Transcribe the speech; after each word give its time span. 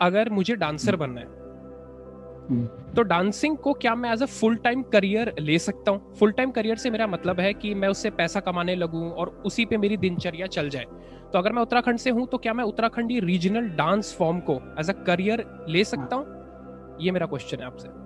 अगर 0.00 0.28
मुझे 0.28 0.54
डांसर 0.56 0.96
बनना 0.96 1.20
है 1.20 1.42
तो 2.94 3.02
डांसिंग 3.02 3.56
को 3.56 3.72
क्या 3.72 3.94
मैं 3.94 4.12
as 4.12 4.22
a 4.22 4.26
full 4.26 4.56
time 4.56 4.82
career 4.82 5.34
ले 5.40 5.58
सकता 5.58 5.90
हूँ? 5.90 6.14
फुल 6.14 6.32
टाइम 6.32 6.50
करियर 6.50 6.76
से 6.76 6.90
मेरा 6.90 7.06
मतलब 7.06 7.40
है 7.40 7.52
कि 7.54 7.74
मैं 7.74 7.88
उससे 7.88 8.10
पैसा 8.10 8.40
कमाने 8.40 8.74
लगूं 8.74 9.10
और 9.10 9.28
उसी 9.46 9.64
पे 9.64 9.76
मेरी 9.76 9.96
दिनचर्या 9.96 10.46
चल 10.46 10.68
जाए। 10.68 10.84
तो 11.32 11.38
अगर 11.38 11.52
मैं 11.52 11.62
उत्तराखंड 11.62 11.98
से 11.98 12.10
हूँ 12.10 12.26
तो 12.26 12.38
क्या 12.38 12.54
मैं 12.54 12.64
उत्तराखंडी 12.64 13.20
रीजनल 13.20 13.68
डांस 13.68 14.14
फॉर्म 14.18 14.40
को 14.40 14.60
एज 14.80 14.90
अ 14.90 14.92
करियर 14.92 15.44
ले 15.68 15.84
सकता 15.84 16.16
हूँ। 16.16 16.98
ये 17.00 17.10
मेरा 17.10 17.26
क्वेश्चन 17.26 17.56
है 17.56 17.64
आपसे। 17.64 18.03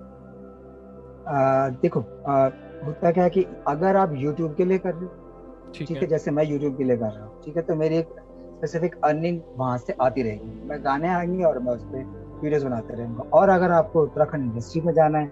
देखो 1.81 1.99
आ, 2.27 2.43
होता 2.85 3.11
क्या 3.11 3.23
है 3.23 3.29
कि 3.29 3.45
अगर 3.67 3.95
आप 3.95 4.13
YouTube 4.15 4.55
के 4.57 4.65
लिए 4.65 4.77
कर 4.77 4.93
रहे 4.93 5.05
हो 5.05 5.71
ठीक 5.75 5.91
है। 5.91 6.07
जैसे 6.07 6.31
मैं 6.31 6.43
YouTube 6.45 6.77
के 6.77 6.83
लिए 6.83 6.97
कर 6.97 7.05
रहा 7.05 7.25
हूँ 7.25 7.41
ठीक 7.45 7.57
है 7.57 7.61
तो 7.63 7.75
मेरी 7.75 7.97
एक 7.97 8.09
स्पेसिफिक 8.09 8.95
अर्निंग 9.05 9.39
वहाँ 9.57 9.77
से 9.77 9.95
आती 10.01 10.23
रहेगी। 10.23 10.67
मैं 10.69 10.83
गाने 10.85 11.07
आएँगे 11.07 11.43
और 11.43 11.59
मैं 11.59 11.73
उस 11.73 11.83
पर 11.83 12.03
वीडियोज़ 12.41 12.65
बनाते 12.65 12.95
रहेंगे। 12.95 13.29
और 13.29 13.49
अगर 13.49 13.71
आपको 13.71 14.03
उत्तराखंड 14.03 14.43
इंडस्ट्री 14.43 14.81
में 14.81 14.93
जाना 14.93 15.19
है 15.19 15.27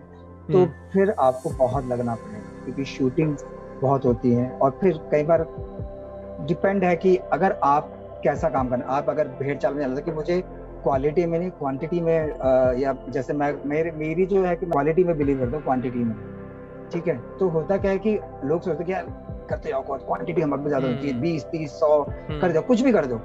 तो 0.47 0.57
हम्म। 0.57 0.89
फिर 0.93 1.13
आपको 1.19 1.49
बहुत 1.57 1.85
लगना 1.85 2.15
पड़ेगा 2.15 2.63
क्योंकि 2.65 2.85
शूटिंग 2.85 3.35
बहुत 3.81 4.05
होती 4.05 4.31
है। 4.33 4.49
और 4.51 4.77
फिर 4.81 4.99
कई 5.11 5.23
बार 5.23 5.45
डिपेंड 6.47 6.83
है 6.83 6.95
कि 6.95 7.15
अगर 7.33 7.59
आप 7.63 7.93
कैसा 8.23 8.49
काम 8.49 8.69
करना 8.69 8.85
आप 8.91 9.09
अगर 9.09 9.27
भेड़ 9.39 9.57
चाल 9.57 9.73
में 9.73 9.81
जाना 9.81 9.99
कि 10.01 10.11
मुझे 10.11 10.41
क्वालिटी 10.83 11.25
में 11.25 11.37
नहीं 11.39 11.49
क्वांटिटी 11.51 11.99
में 12.01 12.31
आ, 12.31 12.71
या 12.73 12.95
जैसे 13.09 13.33
मैं 13.33 13.53
मेरे 13.65 13.91
मेरी 13.91 14.25
जो 14.25 14.43
है 14.43 14.55
कि 14.55 14.65
क्वालिटी 14.65 15.03
में 15.03 15.17
बिलीव 15.17 15.39
करता 15.39 15.57
हूँ 15.57 15.63
क्वांटिटी 15.63 16.03
में। 16.03 16.15
ठीक 16.91 17.07
है? 17.07 17.17
तो 17.39 17.47
होता 17.49 17.77
क्या 17.77 17.91
है 17.91 17.97
कि 17.97 18.19
लोग 18.45 18.61
सोचते 18.61 18.83
क्या 18.83 19.01
करते 19.49 19.69
जाओ 19.69 19.81
क्वांटिटी 19.87 20.41
हम 20.41 20.53
हमारे 20.53 20.69
ज़्यादा 20.69 20.87
होती 20.87 21.07
है 21.07 21.13
हम्म। 21.13 21.21
बीस 21.21 21.45
तीस 21.45 21.79
सौ 21.79 22.01
हम्म। 22.01 22.39
कर 22.41 22.51
दो 22.51 22.61
कुछ 22.61 22.81
भी 22.81 22.91
कर 22.91 23.05
दो। 23.05 23.17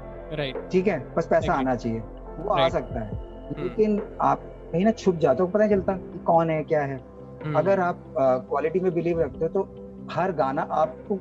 ठीक 0.71 0.87
है? 0.87 0.99
बस 1.15 1.27
पैसा 1.27 1.53
आना 1.53 1.75
चाहिए। 1.75 1.99
वो 2.39 2.49
आ 2.49 2.67
सकता 2.69 2.99
है। 2.99 3.09
हम्म। 3.09 3.63
लेकिन 3.63 4.01
आप 4.21 4.43
कहीं 4.71 4.85
ना 4.85 4.91
छुप 4.91 5.15
जाते 5.15 5.43
हो 5.43 5.47
पता 5.49 5.65
नहीं 5.65 5.75
चलता 5.75 5.93
कि 5.93 6.19
कौन 6.19 6.49
है 6.49 6.63
क्या 6.63 6.81
है। 6.81 6.99
अगर 7.55 7.79
आप 7.79 8.03
क्वालिटी 8.17 8.79
में 8.79 8.93
बिलीव 8.93 9.21
रखते 9.21 9.45
हो 9.45 9.49
तो 9.53 10.07
हर 10.11 10.31
गाना 10.31 10.61
आपको 10.71 11.19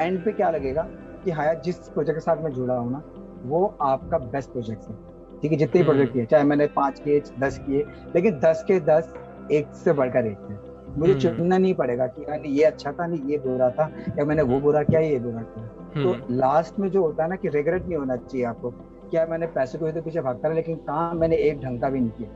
एंड 0.00 0.24
पे 0.24 0.32
क्या 0.32 0.50
लगेगा 0.50 0.82
कि 1.24 1.30
हाँ 1.30 1.54
जिस 1.54 1.78
प्रोजेक्ट 1.88 2.16
के 2.18 2.20
साथ 2.20 2.42
मैं 2.42 2.50
जुड़ा 2.52 2.74
हूँ 2.74 2.90
ना 2.92 3.02
वो 3.44 3.66
आपका 3.82 4.18
बेस्ट 4.18 4.50
प्रोजेक्ट 4.50 4.88
है। 4.88 4.94
ठीक 5.42 5.52
है 5.52 5.58
जितने 5.58 5.82
प्रोजेक्ट 5.82 6.12
किए 6.12 6.24
चाहे 6.26 6.44
मैंने 6.44 6.66
पाँच 6.74 7.00
किए 7.00 7.20
दस 7.40 7.58
किए 7.58 7.84
लेकिन 8.16 8.38
दस 8.40 8.64
के 8.68 8.80
दस 8.82 9.12
एक 9.52 9.74
से 9.76 9.92
बढ़कर 9.92 10.26
एक 10.26 10.38
है 10.42 10.64
मुझे 10.98 11.12
हम्म। 11.12 11.20
चुनना 11.20 11.58
नहीं 11.58 11.74
पड़ेगा 11.74 12.06
कि 12.08 12.22
यार 12.22 12.46
ये 12.48 12.64
अच्छा 12.64 12.92
था 12.92 13.06
नहीं 13.06 13.30
ये 13.30 13.38
बुरा 13.38 13.70
था 13.70 13.90
या 14.18 14.24
मैंने 14.24 14.42
वो 14.44 14.60
बुरा 14.60 14.82
किया 14.82 15.00
ये 15.00 15.18
बुरा 15.18 15.42
किया 15.44 16.02
तो 16.02 16.14
लास्ट 16.32 16.72
हम्म। 16.72 16.82
में 16.82 16.90
जो 16.90 17.02
होता 17.02 17.22
है 17.22 17.28
ना 17.30 17.36
कि 17.36 17.48
रिग्रेट 17.50 17.84
नहीं 17.84 17.96
होना 17.96 18.16
चाहिए 18.18 18.46
आपको 18.46 18.70
क्या 19.10 19.26
मैंने 19.26 19.46
पैसे 19.48 19.78
को 19.78 19.90
तो 19.90 20.02
पीछे 20.02 20.20
भागता 20.20 20.48
रहा 20.48 20.56
लेकिन 20.56 20.76
काम 20.84 21.18
मैंने 21.18 21.36
एक 21.42 21.60
ढंग 21.60 21.80
का 21.80 21.88
भी 21.88 22.00
नहीं 22.00 22.10
किया 22.12 22.28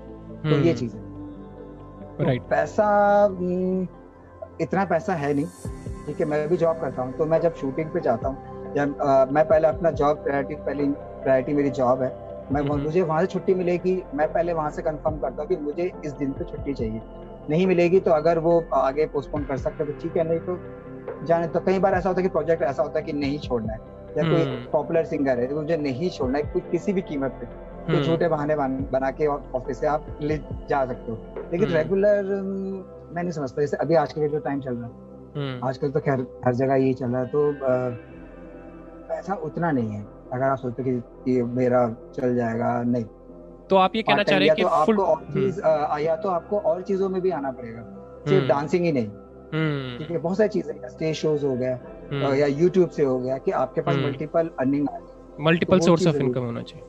तो 0.42 0.48
ये 0.48 0.56
हम्म। 0.56 0.74
चीज़ 0.74 0.96
है 0.96 1.08
राइट 2.20 2.42
तो 2.42 2.48
पैसा 2.48 2.86
इतना 4.60 4.84
पैसा 4.84 5.14
है 5.14 5.32
नहीं 5.34 5.46
ठीक 6.06 6.20
है 6.20 6.26
मैं 6.26 6.48
भी 6.48 6.56
जॉब 6.56 6.80
करता 6.80 7.02
हूँ 7.02 7.12
तो 7.12 7.26
मैं 7.26 7.40
जब 7.40 7.54
शूटिंग 7.56 7.90
पे 7.90 8.00
जाता 8.00 8.28
हूँ 8.28 8.72
जब 8.74 8.96
मैं 9.32 9.46
पहले 9.46 9.68
अपना 9.68 9.90
जॉब 9.92 10.16
प्रायोरिटी 10.18 10.54
पहले 10.56 10.84
प्रायोरिटी 11.22 11.54
मेरी 11.54 11.70
जॉब 11.72 12.02
है 12.02 12.08
मैं 12.52 12.60
मुझे 12.62 13.02
वहाँ 13.02 13.20
से 13.20 13.26
छुट्टी 13.26 13.54
मिलेगी 13.54 14.02
मैं 14.14 14.32
पहले 14.32 14.52
वहाँ 14.52 14.70
से 14.70 14.82
कंफर्म 14.82 15.18
करता 15.18 15.42
हूँ 15.42 15.48
कि 15.48 15.56
मुझे 15.56 15.90
इस 16.04 16.12
दिन 16.12 16.32
पे 16.32 16.44
छुट्टी 16.44 16.74
चाहिए 16.74 17.00
नहीं 17.50 17.66
मिलेगी 17.66 18.00
तो 18.00 18.10
अगर 18.10 18.38
वो 18.38 18.62
आगे 18.74 19.06
पोस्टपोन 19.06 19.44
कर 19.44 19.56
सकते 19.56 19.84
तो 19.84 19.92
ठीक 19.92 20.16
है 20.16 20.28
नहीं 20.28 20.40
तो 20.40 20.58
जाने 21.26 21.46
तो 21.46 21.60
कई 21.60 21.78
बार 21.78 21.94
ऐसा 21.94 22.08
होता 22.08 22.20
है 22.20 22.22
कि 22.22 22.32
प्रोजेक्ट 22.32 22.62
ऐसा 22.62 22.82
होता 22.82 22.98
है 22.98 23.04
कि 23.04 23.12
नहीं 23.12 23.38
छोड़ना 23.38 23.72
है 23.72 23.78
या 24.16 24.22
कोई 24.24 24.68
पॉपुलर 24.72 24.98
हम्म। 24.98 25.10
सिंगर 25.10 25.38
है 25.38 25.46
तो 25.46 25.56
मुझे 25.56 25.76
नहीं 25.78 26.10
छोड़ना 26.10 26.38
है 26.38 26.44
कुछ 26.44 26.70
किसी 26.70 26.92
भी 26.92 27.02
कीमत 27.02 27.36
पे 27.40 27.46
तो 27.46 27.92
हम्म। 27.92 28.04
छोटे 28.04 28.28
बहाने 28.28 28.56
बना 28.56 29.10
के 29.10 29.26
ऑफ़िस 29.26 29.80
से 29.80 29.86
आप 29.86 30.06
ले 30.20 30.36
जा 30.68 30.84
सकते 30.86 31.12
हो 31.12 31.44
लेकिन 31.52 31.68
रेगुलर 31.68 32.32
हम्म। 32.32 32.84
मैं 33.14 33.22
नहीं 33.22 33.32
समझता 33.32 33.60
जैसे 33.60 33.76
अभी 33.76 33.94
आजकल 33.96 34.28
जो 34.28 34.38
टाइम 34.40 34.60
चल 34.60 34.74
रहा 34.74 34.86
है 34.86 35.60
आजकल 35.64 35.90
तो 35.90 36.00
खैर 36.00 36.26
हर 36.46 36.54
जगह 36.54 36.74
यही 36.74 36.94
चल 36.94 37.06
रहा 37.06 37.20
है 37.20 37.26
तो 37.28 37.52
पैसा 39.08 39.34
उतना 39.44 39.70
नहीं 39.70 39.90
है 39.90 40.04
अगर 40.32 40.44
आप 40.44 40.58
सोचते 40.58 40.82
कि 40.82 41.42
मेरा 41.54 41.88
चल 42.16 42.34
जाएगा 42.36 42.82
नहीं। 42.82 43.04
तो 43.70 43.76
आप 43.76 43.96
ये 43.96 44.02
कहना 44.02 44.22
चाह 44.22 44.38
रहे 44.38 44.48
हैं 44.48 44.56
कि 44.56 44.62
तो 44.62 44.84
फुल 44.86 44.98
और 44.98 45.22
चीज़ 45.24 45.60
हम्म। 45.62 45.98
या 45.98 46.16
तो 46.16 46.28
आपको 46.28 46.58
और 46.60 46.82
चीज़ों 46.82 47.08
में 47.08 47.20
भी 47.22 47.30
आना 47.30 47.50
पड़ेगा। 47.50 47.82
सिर्फ़ 48.28 48.46
डांसिंग 48.46 48.86
हम्म। 48.86 48.96
ही 48.96 49.02
नहीं। 49.02 49.10
हम्म। 49.52 49.98
ठीक 49.98 50.10
है 50.10 50.18
बहुत 50.18 50.36
सारी 50.36 50.48
चीज़ें 50.48 50.88
स्टेज 50.88 51.14
शोज़ 51.16 51.46
हो 51.46 51.56
गया 51.56 52.34
या 52.34 52.46
यूट्यूब 52.46 52.90
से 52.90 53.04
हो 53.04 53.18
गया 53.18 53.38
कि 53.38 53.50
आपके 53.50 53.80
पास 53.80 53.96
multiple 53.96 54.50
earning 54.60 54.88
multiple 55.40 55.80
source 55.80 56.06
of 56.06 56.16
income 56.16 56.40
होना 56.40 56.62
चाहिए। 56.62 56.84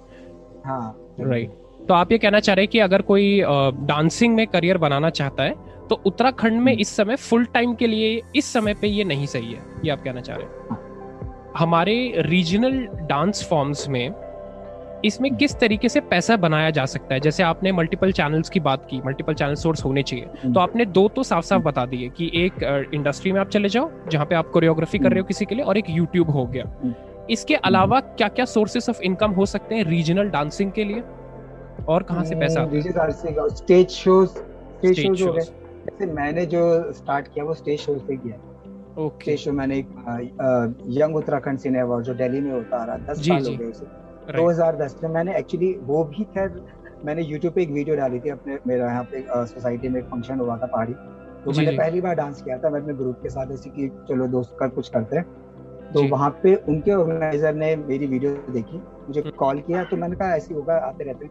हाँ 0.66 0.96
राइट 1.20 1.58
तो 1.88 1.94
आप 1.94 2.12
ये 2.12 2.18
कहना 2.18 2.40
चाह 2.40 2.56
रहे 2.56 2.64
हैं 2.64 2.72
कि 2.72 2.80
अगर 2.80 3.02
कोई 3.02 3.42
डांसिंग 3.86 4.36
में 4.36 4.46
करियर 4.48 4.78
बनाना 4.78 5.10
चाहता 5.10 5.44
है 5.44 5.88
तो 5.90 6.02
उत्तराखंड 6.06 6.62
में 6.62 6.74
इस 6.74 6.96
समय 6.96 7.16
फुल 7.16 7.46
टाइम 7.46 7.74
के 7.76 7.88
लिए 7.88 8.22
इस 8.36 8.54
समय 8.54 8.74
पे 8.74 8.88
ये 8.88 9.04
नहीं 9.04 9.26
सही 9.26 9.52
है? 9.54 9.62
ये 9.86 9.92
आप 9.92 10.04
कहना 10.04 10.22
चाह 10.22 10.38
रहे 10.38 10.46
हैं? 10.46 10.68
हाँ। 10.70 10.80
हमारे 11.58 12.14
रीजनल 12.18 12.86
डांस 13.08 13.48
फॉर्म्स 13.50 13.88
में 13.90 14.14
इसमें 15.06 15.36
किस 15.36 15.56
तरीके 15.60 15.90
से 15.90 16.00
पैसा 16.00 16.36
बनाया 16.38 16.70
जा 16.70 16.86
सकता 16.86 17.14
है? 17.14 17.20
जैसे 17.20 17.44
आपने 17.44 17.72
मल्टीपल 17.72 18.12
चैनल्स 18.12 18.50
की 18.50 18.60
बात 18.60 18.86
की 18.90 19.02
मल्टीपल 19.06 19.34
चैनल 19.34 19.56
सोर्स 19.56 19.84
होने 19.86 20.04
चाहिए 20.04 20.26
हम्म। 20.44 20.54
तो 20.54 20.60
आपने 20.60 20.86
दो 20.88 21.08
तो 21.08 21.24
साफ़ 21.24 21.46
साफ़ 21.46 21.62
बता 21.64 21.86
दिए 21.86 22.10
कि 22.10 22.30
एक 22.36 22.90
इंडस्ट्री 22.94 23.32
में 23.32 23.40
आप 23.42 23.50
चले 23.50 23.70
जाओ 23.70 23.90
जहाँ 24.12 24.26
पे 24.26 24.36
आप 24.36 24.50
कोरियोग्राफी 24.50 25.00
कर 25.00 25.10
रहे 25.10 25.20
हो 25.20 25.24
हम्म। 25.24 25.28
किसी 25.28 25.46
के 25.46 25.56
लिए 25.56 25.64
और 25.64 25.78
एक 25.78 25.90
यूट्यूब 25.90 26.30
हो 26.30 26.46
गया। 26.46 26.66
हम्म। 26.84 26.94
इसके 27.30 27.56
अलावा 27.56 28.00
क्या 28.00 28.28
क्या 28.28 28.46
सोर्सेस 28.46 28.90
ऑफ़ 28.90 29.02
इनकम 29.02 29.32
हो 29.32 29.46
सकते 29.46 29.76
हैं 29.76 29.84
रीजनल 29.84 30.30
डांसिंग 30.30 30.72
के 30.72 30.84
लिए? 30.84 31.04
और 31.90 32.04
कहाँ 32.04 32.24
से 32.26 32.36
पैसा 32.36 32.68
स्टेज 33.50 33.90
शोज़ 33.90 34.30
स्टेज 34.30 35.00
शोज़ 35.00 35.24
हो 35.24 35.34
गए। 35.34 35.42
जैसे 35.42 36.06
मैंने 36.06 36.46
जो 36.46 36.62
स्टार्ट 36.94 37.28
किया 37.28 37.46
वो 37.46 37.54
स्टेज 37.54 37.80
शो 37.80 37.98
से 37.98 38.16
किया 38.16 38.38
ओके 38.98 39.36
शो 39.38 39.52
मैंने 39.52 39.78
एक 39.78 39.90
यंग 40.92 41.16
उत्तराखंड 41.16 41.60
सिने 41.60 41.80
अवार्ड 41.80 42.06
जो 42.06 42.14
दिल्ली 42.14 42.42
में 42.42 42.52
होता 42.52 42.78
आ 42.78 42.84
रहा 42.86 42.98
दस 43.06 43.20
साल 43.28 43.46
हो 43.48 43.58
गए 43.58 43.66
उसे। 43.66 43.86
2010 44.34 44.96
में 45.04 45.10
मैंने 45.10 45.36
एक्चुअली 45.38 45.74
वो 45.84 46.04
भी 46.06 46.24
खैर 46.34 46.62
मैंने 47.06 47.22
यूट्यूब 47.24 47.54
पे 47.54 47.62
एक 47.62 47.72
वीडियो 47.72 47.96
डाली 47.96 48.20
थी 48.20 48.30
अपने 48.30 48.58
मेरा 48.68 48.86
यहाँ 48.86 49.04
पे 49.04 49.24
सोसाइटी 49.30 49.90
में 49.90 50.00
एक 50.02 50.08
फ़ंक्शन 50.08 50.40
हुआ 50.40 50.58
था 50.58 50.66
पहाड़ी। 50.66 50.94
तो 50.94 51.52
मैंने 51.52 51.78
पहली 51.78 52.02
बार 52.02 52.16
डांस 52.16 52.42
किया 52.42 52.58
था 52.58 52.70
मैं 52.70 52.82
अपने 52.82 52.94
ग्रुप 52.94 53.20
के 53.24 53.30
साथ 53.30 53.52
ऐसे 53.52 53.70
कि 53.70 53.88
चलो 54.10 54.28
दोस्त 54.28 54.56
कर 54.60 54.68
कुछ 54.70 54.90
करते 54.90 55.18
हैं। 55.18 55.26
तो 55.94 56.08
वहाँ 56.08 56.30
पे 56.44 56.56
उनके 56.56 56.92
ऑर्गेनाइजर 56.94 57.56
ने 57.56 57.76
मेरी 57.78 58.08
वीडियो 58.08 58.32
देखी 58.52 58.78
मुझे 58.78 59.22
कॉल 59.38 59.60
किया 59.60 59.84
तो 59.84 59.98
मैंने 59.98 60.16
कहा 60.16 60.36
ऐसी 60.36 60.54
होगा 60.54 60.76
आते 60.80 61.04
रहते 61.04 61.26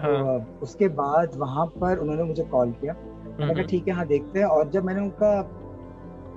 हाँ. 0.00 0.38
तो 0.40 0.62
उसके 0.62 0.88
बाद 0.94 1.36
वहाँ 1.36 1.66
पर 1.80 1.98
उन्होंने 1.98 2.22
मुझे 2.22 2.42
कॉल 2.44 2.70
किया। 2.72 2.94
मैंने 3.40 3.54
कहा 3.54 3.62
ठीक 3.62 3.88
है 3.88 3.94
हाँ 3.94 4.06
देखते 4.06 4.38
हैं। 4.38 4.46
और 4.46 4.70
जब 4.70 4.84
मैंने 4.84 5.00
उनका 5.00 5.40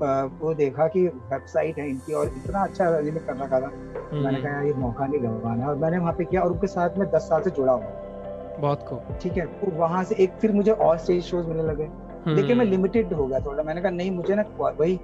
वो 0.01 0.53
देखा 0.53 0.87
कि 0.87 1.05
वेबसाइट 1.07 1.79
है 1.79 1.89
इनकी 1.89 2.13
और 2.13 2.27
इतना 2.27 2.63
अच्छा 2.63 2.89
रिलीज़ 2.97 3.17
कर 3.17 3.35
रखा 3.35 3.59
था 3.59 3.67
मैंने 3.67 4.27
हम्म। 4.27 4.43
कहा 4.43 4.61
ये 4.61 4.73
मौका 4.73 5.05
नहीं 5.05 5.21
गवाना 5.23 5.67
और 5.67 5.75
मैंने 5.75 5.97
वहाँ 5.97 6.13
पे 6.13 6.25
किया 6.25 6.41
और 6.41 6.51
उनके 6.51 6.67
साथ 6.67 6.97
में 6.97 7.07
दस 7.11 7.21
साल 7.21 7.41
से 7.41 7.49
जुड़ा 7.49 7.73
हुआ 7.73 8.57
बहुत 8.59 8.85
को 8.89 9.01
ठीक 9.21 9.37
है 9.37 9.45
तो 9.45 9.71
वहाँ 9.71 10.03
से 10.03 10.15
एक 10.15 10.31
फिर 10.41 10.51
मुझे 10.51 10.71
और 10.71 10.97
स्टेज 10.97 11.23
शोज़ 11.23 11.47
मिलने 11.47 11.63
लगे। 11.63 11.83
हम्म। 11.83 12.35
लेकिन 12.35 12.57
मैं 12.57 12.65
लिमिटेड 12.65 13.13
हो 13.13 13.27
गया 13.27 13.39
थोड़ा। 13.39 13.63
मैंने 13.63 13.81
कहा 13.81 13.91
नहीं 13.91 14.11
मुझे 14.11 14.35
ना 14.35 14.43
वही 14.59 14.95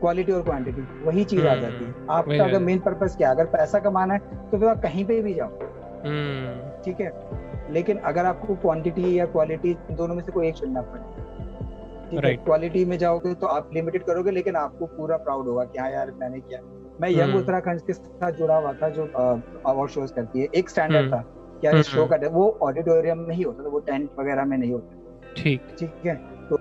क्वालिटी 0.00 0.32
और 0.32 0.42
क्वांटिटी 0.42 0.82
वही 1.04 1.24
चीज़ 1.24 1.46
आ 1.46 1.54
जाती 1.54 1.84
है। 1.84 1.90
हम्म। 1.90 2.10
आपका 2.10 2.44
अगर 2.44 2.58
मेन 2.58 2.78
पर्पज 2.78 3.16
क्या 3.16 3.30
अगर 3.30 3.46
पैसा 3.46 3.78
कमाना 3.78 4.14
है 4.14 4.20
तो 4.50 4.58
फिर 4.58 4.68
आप 4.68 4.82
कहीं 4.82 5.04
पे 5.04 5.20
भी 5.22 5.34
जाओ। 5.34 5.48
ठीक 6.84 7.00
है? 7.00 7.12
लेकिन 7.70 7.98
अगर 8.04 8.24
आपको 8.24 8.54
क्वांटिटी 8.54 9.18
या 9.18 9.26
क्वालिटी 9.26 9.76
दोनों 9.90 10.14
में 10.14 10.22
से 10.22 10.32
कोई 10.32 10.48
एक 10.48 10.54
चुनना 10.54 10.80
पड़े 10.82 11.02
क्वालिटी 12.14 12.84
में 12.84 12.96
जाओगे 12.98 13.34
तो 13.34 13.46
आप 13.46 13.70
लिमिटेड 13.74 14.02
करोगे 14.04 14.30
लेकिन 14.30 14.56
आपको 14.56 14.86
पूरा 14.88 15.16
प्राउड 15.16 15.48
होगा 15.48 15.64
कि 15.64 15.78
हाँ 15.78 15.90
यार 15.90 16.12
मैंने 16.20 16.40
किया। 16.40 16.60
मैं 17.00 17.10
यंग 17.10 17.20
हम्म। 17.20 17.38
उत्तराखंड 17.38 17.80
के 17.80 17.92
साथ 17.92 18.32
जुड़ा 18.32 18.56
हुआ 18.56 18.72
था 18.72 18.88
जो 18.88 19.04
अवार्ड 19.66 19.90
शोज़ 19.90 20.12
करती 20.12 20.40
है। 20.40 20.48
एक 20.54 20.70
स्टैंडर्ड 20.70 21.04
हम्म। 21.04 21.16
था 21.16 21.58
क्या 21.60 21.70
इस 21.78 21.86
शो 21.86 22.06
का 22.06 22.16
वो 22.28 22.48
ऑडिटोरियम 22.62 23.18
में 23.18 23.34
ही 23.34 23.42
होता 23.42 23.64
था 23.64 23.68
वो 23.68 23.78
टेंट 23.80 24.10
वगैरह 24.18 24.44
में 24.44 24.56
नहीं 24.58 24.72
होता। 24.72 25.32
ठीक। 25.36 25.66
ठीक 25.78 26.06
है 26.06 26.14
तो 26.48 26.56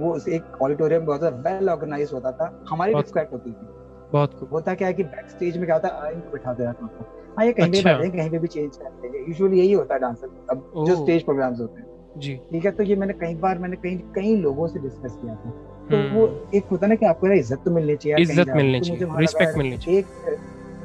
वो 0.00 0.16
एक 0.28 0.62
ऑडिटोरियम 0.62 1.06
बहुत 1.06 1.22
वेल 1.46 1.70
ऑर्गेनाइज 1.70 2.12
होता 2.12 2.32
था। 2.32 2.52
हमारी 2.70 2.94
रिस्पेक्ट 2.94 3.32
होती 3.32 3.50
थी। 3.50 3.66
बहुत 4.12 4.48
होता 4.52 4.74
क्या 4.74 4.88
है 4.88 4.94
कि 4.94 5.04
बैक 5.04 5.30
स्टेज 5.30 5.56
में 5.56 5.66
क्या 5.66 5.76
होता 5.76 5.88
है 6.04 6.12
इनको 6.12 6.30
बैठाते 6.30 6.64
रहते 6.64 6.84
हैं। 6.84 7.06
हाँ 7.36 7.44
ये 7.46 7.52
कहीं 7.52 7.70
भी 7.70 7.78
अच्छा। 7.78 7.92
बैठे 7.92 8.10
कहीं 8.10 8.30
पे 8.30 8.38
भी 8.38 8.48
चेंज 8.48 8.76
करते 8.76 9.08
हैं 9.08 9.26
यूजुअली 9.28 9.58
यही 9.58 9.72
होता 9.72 9.94
है 9.94 10.00
डांसर 10.00 10.28
अब 10.50 10.72
जो 10.86 10.96
स्टेज 10.96 11.24
प्रोग्राम्स 11.24 11.60
होते 11.60 11.80
हैं। 11.80 11.88
जी 12.18 12.34
ठीक 12.52 12.64
है 12.64 12.70
तो 12.70 12.82
ये 12.82 12.96
मैंने 12.96 13.12
कई 13.12 13.34
बार 13.34 13.58
मैंने 13.58 13.76
कई 13.76 13.96
कई 14.14 14.36
लोगों 14.36 14.66
से 14.68 14.80
डिस्कस 14.80 15.18
किया 15.22 15.34
था 15.34 15.50
तो 15.90 15.96
हम्म। 15.96 16.14
वो 16.14 16.28
एक 16.54 16.64
होता 16.64 16.86
ना 16.86 16.94
कि 16.94 17.06
आपको 17.06 17.26
इज़्ज़त 17.28 17.62
तो 17.64 17.70
मिलनी 17.70 17.96
चाहिए 17.96 18.22
इज़्ज़त 18.22 18.48
मिलनी 18.48 18.80
तो 18.80 18.86
चाहिए 18.86 19.18
रिस्पेक्ट 19.18 19.58
मिलनी 19.58 19.76
चाहिए 19.76 20.00
एक 20.00 20.06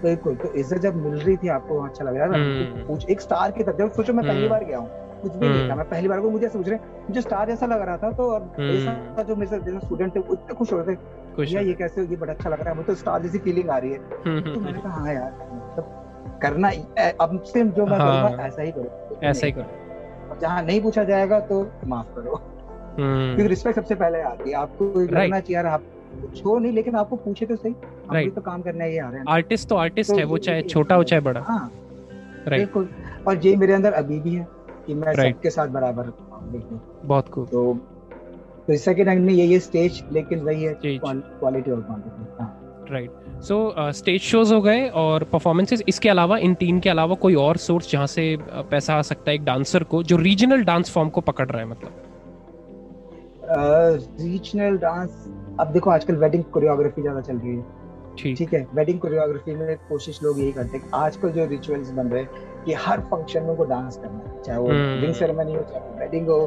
बिल्कुल 0.04 0.36
तो 0.36 0.54
इज़्ज़त 0.54 0.82
जब 0.82 0.96
मिल 0.96 1.16
रही 1.16 1.36
थी 1.38 1.48
आपको 1.48 1.80
अच्छा 1.80 2.06
लग 2.06 2.16
रहा 2.16 2.28
था 2.28 2.36
हम्म। 2.36 2.98
एक 3.10 3.22
स्टार 3.22 3.52
की 3.52 3.64
तरह 3.64 3.88
सोचो 3.90 4.14
मैं 4.14 4.26
पहली 4.26 4.40
हम्म। 4.40 4.50
बार 4.50 4.66
गया 4.66 4.78
हूँ 4.78 5.04
कुछ 5.22 5.36
भी 5.36 5.48
नहीं 5.48 5.70
था। 5.70 5.76
मैं 5.76 5.88
पहली 5.90 6.08
बार 6.08 6.20
को 6.22 6.30
मुझे 6.30 6.50
सोच 6.50 6.68
रहे 6.70 6.80
मुझे 7.08 7.22
स्टार 7.22 7.48
जैसा 7.48 7.66
लग 7.66 7.82
रहा 7.82 7.98
था 7.98 8.12
तो 8.12 8.34
ऐसा 8.60 9.24
जो 9.24 9.36
मेरे 9.36 9.50
साथ 9.50 9.86
स्टूडेंट 9.86 10.16
थे 10.16 10.20
वो 10.20 10.34
इतने 10.34 10.56
खुश 10.56 10.74
हो 10.74 10.80
रहे 10.80 10.96
थे 10.96 11.54
यार 11.54 11.64
ये 11.64 11.74
कैसे 11.74 12.02
ये 12.04 12.16
बड़ा 12.16 12.34
अच्छा 12.34 12.50
लग 12.50 12.60
रहा 12.60 12.70
है 12.70 12.76
मुझे 12.76 12.88
तो 12.88 12.96
स्टार 12.96 13.22
जैसी 13.22 13.40
फीलिंग 13.40 13.70
आ 13.70 13.78
रही 13.78 13.92
है 13.92 13.98
तो 14.44 14.60
मैंने 14.60 14.80
कहा 14.80 14.92
हाँ 14.92 15.14
यार 15.14 15.32
मतलब 15.54 16.40
करना 16.42 16.70
अब 17.22 17.42
से 17.46 17.64
जो 17.64 17.86
मैं 17.86 17.98
हाँ। 17.98 18.22
करूँगा 18.22 18.46
ऐसा 18.46 18.62
ही 18.62 18.72
करो 18.72 19.20
ऐसा 19.24 19.46
ही 19.46 19.52
करो 19.52 19.85
जहाँ 20.42 20.64
नहीं 20.64 20.82
पूछा 20.82 21.04
जाएगा 21.04 21.40
तो 21.40 21.72
माफ़ 21.88 22.16
करो। 22.16 22.42
क्योंकि 23.00 23.48
रिस्पेक्ट 23.48 23.80
सबसे 23.80 23.96
पहले 23.96 24.22
आती 24.22 24.50
है। 24.50 24.56
आपको 24.56 25.08
करना 25.08 25.40
चाहिए 25.40 25.70
आप 25.70 25.84
कुछ 26.22 26.46
हो 26.46 26.58
नहीं 26.60 26.72
लेकिन 26.72 26.96
आपको 26.96 27.16
पूछे 27.16 27.46
तो 27.46 27.56
सही। 27.56 27.76
हम 28.10 28.30
तो 28.30 28.42
काम 28.42 28.62
करने 28.62 28.90
ही 28.90 28.98
आ 28.98 29.10
रहे 29.10 29.20
हैं। 29.20 29.26
आर्टिस्ट 29.30 29.70
तो 29.70 29.76
आर्टिस्ट 29.76 30.12
तो 30.12 30.18
है 30.18 30.24
वो 30.24 30.38
चाहे 30.38 30.62
छोटा 30.62 30.96
हो 30.96 31.04
चाहे 31.04 31.20
बड़ा। 31.20 31.42
हाँ। 31.42 31.72
बिल्कुल। 32.50 32.90
और 33.28 33.46
ये 33.46 33.56
मेरे 33.56 33.74
अंदर 33.74 33.94
अभी 33.94 34.20
भी 34.20 34.36
है 34.36 34.48
कि 34.88 34.94
मैं 34.94 35.14
सबके 35.14 35.50
साथ 35.50 35.68
बराबर 35.68 36.12
बहुत 37.06 37.30
खूब 37.30 37.48
तो 37.48 37.74
तो 38.68 38.78
सेकंड 38.78 39.26
में 39.26 39.34
ये 39.34 39.46
ये 39.46 39.60
स्टेज 39.60 40.04
लेकिन 40.12 40.40
वही 40.40 40.64
है 40.64 40.74
क्वालिटी 40.84 41.72
और 41.72 41.82
quantity 41.82 42.94
right 42.94 43.12
so 43.42 43.74
stage 43.92 44.22
shows 44.22 44.54
हो 44.54 44.62
गए 44.62 44.88
और 44.90 45.24
परफॉर्मेंसेस 45.24 45.84
इसके 45.88 46.10
अलावा 46.10 46.38
इन 46.38 46.54
तीन 46.54 46.80
के 46.80 46.90
अलावा 46.90 47.16
कोई 47.16 47.36
और 47.36 47.58
सोर्स 47.58 47.92
जहाँ 47.92 48.08
से 48.08 48.38
uh, 48.38 48.44
पैसा 48.44 48.96
आ 48.96 49.02
सकता 49.02 49.32
है 49.32 49.36
एक 49.36 49.44
डांसर 49.46 49.84
को 49.84 50.04
जो 50.04 50.18
रीजनल 50.18 50.64
डांस 50.64 50.92
फॉर्म 50.92 51.10
को 51.10 51.22
पकड़ 51.22 51.48
रहा 51.50 51.62
है 51.62 51.68
मतलब? 51.68 51.92
रीजनल 54.22 54.76
uh, 54.76 54.82
डांस 54.82 55.26
अब 55.60 55.68
देखो 55.68 55.90
आजकल 55.90 56.16
वेडिंग 56.16 56.44
कोरियोग्राफी 56.44 57.02
ज़्यादा 57.02 57.22
चल 57.22 57.38
रही 57.38 57.56
है। 57.56 57.64
ठीक। 58.18 58.54
है 58.54 58.68
वेडिंग 58.74 59.00
कोरियोग्राफी 59.00 59.56
में 59.56 59.76
कोशिश 59.90 60.24
लोग 60.24 60.40
यही 60.40 60.52
करते 60.52 60.78
हैं 60.78 60.90
आजकल 60.94 61.30
जो 61.30 61.46
रिचुअल्स 61.46 61.92
बन 61.92 62.08
रहे 62.08 62.22
हैं 62.22 62.64
कि 62.66 62.74
हर 62.74 63.00
फ़ंक्शन 63.00 63.44
में 63.44 63.56
को 63.56 63.66
डांस 63.66 63.98
करना 63.98 64.30
है 64.30 64.42
चाहे 64.44 64.60
वो 64.60 64.70
रिंग 64.70 65.04
हम्म। 65.04 65.14
सेरेमनी 65.14 65.54
हो 65.54 65.62
चाहे 65.62 66.00
वेडिंग 66.00 66.28
हो। 66.28 66.40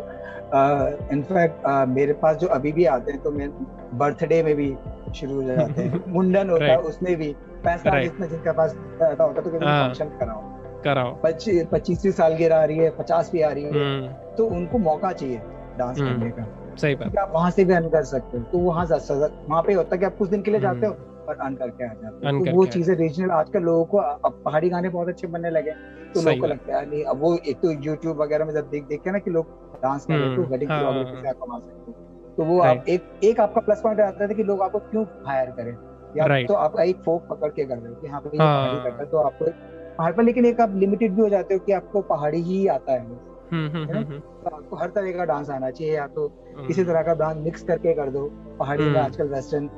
इनफैक्ट 1.13 1.67
uh, 1.67 1.89
मेरे 1.89 2.13
पास 2.13 2.37
जो 2.37 2.47
अभी 2.49 2.73
भी 2.73 2.85
आते 2.85 3.13
हैं 3.13 3.23
तो 3.23 3.31
मैं 3.31 3.51
बर्थडे 3.99 4.43
में 4.43 4.55
भी 4.57 4.75
शुरू 5.15 5.35
हो 5.35 5.43
जाते 5.43 5.83
हैं। 5.83 6.05
मुंडन 6.13 6.51
होता 6.51 6.65
है 6.65 6.79
उसमें 6.79 7.17
भी 7.17 7.37
पैसा 7.65 8.01
जितना 8.03 8.27
जिनके 8.27 8.53
पास 8.53 8.75
होता 8.75 9.41
तो 9.41 9.51
फ़ंक्शन 9.51 10.07
हाँ। 10.07 10.19
कराओ। 10.19 10.59
कराओ। 10.83 11.15
पच्चीसवीं 11.23 12.13
सालगिरह 12.13 12.57
आ 12.57 12.65
रही 12.65 12.79
है 12.79 12.91
पचास 12.91 13.31
भी 13.33 13.41
आ 13.41 13.51
रही 13.51 13.65
है 13.65 13.71
हम्म। 13.73 14.35
तो 14.37 14.47
उनको 14.47 14.79
मौका 14.79 15.13
चाहिए 15.13 15.41
डांस 15.79 16.01
हम्म। 16.01 16.13
करने 16.13 16.31
का। 16.31 16.77
सही 16.77 16.95
बात। 16.95 17.17
आप 17.19 17.33
वहाँ 17.35 17.51
से 17.51 17.65
भी 17.65 17.75
अर्न 17.75 17.89
कर 17.89 18.03
सकते 18.05 18.39
हो 18.39 18.45
तो 18.45 18.59
वहाँ 18.59 18.85
वहाँ 18.87 19.63
पे 19.63 19.73
होता 19.73 19.95
है 19.95 19.99
कि 19.99 20.07
आप 20.07 20.17
कुछ 20.17 20.31
दिन 20.31 20.43
के 20.43 20.51
लिए 20.51 20.61
जाते 20.61 20.87
हो 20.87 20.93
और 21.29 21.37
अर्न 21.37 21.55
करके 21.55 21.85
आ 21.85 21.89
जाते 21.89 22.27
हैं। 22.27 22.45
तो 22.45 22.57
वो 22.57 22.67
चीज़ें 22.67 22.97
रीजनल 22.97 23.31
आजकल 23.31 23.61
लोगों 23.61 23.85
को 23.85 23.99
अब 23.99 24.43
पहाड़ी 24.45 24.69
गाने 24.69 24.89
बहुत 24.89 25.09
अच्छे 25.09 25.27
बनने 25.27 25.51
लगे 25.51 25.71
तो 26.15 26.23
लोगों 26.23 26.41
को 26.41 26.47
लगता 26.47 26.79
है 26.79 26.91
नहीं 26.91 27.05
अब 27.05 27.21
वो 27.21 27.39
एक 27.49 27.57
तो 27.57 27.71
यूट्यूब 27.71 28.21
वगैरह 28.23 28.45
में 28.45 28.55
जब 28.55 28.71
देख 28.71 28.85
देख 28.85 29.03
के 29.03 29.11
ना 29.11 29.19
कि 29.19 29.31
लोग 29.31 29.47
डांस 29.83 30.05
कर 30.05 30.37
तो 30.37 30.43
वेडिंग 30.43 30.71
कमा 30.71 31.59
सकते 31.59 32.08
तो 32.39 32.45
वो 32.45 32.59
आप 32.61 32.85
एक 32.89 33.21
एक 33.25 33.41
आपका 33.41 33.61
प्लस 33.61 33.81
पॉइंट 33.81 34.01
आता 34.01 34.27
था 34.29 34.33
कि 34.33 34.43
लोग 34.43 34.63
आपको 34.63 34.79
क्यों 34.79 35.05
हायर 35.27 35.51
करें? 35.51 35.77
या 36.17 36.25
तो 36.47 36.55
आप 36.55 36.79
एक 36.81 36.97
फोक 36.97 37.27
पकड़ 37.29 37.49
के 37.49 37.65
कर 37.65 37.77
रहे 37.77 37.89
हो 37.89 37.95
कि 37.95 38.09
हाँ 38.09 38.21
भाई 38.21 38.39
पहाड़ी 38.39 38.83
करता 38.85 39.03
है 39.03 39.11
तो 39.11 39.19
आपको 39.19 39.45
पहाड़ 39.99 40.13
पर 40.13 40.23
लेकिन 40.23 40.47
एक 40.47 40.61
आप 40.61 40.75
लिमिटेड 40.75 41.15
भी 41.15 41.23
हो 41.23 41.29
जाते 41.29 41.55
हो 41.55 41.61
कि 41.61 41.73
आपको 41.73 42.01
पहाड़ी 42.01 42.43
ही 42.43 42.67
आता 42.67 42.93
है। 42.93 42.99
हम्म, 42.99 43.69
हम्म, 43.69 43.97
हम्म, 43.97 44.19
तो 44.19 44.57
आपको 44.57 44.77
हर 44.77 44.89
तरह 44.89 45.13
का 45.13 45.25
डांस 45.25 45.51
आना 45.51 45.71
चाहिए 45.71 45.95
या 45.95 46.07
तो 46.07 46.29
किसी 46.67 46.85
तरह 46.85 47.03
का 47.03 47.15
डांस 47.15 47.37
मिक्स 47.37 47.63
करके 47.63 47.95
कर 47.95 48.11
दो 48.11 48.25
पहाड़ी 48.59 48.85
में 48.85 49.01
आजकल 49.01 49.29
वेस्टर्न 49.29 49.69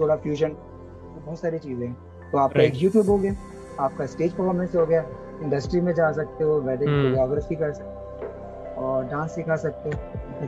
थोड़ा 0.00 0.16
फ्यूजन 0.16 0.48
बहुत 0.48 1.38
सारी 1.38 1.58
चीज़ें। 1.58 1.92
तो 2.32 2.38
आपका 2.38 2.62
एक 2.62 2.72
यूट्यूब 2.76 3.06
हो 3.06 3.18
गया 3.18 3.34
आपका 3.80 4.06
स्टेज 4.06 4.32
परफॉर्मेंस 4.32 4.74
हो 4.76 4.86
गया 4.86 5.04
इंडस्ट्री 5.42 5.80
में 5.80 5.94
जा 5.94 6.12
सकते 6.12 6.44
हो 6.44 6.60
वेडिंग 6.60 6.90
कोरियोग्राफी 7.02 7.54
कर 7.54 7.72
सकते 7.72 8.26
हो 8.76 8.86
और 8.86 9.04
डांस 9.04 9.34
सिखा 9.34 9.56
सकते 9.56 9.90
हो 9.90 10.46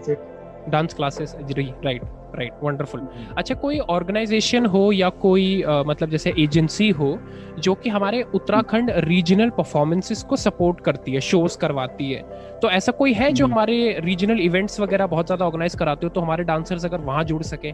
dance 0.68 0.94
classes 0.94 1.36
right 1.84 2.02
right 2.36 2.52
wonderful 2.62 3.08
अच्छा 3.36 3.54
कोई 3.54 3.78
ऑर्गेनाइजेशन 3.78 4.66
हो 4.66 4.92
या 4.92 5.08
कोई 5.08 5.62
uh, 5.62 5.86
मतलब 5.86 6.10
जैसे 6.10 6.34
एजेंसी 6.38 6.90
हो 6.90 7.18
जो 7.58 7.74
कि 7.74 7.90
हमारे 7.90 8.22
उत्तराखंड 8.22 8.90
रीजनल 8.90 9.50
परफॉर्मेंसेस 9.50 10.22
को 10.22 10.36
सपोर्ट 10.36 10.80
करती 10.80 11.12
है 11.12 11.20
शोज़ 11.20 11.58
करवाती 11.58 12.12
है 12.12 12.22
तो 12.62 12.70
ऐसा 12.70 12.92
कोई 12.92 13.12
है 13.12 13.32
जो। 13.32 13.46
हमारे 13.46 14.00
रीजनल 14.00 14.40
इवेंट्स 14.40 14.80
वगैरह 14.80 15.06
बहुत 15.06 15.26
ज़्यादा 15.26 15.44
ऑर्गेनाइज 15.44 15.74
कराते 15.74 16.06
हो 16.06 16.10
तो 16.10 16.20
हमारे 16.20 16.44
डांसर्स 16.44 16.84
अगर 16.84 16.98
वहाँ 16.98 17.24
जुड़ 17.24 17.42
सके 17.42 17.72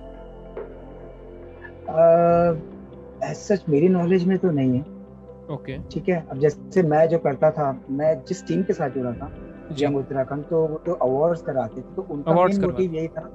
सच 3.34 3.64
मेरी 3.68 3.88
नॉलेज 3.88 4.24
में 4.24 4.38
तो 4.38 4.50
नहीं 4.50 4.74
है 4.74 4.80
ओके 5.50 5.78
okay. 5.78 5.94
ठीक 5.94 6.08
है 6.08 6.26
अब 6.30 6.38
जैसे 6.38 6.82
मैं 6.82 7.08
जो 7.08 7.18
करता 7.18 7.50
था 7.50 7.84
मैं 7.90 8.22
जिस 8.28 8.46
टीम 8.46 8.62
के 8.62 8.72
साथ 8.72 8.90
जुड़ा 8.90 9.12
था 9.12 9.32
जंग 9.72 9.96
उत्तराखंड 9.96 10.44
तो 10.44 10.66
वो 10.66 10.78
तो 10.86 10.92
अवार्ड्स 10.92 11.42
कराते 11.42 11.80
थे 11.80 11.94
तो 11.96 12.06
उनका 12.10 12.34
मेन 12.34 12.60
मोटिव 12.60 12.94
यही 12.94 13.08
था 13.08 13.28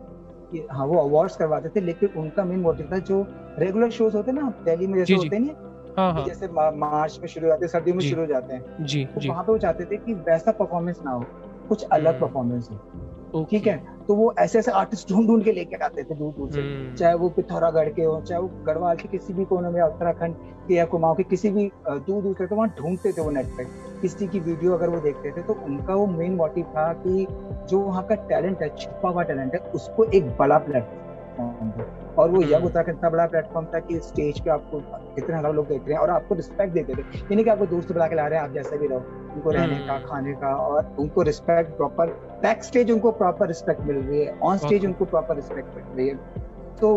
कि 0.52 0.68
हाँ 0.72 0.86
वो 0.86 0.98
अवार्ड्स 1.00 1.36
करवाते 1.36 1.70
थे 1.70 1.82
लेकिन 1.82 2.10
उनका 2.18 2.46
मेन 2.46 2.60
मोटिव 2.60 2.90
था 2.94 2.98
जो 2.98 3.26
रेगुलर 3.60 3.90
शोज़ 3.90 4.18
होते 4.18 4.32
ना 4.32 4.54
दिल्ली 4.66 4.88
में 4.88 4.98
जैसे 4.98 5.14
होते 5.14 5.40
नहीं 5.40 5.54
हाँ, 5.98 6.14
हाँ. 6.14 6.26
जैसे 6.26 6.48
मार्च 6.48 7.20
में 7.22 7.28
शुरू 7.28 7.50
होते 7.50 7.50
जाते 7.50 7.66
हैं 7.66 7.72
सर्दियों 7.72 7.96
में 7.96 8.04
शुरू 8.10 8.22
हो 8.22 8.28
जाते 8.28 8.54
हैं। 8.54 8.86
जी, 8.86 9.06
तो 9.06 9.30
वहाँ 9.30 9.44
पे 9.44 9.52
वो 9.52 9.58
चाहते 9.58 9.86
थे 9.86 9.98
कि 9.98 10.14
वैसा 10.14 10.52
परफॉर्मेंस 10.52 11.00
ना 11.06 11.12
हो 11.12 11.26
कुछ 11.70 11.84
अलग 11.84 12.20
परफॉर्मेंस 12.22 12.68
हम्म। 12.72 13.17
हो 13.34 13.44
ठीक 13.52 13.68
है? 13.68 13.78
तो 14.08 14.16
वो 14.16 14.34
ऐसे 14.40 14.60
ऐसे 14.60 14.72
आर्टिस्ट 14.72 15.10
ढूंढ 15.10 15.28
ढूंढ 15.28 15.44
के 15.44 15.52
लेके 15.52 15.76
आते 15.86 16.04
थे 16.04 16.16
दूर 16.16 16.34
दूर 16.34 16.52
से। 16.52 16.62
हम्म। 16.62 16.96
चाहे 16.96 17.14
वो 17.16 17.30
पिथौरागढ़ 17.30 17.90
के 17.94 18.04
हो 18.04 18.20
चाहे 18.22 18.42
वो 18.42 18.48
गढ़वाल 18.68 18.96
के 18.98 19.08
किसी 19.08 19.34
भी 19.34 19.46
कोने 19.46 19.70
में 19.70 19.82
उत्तराखंड 19.82 20.36
के 20.68 20.74
या 20.74 20.86
कुमाऊं 20.86 21.16
के 21.16 21.24
किसी 21.24 21.50
भी 21.50 21.70
दूर 21.88 22.22
दूर 22.24 22.36
से 22.38 22.48
तो 22.48 22.56
वहाँ 22.56 22.70
ढूंढते 22.80 23.12
थे 23.12 23.22
वो 23.22 23.32
नेट 23.32 23.46
पे। 23.58 23.64
किसी 24.02 24.28
की 24.28 24.40
वीडियो 24.40 24.74
अगर 24.74 24.90
वो 24.90 25.00
देखते 25.02 25.32
थे 25.32 25.42
तो 25.44 25.54
उनका 25.66 25.96
वो 25.96 26.06
मेन 26.08 26.36
मोटिव 26.36 26.66
था 26.76 26.92
कि 27.06 27.26
जो 27.70 27.80
वहाँ 27.80 28.04
का 28.08 28.16
टैलेंट 28.30 28.62
है 28.62 28.76
छुपा 28.76 29.10
हुआ 29.10 29.24
टैलेंट 29.24 29.54
है 29.54 29.60
उसको 29.76 30.04
एक 30.12 30.30
बड़ा 30.38 30.58
प्लेटफॉर्म 30.68 31.72
और 32.20 32.30
वो 32.32 32.42
यंग 32.42 32.54
हम्म। 32.54 32.66
उत्तराखंड 32.66 32.96
इतना 32.96 33.10
बड़ा 33.10 33.26
प्लेटफॉर्म 33.28 33.66
था 33.74 33.80
कि 33.80 34.00
स्टेज 34.04 34.40
पे 34.42 34.50
आपको 34.52 34.78
इतने 35.18 35.36
हज़ार 35.38 35.54
लोग 35.54 35.68
देख 35.68 35.82
रहे 35.82 35.94
हैं 35.94 36.02
और 36.02 36.10
आपको 36.10 36.36
रिस्पेक्ट 36.36 36.74
देते 36.74 36.94
थे। 36.94 37.02
यानी 37.20 37.44
कि 37.44 37.50
आपको 37.50 37.66
दोस्त 37.68 37.92
बुला 37.92 38.08
के 38.08 38.16
ला 38.16 38.28
रहे 38.28 38.40
हैं 38.40 38.46
आप 38.46 38.54
जैसे 38.54 38.78
भी 38.78 38.88
रहो 38.88 39.00
उनको 39.36 39.52
रहने 39.52 39.78
का 39.88 39.94
हम्म। 39.94 40.08
खाने 40.08 40.34
का 40.42 40.56
और 40.58 40.96
उनको 41.00 41.22
रिस्पेक्ट 41.30 41.78
प्रॉपर 41.78 42.14
बैक 42.44 42.64
स्टेज 42.64 42.92
उनको 42.92 43.12
प्रॉपर 43.22 43.48
रिस्पेक्ट 43.48 43.82
मिल 43.88 43.98
रही 43.98 44.22
है 44.22 44.38
ऑन 44.44 44.58
स्टेज 44.58 44.86
उनको 44.86 45.06
प्रॉपर 45.06 45.36
रिस्पेक्ट 45.36 45.76
मिल 45.76 45.98
रही 45.98 46.08
है। 46.08 46.46
तो 46.78 46.90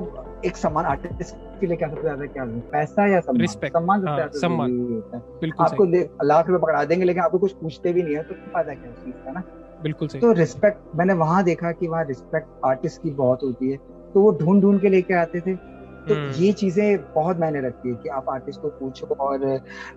एक 0.45 0.57
समान 0.57 0.85
आर्टिस्ट 0.87 1.37
के 1.61 1.67
लिए 1.67 1.77
क्या 1.77 1.89
सबसे 1.89 2.03
ज़्यादा 2.03 2.27
क्या 2.27 2.45
पैसा 2.73 3.07
या 3.07 3.21
सम्मान? 3.21 3.47
सम्मान 3.47 4.01
सबसे 4.01 4.11
हाँ, 4.11 4.17
ज़्यादा 4.17 4.39
सम्मान। 4.39 5.55
आपको 5.61 5.85
लाख 6.25 6.49
रुपए 6.49 6.63
पकड़ा 6.63 6.85
देंगे 6.85 7.05
लेकिन 7.05 7.23
आपको 7.23 7.39
कुछ 7.39 7.53
पूछते 7.53 7.93
भी 7.93 8.03
नहीं 8.03 8.17
है 8.17 8.23
तो 8.23 8.35
फ़ायदा 8.35 8.75
क्या 8.75 8.91
उस 8.91 9.05
चीज़ 9.05 9.15
का 9.25 9.33
ना? 9.33 9.43
बिल्कुल 9.83 10.09
सही। 10.09 10.21
तो 10.21 10.33
रिस्पेक्ट 10.33 10.97
मैंने 10.97 11.13
वहाँ 11.15 11.43
देखा 11.45 11.73
कि 11.73 11.89
वहाँ 11.89 12.05
रिस्पेक्ट 12.05 12.49
आर्टिस्ट 12.65 13.03
की 13.03 13.11
बहुत 13.13 13.43
होती 13.43 13.71
है। 13.71 13.79
तो 14.15 14.21
वो 14.21 14.31
ढूंढ 14.41 14.63
ढूंढ 14.63 14.81
के 14.81 14.89
लेके 14.89 15.15
आते 15.15 15.41
थे। 15.41 15.55
तो 15.55 16.15
हम्म। 16.15 16.31
ये 16.35 16.53
चीज़ें 16.53 17.13
बहुत 17.15 17.41
मायने 17.41 17.61
रखती 17.61 17.89
है 17.89 17.95
कि 17.95 18.09
आप 18.09 18.29
आर्टिस्ट 18.31 18.61
को 18.61 18.69
पूछो 18.71 19.07
और 19.17 19.39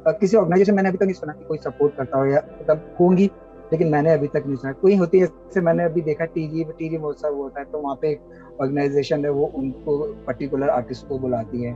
किसी 0.10 0.38
ऑर्गेनाइजेशन 0.38 0.75
मैंने 0.75 0.89
अभी 0.89 0.98
तक 0.98 1.03
नहीं 1.03 1.13
सुना 1.13 1.34
कि 1.34 1.46
कोई 1.46 1.58
सपोर्ट 1.58 1.96
करता 1.98 2.17
हो 2.17 2.25
या 2.25 2.41
मतलब 2.51 2.96
होंगी 3.00 3.29
लेकिन 3.74 3.88
मैंने 3.88 4.12
अभी 4.13 4.27
तक 4.27 4.43
नहीं 4.46 4.55
सुना। 4.55 4.72
कोई 4.82 4.96
होती 4.96 5.20
है 5.20 5.25
जैसे 5.25 5.62
मैंने 5.62 5.84
अभी 5.84 6.01
देखा 6.01 6.25
टीजी 6.25 6.63
टीजी 6.79 6.98
महोत्सव 6.98 7.36
होता 7.36 7.60
है 7.60 7.65
तो 7.65 7.79
वहाँ 7.79 7.96
पे 8.01 8.10
एक 8.12 8.60
ऑर्गेनाइजेशन 8.62 9.25
है 9.25 9.32
वो 9.32 9.46
उनको 9.55 9.98
पर्टिकुलर 10.27 10.70
आर्टिस्ट 10.70 11.08
को 11.08 11.17
बुलाती 11.20 11.63
है। 11.63 11.74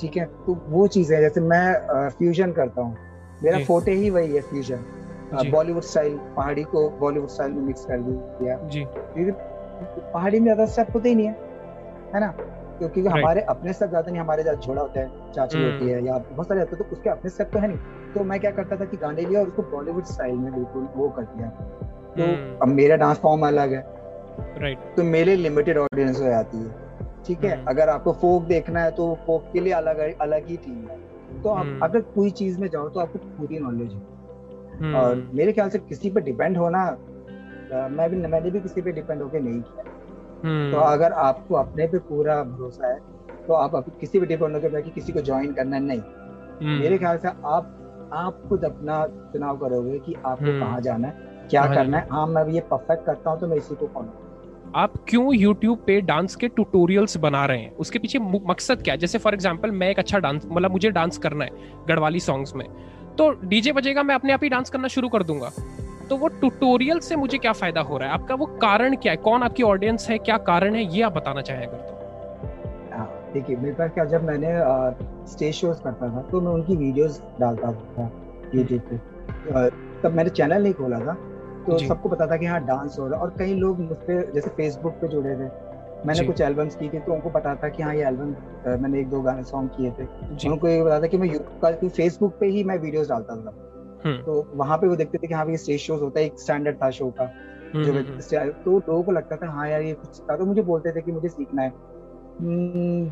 ठीक 0.00 0.16
है? 0.16 0.24
तो 0.46 0.58
वो 0.68 0.86
चीज़ 0.86 1.12
है 1.14 1.20
जैसे 1.20 1.40
मैं 1.42 2.08
फ्यूजन 2.10 2.52
करता 2.52 2.82
हूँ। 2.82 2.96
मेरा 3.42 3.58
फोटे 3.64 3.92
ही 3.92 4.10
वही 4.10 4.34
है 4.34 4.40
फ्यूजन 4.42 5.50
बॉलीवुड 5.50 5.82
स्टाइल 5.82 6.16
पहाड़ी 6.36 6.62
को 6.64 6.88
बॉलीवुड 7.00 7.28
स्टाइल 7.28 7.52
में 7.52 7.62
मिक्स 7.62 7.84
कर 7.84 8.00
दिया। 8.00 8.56
जी। 8.66 8.84
पहाड़ी 10.12 10.38
में 10.38 10.44
ज़्यादा 10.44 10.66
स्टेप 10.66 10.94
होते 10.94 11.08
ही 11.08 11.14
नहीं 11.14 11.26
है। 11.26 11.47
है 12.14 12.20
ना? 12.20 12.28
क्योंकि 12.78 13.02
right. 13.02 13.16
हमारे 13.16 13.40
अपने 13.50 13.72
स्टेप 13.72 13.88
ज़्यादा 13.88 14.10
नहीं 14.10 14.20
हमारे 14.20 14.42
ज़्यादा 14.42 14.60
झोड़ा 14.60 14.82
होता 14.82 15.00
है 15.00 15.32
चाची 15.32 15.56
hmm. 15.56 15.64
होती 15.64 15.90
है 15.90 16.04
या 16.06 16.18
बहुत 16.18 16.48
सारे 16.48 16.60
होते 16.60 16.76
हैं 16.76 16.84
तो 16.84 16.96
उसके 16.96 17.10
अपने 17.10 17.30
स्टेप 17.30 17.50
तो 17.52 17.58
है 17.58 17.68
नहीं। 17.68 18.12
तो 18.14 18.24
मैं 18.24 18.38
क्या 18.40 18.50
करता 18.50 18.76
था 18.76 18.84
कि 18.84 18.96
गाने 18.96 19.22
लिया 19.22 19.40
और 19.40 19.46
उसको 19.46 19.62
बॉलीवुड 19.70 20.04
स्टाइल 20.06 20.34
में 20.34 20.52
बिल्कुल 20.54 20.88
वो 20.96 21.08
कर 21.08 21.22
दिया। 21.24 21.48
तो 21.48 22.22
hmm. 22.22 22.62
अब 22.62 22.68
मेरा 22.74 22.96
डांस 22.96 23.18
फॉर्म 23.18 23.46
अलग 23.46 23.72
है। 23.72 23.84
राइट 24.58 24.78
तो 24.96 25.02
मेरे 25.06 25.36
लिमिटेड 25.36 25.78
ऑडियंस 25.78 26.20
हो 26.20 26.26
जाती 26.26 26.58
है। 26.58 26.70
ठीक 27.26 27.44
है? 27.44 27.56
Hmm. 27.56 27.68
अगर 27.68 27.88
आपको 27.88 28.12
फोक 28.20 28.42
देखना 28.46 28.82
है 28.82 28.90
तो 28.90 29.14
फोक 29.26 29.50
के 29.52 29.60
लिए 29.60 29.72
अलग 29.72 29.98
अलग 30.20 30.46
ही 30.48 30.56
टीम 30.58 30.88
है। 30.90 30.96
तो 31.42 31.48
आप 31.50 31.80
अगर 31.82 32.00
कोई 32.14 32.30
चीज़ 32.32 32.60
में 32.60 32.68
जाओ 32.68 32.88
तो 32.88 33.00
आपको 33.00 33.18
पूरी 33.38 33.58
नॉलेज 33.58 33.92
है। 33.92 34.94
और 34.94 35.28
मेरे 35.34 35.52
ख्याल 35.52 35.68
से 35.68 35.78
किसी 35.80 36.10
पे 36.10 36.20
डिपेंड 36.20 36.56
होना 36.56 36.84
मैं 37.90 38.08
भी 38.10 38.16
मैंने 38.18 38.50
भी 38.50 38.60
किसी 38.60 38.82
पे 38.82 38.92
डिपेंड 38.92 39.22
होके 39.22 39.40
नहीं 39.40 39.60
किया। 39.60 39.87
तो 40.42 40.78
अगर 40.80 41.12
आपको 41.22 41.54
अपने 41.54 41.86
पे 41.86 41.98
पूरा 42.08 42.42
भरोसा 42.44 42.86
है 42.86 42.98
तो 43.46 43.54
आप 43.54 43.84
किसी 44.00 44.20
भी 44.20 44.26
डिपेंड 44.26 44.60
के 44.60 44.82
कि 44.82 44.90
किसी 44.90 45.12
को 45.12 45.20
ज्वाइन 45.20 45.52
करना 45.52 45.78
नहीं। 45.78 46.00
हम्म। 46.60 46.78
मेरे 46.80 46.98
ख्याल 46.98 47.18
से 47.18 47.28
आप 47.28 47.74
आप 48.12 48.42
खुद 48.48 48.64
अपना 48.64 49.04
चुनाव 49.32 49.56
करोगे 49.56 49.98
कि 49.98 50.14
आपको 50.14 50.44
हम्म। 50.44 50.60
कहाँ 50.60 50.80
जाना 50.80 51.08
है 51.08 51.46
क्या 51.50 51.66
करना 51.66 51.98
है। 51.98 52.08
हाँ। 52.12 52.26
मैं 52.26 52.46
ये 52.48 52.60
परफेक्ट 52.70 53.06
करता 53.06 53.30
हूँ 53.30 53.40
तो 53.40 53.46
मैं 53.46 53.56
इसी 53.56 53.74
को 53.74 53.86
फॉलो 53.86 54.24
आप 54.76 54.94
क्यों 55.08 55.24
YouTube 55.32 55.76
पे 55.86 56.00
डांस 56.00 56.34
के 56.36 56.48
ट्यूटोरियल्स 56.48 57.16
बना 57.16 57.44
रहे 57.46 57.58
हैं? 57.58 57.74
उसके 57.76 57.98
पीछे 57.98 58.18
मकसद 58.18 58.82
क्या 58.82 58.94
है? 58.94 58.98
जैसे 58.98 59.18
फॉर 59.18 59.34
एग्ज़ाम्पल 59.34 59.70
मैं 59.70 59.90
एक 59.90 59.98
अच्छा 59.98 60.18
डांस 60.18 60.46
मतलब 60.46 60.70
मुझे 60.70 60.90
डांस 60.90 61.18
करना 61.18 61.44
है 61.44 61.50
गढ़वाली 61.88 62.20
सॉन्ग्स 62.20 62.54
में। 62.56 62.66
तो 63.18 63.30
डीजे 63.44 63.72
बजेगा 63.72 64.02
मैं 64.02 64.14
अपने 64.14 64.32
आप 64.32 64.40
ही 64.42 64.48
डांस 64.48 64.70
करना 64.70 64.88
शुरू 64.88 65.08
कर 65.08 65.22
दूँगा। 65.22 65.50
तो 66.10 66.16
वो 66.16 66.28
ट्यूटोरियल 66.30 66.98
से 67.00 67.16
मुझे 67.16 67.38
क्या 67.38 67.52
फ़ायदा 67.52 67.80
हो 67.80 67.98
रहा 67.98 68.08
है? 68.08 68.14
आपका 68.14 68.34
वो 68.34 68.46
कारण 68.62 68.96
क्या 68.96 69.12
है? 69.12 69.16
कौन 69.18 69.42
आपकी 69.42 69.62
ऑडियंस 69.64 70.08
है? 70.10 70.18
क्या 70.20 70.36
कारण 70.44 70.74
है? 70.74 70.82
ये 70.86 71.02
आप 71.02 71.12
बताना 71.12 71.40
चाहें 71.42 71.66
अगर 71.66 71.76
तो। 71.78 72.96
हाँ, 72.96 73.08
देखिए 73.34 73.56
मेरे 73.56 73.74
पास 73.74 73.90
क्या 73.94 74.04
जब 74.06 74.24
मैंने 74.24 74.52
स्टेज 75.28 75.54
शोज़ 75.54 75.82
करता 75.82 76.08
था 76.08 76.22
तो 76.30 76.40
मैं 76.40 76.52
उनकी 76.52 76.76
वीडियोस 76.76 77.22
डालता 77.40 77.72
था 77.72 78.10
यूट्यूब 78.54 78.82
पे। 78.82 78.96
तब 80.02 80.14
मैंने 80.14 80.30
चैनल 80.30 80.62
नहीं 80.62 80.72
खोला 80.74 80.98
था 80.98 81.14
तो 81.66 81.78
सबको 81.78 82.08
पता 82.08 82.26
था 82.26 82.36
कि 82.36 82.46
हाँ 82.46 82.60
डांस 82.66 82.96
हो 82.98 83.06
रहा 83.06 83.16
है 83.16 83.22
और 83.22 83.34
कई 83.38 83.54
लोग 83.54 83.80
मुझ 83.80 83.96
पर 83.98 84.30
जैसे 84.34 84.50
फेसबुक 84.50 84.92
पे 85.00 85.08
जुड़े 85.08 85.34
थे। 85.36 85.48
मैंने 86.06 86.24
कुछ 86.26 86.40
एल्बम्स 86.40 86.74
की 86.76 86.88
थी 86.88 86.98
तो 86.98 87.12
उनको 87.12 87.30
पता 87.30 87.54
था 87.54 87.68
कि 87.68 87.82
हाँ 87.82 87.94
ये 87.94 88.04
एल्बम 88.06 88.34
मैंने 88.82 89.00
एक 89.00 89.08
दो 89.10 89.20
गाने 89.22 89.42
सॉन्ग 89.44 89.70
किए 89.76 89.90
थे। 89.90 90.04
उनको 90.50 90.68
ये 90.68 90.82
पता 90.84 91.00
था 91.02 91.06
कि 91.06 91.18
मैं 91.18 91.28
यूट्यूब 91.28 91.60
का 91.62 91.88
फेसबुक 91.88 92.36
पे 92.40 92.46
ही 92.46 92.64
मैं 92.64 92.78
वीडियोस 92.78 93.08
डालता 93.08 93.36
था। 93.36 93.52
तो 94.06 94.46
वहाँ 94.54 94.78
पे 94.78 94.88
वो 94.88 94.96
देखते 94.96 95.18
थे 95.18 95.26
कि 95.26 95.34
हाँ 95.34 95.46
ये 95.46 95.56
स्टेज 95.56 95.80
शोज़ 95.80 96.00
होता 96.00 96.20
है 96.20 96.26
एक 96.26 96.40
स्टैंडर्ड 96.40 96.76
था 96.76 96.90
शो 96.90 97.10
का 97.10 97.24
हम्म, 97.74 97.84
जो 97.84 97.92
हम्म, 97.92 98.50
तो 98.64 98.78
लोगों 98.78 99.02
को 99.02 99.12
लगता 99.12 99.36
था 99.36 99.50
हाँ 99.50 99.68
यार 99.70 99.82
ये 99.82 99.92
कुछ 99.92 100.20
था। 100.20 100.36
तो 100.36 100.44
मुझे 100.44 100.62
बोलते 100.62 100.92
थे 100.92 101.00
कि 101.00 101.12
मुझे 101.12 101.28
सीखना 101.28 101.62
है। 101.62 101.72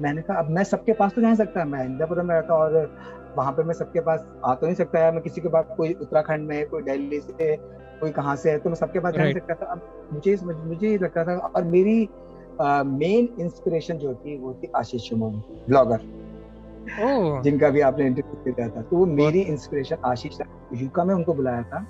मैंने 0.02 0.23
कहा 0.23 0.38
अब 0.38 0.50
मैं 0.50 0.64
सबके 0.64 0.93
पास 0.93 1.12
तो 1.12 1.21
जा 1.21 1.35
सकता। 1.35 1.64
मैं 1.64 1.85
इंदिरापुरम 1.85 2.26
में 2.26 2.35
रहता 2.35 2.55
और 2.55 2.95
वहाँ 3.37 3.52
पे 3.52 3.62
मैं 3.62 3.75
सबके 3.75 4.00
पास 4.00 4.25
आ 4.45 4.55
तो 4.55 4.66
नहीं 4.66 4.76
सकता 4.76 5.05
है 5.05 5.12
मैं 5.12 5.23
किसी 5.23 5.40
के 5.40 5.49
पास 5.49 5.64
कोई 5.76 5.93
उत्तराखंड 5.93 6.49
में 6.49 6.66
कोई 6.66 6.83
दिल्ली 6.83 7.21
से 7.21 7.57
कोई 8.00 8.11
कहाँ 8.11 8.37
से 8.37 8.50
है 8.50 8.59
तो 8.59 8.71
मैं 8.71 8.76
सबके 8.76 9.00
पास 9.00 9.14
जा 9.14 9.31
सकता 9.33 9.55
था। 9.55 9.73
अब 9.73 9.81
मुझे 10.12 10.37
मुझे 10.45 10.99
लगता 10.99 11.25
था 11.25 11.37
और 11.38 11.64
मेरी 11.64 12.09
मेन 12.61 13.28
इंस्पिरेशन 13.40 13.99
जो 13.99 14.14
थी 14.14 14.38
वो 14.38 14.55
थी 14.55 14.71
आशीष 14.76 15.11
चमोनी 15.11 15.43
ब्लॉगर 15.69 15.99
जिनका 17.43 17.69
भी 17.69 17.81
आपने 17.83 18.07
इंटरव्यू 18.07 18.52
किया 18.52 18.69
था। 18.69 18.83
तो 18.83 18.97
वो 18.97 19.07
मेरी 19.07 19.40
इंस्पिरेशन 19.43 19.97
आशीष 20.05 20.38
यूका 20.75 21.05
में 21.05 21.14
उनको 21.14 21.35
बुलाया 21.35 21.62
था। 21.62 21.87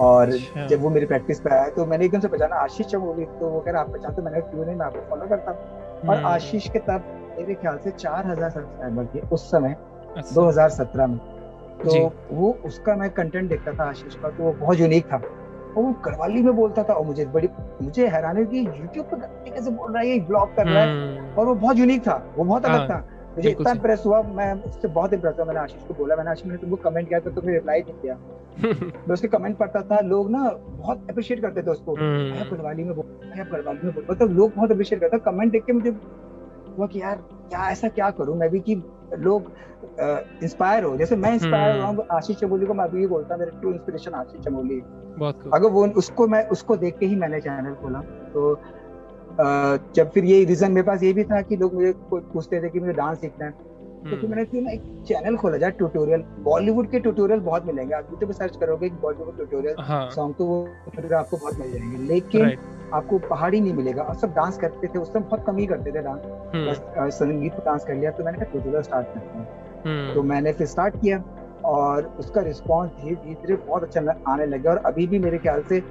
और 0.00 0.28
अच्छा। 0.28 0.66
जब 0.66 0.82
वो 0.82 0.90
मेरी 0.90 1.06
प्रैक्टिस 1.06 1.40
पे 1.40 1.50
आया 1.50 1.68
तो 1.68 1.84
मैंने 1.86 2.04
एकदम 2.04 2.20
से 2.20 2.28
पहचाना। 2.28 2.56
आशीष 2.56 2.86
चमोली 2.86 3.24
तो 3.40 3.48
वो 3.48 3.60
कह 3.60 3.70
रहा 3.70 3.82
आप 3.82 3.90
पहचानते 3.90 4.22
मैंने 4.22 4.40
क्यों 4.40 4.64
नहीं? 4.64 4.76
मैं 4.76 4.86
आपको 4.86 5.10
फॉलो 5.10 5.26
करता। 5.28 5.50
हूँ 5.50 6.08
और 6.08 6.16
हम्म। 6.16 6.26
आशीष 6.26 6.68
के 6.70 6.78
तब 6.80 7.04
मेरे 7.38 7.54
ख्याल 7.54 7.78
से 7.84 7.90
चार 7.92 8.26
हज़ार 8.26 8.50
सब्सक्राइबर 8.50 9.06
थे 9.14 9.20
उस 9.28 9.50
समय 9.50 9.76
अच्छा। 10.16 10.34
दो 10.34 10.48
हज़ार 10.48 10.68
सत्रह 10.70 11.06
में। 11.06 11.18
तो 11.78 12.12
वो 12.30 12.56
उसका 12.66 12.94
मैं 12.96 13.08
कंटेंट 13.10 13.48
देखता 13.50 13.72
था 13.72 13.84
आशीष 13.84 14.14
का 14.14 14.28
तो 14.28 14.42
वो 14.44 14.52
बहुत 14.60 14.80
यूनिक 14.80 15.06
था। 15.06 15.16
और 15.16 15.82
वो 15.82 15.92
करवाली 16.04 16.42
में 16.42 16.54
बोलता 16.56 16.82
था 16.82 16.94
और 16.94 17.04
मुझे 17.06 17.24
बड़ी 17.26 17.48
मुझे 17.82 18.06
हैरानी 18.06 18.44
की 18.46 18.60
यूट्यूब 18.60 19.06
पर 19.06 19.18
कैसे 19.46 19.70
बोल 19.70 19.92
रहा 19.92 20.02
है 20.02 20.08
ये 20.08 20.18
ब्लॉग 20.22 20.54
कर 20.56 20.66
रहा 20.66 20.82
है। 20.82 20.90
हम्म। 20.90 21.34
और 21.34 21.46
वो 21.46 21.54
बहुत 21.54 21.76
यूनिक 21.76 22.06
था 22.06 22.14
वो 22.36 22.44
बहुत 22.44 22.64
अलग 22.64 22.78
हाँ, 22.78 22.88
था। 22.88 23.21
मुझे 23.36 23.50
इतना 23.50 23.70
इम्प्रेस 23.70 24.02
हुआ 24.06 24.22
मैं 24.22 24.62
उससे 24.62 24.88
बहुत 24.88 25.12
इम्प्रेस 25.12 25.34
हुआ 25.36 25.44
मैंने 25.44 25.60
आशीष 25.60 25.82
को 25.82 25.94
बोला 25.94 26.16
मैंने 26.16 26.30
आशीष 26.30 26.46
मैंने 26.46 26.58
तुमको 26.58 26.76
कमेंट 26.76 27.08
किया 27.08 27.20
तो 27.20 27.30
तुम्हें 27.30 27.54
रिप्लाई 27.54 27.80
नहीं 27.80 27.94
किया। 27.94 28.18
मैं 28.62 29.12
उसके 29.12 29.28
कमेंट 29.28 29.56
पढ़ता 29.56 29.82
था 29.82 30.00
लोग 30.00 30.30
ना 30.30 30.50
बहुत 30.68 31.06
अप्रिशिएट 31.10 31.40
करते 31.40 31.62
थे 31.62 31.70
उसको। 31.70 31.94
हम्म। 31.94 32.84
में 32.84 32.94
बोल 32.94 33.04
करवाली 33.44 33.80
में 33.84 33.94
बोल। 33.94 34.06
मतलब 34.10 34.30
लोग 34.30 34.52
बहुत 34.54 34.70
अप्रिशिएट 34.70 35.00
करते 35.00 35.18
कमेंट 35.18 35.52
देख 35.52 35.64
के 35.64 35.72
मुझे 35.72 35.90
हुआ 36.78 36.86
कि 36.86 37.00
यार 37.00 37.16
क्या 37.32 37.70
ऐसा 37.70 37.88
क्या 37.88 38.10
करूँ 38.10 38.36
मैं 38.36 38.50
भी 38.50 38.60
कि 38.60 38.82
लोग 39.18 39.52
इंस्पायर 40.42 40.84
हो। 40.84 40.96
जैसे 40.96 41.16
मैं 41.16 41.32
इंस्पायर 41.32 41.80
हम्म। 41.80 41.96
हुआ 41.96 42.06
आशीष 42.10 42.36
चमोली 42.36 42.66
को 42.66 42.74
मैं 42.74 42.84
अभी 42.84 43.06
बोलता 43.06 43.36
मेरे 43.36 43.50
ट्रू 43.50 43.72
इंस्पिरेशन 43.72 44.12
आशीष 44.12 44.40
चमोली। 44.40 44.82
अगर 45.52 45.68
वो 45.68 45.86
उसको 45.86 46.26
मैं 46.26 46.48
उसको 46.48 46.76
देख 46.76 46.98
के 46.98 47.06
ही 47.06 47.16
मैंने 47.16 47.40
चैनल 47.40 47.74
खोला। 47.74 48.00
तो 48.34 48.60
जब 49.96 50.10
फिर 50.10 50.24
ये 50.24 50.44
रीजन 50.44 50.72
मेरे 50.72 50.86
पास 50.86 51.02
ये 51.02 51.12
भी 51.12 51.24
था 51.24 51.40
कि 51.40 51.56
लोग 51.56 51.74
मुझे 51.74 51.92
पूछते 52.12 52.62
थे 52.62 52.68
कि 52.68 52.80
मुझे 52.80 52.92
डांस 52.92 53.20
सीखना 53.20 53.44
है। 53.44 53.50
तो 53.50 54.08
फिर 54.10 54.18
हम्म। 54.18 54.28
मैंने 54.30 54.44
क्यों 54.44 54.62
ना 54.62 54.70
एक 54.70 54.82
चैनल 55.08 55.36
खोला 55.36 55.56
जाए 55.56 55.70
ट्यूटोरियल 55.70 56.22
बॉलीवुड 56.40 56.90
के 56.90 57.00
ट्यूटोरियल 57.00 57.40
बहुत 57.40 57.66
मिलेंगे। 57.66 57.94
आप 57.94 58.08
यूट्यूब 58.10 58.32
सर्च 58.32 58.56
करोगे 58.56 58.88
बॉलीवुड 59.02 59.36
ट्यूटोरियल 59.36 59.76
सॉन्ग 60.14 60.34
तो 60.38 60.46
वो 60.46 60.62
आपको 61.16 61.36
बहुत 61.36 61.58
मिल 61.58 61.72
जाएँगे। 61.72 61.98
लेकिन 62.06 62.56
आपको 62.94 63.18
पहाड़ी 63.20 63.60
नहीं 63.60 63.72
मिलेगा। 63.72 64.02
और 64.02 64.14
सब 64.14 64.34
डांस 64.34 64.58
करते 64.58 64.86
थे 64.86 64.98
उस 64.98 65.12
समय 65.12 65.22
बहुत 65.22 65.44
कम 65.46 65.56
ही 65.56 65.66
करते 65.66 65.92
थे 65.92 66.02
डांस। 66.02 67.14
संगीत 67.14 67.52
पर 67.52 67.64
डांस 67.64 67.84
कर 67.84 67.94
लिया 67.94 68.10
तो 68.10 68.24
मैंने 68.24 68.38
कहा 68.38 68.50
ट्यूटोरियल 68.52 68.82
स्टार्ट 68.82 69.06
करते 69.06 69.38
हैं। 69.38 69.48
हम्म। 69.86 70.14
तो 70.14 70.22
मैंने 70.22 70.52
फिर 70.52 70.66
स्टार्ट 70.66 71.00
किया 71.00 71.22
और 71.64 72.04
उसका 72.18 72.40
रिस्पॉन्स 72.40 72.92
धीरे 72.92 73.34
धीरे 73.34 73.56
बहुत 73.56 73.82
अच्छा 73.82 74.14
आने 74.28 74.46
लगा। 74.46 74.70
और 74.70 74.76
अभी 74.86 75.06
भी 75.06 75.18
मेरे 75.18 75.38
ख्याल 75.38 75.62
से 75.62 75.82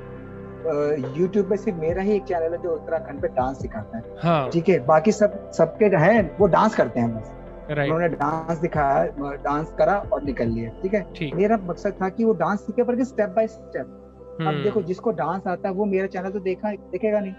यूट्यूब 1.18 1.50
पे 1.50 1.58
सिर्फ़ 1.58 1.80
मेरा 1.80 2.02
ही 2.02 2.16
एक 2.16 2.24
चैनल 2.24 2.54
है 2.54 2.62
जो 2.64 2.70
उत्तराखंड 2.70 3.22
पे 3.22 3.28
डांस 3.36 3.62
सिखाता 3.62 3.98
है। 3.98 4.04
हाँ. 4.24 4.50
ठीक 4.50 4.70
है 4.70 4.80
बाकी 4.86 5.12
सब 5.12 5.52
सबके 5.52 5.86
हैं 5.98 6.20
वो 6.38 6.48
डांस 6.48 6.76
करते 6.76 7.00
हैं 7.00 7.16
बस। 7.16 7.32
उन्होंने 7.72 8.08
डांस 8.10 8.58
दिखाया 8.58 9.34
डांस 9.44 9.74
करा 9.78 9.96
और 10.14 10.24
निकल 10.24 10.48
लिया 10.48 10.70
ठीक 10.82 10.94
है? 10.94 11.32
मेरा 11.36 11.58
मकसद 11.64 11.94
था 12.02 12.10
कि 12.10 12.24
वो 12.26 12.34
डांस 12.34 12.60
सीखे 12.60 12.84
पर 12.84 13.04
स्टेप 13.04 13.30
बाय 13.30 13.48
स्टेप 13.48 13.98
अब 14.42 14.62
देखो 14.64 14.82
जिसको 14.82 15.12
डांस 15.12 15.48
आता 15.48 15.68
है 15.68 15.74
वो 15.76 15.86
मेरा 15.86 16.08
चैनल 16.08 16.30
तो 16.32 16.40
देखा 16.40 16.72
देखेगा 16.92 17.20
नहीं 17.20 17.34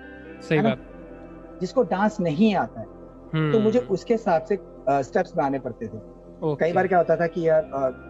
सही 0.48 0.60
बात। 0.60 0.78
जिसको 1.60 1.82
डांस 1.90 2.16
नहीं 2.20 2.54
आता 2.56 2.80
है 2.80 2.86
तो 2.86 3.38
हम्म। 3.38 3.62
मुझे 3.62 3.78
उसके 3.90 4.14
हिसाब 4.14 4.42
से 4.42 4.58
स्टेप्स 5.02 5.34
बनाने 5.36 5.58
पड़ते 5.58 5.86
थे। 5.86 6.00
कई 6.60 6.72
बार 6.72 6.86
क्या 6.86 6.98
होता 6.98 7.16
था 7.16 7.26
कि 7.26 7.48
यार 7.48 7.62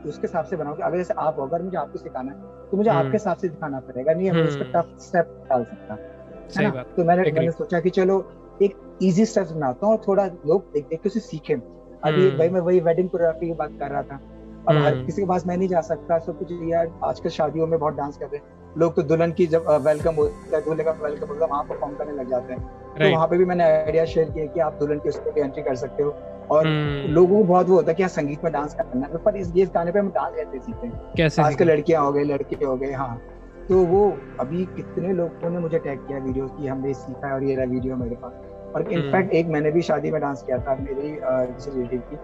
उसके 0.07 0.27
हिसाब 0.27 0.45
से 0.45 0.57
बनाओगे 0.57 0.83
अगर 0.83 0.97
जैसे 0.97 1.15
आप 1.19 1.41
अगर 1.41 1.63
मुझे 1.63 1.77
आपको 1.79 1.99
सिखाना 1.99 2.33
है 2.33 2.39
तो 2.73 2.77
मुझे 2.77 2.91
हम्म। 2.91 2.99
आपके 2.99 3.17
हिसाब 3.17 3.37
से 3.37 3.49
दिखाना 3.49 3.79
पड़ेगा 3.81 4.13
नहीं 4.13 4.31
मैं 4.33 4.43
उसका 4.43 4.65
टफ 4.73 4.97
स्टेप 5.01 5.47
डाल 5.51 5.65
सकता 5.65 5.95
है। 5.95 6.71
ना? 6.71 6.83
तो 6.83 7.05
मैंने 7.05 7.33
मैंने 7.33 7.51
सोचा 7.51 7.81
कि 7.81 7.91
चलो 7.91 8.17
एक 8.63 8.77
इजी 9.03 9.25
स्टेप 9.25 9.49
बनाता 9.49 9.87
हूँ 9.87 9.95
और 9.95 10.03
थोड़ा 10.09 10.25
लोग 10.27 10.65
देख 10.73 10.87
देख 10.91 11.01
के 11.03 11.09
उसे 11.09 11.21
सीखे। 11.21 11.55
अभी 11.55 12.27
हम्म। 12.27 12.39
भाई 12.39 12.49
मैं 12.49 12.61
वही 12.61 12.81
वेडिंग 12.81 13.09
कोरियोग्राफी 13.09 13.47
की 13.47 13.53
बात 13.53 13.71
कर 13.81 13.91
रहा 13.91 14.03
था। 14.03 14.21
अब 14.69 14.77
हर 14.77 14.95
हम्म। 14.95 15.07
किसी 15.07 15.23
के 15.23 15.29
पास 15.29 15.47
मैं 15.47 15.57
नहीं 15.57 15.69
जा 15.69 15.81
सकता 15.81 16.19
सब 16.19 16.39
कुछ 16.39 16.53
यार 16.63 16.91
आजकल 17.05 17.31
शादियों 17.31 17.67
में 17.67 17.79
बहुत 17.79 17.95
डांस 17.95 18.17
कर 18.17 18.27
रहे 18.27 18.37
हैं। 18.37 18.75
लोग 18.79 18.95
तो 18.97 19.03
दुल्हन 19.03 19.33
की 19.33 19.47
जब 19.47 19.65
वेलकम 19.87 20.15
होता 20.15 20.57
है 20.57 20.63
दूल्हे 20.65 20.85
का 20.85 20.91
वेलकम 20.91 21.27
होता 21.27 21.45
है 21.45 21.51
वहाँ 21.51 21.65
परफॉर्म 21.65 21.95
करने 21.95 22.13
लग 22.13 22.31
जाते 22.31 22.53
हैं। 22.53 22.63
तो 22.99 23.11
वहाँ 23.13 23.27
पे 23.27 23.39
भी 23.39 23.45
मैंने 23.45 23.65
आइडिया 23.65 24.05
शेयर 24.05 24.31
किया 24.31 24.47
कि 24.47 24.61
आप 24.61 24.77
दुल्हन 24.81 24.99
के 24.99 25.09
उस 25.09 25.17
पर 25.17 25.39
एंट्री 25.39 25.63
कर 25.63 25.75
सकते 25.75 26.03
हो। 26.03 26.11
और 26.53 26.67
हम्म। 26.67 27.13
लोगों 27.15 27.39
को 27.39 27.45
बहुत 27.45 27.69
वो 27.69 27.77
होता 27.77 27.91
है 27.91 27.95
कि 27.95 28.03
हाँ 28.03 28.09
संगीत 28.11 28.45
में 28.45 28.53
डांस 28.53 28.75
करना 28.75 29.07
है। 29.07 29.23
पर 29.25 29.37
इस 29.37 29.53
ये 29.57 29.67
गाने 29.75 29.93
पे 29.93 29.99
हम 29.99 30.09
डांस 30.11 30.35
कैसे 30.37 30.59
सीखते 30.59 30.87
हैं? 30.87 31.13
कैसे 31.17 31.43
आजकल 31.43 31.71
लड़कियाँ 31.71 32.05
हो 32.05 32.13
गई 32.13 32.25
लड़के 32.25 32.65
हो 32.65 32.77
गए 32.77 32.93
हाँ। 32.93 33.21
तो 33.69 33.85
वो 33.85 34.01
अभी 34.41 34.65
कितने 34.77 35.13
लोगों 35.13 35.51
ने 35.51 35.59
मुझे 35.59 35.79
टैग 35.79 35.99
किया 35.99 36.19
वीडियो 36.19 36.47
की 36.47 36.67
हमने 36.67 36.95
सीखा 36.95 37.27
है 37.27 37.35
और 37.35 37.45
ये 37.45 37.55
रहा 37.57 37.65
वीडियो 37.65 37.97
मेरे 37.97 38.17
पास। 38.23 38.33
और 38.75 38.83
इनफैक्ट 38.83 39.29
हम्म। 39.29 39.37
एक 39.37 39.47
मैंने 39.47 39.71
भी 39.71 39.83
शादी 39.83 40.11
में 40.11 40.21
डांस 40.21 40.43
किया 40.43 40.59
था 40.59 40.75
मेरी 40.81 41.11
रिलेटिव 41.21 42.03
की। 42.11 42.17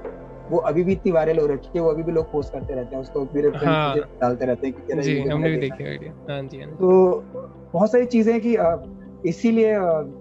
वो 0.50 0.58
अभी 0.68 0.82
भी 0.84 0.92
इतनी 0.92 1.12
वायरल 1.12 1.38
हो 1.38 1.46
रखी 1.46 1.70
है 1.74 1.80
वो 1.84 1.90
अभी 1.90 2.02
भी 2.02 2.12
लोग 2.12 2.30
पोस्ट 2.32 2.52
करते 2.52 2.74
रहते 2.74 2.96
हैं 2.96 3.02
उसको 3.02 3.24
मेरे 3.34 3.48
हाँ, 3.48 3.96
डालते 3.96 4.46
रहते 4.46 4.66
हैं 4.66 4.76
कि 4.76 5.02
जी 5.02 5.20
हमने 5.20 5.50
भी 5.50 5.56
देखी 5.56 5.84
वीडियो 5.84 6.12
हाँ 6.30 6.42
जी 6.42 6.60
हाँ 6.60 6.70
तो 6.70 7.24
बहुत 7.72 7.92
सारी 7.92 8.06
चीज़ें 8.06 8.40
कि 8.46 8.56
इसीलिए 9.28 9.78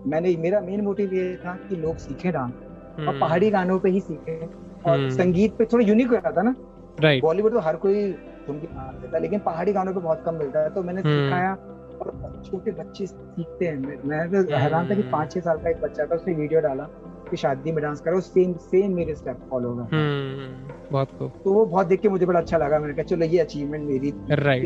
मैंने 0.08 0.36
मेरा 0.40 0.60
मेन 0.62 0.82
मोटिव 0.82 1.14
ये 1.14 1.36
था 1.36 1.54
कि 1.70 1.76
लोग 1.76 1.98
सीखे 1.98 2.32
डांस 2.32 2.52
और 3.00 3.08
हम्म। 3.08 3.20
पहाड़ी 3.20 3.50
गानों 3.50 3.80
पे 3.80 3.89
ही 3.89 4.00
सीखे। 4.00 4.39
और 4.86 4.98
हम्म। 4.98 5.10
संगीत 5.10 5.56
पे 5.58 5.66
थोड़ा 5.66 5.86
यूनिक 5.86 6.08
हो 6.08 6.32
था 6.38 6.42
ना। 6.42 6.56
राइट 7.01 7.22
बॉलीवुड 7.24 7.54
तो 7.54 7.60
हर 7.60 7.75
कोई 7.75 8.12
सुन 8.48 8.60
के 8.60 8.68
देता 9.01 9.18
लेकिन 9.18 9.39
पहाड़ी 9.39 9.74
गानों 9.74 9.94
पे 9.94 10.00
बहुत 10.00 10.24
कम 10.25 10.36
मिलता 10.36 10.60
है। 10.60 10.70
तो 10.70 10.84
मैंने 10.84 11.01
हम्म। 11.01 11.25
सिखाया 11.25 11.54
और 12.01 12.42
छोटे 12.46 12.72
बच्चे 12.72 13.08
सीखते 13.08 13.66
हैं। 13.66 14.00
मैं 14.06 14.30
तो 14.32 14.58
हैरान 14.58 14.89
था 14.89 14.96
कि 14.96 15.01
पाँच 15.01 15.32
छह 15.34 15.39
साल 15.39 15.58
का 15.58 15.70
एक 15.70 15.82
बच्चा 15.82 16.06
था 16.06 16.16
उसने 16.16 16.34
वीडियो 16.34 16.62
डाला 16.62 16.84
कि 17.30 17.38
शादी 17.38 17.72
में 17.72 17.82
डांस 17.84 18.01
करो 18.01 18.20
सेम 18.20 18.54
सेम 18.54 18.94
मेरे 18.96 19.16
स्टेप 19.16 19.38
फॉलो 19.50 19.74
कर 19.75 20.89
बहुत 20.92 21.08
खूब 21.20 21.32
तो 21.44 21.54
वो 21.54 21.66
बहुत 21.66 21.88
देख 21.88 22.01
के 22.01 22.10
मुझे 22.10 22.25
बड़ा 22.25 22.39
अच्छा 22.39 22.58
लगा। 22.58 22.80
मैंने 22.80 22.94
कहा 22.94 23.04
चलो 23.04 23.25
ये 23.25 23.39
अचीवमेंट 23.39 23.84
मेरी 23.89 24.13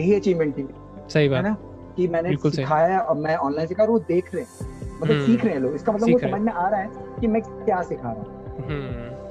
यही 0.01 0.15
अचीवमेंट 0.15 0.57
थी। 0.57 0.67
सही 1.09 1.29
बात। 1.29 1.45
है 1.45 1.49
ना? 1.49 1.57
कि 1.97 2.07
मैंने 2.07 2.35
सिखाया 2.51 2.99
और 2.99 3.15
मैं 3.17 3.35
ऑनलाइन 3.35 3.67
सिखा 3.67 3.83
रहा 3.83 3.93
हूँ 3.93 4.01
देख 4.07 4.35
रहे 4.35 4.43
हैं। 4.43 4.80
मतलब 5.01 5.11
हम्म। 5.11 5.25
सीख 5.25 5.45
रहे 5.45 5.53
हैं 5.53 5.61
लोग 5.61 5.75
इसका 5.75 5.91
मतलब 5.91 6.11
वो 6.11 6.19
समझ 6.19 6.41
में 6.41 6.53
आ 6.53 6.67
रहा 6.67 6.79
है 6.79 7.17
कि 7.19 7.27
मैं 7.27 7.41
क्या 7.43 7.81
सिखा 7.83 8.11
रहा 8.11 8.21
हूँ 8.21 8.39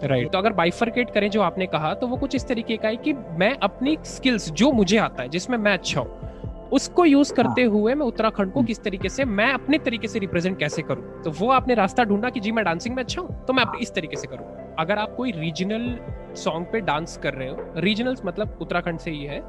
राइट 0.02 0.10
right. 0.12 0.32
तो 0.32 0.38
अगर 0.38 0.52
बाइफरकेट 0.54 1.10
करें 1.10 1.30
जो 1.30 1.40
आपने 1.42 1.66
कहा 1.66 1.92
तो 1.94 2.06
वो 2.06 2.16
कुछ 2.16 2.34
इस 2.34 2.46
तरीके 2.48 2.76
का 2.76 2.88
है 2.88 2.96
कि 2.98 3.12
मैं 3.38 3.56
अपनी 3.62 3.96
स्किल्स 4.06 4.50
जो 4.52 4.70
मुझे 4.72 4.96
आता 4.98 5.22
है 5.22 5.28
जिसमें 5.28 5.56
मैं 5.58 5.72
अच्छा 5.72 6.00
हूँ 6.00 6.68
उसको 6.72 7.04
यूज़ 7.04 7.32
करते 7.34 7.62
हाँ. 7.62 7.70
हुए 7.70 7.94
मैं 7.94 8.06
उत्तराखंड 8.06 8.52
को 8.52 8.62
किस 8.62 8.82
तरीके 8.82 9.08
से 9.08 9.24
मैं 9.26 9.52
अपने 9.52 9.78
तरीके 9.78 10.08
से 10.08 10.18
रिप्रेजेंट 10.18 10.58
कैसे 10.58 10.82
करूँ 10.82 11.22
तो 11.22 11.30
वो 11.30 11.50
आपने 11.50 11.74
रास्ता 11.74 12.04
ढूंढा 12.04 12.30
कि 12.30 12.40
जी 12.40 12.52
मैं 12.52 12.64
डांसिंग 12.64 12.94
में 12.96 13.02
अच्छा 13.02 13.22
हूँ 13.22 13.44
तो 13.46 13.52
मैं 13.52 13.64
इस 13.80 13.94
तरीके 13.94 14.16
से 14.16 14.26
करूँ 14.26 14.74
अगर 14.78 14.98
आप 14.98 15.14
कोई 15.16 15.32
रीजनल 15.32 15.94
सॉन्ग 16.36 16.66
पे 16.66 16.80
डांस 16.80 17.16
कर 17.22 17.34
रहे 17.34 17.48
हो 17.48 17.72
रीजनल 17.76 18.16
मतलब 18.24 18.58
उत्तराखंड 18.62 18.98
से 18.98 19.10
ही 19.10 19.24
है 19.24 19.40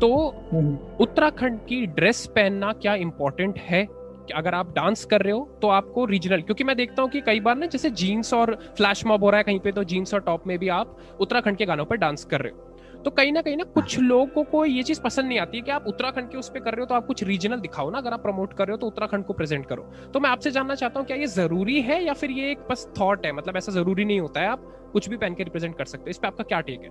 तो 0.00 0.12
हम्म। 0.52 0.76
उत्तराखंड 1.00 1.58
की 1.60 1.84
ड्रेस 1.88 2.26
पहनना 2.26 2.72
क्या 2.72 2.94
इंपॉर्टेंट 2.98 3.58
है 3.60 3.86
अगर 4.30 4.54
आप 4.54 4.72
डांस 4.74 5.04
कर 5.04 5.22
रहे 5.22 5.32
हो 5.32 5.48
तो 5.62 5.68
आपको 5.68 6.04
रीजनल 6.04 6.42
क्योंकि 6.42 6.64
मैं 6.64 6.76
देखता 6.76 7.02
हूँ 7.02 7.10
कि 7.10 7.20
कई 7.20 7.40
बार 7.40 7.56
ना 7.56 7.66
जैसे 7.66 7.90
जीन्स 7.92 8.32
और 8.34 8.54
फ्लैश 8.76 9.04
मॉब 9.06 9.24
हो 9.24 9.30
रहा 9.30 9.38
है 9.38 9.44
कहीं 9.44 9.60
पे 9.60 9.72
तो 9.72 9.84
जीन्स 9.84 10.14
और 10.14 10.20
टॉप 10.20 10.46
में 10.46 10.58
भी 10.58 10.68
आप 10.70 10.96
उत्तराखंड 11.20 11.56
के 11.56 11.66
गानों 11.66 11.84
पर 11.84 11.96
डांस 11.96 12.24
कर 12.24 12.40
रहे 12.40 12.52
हो। 12.52 12.66
तो 13.04 13.10
कहीं 13.10 13.32
ना 13.32 13.40
कहीं 13.42 13.56
ना 13.56 13.64
कुछ 13.74 13.98
लोगों 13.98 14.42
को 14.44 14.64
ये 14.64 14.82
चीज़ 14.82 15.00
पसंद 15.00 15.26
नहीं 15.26 15.38
आती 15.38 15.56
है 15.56 15.62
कि 15.62 15.70
आप 15.70 15.84
उत्तराखंड 15.86 16.30
के 16.30 16.38
उस 16.38 16.48
पर 16.48 16.60
कर 16.60 16.70
रहे 16.70 16.80
हो 16.80 16.86
तो 16.86 16.94
आप 16.94 17.06
कुछ 17.06 17.22
रीजनल 17.24 17.60
दिखाओ 17.60 17.90
ना। 17.90 17.98
अगर 17.98 18.12
आप 18.12 18.22
प्रमोट 18.22 18.52
कर 18.52 18.66
रहे 18.66 18.72
हो 18.72 18.78
तो 18.78 18.86
उत्तराखंड 18.86 19.24
को 19.24 19.32
प्रेजेंट 19.32 19.66
करो। 19.66 19.82
तो 20.14 20.20
मैं 20.20 20.30
आपसे 20.30 20.50
जानना 20.50 20.74
चाहता 20.74 21.00
हूँ 21.00 21.06
क्या 21.06 21.16
ये 21.16 21.26
ज़रूरी 21.28 21.80
है 21.82 22.02
या 22.04 22.12
फिर 22.12 22.30
ये 22.30 22.50
एक 22.50 22.66
बस 22.70 22.86
थॉट 23.00 23.26
है? 23.26 23.32
मतलब 23.32 23.56
ऐसा 23.56 23.72
ज़रूरी 23.72 24.04
नहीं 24.04 24.20
होता 24.20 24.40
है 24.40 24.48
आप 24.48 24.66
कुछ 24.92 25.08
भी 25.08 25.16
पहन 25.16 25.34
के 25.34 25.44
रिप्रेजेंट 25.44 25.76
कर 25.76 25.84
सकते 25.84 26.02
हो। 26.02 26.10
इस 26.10 26.18
पर 26.18 26.26
आपका 26.26 26.44
क्या 26.44 26.60
टेक 26.60 26.80
है? 26.80 26.88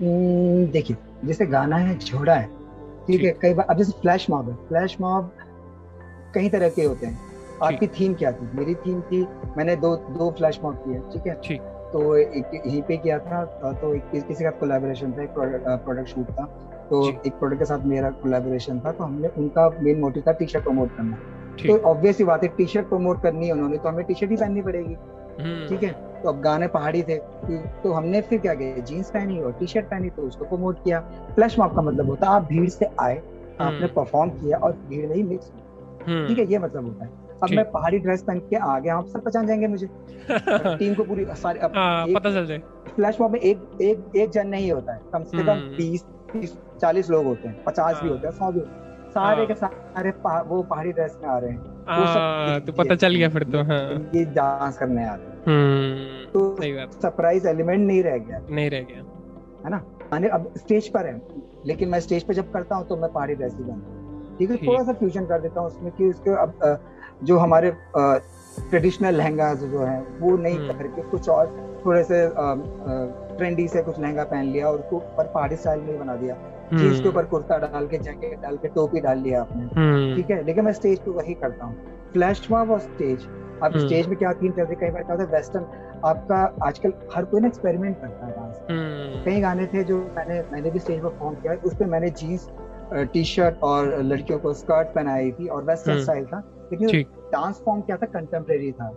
हम्म, 0.00 0.66
देखिए 0.66 0.96
जैसे 1.24 1.46
गाना 1.46 1.76
है 1.76 1.98
झोड़ा 1.98 2.34
है 2.34 2.46
ठीक 3.06 3.22
है 3.24 3.30
कई 3.42 3.54
बार 3.54 3.66
अब 3.70 3.78
जैसे 3.78 3.92
फ्लैश 4.00 4.28
मॉब 4.30 4.48
है 4.50 4.56
फ्लैश 4.68 4.96
मॉब 5.00 5.30
कई 6.34 6.48
तरह 6.48 6.68
के 6.68 6.84
होते 6.84 7.06
हैं। 7.06 7.18
आपकी 7.62 7.86
थीम 7.90 8.14
क्या 8.14 8.30
थी? 8.32 8.48
मेरी 8.54 8.74
थीम 8.76 9.00
थी 9.02 9.26
मैंने 9.56 9.76
दो 9.76 9.94
दो 9.96 10.30
फ्लैश 10.38 10.60
मॉब 10.64 10.74
किए 10.76 10.98
ठीक 11.12 11.26
है? 11.26 11.40
ठीक। 11.44 11.60
तो 11.92 12.16
एक 12.16 12.50
यहीं 12.54 12.82
पे 12.82 12.96
किया 12.96 13.18
था 13.18 13.44
तो 13.74 13.94
एक 13.94 14.10
किसी 14.28 14.44
का 14.44 14.50
कोलैबोरेशन 14.60 15.12
था 15.12 15.22
एक 15.22 15.34
प्रोडक्ट 15.34 16.08
शूट 16.08 16.30
था। 16.30 16.44
तो 16.90 17.08
एक 17.08 17.32
प्रोडक्ट 17.32 17.58
के 17.58 17.64
साथ 17.64 17.84
मेरा 17.86 18.10
कोलैबोरेशन 18.20 18.80
था 18.80 18.92
तो 18.92 19.04
हमने 19.04 19.28
उनका 19.38 19.68
मेन 19.80 20.00
मोटिव 20.00 20.22
था 20.26 20.32
टी 20.32 20.46
शर्ट 20.46 20.64
प्रमोट 20.64 20.96
करना। 20.96 21.16
तो 21.58 21.78
ऑब्वियसली 21.88 22.26
बात 22.26 22.42
है 22.42 22.48
टी 22.56 22.66
शर्ट 22.66 22.88
प्रमोट 22.88 23.22
करनी 23.22 23.46
है 23.46 23.52
उन्होंने 23.52 23.76
तो 23.76 23.88
हमें 23.88 24.04
टी 24.06 24.14
शर्ट 24.14 24.30
ही 24.30 24.36
पहननी 24.36 24.62
पड़ेगी। 24.62 24.96
हम्म। 25.40 25.66
ठीक 25.68 25.82
है? 25.82 25.90
तो 26.22 26.28
अब 26.28 26.40
गाने 26.40 26.66
पहाड़ी 26.68 27.02
थे 27.02 27.16
तो 27.82 27.92
हमने 27.92 28.20
फिर 28.20 28.38
क्या 28.38 28.54
किया? 28.54 28.82
जीन्स 28.82 29.10
पहनी 29.10 29.40
और 29.40 29.52
टी 29.58 29.66
शर्ट 29.66 29.86
पहनी 29.86 30.10
तो 30.10 30.22
उसको 30.22 30.44
प्रमोट 30.44 30.82
किया। 30.84 31.00
फ्लैश 31.34 31.58
मॉब 31.58 31.74
का 31.76 31.82
मतलब 31.82 32.08
होता 32.08 32.26
है 32.26 32.32
आप 32.32 32.46
भीड़ 32.48 32.68
से 32.68 32.86
आए 33.00 33.16
आपने 33.60 33.86
परफॉर्म 33.88 34.30
हम्म। 34.30 34.40
किया 34.40 34.58
और 34.58 34.72
भीड़ 34.88 35.06
में 35.06 35.14
ही 35.16 35.22
मिक्स 35.22 35.46
हम्म। 35.46 35.66
ठीक 36.06 36.38
है 36.38 36.46
ये 36.46 36.58
मतलब 36.58 36.84
होता 36.84 37.04
है। 37.04 37.10
अब 37.42 37.50
मैं 37.50 37.70
पहाड़ी 37.70 37.98
ड्रेस 37.98 38.22
पहन 38.22 38.38
के 38.38 38.56
आ 38.56 38.78
गया 38.78 38.96
आप 38.96 39.06
सब 39.06 39.24
पहचान 39.24 39.46
जाएँगे 39.46 39.66
मुझे। 39.66 39.86
टीम 40.78 40.94
को 40.94 41.04
पूरी 41.04 41.24
सारी 41.30 41.58
अब 41.58 41.72
हाँ, 41.76 42.06
पता 42.06 42.30
चल 42.30 42.46
जाए। 42.46 42.58
फ्लैश 42.94 43.20
मॉब 43.20 43.32
में 43.32 43.40
एक 43.40 43.78
एक 43.82 44.16
एक 44.16 44.30
जन 44.30 44.46
नहीं 44.46 44.72
होता 44.72 44.92
है। 44.92 45.00
कम 45.12 45.22
से 45.22 45.44
कम 45.44 45.60
बीस 45.76 46.04
तीस 46.32 46.58
चालीस 46.80 47.10
लोग 47.10 47.24
होते 47.26 47.48
हैं 47.48 47.64
पचास 47.64 48.00
भी। 48.02 48.08
होते 48.08 48.26
हैं 48.26 48.34
सौ 48.34 48.52
भी 48.52 48.58
होते 48.60 48.70
हैं। 48.70 48.86
सारे 49.10 49.46
के। 49.46 49.54
सारे 49.54 50.10
पा, 50.10 50.40
वो 50.40 50.62
पहाड़ी 50.62 50.92
ड्रेस 50.92 51.18
में 51.22 51.28
आ 51.28 51.38
रहे 51.38 51.50
हैं। 51.50 51.84
हाँ, 51.88 52.60
तो 52.60 52.72
पता 52.72 52.94
चल 52.94 53.14
गया 53.14 53.28
फिर 53.28 53.42
तो 53.42 53.62
हाँ। 53.62 54.10
ये 54.14 54.24
डांस 54.24 54.78
करने 54.78 55.08
आ 55.08 55.14
रहे 55.14 55.26
हैं। 55.26 55.38
हम्म, 55.46 56.24
तो 56.32 57.00
सरप्राइज़ 57.00 57.48
एलिमेंट 57.48 57.86
नहीं 57.86 58.02
रह 58.02 58.18
गया। 58.18 58.40
नहीं 58.50 58.70
रह 58.70 58.80
गया। 58.80 59.04
है 59.64 59.70
ना? 59.70 59.82
मैंने 60.12 60.28
अब 60.28 60.52
स्टेज 60.56 60.88
पर 60.88 61.06
है 61.06 61.20
लेकिन 61.66 61.88
मैं 61.88 62.00
स्टेज 62.00 62.22
पे 62.22 62.34
जब 62.34 62.52
करता 62.52 62.76
हूँ 62.76 62.86
तो 62.88 62.96
मैं 62.96 63.12
पहाड़ी 63.12 63.34
ड्रेस 63.34 63.54
ही 63.54 63.64
बनता 63.64 63.90
हूँ। 63.90 63.97
ठीक 64.38 64.50
है 64.50 64.56
थोड़ा 64.58 64.82
सा 64.84 64.92
फ्यूजन 64.92 65.24
कर 65.26 65.40
देता 65.40 65.60
हूँ 65.60 65.68
उसमें 65.68 65.90
कि 65.92 66.08
उसके 66.08 66.30
अब 66.36 66.80
जो 67.24 67.38
हमारे 67.38 67.72
ट्रेडिशनल 67.94 69.14
लहंगा 69.14 69.52
जो 69.54 69.80
है 69.80 70.00
वो 70.20 70.36
नहीं 70.36 70.58
हम्म। 70.58 70.78
करके 70.78 71.02
कुछ 71.10 71.28
और 71.28 71.46
थोड़े 71.84 72.02
से 72.04 72.26
ट्रेंडी 73.38 73.66
से 73.68 73.82
कुछ 73.82 73.98
लहंगा 74.00 74.24
पहन 74.24 74.46
लिया 74.46 74.68
और 74.68 74.78
उसको 74.78 74.98
पर 75.16 75.26
पहाड़ी 75.34 75.56
स्टाइल 75.56 75.80
में 75.80 75.98
बना 75.98 76.16
दिया 76.16 76.34
के 76.34 76.76
हम्म। 76.76 77.08
ऊपर 77.08 77.24
कुर्ता 77.24 77.58
डाल 77.58 77.86
के 77.86 77.98
जैकेट 77.98 78.40
डाल 78.40 78.56
के 78.56 78.68
टोपी 78.68 79.00
डाल 79.00 79.18
लिया 79.18 79.40
आपने 79.40 79.64
हम्म। 79.76 80.14
ठीक 80.16 80.30
है 80.30 80.42
लेकिन 80.44 80.64
मैं 80.64 80.72
स्टेज 80.72 80.98
पे 80.98 81.10
वही 81.10 81.34
करता 81.34 81.64
हूँ 81.64 81.76
फ्लैश 82.12 82.46
मॉब 82.50 82.70
और 82.70 82.80
स्टेज 82.80 83.26
अब 83.62 83.76
स्टेज। 83.76 84.06
में 84.06 84.16
क्या 84.18 84.32
तीन 84.32 84.52
तरह 84.52 84.74
कई 84.74 84.90
बार 84.90 85.02
क्या 85.02 85.14
होता 85.14 85.24
है 85.24 85.30
वेस्टर्न 85.30 85.64
आपका 86.04 86.36
आजकल 86.62 86.92
हर 87.14 87.24
कोई 87.24 87.40
ना 87.40 87.46
एक्सपेरिमेंट 87.46 88.00
करता 88.00 88.26
है 88.26 88.32
डांस 88.32 89.24
कई 89.24 89.40
गाने 89.40 89.66
थे 89.66 89.84
जो 89.84 89.98
मैंने 90.16 90.40
मैंने 90.52 90.70
भी 90.70 90.78
स्टेज 90.78 91.00
पर 91.00 91.08
परफॉर्म 91.08 91.34
किया 91.34 91.54
उस 91.64 91.74
पर 91.74 91.86
मैंने 91.86 92.10
जीन्स 92.20 92.48
टी 92.92 93.24
शर्ट 93.24 93.62
और 93.62 94.02
लड़कियों 94.02 94.38
को 94.38 94.52
स्कर्ट 94.52 94.88
पहनाई 94.88 95.30
थी 95.32 95.46
और 95.46 95.64
वेस्टर्न 95.64 96.02
स्टाइल 96.02 96.24
था। 96.24 96.42
लेकिन 96.72 97.02
डांस 97.32 97.60
फॉर्म 97.64 97.80
क्या 97.80 97.96
था? 97.96 98.06
कंटेम्प्रेरी 98.06 98.72
था। 98.72 98.88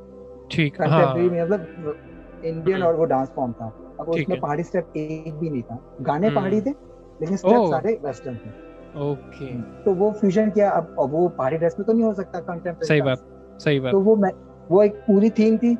ठीक 0.52 0.76
कंटेम्प्रेरी 0.76 1.38
हाँ। 1.38 1.46
मतलब 1.48 2.42
इंडियन 2.46 2.84
और 2.84 2.96
वो 2.96 3.06
डांस 3.06 3.32
फॉर्म 3.36 3.52
था। 3.52 3.66
अब 4.00 4.10
उसमें 4.10 4.40
पहाड़ी 4.40 4.64
स्टेप 4.64 4.94
एक 4.98 5.34
भी 5.34 5.50
नहीं 5.50 5.62
था। 5.62 5.78
गाने 6.02 6.30
पहाड़ी 6.30 6.62
थे 6.62 6.70
लेकिन 6.70 7.38
स्टेप 7.38 7.70
सारे 7.72 8.00
वेस्टर्न 8.06 8.36
थे। 8.36 8.50
ओके। 9.02 9.52
तो 9.84 9.94
वो 9.94 10.12
फ्यूजन 10.12 10.50
किया। 10.50 10.70
अब 10.70 10.96
वो 11.12 11.28
पहाड़ी 11.30 11.58
ड्रेस 11.58 11.76
में 11.80 11.86
तो 11.86 11.94
नहीं 11.94 12.04
हो 12.04 12.14
सकता 12.14 12.40
कंटेम्प्रेरी 12.40 12.88
सही 12.88 13.02
बात 13.02 13.28
सही 13.60 13.80
बात। 13.80 13.92
तो 13.92 14.00
वो 14.00 14.16
मैं 14.16 14.32
वो 14.72 14.84
एक 14.84 14.96
पूरी 15.08 15.30
थीम 15.30 15.58
थी। 15.58 15.76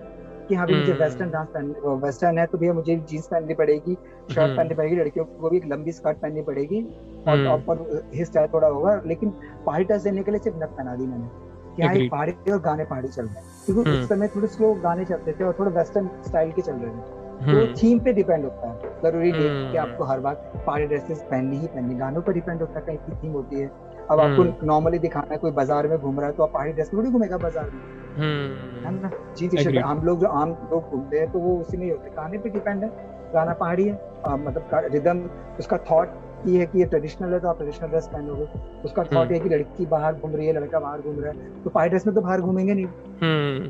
कि 0.48 0.56
हाँ 0.56 0.66
भी 0.68 0.76
मुझे 0.76 0.94
वेस्टर्न 0.94 1.30
डांस 1.32 1.48
पहनने 1.48 1.96
वेस्टर्न 2.02 2.38
है 2.38 2.46
तो 2.46 2.58
भैया 2.58 2.74
मुझे 2.74 2.96
जीन्स 3.10 3.28
पहननी 3.28 3.54
पड़ेगी 3.54 3.94
शर्ट 3.94 4.40
हम्म। 4.40 4.56
पहननी 4.56 4.76
पड़ेगी 4.76 4.96
लड़कियों 4.96 5.26
को 5.26 5.50
भी 5.50 5.58
एक 5.58 5.66
लंबी 5.66 5.92
स्कर्ट 5.92 6.18
पहननी 6.18 6.42
पड़ेगी 6.42 6.82
और 6.82 7.46
टॉप 7.46 7.70
हम्म। 7.70 7.84
पर 7.84 8.10
हेयर 8.14 8.26
स्टाइल 8.26 8.48
थोड़ा 8.54 8.68
होगा 8.68 9.02
लेकिन 9.06 9.30
पहाड़ी 9.66 9.86
ड्रेस 9.86 10.04
देने 10.04 10.24
के 10.24 10.32
लिए 10.32 10.40
सिर्फ़ 10.40 10.58
नक 10.58 10.76
पहना 10.78 10.96
दी 10.96 11.08
मैंने 11.08 11.50
कि 11.76 11.84
हाँ 11.84 12.08
पहाड़ी 12.10 12.52
और 12.52 12.62
गाने 12.62 12.86
पहाड़ी 12.86 13.08
चल 13.08 13.26
रहे 13.26 13.36
हैं 13.36 13.66
क्योंकि 13.66 13.82
उस 13.82 13.96
हम्म। 13.96 14.06
समय 14.08 14.28
थोड़े 14.28 14.48
स्लो 14.48 14.74
गाने 14.84 15.06
चलते 15.06 15.34
थे 15.34 15.44
और 15.44 15.56
थोड़े 15.60 15.72
वेस्टर्न 15.72 16.10
स्टाइल 16.28 16.52
के 16.52 16.62
चल 16.62 16.74
रहे 16.74 16.92
थे 16.92 17.20
तो 17.42 17.66
थीम 17.74 18.00
पे 18.00 18.14
डिपेंड 18.14 18.44
होता 18.44 18.68
है 18.68 18.90
ज़रूरी 19.02 19.32
नहीं 19.32 19.72
कि। 19.72 19.78
आपको 19.78 20.04
हर 20.04 20.20
बार 20.20 20.34
पार्टी 20.68 20.86
ड्रेसेस 20.86 21.22
पहननी 21.22 21.58
ही 21.58 21.68
पहननी 21.68 21.96
गानों 21.96 22.22
पर 22.22 22.34
डिपेंड 22.34 22.60
होता 22.62 22.80
है 22.80 22.86
कहीं 22.86 22.98
की 22.98 23.16
थीम 23.24 23.32
होती 23.32 23.60
है 23.60 23.68
अब 24.12 24.20
आपको 24.20 24.44
नॉर्मली 24.66 24.98
हम्म। 24.98 25.02
दिखाना 25.02 25.32
है 25.32 25.38
कोई 25.40 25.52
बाज़ार 25.54 25.88
में 25.88 25.98
घूम 25.98 26.20
रहा 26.20 26.30
है 26.30 26.36
तो 26.36 26.44
आप 26.44 26.52
पहाड़ी 26.54 26.72
ड्रेस 26.74 26.90
में 26.94 26.98
थोड़ी 26.98 27.12
घूमेगा 27.12 27.38
बाज़ार 27.40 27.66
में। 27.66 27.82
हम्म। 28.18 28.86
है 28.86 28.92
ना? 28.94 29.12
जी 29.38 29.48
टी 29.48 29.58
शर्ट 29.58 29.78
हम 29.78 30.02
लोग 30.06 30.20
जो 30.22 30.28
आम 30.40 30.50
लोग 30.72 30.90
घूमते 30.90 31.20
हैं 31.20 31.32
तो 31.32 31.40
वो 31.40 31.58
उसी 31.60 31.78
में 31.78 31.86
ही 31.86 31.92
होते 31.92 32.10
गाने 32.16 32.38
पे 32.38 32.50
डिपेंड 32.50 32.84
है। 32.84 32.90
गाना 33.34 33.54
पहाड़ी 33.56 33.84
है। 33.84 33.94
मतलब 34.40 34.90
रिदम 34.94 35.22
उसका 35.60 35.78
थॉट 35.92 36.20
ये 36.48 36.60
है 36.60 36.66
कि 36.66 36.80
ये 36.80 36.86
ट्रेडिशनल 36.86 37.34
है 37.34 37.40
तो 37.40 37.48
आप 37.48 37.58
ट्रेडिशनल 37.58 37.90
ड्रेस 37.90 38.08
पहनोगे। 38.14 38.48
उसका 38.86 39.04
थॉट 39.06 39.32
है 39.32 39.40
कि 39.40 39.50
लड़की 39.50 39.86
बाहर 39.88 40.16
घूम 40.16 40.36
रही 40.36 40.48
है 40.48 40.54
लड़का 40.54 40.80
बाहर 40.80 41.02
घूम 41.02 41.20
रहा 41.20 41.32
है 41.32 41.64
तो 41.64 41.70
पहाड़ी 41.70 41.90
ड्रेस 41.90 42.08
में 42.08 42.16
तो 42.16 42.22
बाहर 42.22 42.42
घूमेंगे 42.42 42.74
नहीं। 42.74 42.86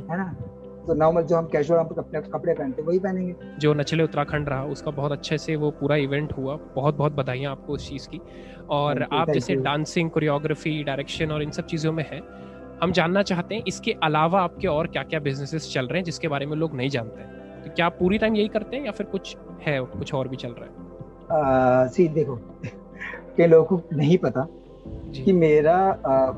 है 0.10 0.18
ना? 0.18 0.34
तो 0.88 0.94
नॉर्मल 0.94 1.22
जो 1.22 1.36
हम 1.36 1.48
कैजुअल 1.48 1.80
हम 1.80 1.88
अपने 1.98 2.22
कपड़े 2.22 2.54
पहनते 2.54 2.82
वही 2.82 3.00
पहनेंगे। 3.00 3.36
जो 3.60 3.74
नचले 3.74 4.04
उत्तराखंड 4.04 4.50
रहा 4.50 4.64
उसका 4.66 4.92
बहुत 4.92 5.12
अच्छे 5.12 5.38
से 5.38 5.56
वो 5.56 5.72
पूरा 5.72 5.96
इवेंट 5.96 6.34
हुआ। 6.34 6.60
बहुत 6.76 6.96
बहुत 6.96 7.12
बधाइयाँ 7.12 7.52
आपको 7.52 7.74
उस 7.74 7.90
चीज़ 7.90 8.08
की। 8.10 8.22
और 8.70 9.08
आप 9.12 9.30
जैसे 9.30 9.56
डांसिंग 9.56 10.10
कोरियोग्राफी 10.10 10.84
डायरेक्शन 10.84 11.32
और 11.32 11.44
इन 11.44 11.52
सब 11.52 11.66
चीज़ों 11.66 11.92
में 11.92 12.06
है 12.12 12.22
हम 12.84 12.92
जानना 12.92 13.22
चाहते 13.24 13.56
हैं 13.56 13.64
इसके 13.68 13.96
अलावा 14.04 14.42
आपके 14.42 14.68
और 14.68 14.88
क्या 14.88 15.04
क्या 15.04 15.20
बिजनेसेस 15.20 15.74
चल 15.74 15.88
रहे 15.88 15.98
हैं 15.98 16.04
जिसके 16.04 16.28
बारे 16.28 16.46
में 16.46 16.58
लोग 16.58 16.76
नहीं 16.76 16.90
जानते 16.90 17.24
तो 17.64 17.76
क्या 17.76 17.86
आप 17.86 17.98
पूरी 18.00 18.18
टाइम 18.18 18.36
यही 18.36 18.48
करते 18.48 18.78
हैं 18.78 18.86
या 18.86 18.92
फिर 18.92 19.06
कुछ 19.06 19.38
है 19.62 19.82
कुछ 19.82 20.14
और 20.14 20.28
भी 20.28 20.36
चल 20.36 20.50
रहा 20.50 20.66
है? 20.66 21.88
सी 21.88 22.08
देखो 22.08 22.36
के 23.38 23.48
लोगों 23.48 23.78
को 23.78 23.98
नहीं 23.98 24.18
पता 24.18 24.48
कि 25.26 25.34
मेरा 25.34 25.76
आ, 26.06 26.32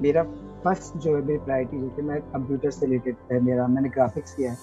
मेरा 0.00 0.22
फ़र्स्ट 0.64 0.96
जो 0.96 1.14
है 1.16 1.22
मेरी 1.22 1.38
प्रायोरिटी 1.40 1.78
जो 1.96 2.02
मैं 2.08 2.20
कंप्यूटर 2.22 2.70
से 2.70 2.86
रिलेटेड 2.86 3.16
है 3.32 3.40
मेरा। 3.44 3.66
मैंने 3.66 3.88
ग्राफिक्स 3.88 4.34
किया 4.34 4.50
है। 4.52 4.56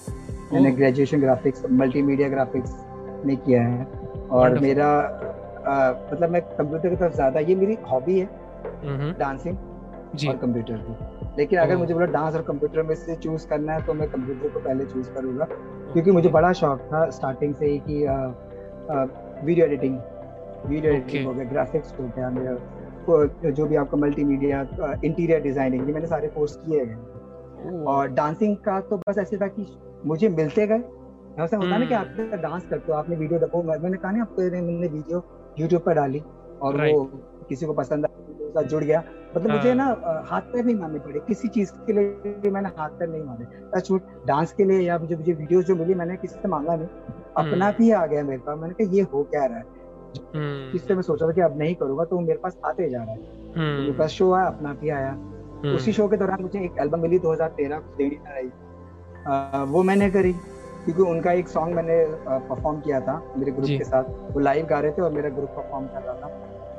मैंने 0.52 0.70
ग्रेजुएशन 0.72 1.20
ग्राफिक्स 1.20 1.64
मल्टीमीडिया 1.72 2.28
ग्राफिक्स 2.28 2.76
में 3.26 3.36
किया 3.36 3.62
है। 3.62 3.86
और 4.30 4.58
मेरा 4.60 4.88
आ, 5.58 5.90
मतलब 6.12 6.30
मैं 6.30 6.40
कंप्यूटर 6.42 6.88
की 6.88 6.96
तरफ़ 6.96 7.14
ज़्यादा 7.14 7.40
ये 7.40 7.54
मेरी 7.54 7.76
हॉबी 7.90 8.18
है। 8.18 8.26
डांसिंग 9.18 9.56
और 10.28 10.36
कंप्यूटर 10.36 10.76
की। 10.78 10.94
लेकिन 11.38 11.58
अगर 11.58 11.76
मुझे 11.76 11.94
बोला 11.94 12.06
डांस 12.12 12.34
और 12.34 12.42
कंप्यूटर 12.42 12.82
में 12.82 12.94
से 12.94 13.16
चूज़ 13.16 13.46
करना 13.48 13.72
है 13.72 13.82
तो 13.86 13.94
मैं 13.94 14.08
कंप्यूटर 14.10 14.48
को 14.48 14.60
पहले 14.60 14.84
चूज़ 14.84 15.10
करूँगा। 15.14 15.44
क्योंकि 15.92 16.10
मुझे 16.10 16.28
बड़ा 16.28 16.52
शौक 16.52 16.80
था 16.92 17.08
स्टार्टिंग 17.10 17.54
से 17.54 17.66
ही 17.66 17.78
कि 17.88 17.98
वीडियो 19.46 19.66
एडिटिंग 19.66 19.98
वीडियो 20.66 20.92
एडिटिंग 20.92 21.26
हो 21.26 21.32
गया 21.34 21.44
ग्राफिक्स 21.44 21.94
हो 21.98 22.04
गया 22.16 22.30
मेरा। 22.30 22.52
जो 23.10 23.66
भी 23.66 23.76
आपका 23.76 23.96
मल्टीमीडिया 23.96 24.60
इंटीरियर 25.04 25.40
डिज़ाइनिंग 25.40 25.86
ये 25.88 25.92
मैंने 25.94 26.06
सारे 26.06 26.28
कोर्स 26.28 26.56
किए 26.56 26.84
हैं। 26.84 27.84
और 27.84 28.08
डांसिंग 28.08 28.56
का 28.56 28.80
तो 28.80 28.96
बस 28.98 29.18
ऐसे 29.18 29.36
था 29.36 29.46
कि 29.48 29.66
मुझे 30.06 30.28
मिलते 30.28 30.66
गए। 30.66 30.82
ऐसा 31.38 31.56
होता 31.56 31.68
है 31.68 31.78
ना 31.78 31.86
कि 31.86 31.94
हम्म। 31.94 32.32
आप 32.32 32.40
डांस 32.40 32.66
करते 32.70 32.92
हो 32.92 32.98
आपने 32.98 33.16
वीडियो 33.16 33.38
देखो 33.40 33.62
मैंने 33.62 33.96
कहा 33.96 34.10
ना 34.12 34.22
आपको 34.22 34.42
मैंने 34.42 34.88
वीडियो 34.88 35.22
यूट्यूब 35.58 35.82
पर 35.82 35.94
डाली 35.94 36.22
और 36.62 36.76
वो 36.82 37.04
किसी 37.48 37.66
को 37.66 37.72
पसंद 37.72 38.04
आया 38.04 38.62
जुड़ 38.62 38.82
गया। 38.84 39.02
मतलब 39.36 39.50
मुझे 39.50 39.68
हाँ। 39.68 39.76
ना 39.76 40.24
हाथ 40.28 40.40
पैर 40.52 40.64
नहीं 40.64 40.76
मारने 40.76 40.98
पड़े। 40.98 41.20
किसी 41.28 41.48
चीज़ 41.48 41.72
के 41.86 41.92
लिए 41.92 42.50
मैंने 42.50 42.68
हाथ 42.78 42.90
पैर 42.90 43.08
नहीं 43.08 43.22
मारे 43.22 43.80
छूट 43.80 44.02
डांस 44.26 44.52
के 44.52 44.64
लिए 44.64 44.80
या 44.80 44.98
मुझे 44.98 45.16
मुझे 45.16 45.32
वीडियो 45.32 45.62
जो 45.62 45.76
मिली 45.76 45.94
मैंने 45.94 46.16
किसी 46.16 46.34
से 46.34 46.48
मांगा 46.48 46.76
नहीं। 46.76 46.88
अपना 47.36 47.66
हम्म। 47.66 47.76
भी 47.78 47.90
आ 47.90 48.04
गया 48.06 48.22
मेरे 48.24 48.38
पास। 48.38 48.58
मैंने 48.58 48.74
कहा 48.74 48.94
ये 48.94 49.02
हो 49.12 49.22
क्या 49.24 49.44
रहा 49.44 49.58
है? 49.58 49.64
हम्म। 50.34 50.72
जिससे 50.72 50.94
मैं 50.94 51.02
सोचा 51.02 51.26
था 51.26 51.32
कि 51.32 51.40
अब 51.40 51.58
नहीं 51.58 51.74
करूँगा 51.74 52.04
तो 52.04 52.20
मेरे 52.20 52.38
पास 52.38 52.56
आते 52.64 52.88
जा 52.90 53.02
रहा 53.02 53.10
है। 53.10 53.16
तो 53.16 53.60
मेरे 53.60 53.92
पास 53.92 54.10
शो 54.10 54.32
आया 54.32 54.46
अपना 54.46 54.72
भी 54.72 54.88
आया। 54.88 55.10
हम्म। 55.10 55.74
उसी 55.76 55.92
शो 55.92 56.08
के 56.08 56.16
दौरान 56.16 56.42
मुझे 56.42 56.60
एक 56.60 56.78
एल्बम 56.80 57.00
मिली 57.00 57.18
2013 57.18 57.78
देनी 57.98 58.18
आई। 58.36 58.50
वो 59.64 59.82
मैंने 59.82 60.10
करी 60.10 60.32
क्योंकि 60.32 61.02
उनका 61.02 61.32
एक 61.32 61.48
सॉन्ग 61.48 61.74
मैंने 61.76 62.04
परफॉर्म 62.28 62.80
किया 62.80 63.00
था 63.00 63.22
मेरे 63.36 63.52
ग्रुप 63.52 63.68
के 63.68 63.84
साथ। 63.84 64.04
वो 64.32 64.40
लाइव 64.40 64.66
गा 64.66 64.80
रहे 64.80 64.92
थे 64.92 65.02
और 65.02 65.12
मेरा 65.12 65.28
ग्रुप 65.28 65.48
परफॉर्म 65.48 65.86
कर 65.86 66.02
रहा 66.02 66.14
था। 66.14 66.28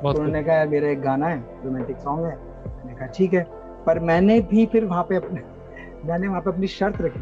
तो 0.02 0.08
उन्होंने 0.08 0.42
कहा 0.42 0.64
मेरा 0.64 0.88
एक 0.88 1.02
गाना 1.02 1.26
है 1.26 1.44
रोमांटिक 1.64 1.98
सॉन्ग 1.98 2.24
है। 2.24 2.36
मैंने 2.66 2.94
कहा 2.94 3.06
ठीक 3.06 3.34
है। 3.34 3.46
पर 3.86 3.98
मैंने 3.98 4.40
भी 4.40 4.66
फिर 4.66 4.84
वहाँ 4.84 5.02
पे 5.02 5.16
अपने 5.16 5.42
मैंने 6.04 6.28
वहाँ 6.28 6.40
पे 6.40 6.50
अपनी 6.50 6.66
शर्त 6.66 7.00
रखी 7.00 7.20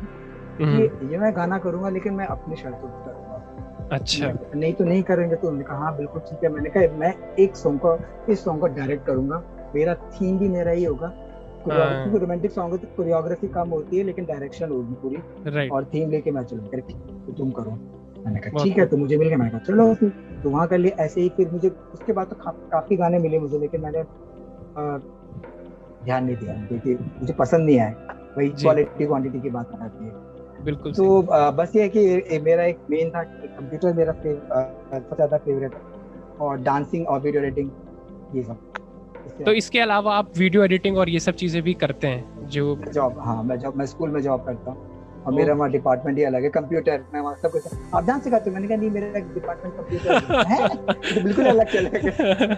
कि। 0.61 1.09
ये 1.13 1.19
मैं 1.19 1.37
गाना 1.37 1.59
करूँगा 1.59 1.89
लेकिन 1.89 2.15
मैं 2.15 2.27
अपनी 2.27 2.57
शर्त 2.57 2.75
पर 2.75 3.28
अच्छा। 3.93 4.33
नहीं 4.55 4.73
तो 4.73 4.85
नहीं 4.85 5.03
करेंगे 5.03 5.37
तो 5.37 5.49
उन्होंने 5.49 5.65
कहा 5.65 5.77
हाँ 5.79 5.97
बिल्कुल 5.97 6.21
ठीक 6.21 6.45
है। 6.45 6.49
मैंने 6.51 6.71
कहा 6.71 6.97
मैं 6.99 7.13
एक 7.41 7.57
सॉन्ग 7.57 7.81
को 7.85 7.99
इस 8.33 8.45
सॉन्ग 8.45 8.61
को 8.61 8.67
डायरेक्ट 8.69 9.07
करूँगा। 9.07 9.43
मेरा 9.75 9.95
थीम 9.95 10.39
भी 10.39 10.49
मेरा 10.49 10.71
ही 10.71 10.85
होगा। 10.85 11.13
क्योंकि 11.61 12.19
रोमांटिक 12.19 12.51
सॉन्ग 12.53 12.73
है 12.73 12.79
तो 12.79 12.89
कोरियोग्राफी 12.97 13.49
कम 13.49 13.69
होती 13.69 13.99
है 13.99 14.05
लेकिन 14.05 14.25
डायरेक्शन 14.25 14.71
होगी 14.71 14.95
पूरी। 15.03 15.69
और 15.69 15.85
थीम 15.95 16.11
लेके 16.11 16.31
मैं 16.31 16.43
चलूँगा 16.45 16.79
तो 16.79 17.33
तुम 17.33 17.51
करो। 17.51 17.71
मैंने 18.25 18.41
कहा 18.41 18.65
ठीक 18.65 18.79
है 18.79 18.87
तो 18.87 18.97
मुझे 18.97 19.17
मिल 19.17 19.29
गया। 19.29 19.39
मैंने 19.39 19.51
कहा 19.51 19.61
चलो 19.67 19.95
तो 20.43 20.51
वहाँ 20.51 20.67
कर 20.69 20.79
लिए 20.79 20.95
ऐसे 21.01 21.21
ही 21.21 21.29
फिर 21.37 21.51
मुझे 21.53 21.69
उसके 21.69 22.13
बाद 22.13 22.27
तो 22.27 22.37
काफ़ी 22.71 22.97
गाने 22.97 23.19
मिले 23.19 23.39
मुझे 23.39 23.59
लेकिन 23.59 23.81
मैंने 23.81 24.03
ध्यान 26.05 26.25
नहीं 26.25 26.37
दिया 26.37 26.55
क्योंकि 26.67 26.95
मुझे 27.21 27.33
पसंद 27.35 27.67
नहीं 27.67 27.79
आए 27.81 27.95
वही 28.37 28.49
क्वालिटी 28.53 29.07
क्वांटिटी 29.07 29.41
की 29.41 29.51
बात 29.51 29.73
आती 29.83 30.05
है। 30.05 30.11
बिल्कुल 30.65 30.93
तो 30.93 31.23
बस 31.53 31.73
ये 31.77 31.83
है 31.83 31.89
कि 31.89 32.39
मेरा 32.45 32.65
एक 32.65 32.79
मेन 32.91 33.11
था 33.11 33.23
कंप्यूटर 33.23 33.93
मेरा 33.95 34.13
सबसे 34.13 34.35
ज़्यादा 35.15 35.37
फेवरेट 35.37 35.73
और 36.41 36.57
डांसिंग 36.63 37.07
और 37.07 37.21
वीडियो 37.21 37.43
एडिटिंग 37.43 37.71
ये 38.37 38.43
सब। 38.43 39.45
तो 39.45 39.53
इसके 39.53 39.81
अलावा 39.81 40.15
आप 40.17 40.31
वीडियो 40.39 40.65
एडिटिंग 40.65 40.99
और 40.99 41.09
ये 41.09 41.21
सब 41.21 41.35
चीज़ें 41.37 41.63
भी 41.63 41.75
करते 41.83 42.07
हैं 42.07 42.49
जो 42.51 42.77
जॉब 42.95 43.19
हाँ 43.25 43.43
मैं 43.45 43.59
जॉब 43.59 43.77
मैं 43.77 43.87
स्कूल 43.87 44.11
में 44.11 44.21
जॉब 44.23 44.45
करता 44.47 44.71
हूँ। 44.71 44.87
और 45.27 45.33
मेरा 45.35 45.55
वहाँ 45.55 45.71
डिपार्टमेंट 45.71 46.19
ही 46.19 46.25
अलग 46.25 46.43
है 46.43 46.49
कंप्यूटर 46.51 47.01
मैं 47.15 47.21
वहाँ 47.21 47.35
सब 47.43 47.51
कुछ 47.53 47.63
आप 47.95 48.05
डांस 48.05 48.23
सिखाते 48.25 48.51
मैंने 48.51 48.69
कहा 48.69 48.77
नहीं 48.77 48.91
मेरा 48.91 49.19
डिपार्टमेंट 49.35 49.77
कंप्यूटर 49.77 50.45
है। 50.47 50.69
तो 51.15 51.21
बिल्कुल 51.23 51.47
अलग 51.47 51.73
चलेगा 51.73 52.55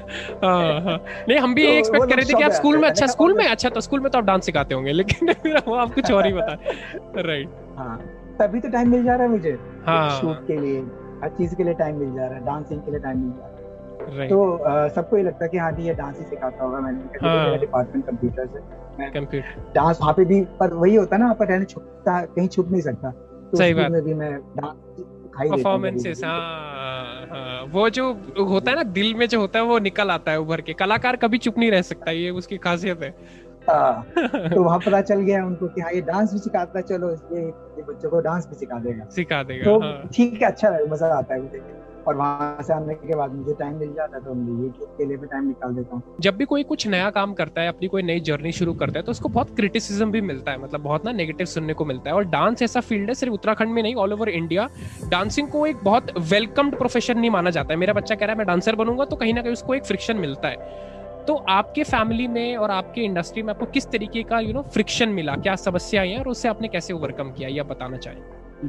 हाँ, 0.46 0.80
हाँ। 0.82 0.98
नहीं 1.28 1.38
हम 1.38 1.54
भी 1.54 1.66
एक्सपेक्ट 1.68 2.02
तो 2.04 2.08
कर 2.10 2.16
रहे 2.16 2.24
थे 2.24 2.34
कि 2.34 2.42
आप 2.42 2.52
स्कूल 2.52 2.76
में 2.78 2.88
अच्छा 2.88 3.06
स्कूल 3.06 3.36
में 3.38 3.44
अच्छा 3.46 3.68
तो 3.68 3.80
स्कूल 3.80 4.00
में 4.00 4.10
तो 4.10 4.18
आप 4.18 4.24
डांस 4.24 4.44
सिखाते 4.46 4.74
होंगे 4.74 4.92
लेकिन 4.92 5.34
वो 5.68 5.74
आप 5.76 5.94
कुछ 5.94 6.10
और 6.12 6.26
ही 6.26 6.32
बता 6.32 7.22
राइट 7.22 7.48
हाँ। 7.80 7.98
तभी 8.40 8.60
तो 8.60 8.68
टाइम 8.68 8.90
मिल 8.90 9.04
जा 9.04 9.14
रहा 9.14 9.22
है 9.22 9.30
मुझे। 9.30 9.58
हाँ। 9.86 10.20
शूट 10.20 10.46
के 10.46 10.56
लिए 10.60 10.80
हर 11.22 11.28
चीज़ 11.28 11.54
के 11.54 11.64
लिए 11.64 11.74
टाइम 11.74 11.96
मिल 11.96 12.14
जा 12.14 12.26
रहा 12.26 12.38
है 12.38 12.44
डांसिंग 12.44 12.80
के 12.80 12.90
लिए 12.90 13.00
टाइम 13.00 13.18
मिल 13.18 13.30
जा 13.30 13.46
रहा 13.46 14.22
है। 14.22 14.28
तो 14.28 14.88
सबको 14.94 15.16
ये 15.16 15.22
लगता 15.22 15.44
है 15.44 15.48
कि 15.50 15.58
हाँ 15.58 15.72
ये 15.78 15.94
डांस 15.94 16.18
ही 16.18 16.24
सिखाता 16.24 16.64
होगा 16.64 16.80
मैंने। 16.80 17.26
हाँ, 17.26 17.58
डिपार्टमेंट 17.58 18.06
कंप्यूटर 18.06 18.46
से 18.46 19.40
डांस 19.74 19.98
वहाँ 20.00 20.12
पे 20.14 20.24
भी 20.24 20.40
पर 20.60 20.74
वही 20.74 20.94
होता 20.94 21.16
है 21.16 21.22
ना 21.22 21.32
पर 21.32 21.48
रहने 21.48 21.64
छुपता 21.64 22.20
कहीं 22.26 22.48
छुप 22.48 22.70
नहीं 22.70 22.80
सकता। 22.82 23.10
तो 23.10 23.56
सही 23.56 23.74
बात। 23.74 23.90
में 23.90 24.02
भी 24.04 24.14
मैं 24.14 24.32
डांस 24.56 25.04
परफॉर्मेंसेस 25.40 26.20
हाँ, 26.24 27.26
हाँ 27.30 27.62
वो 27.72 27.88
जो 27.90 28.12
होता 28.38 28.70
है 28.70 28.76
ना 28.76 28.82
दिल 28.92 29.14
में 29.14 29.26
जो 29.28 29.40
होता 29.40 29.58
है 29.58 29.64
वो 29.64 29.78
निकल 29.78 30.10
आता 30.10 30.32
है 30.32 30.40
उभर 30.40 30.60
के। 30.60 30.72
कलाकार 30.72 31.16
कभी 31.16 31.38
चुप 31.38 31.58
नहीं 31.58 31.70
रह 31.70 31.82
सकता 31.82 32.10
ये 32.10 32.30
उसकी 32.30 32.56
खासियत 32.58 33.02
है 33.02 33.08
हाँ, 33.08 33.49
तो 34.54 34.62
वहाँ 34.62 34.78
पता 34.78 35.00
चल 35.02 35.20
गया 35.20 35.44
उनको 35.46 35.68
कि 35.68 35.80
हाँ 35.80 35.92
ये 35.92 36.00
डांस 36.02 36.32
भी 36.32 36.38
सिखाता 36.38 36.78
है 36.78 36.82
चलो 36.84 37.12
इसलिए 37.12 37.42
ये 37.42 37.82
बच्चों 37.82 38.10
को 38.10 38.20
डांस 38.20 38.46
भी 38.46 38.56
सिखा 38.56 38.78
देगा। 38.78 39.04
सिखा 39.10 39.42
देगा 39.42 39.64
तो 39.64 40.08
ठीक 40.08 40.32
हाँ। 40.32 40.40
है 40.40 40.46
अच्छा 40.46 40.70
मज़ा 40.90 41.14
आता 41.18 41.34
है 41.34 41.40
मुझे। 41.42 41.78
और 42.08 42.16
वहाँ 42.16 42.62
से 42.62 42.72
आने 42.72 42.94
के 42.94 43.16
बाद 43.16 43.32
मुझे 43.32 43.54
टाइम 43.54 43.74
मिल 43.76 43.92
जाता 43.94 44.16
है 44.16 44.22
तो 44.24 44.34
मैं 44.34 44.62
यूट्यूब 44.62 44.94
के 44.98 45.04
लिए 45.04 45.16
भी 45.16 45.26
टाइम 45.26 45.46
निकाल 45.46 45.74
देता 45.74 45.94
हूँ। 45.94 46.02
जब 46.20 46.36
भी 46.36 46.44
कोई 46.44 46.62
कुछ 46.62 46.86
नया 46.86 47.10
काम 47.10 47.32
करता 47.34 47.60
है 47.60 47.68
अपनी 47.68 47.88
कोई 47.88 48.02
नई 48.02 48.20
जर्नी 48.20 48.52
शुरू 48.52 48.72
करता 48.74 48.98
है 48.98 49.04
तो 49.04 49.10
उसको 49.12 49.28
बहुत 49.28 49.54
क्रिटिसिज्म 49.56 50.10
भी 50.10 50.20
मिलता 50.20 50.52
है 50.52 50.62
मतलब 50.62 50.80
बहुत 50.80 51.04
ना 51.04 51.12
नेगेटिव 51.12 51.46
सुनने 51.46 51.74
को 51.74 51.84
मिलता 51.84 52.10
है। 52.10 52.16
और 52.16 52.24
डांस 52.26 52.62
ऐसा 52.62 52.80
फ़ील्ड 52.80 53.08
है 53.08 53.14
सिर्फ़ 53.14 53.34
उत्तराखंड 53.34 53.74
में 53.74 53.82
नहीं 53.82 53.94
ऑल 53.94 54.12
ओवर 54.12 54.28
इंडिया 54.28 54.68
डांसिंग 55.08 55.48
को 55.48 55.66
एक 55.66 55.84
बहुत 55.84 56.12
वेलकम्ड 56.30 56.76
प्रोफेशन 56.76 57.18
नहीं 57.18 57.30
माना 57.30 57.50
जाता 57.50 57.72
है। 57.72 57.78
मेरा 57.78 57.92
बच्चा 57.92 58.14
कह 58.14 58.26
रहा 58.26 58.32
है 58.32 58.38
मैं 58.38 58.46
डांसर 58.46 58.74
बनूँगा 58.74 59.04
तो 59.04 59.16
कहीं 59.16 59.34
ना 59.34 59.42
कहीं 59.42 59.52
उसको 59.52 59.74
एक 59.74 59.84
फ्रिक्शन 59.84 60.16
मिलता 60.16 60.48
है। 60.48 60.88
तो 61.26 61.34
आपके 61.48 61.82
फैमिली 61.84 62.26
में 62.28 62.56
और 62.56 62.70
आपके 62.70 63.00
इंडस्ट्री 63.00 63.42
में 63.42 63.52
आपको 63.54 63.66
किस 63.66 63.90
तरीके 63.90 64.22
का 64.22 64.40
यू 64.40 64.52
नो 64.52 64.62
फ्रिक्शन 64.62 65.08
मिला? 65.08 65.34
क्या 65.36 65.54
समस्या 65.56 66.00
आई 66.00 66.10
है 66.10 66.18
और 66.18 66.28
उससे 66.28 66.48
आपने 66.48 66.68
कैसे 66.68 66.92
ओवरकम 66.92 67.30
किया 67.30 67.48
या 67.48 67.62
बताना 67.62 67.96
चाहें? 67.96 68.18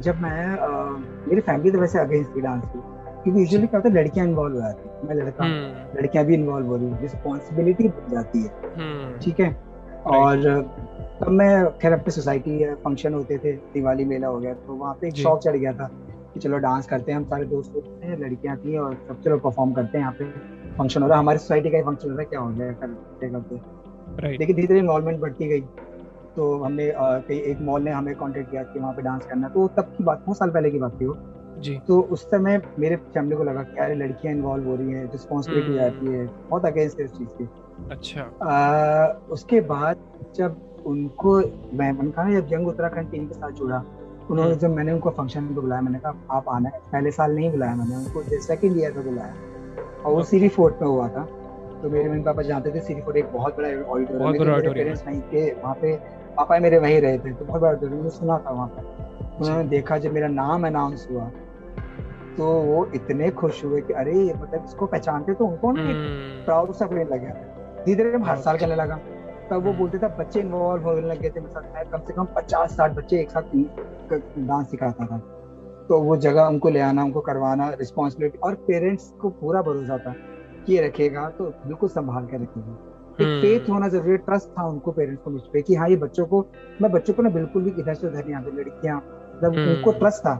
जब 0.00 0.20
मैं 0.20 0.46
आ, 0.46 0.68
मेरी 1.28 1.40
फैमिली 1.40 1.70
तो 1.70 1.78
वैसे 1.78 1.98
अगेंस्ट 1.98 2.36
थी 2.36 2.40
डांस 2.40 2.62
की 2.64 2.78
क्योंकि 3.22 3.40
यूजुअली 3.40 3.66
क्या 3.66 3.80
होता 3.80 3.88
है 3.88 3.94
लड़कियाँ 3.94 4.26
इन्वॉल्व 4.26 4.54
हो 4.54 4.60
जाती 4.60 4.88
है। 4.88 5.08
मैं 5.08 5.14
लड़का 5.14 5.44
हम्म। 5.44 5.98
लड़कियाँ 5.98 6.24
भी 6.26 6.34
इन्वॉल्व 6.34 6.66
हो 6.66 6.76
रही 6.76 6.86
है 6.86 7.00
रिस्पॉन्सिबिलिटी 7.02 7.88
बढ़ 7.88 8.10
जाती 8.10 8.42
है। 8.42 8.72
हम्म। 8.76 9.18
ठीक 9.18 9.40
है? 9.40 9.56
और 10.06 10.36
तब 11.20 11.28
मैं 11.28 11.78
खैर 11.78 11.92
अपने 11.92 12.10
सोसाइटी 12.10 12.64
फ़ंक्शन 12.74 13.14
होते 13.14 13.38
थे 13.38 13.52
दिवाली 13.74 14.04
मेला 14.04 14.28
हो 14.28 14.38
गया 14.40 14.54
तो 14.54 14.74
वहाँ 14.74 14.94
पे 15.00 15.08
एक 15.08 15.16
शौक 15.16 15.40
चढ़ 15.40 15.56
गया 15.56 15.72
था 15.72 15.90
कि 16.34 16.40
चलो 16.40 16.58
डांस 16.58 16.86
करते 16.86 17.12
हैं 17.12 17.18
हम 17.18 17.24
सारे 17.24 17.44
दोस्त 17.44 17.72
होते 17.76 18.06
हैं 18.06 18.18
लड़कियाँ 18.20 18.56
थी 18.56 18.76
और 18.78 18.94
सब 19.08 19.22
चलो 19.22 19.38
परफॉर्म 19.38 19.72
करते 19.72 19.98
हैं 19.98 20.04
यहाँ 20.04 20.16
पे। 20.18 20.24
फ़ंक्शन 20.78 21.02
हो 21.02 21.08
रहा 21.08 21.16
है। 21.16 21.22
हमारी 21.22 21.38
सोसाइटी 21.38 21.70
का 21.70 21.76
ही 21.76 21.82
फ़ंक्शन 21.82 22.10
हो 22.10 22.16
रहा 22.16 22.22
है 22.22 22.28
क्या 22.30 22.40
हो 22.40 22.48
गया 22.48 22.72
करते 22.72 23.28
करते 23.28 24.36
लेकिन 24.36 24.56
धीरे 24.56 24.66
धीरे 24.66 24.78
इन्वॉल्वमेंट 24.80 25.20
बढ़ती 25.20 25.48
गई। 25.48 25.60
तो 26.36 26.62
हमने 26.64 26.92
कई 26.98 27.38
एक 27.40 27.60
मॉल 27.60 27.82
ने 27.82 27.90
हमें 27.90 28.14
कांटेक्ट 28.16 28.50
किया 28.50 28.62
कि 28.62 28.78
वहाँ 28.78 28.92
पे 28.92 29.02
डांस 29.02 29.26
करना 29.26 29.48
तो 29.48 29.66
तब 29.68 29.94
की 29.96 30.04
बात 30.04 30.22
बहुत 30.26 30.38
साल 30.38 30.50
पहले 30.50 30.70
की 30.70 30.78
बात 30.78 31.00
थी 31.00 31.06
वो। 31.06 31.16
जी। 31.58 31.78
तो 31.88 32.00
उस 32.12 32.22
समय 32.24 32.60
मेरे 32.78 32.96
फैमिली 32.96 33.36
को 33.36 33.44
लगा 33.44 33.62
कि 33.62 33.76
अरे 33.76 33.94
लड़कियाँ 33.94 34.34
इन्वॉल्व 34.34 34.68
हो 34.68 34.76
रही 34.76 34.92
हैं 34.92 35.04
रिस्पॉन्सिबिलिटी 35.12 35.72
हो 35.72 35.74
जाती 35.74 36.06
है। 36.06 36.20
हम्म। 36.20 36.48
बहुत 36.50 36.64
अगेंस्ट 36.66 36.98
है 36.98 37.04
इस 37.04 37.12
चीज़ 37.12 37.28
की। 37.28 37.48
अच्छा। 37.90 38.22
आ, 38.46 39.06
उसके 39.30 39.60
बाद 39.60 39.96
जब 40.36 40.56
उनको 40.86 41.36
मैं 41.74 41.92
मैंने 41.92 42.10
कहा 42.10 42.30
जब 42.30 42.46
जंग 42.48 42.68
उत्तराखंड 42.68 43.10
टीम 43.10 43.26
के 43.26 43.34
साथ 43.34 43.50
जुड़ा 43.50 43.84
उन्होंने 44.30 44.50
हम्म। 44.50 44.60
जब 44.60 44.70
मैंने 44.70 44.92
उनको 44.92 45.10
फ़ंक्शन 45.10 45.46
पे 45.46 45.54
बुलाया 45.54 45.82
मैंने 45.82 45.98
कहा 45.98 46.36
आप 46.36 46.48
आना 46.48 46.68
है। 46.68 46.80
पहले 46.92 47.10
साल 47.10 47.34
नहीं 47.34 47.50
बुलाया 47.50 47.74
मैंने 47.74 47.96
उनको 47.96 48.22
सेकंड 48.42 48.78
ईयर 48.78 48.92
पे 48.92 49.00
बुलाया। 49.00 49.34
और 50.04 50.12
वो 50.12 50.22
सीरी 50.24 50.48
फोर्ट 50.48 50.82
में 50.82 50.88
हुआ 50.88 51.08
था। 51.08 51.24
तो 51.82 51.90
मेरे 51.90 52.08
मम्मी 52.08 52.22
पापा 52.22 52.42
जानते 52.42 52.70
थे 52.70 52.80
सीरी 52.80 53.00
फोर्ट 53.00 53.16
एक 53.16 53.32
बहुत 53.32 53.56
बड़ा 53.56 53.68
ऑडिटोरियम 53.92 54.74
पेरेंट्स 54.74 55.06
नहीं 55.06 55.20
थे 55.32 55.50
वहाँ 55.52 55.74
पे 55.80 55.94
पापा 56.36 56.58
मेरे 56.58 56.78
वहीं 56.78 57.00
रहे 57.00 57.18
थे 57.18 57.32
तो 57.32 57.44
बहुत 57.44 57.60
बड़ा 57.60 57.70
ऑडिटोरियम 57.70 58.08
सुना 58.10 58.38
था 58.46 58.50
वहाँ 58.50 58.68
पर 58.68 59.40
उन्होंने 59.40 59.64
देखा 59.68 59.98
जब 59.98 60.12
मेरा 60.12 60.28
नाम 60.30 60.66
अनाउंस 60.66 61.06
हुआ 61.10 61.24
तो 62.36 62.44
वो 62.62 62.84
इतने 62.94 63.30
खुश 63.40 63.64
हुए 63.64 63.80
कि 63.80 63.92
अरे 63.92 64.12
ये 64.14 64.34
मतलब 64.34 64.64
इसको 64.64 64.86
पहचानते 64.86 65.34
तो 65.34 65.46
उनको 65.46 65.72
ना 65.72 65.82
प्राउड 66.44 66.72
सा 66.74 66.86
फील 66.86 66.98
लग 66.98 67.20
गया। 67.20 67.34
धीरे 67.84 68.04
धीरे 68.04 68.22
हर 68.24 68.36
साल 68.38 68.58
करने 68.58 68.76
लगा 68.76 68.96
तब 69.50 69.54
वो 69.54 69.58
हम्म। 69.60 69.78
बोलते 69.78 69.98
थे 69.98 70.08
बच्चे 70.18 70.40
इन्वॉल्व 70.40 70.84
होने 70.84 71.00
लगे 71.02 71.30
थे। 71.30 71.40
मेरे 71.40 71.52
साथ 71.52 71.74
मैं 71.74 71.84
कम 71.90 72.06
से 72.06 72.12
कम 72.14 72.26
पचास 72.36 72.76
साठ 72.76 72.92
बच्चे 72.96 73.20
एक 73.20 73.30
साथ 73.30 73.42
डांस 74.38 74.70
सिखाता 74.70 75.06
था। 75.06 75.20
तो 75.92 75.98
वो 76.00 76.16
जगह 76.16 76.42
उनको 76.42 76.68
ले 76.68 76.80
आना 76.80 77.02
उनको 77.04 77.20
करवाना 77.20 77.68
रिस्पॉन्सिबिलिटी 77.70 78.38
और 78.38 78.54
पेरेंट्स 78.66 79.08
को 79.20 79.28
पूरा 79.30 79.60
भरोसा 79.62 79.98
था 79.98 80.14
कि 80.66 80.74
ये 80.74 80.86
रखेगा 80.86 81.28
तो 81.28 81.44
बिल्कुल 81.66 81.88
संभाल 81.88 82.26
के 82.26 82.36
रखेगा। 82.36 82.76
एक 83.20 83.42
फेथ 83.42 83.60
हम्म। 83.60 83.72
होना 83.72 83.88
ज़रूरी 83.88 84.16
ट्रस्ट 84.16 84.48
था 84.48 84.66
उनको 84.68 84.92
पेरेंट्स 84.92 85.22
को 85.22 85.30
मुझ 85.30 85.42
पे 85.52 85.62
कि 85.62 85.74
हाँ 85.74 85.88
ये 85.88 85.96
बच्चों 85.96 86.26
को 86.26 86.40
मैं 86.82 86.90
बच्चों 86.92 87.14
को 87.14 87.22
ना 87.22 87.30
बिल्कुल 87.30 87.62
भी 87.62 87.70
इधर 87.80 87.94
से 87.94 88.06
उधर 88.06 88.24
नहीं 88.24 88.34
आते 88.34 88.50
लड़कियाँ 88.50 88.96
मतलब 88.96 89.52
उनको 89.52 89.92
ट्रस्ट 89.98 90.18
था 90.18 90.34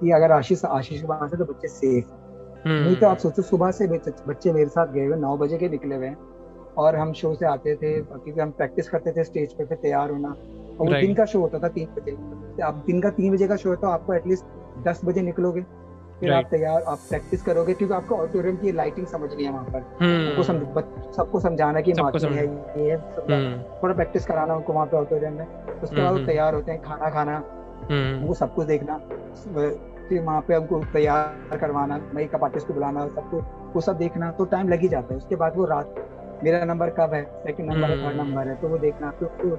कि 0.00 0.10
अगर 0.10 0.32
आशीष 0.32 0.64
आशीष 0.64 1.00
के 1.00 1.06
वहाँ 1.06 1.28
से 1.28 1.36
तो 1.36 1.44
बच्चे 1.44 1.68
सेफ़ 1.68 2.68
नहीं 2.68 2.96
तो 2.96 3.06
आप 3.06 3.18
सोचो 3.18 3.42
सुबह 3.42 3.70
से 3.70 3.88
बच्चे 3.88 4.52
मेरे 4.52 4.68
साथ 4.68 4.92
गए 4.92 5.06
हुए 5.06 5.16
नौ 5.16 5.36
बजे 5.36 5.58
के 5.58 5.68
निकले 5.68 5.96
हुए 5.96 6.12
और 6.78 6.96
हम 6.96 7.12
शो 7.12 7.34
से 7.34 7.46
आते 7.46 7.74
थे 7.74 8.00
क्योंकि 8.02 8.40
हम 8.40 8.50
प्रैक्टिस 8.50 8.88
करते 8.88 9.12
थे 9.12 9.24
स्टेज 9.24 9.52
पे 9.52 9.64
फिर 9.64 9.78
तैयार 9.82 10.10
होना। 10.10 10.28
और 10.28 10.86
वो 10.86 11.00
दिन 11.00 11.14
का 11.14 11.24
शो 11.24 11.40
होता 11.40 11.58
था 11.58 11.68
तीन 11.68 11.88
बजे। 11.96 12.62
आप 12.62 12.82
दिन 12.86 13.00
का 13.02 13.10
तीन 13.10 13.32
बजे 13.34 13.48
का 13.48 13.56
शो 13.56 13.70
है 13.70 13.76
तो 13.76 13.86
आपको 13.86 14.14
एटलीस्ट 14.14 14.44
दस 14.82 15.00
बजे 15.04 15.22
निकलोगे 15.22 15.62
फिर 16.20 16.32
आप 16.32 16.44
तैयार 16.50 16.82
आप 16.82 16.98
प्रैक्टिस 17.08 17.42
करोगे 17.42 17.74
क्योंकि 17.74 17.94
आपको 17.94 18.16
ऑडिटोरियम 18.16 18.56
की 18.56 18.72
लाइटिंग 18.72 19.06
समझनी 19.06 19.44
है 19.44 19.50
वहाँ 19.52 19.64
पर। 19.64 19.80
उनको 20.04 20.42
समझ 20.42 20.82
सबको 21.16 21.40
समझाना 21.40 21.80
कि 21.80 21.92
मार्केट 21.92 22.32
है 22.32 22.46
ये 22.78 22.94
हम्म। 22.94 23.62
थोड़ा 23.82 23.94
प्रैक्टिस 23.94 24.26
कराना 24.26 24.54
उनको 24.54 24.72
वहाँ 24.72 24.86
पे 24.86 24.96
ऑडिटोरियम 24.96 25.32
में। 25.32 25.46
उसके 25.82 26.02
बाद 26.02 26.12
वो 26.12 26.26
तैयार 26.26 26.54
होते 26.54 26.72
हैं 26.72 26.82
खाना 26.82 27.10
खाना 27.10 27.36
हम्म। 27.90 28.26
वो 28.26 28.34
सब 28.34 28.54
कुछ 28.54 28.66
देखना। 28.66 28.98
फिर 30.08 30.20
वहाँ 30.22 30.40
पे 30.40 30.54
हमको 30.54 30.80
तैयार 30.92 31.58
करवाना 31.60 32.00
मेकअप 32.14 32.44
आर्टिस्ट 32.44 32.66
को 32.66 32.74
बुलाना 32.74 33.06
सब 33.08 33.30
कुछ 33.30 33.74
वो 33.74 33.80
सब 33.80 33.98
देखना 33.98 34.30
तो 34.30 34.44
टाइम 34.46 34.68
लग 34.68 34.80
ही 34.80 34.88
जाता 34.88 35.14
है। 35.14 35.18
उसके 35.18 35.36
बाद 35.36 35.56
वो 35.56 35.64
रात 35.66 35.94
मेरा 36.44 36.64
नंबर 36.64 36.90
कब 36.90 37.14
है? 37.14 37.22
सेकंड 37.44 37.70
नंबर 37.70 37.90
है 37.90 37.96
थर्ड 38.04 38.16
नंबर 38.16 38.48
है 38.48 38.54
तो 38.56 38.68
वो 38.68 38.78
देखना। 38.78 39.10
फिर 39.18 39.28
तो 39.28 39.56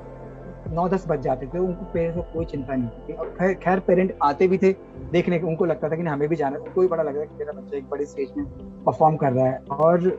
नौ 0.67 0.88
दस 0.89 1.06
बज 1.08 1.22
जाते 1.22 1.45
थे 1.45 1.60
उनको 1.60 1.86
पेरेंट्स 1.93 2.17
को 2.17 2.24
कोई 2.34 2.45
चिंता 2.45 2.76
नहीं 2.76 2.89
थी। 3.08 3.13
और 3.13 3.54
खैर 3.56 3.80
पेरेंट 3.80 4.13
आते 4.24 4.48
भी 4.48 4.58
थे 4.58 4.72
देखने 5.12 5.39
के 5.39 5.48
उनको 5.48 5.65
लगता 5.65 5.89
था 5.89 5.95
कि 5.95 6.04
हमें 6.04 6.28
भी 6.30 6.36
जाना 6.36 6.56
है। 6.56 6.62
उनको 6.62 6.82
भी 6.82 6.88
बड़ा 6.88 7.04
लग 7.04 7.13
रहा 7.13 7.22
है 7.22 7.28
कि 7.28 7.36
मेरा 7.36 7.52
बच्चा 7.52 7.78
एक 7.78 7.89
बड़े 7.89 8.06
स्टेज 8.06 8.34
में 8.38 8.45
परफॉर्म 8.86 9.15
कर 9.15 9.32
रहा 9.32 9.45
है। 9.45 9.60
और 9.72 10.12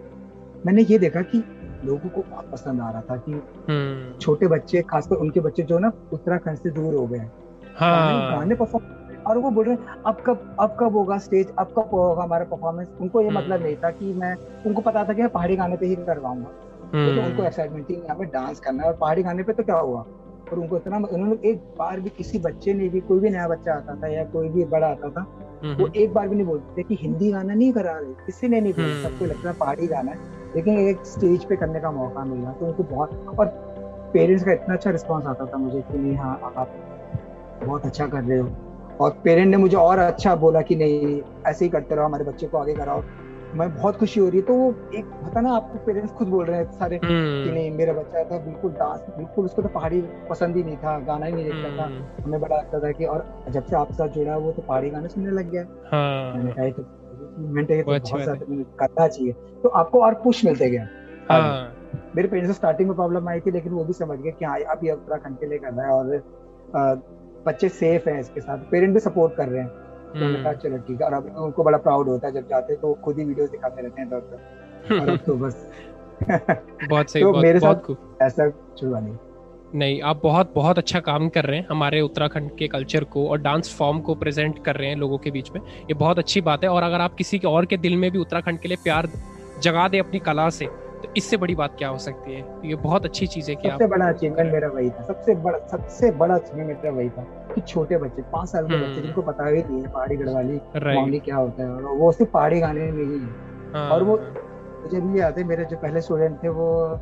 मैंने 0.67 0.83
ये 0.83 0.99
देखा 0.99 1.23
कि 1.25 1.43
लोगों 1.85 2.09
को 2.09 2.23
बहुत 2.23 2.51
पसंद 2.53 2.81
आ 2.81 2.91
रहा 2.91 3.01
था 3.01 3.17
कि 3.19 3.33
हम्म। 3.33 4.19
छोटे 4.19 4.47
बच्चे 4.47 4.83
खासकर 4.83 5.17
उनके 5.17 5.41
बच्चे 5.41 5.63
जो 5.63 5.79
ना 5.79 5.93
उत्तराखंड 6.13 6.57
से 6.57 6.71
दूर 6.71 6.95
हो 6.95 7.07
गए 7.07 7.27
हाँ। 7.77 8.31
गाने 8.31 8.55
परफॉर्म 8.55 8.99
और 9.27 9.39
वो 9.39 9.51
बोल 9.51 9.65
रहे 9.65 9.77
अब 10.07 10.23
कब 10.27 10.57
अब 10.61 10.77
कब 10.81 10.97
होगा 10.97 11.19
स्टेज 11.19 11.53
अब 11.59 11.73
कब 11.77 11.91
होगा 11.93 12.23
हमारा 12.23 12.45
परफॉर्मेंस 12.45 12.89
उनको 13.01 13.21
ये 13.21 13.27
हम्म। 13.27 13.39
मतलब 13.39 13.63
नहीं 13.63 13.77
था 13.77 13.91
कि 13.91 14.13
मैं 14.15 14.35
उनको 14.67 14.83
पता 14.83 15.05
था 15.05 15.13
कि 15.13 15.23
मैं 15.23 15.31
पहाड़ी 15.31 15.57
गाने 15.57 15.77
पे 15.77 15.87
ही 15.87 15.97
करवाऊँगा। 15.97 16.51
तो 16.93 16.99
हम्म। 16.99 17.25
उनको 17.25 17.43
एक्साइटमेंट 17.43 17.89
थी 17.91 17.95
यहाँ 17.95 18.17
पे 18.19 18.25
डांस 18.29 18.61
करना 18.61 18.83
है। 18.83 18.89
और 18.89 18.97
पहाड़ी 18.97 19.23
गाने 19.23 19.43
पे 19.43 19.53
तो 19.53 19.63
क्या 19.63 19.77
हुआ? 19.77 20.05
और 20.53 20.59
उनको 20.59 20.77
इतना 20.77 20.97
उन्होंने 20.97 21.49
एक 21.51 21.59
बार 21.79 22.01
भी 22.01 22.11
किसी 22.17 22.39
बच्चे 22.39 22.75
ने 22.75 22.89
भी 22.89 23.01
कोई 23.11 23.21
भी 23.21 23.31
नया 23.31 23.49
बच्चा 23.49 23.73
आता 23.75 23.95
था 24.03 24.09
या 24.09 24.25
कोई 24.33 24.49
भी 24.49 24.65
बड़ा 24.75 24.87
आता 24.87 25.09
था 25.11 25.27
वो 25.81 25.89
एक 25.97 26.13
बार 26.15 26.29
भी 26.29 26.37
नहीं 26.37 26.47
बोलते 26.47 26.83
कि 26.83 26.99
हिंदी 27.01 27.31
गाना 27.33 27.55
नहीं 27.55 27.73
करा 27.73 27.93
रहे 27.99 28.13
किसी 28.27 28.49
ने 28.49 28.61
नहीं 28.61 28.73
बोला 28.73 29.03
सबको 29.03 29.25
लगता 29.25 29.49
है 29.49 29.55
पहाड़ी 29.59 29.87
गाना 29.87 30.11
है 30.13 30.19
लेकिन 30.57 30.79
एक 30.79 31.05
स्टेज 31.07 31.45
पे 31.45 31.57
करने 31.57 31.81
का 31.81 31.91
मौका 31.91 32.25
मिला 32.25 32.53
तो 32.53 32.67
उनको 32.67 32.83
बहुत 32.95 33.35
और 33.39 33.47
पेरेंट्स 34.15 34.45
का 34.45 34.53
इतना 34.53 34.75
अच्छा 34.75 34.91
रिस्पॉन्स 34.91 35.27
आता 35.27 35.47
था 35.47 35.57
मुझे 35.57 35.81
कि 35.81 35.99
नहीं 35.99 36.17
हाँ 36.17 36.53
आप 36.57 36.75
बहुत 37.65 37.85
अच्छा 37.87 38.07
कर 38.07 38.23
रहे 38.23 38.39
हो 38.39 38.49
और 39.01 39.11
पेरेंट 39.25 39.51
ने 39.51 39.57
मुझे 39.57 39.77
और 39.77 39.99
अच्छा 39.99 40.35
बोला 40.37 40.61
कि 40.63 40.77
नहीं 40.77 41.21
ऐसे 41.47 41.65
ही 41.65 41.69
करते 41.71 41.95
रहो 41.95 42.05
हमारे 42.05 42.25
बच्चे 42.25 42.47
को 42.47 42.59
आगे 42.59 42.75
कराओ। 42.75 43.03
मैं 43.55 43.75
बहुत 43.77 43.97
खुशी 43.97 44.21
हो 44.21 44.29
रही 44.29 44.39
है। 44.39 44.45
तो 44.47 44.55
वो 44.55 44.75
एक 44.95 45.05
पता 45.25 45.41
ना 45.41 45.53
आपको 45.53 45.79
पेरेंट्स 45.79 46.13
खुद 46.13 46.29
बोल 46.29 46.45
रहे 46.45 46.57
हैं 46.57 46.71
सारे 46.73 46.97
हम्म। 46.97 47.45
कि 47.45 47.51
नहीं 47.51 47.71
मेरा 47.71 47.93
बच्चा 47.93 48.25
था 48.25 48.39
बिल्कुल 48.39 48.73
डांस 48.73 49.01
बिल्कुल 49.17 49.45
उसको 49.45 49.63
तो 49.63 49.69
पहाड़ी 49.69 50.01
पसंद 50.31 50.57
ही 50.57 50.63
नहीं 50.63 50.77
था 50.77 50.99
गाना 51.01 51.27
ही 51.27 51.33
नहीं 51.33 51.45
देखता 51.45 51.77
था। 51.79 51.87
हम्म। 51.87 52.25
हमें 52.25 52.41
बड़ा 52.41 52.57
लगता 52.57 52.81
था 52.81 52.93
कि 52.93 53.05
और 53.05 53.27
जब 53.49 53.65
से 53.65 53.77
आपके 53.77 53.95
साथ 53.95 54.09
जुड़ा 54.09 54.37
वो 54.37 54.53
तो 54.53 54.63
पहाड़ी 54.63 54.91
गाने 54.91 55.09
सुनने 55.09 55.31
लग 55.31 55.51
गया। 55.51 55.67
हाँ। 55.93 56.35
मैंने 56.35 56.53
कहा 56.53 56.71
तो 56.71 56.83
तो 56.83 58.63
करना 58.79 59.07
चाहिए। 59.09 59.33
तो 59.63 59.69
आपको 59.69 60.03
और 60.03 60.15
पुश 60.15 60.45
मिलते 60.45 60.71
गया 60.71 60.87
हाँ। 61.31 61.77
मेरे 62.17 62.29
पेरेंट्स 62.29 62.51
को 62.51 62.55
स्टार्टिंग 62.55 62.89
में 62.89 62.97
प्रॉब्लम 62.97 63.29
आई 63.29 63.41
थी 63.41 63.51
लेकिन 63.51 63.73
वो 63.73 63.85
भी 63.85 63.93
समझ 63.93 64.19
गए 64.19 64.31
कि 64.31 64.45
हाँ 64.45 64.59
अब 64.59 64.85
ये 64.85 64.93
उत्तराखंड 64.93 65.39
के 65.39 65.47
लिए 65.47 65.59
कर 65.59 65.73
रहा 65.73 65.87
है 65.87 65.93
और 65.93 67.03
बच्चे 67.47 67.69
सेफ़ 67.69 68.09
हैं 68.09 68.19
इसके 68.21 68.41
साथ। 68.41 68.59
पेरेंट 68.71 68.93
भी 68.95 69.01
सपोर्ट 69.01 69.35
कर 69.35 69.49
रहे 69.49 69.63
हैं। 69.63 69.90
तो 70.13 70.19
मैंने 70.19 70.43
कहा। 70.45 70.53
चलो 70.53 70.79
ठीक 70.79 71.01
है 71.01 71.07
और 71.07 71.13
अब 71.13 71.35
उनको 71.39 71.65
बड़ा 71.65 71.79
प्राउड 71.79 72.09
होता 72.09 72.27
है 72.27 72.35
जब 72.35 72.49
जाते 72.49 72.77
तो 72.77 72.93
खुद 72.95 73.19
ही 73.19 73.25
वीडियो 73.25 73.47
दिखाते 73.47 73.83
रहते 73.83 74.01
हैं 74.01 74.11
दौड़ 74.11 75.01
और 75.01 75.09
अब 75.09 75.19
तो 75.27 75.35
बस। 75.35 75.71
बहुत 76.91 77.11
सही 77.11 77.23
तो 77.23 77.33
बहुत, 77.33 77.43
मेरे 77.43 77.59
बहुत 77.59 77.85
साथ 77.87 78.23
ऐसा 78.23 78.45
हुआ 78.83 79.01
नहीं। 79.01 79.17
नहीं 79.75 80.03
आप 80.03 80.21
बहुत 80.23 80.53
बहुत 80.55 80.79
अच्छा 80.79 81.01
काम 81.01 81.29
कर 81.29 81.45
रहे 81.45 81.59
हैं 81.59 81.67
हमारे 81.71 82.01
उत्तराखंड 82.01 82.51
के 82.59 82.69
कल्चर 82.69 83.05
को 83.05 83.29
और 83.29 83.39
डांस 83.39 83.75
फॉर्म 83.79 84.01
को 84.01 84.15
प्रेजेंट 84.15 84.65
कर 84.65 84.77
रहे 84.77 84.89
हैं 84.89 84.97
लोगों 84.97 85.19
के 85.19 85.31
बीच 85.31 85.51
में। 85.51 85.61
ये 85.61 85.95
बहुत 85.95 86.19
अच्छी 86.19 86.41
बात 86.41 86.65
है 86.65 86.71
और 86.71 86.83
अगर 86.83 87.01
आप 87.01 87.15
किसी 87.15 87.39
के 87.39 87.47
और 87.47 87.67
के 87.67 87.77
दिल 87.77 87.97
में 87.97 88.11
भी 88.11 88.19
उत्तराखंड 88.19 88.59
के 88.59 88.69
लिए 88.69 88.77
प्यार 88.85 89.09
जगा 89.63 89.89
दे 89.89 89.99
अपनी 89.99 90.19
कला 90.19 90.49
से 90.51 90.67
तो 91.03 91.13
इससे 91.17 91.37
बड़ी 91.37 91.55
बात 91.55 91.75
क्या 91.79 91.89
हो 91.89 91.99
सकती 91.99 92.33
है? 92.33 92.45
ये 92.65 92.75
बहुत 92.75 93.05
अच्छी 93.05 93.27
चीज़ 93.27 93.51
है 93.51 93.57
कि 93.57 93.71
सबसे 93.71 93.87
बड़ा 93.87 94.09
अचीवमेंट 94.09 94.53
मेरा 94.53 94.69
वही 94.69 94.91
था 94.91 95.03
सबसे 95.03 95.35
बड़ा 95.35 95.59
सबसे 95.67 96.11
बड़ा 96.11 96.35
अचीवमेंट 96.35 96.69
मेरा 96.69 96.91
वही 96.91 97.09
था। 97.09 97.23
कि 97.55 97.61
छोटे 97.61 97.97
बच्चे 97.97 98.23
पाँच 98.23 98.49
साल 98.49 98.67
के 98.67 98.77
बच्चे 98.77 98.87
हम्म। 98.87 99.03
जिनको 99.03 99.23
पता 99.23 99.47
ही 99.47 99.63
नहीं 99.63 99.83
है 99.83 99.93
पहाड़ी 99.93 100.17
गढ़वाली 100.17 100.61
मामली 100.97 101.19
क्या 101.19 101.37
होता 101.37 101.63
है 101.63 101.71
और 101.71 101.83
वो 101.83 102.13
सिर्फ़ 102.13 102.33
पहाड़ी 102.33 102.61
गाने 102.61 102.81
में 102.81 103.05
ही 103.05 103.19
है। 103.19 103.29
हाँ, 103.73 103.91
और 103.91 104.03
वो। 104.03 104.21
मुझे 104.83 105.01
भी 105.01 105.21
याद 105.21 105.39
है 105.39 105.45
मेरे 105.45 105.65
जो 105.65 105.77
पहले 105.77 106.01
स्टूडेंट 106.01 106.43
थे 106.43 106.49
वो 106.49 107.01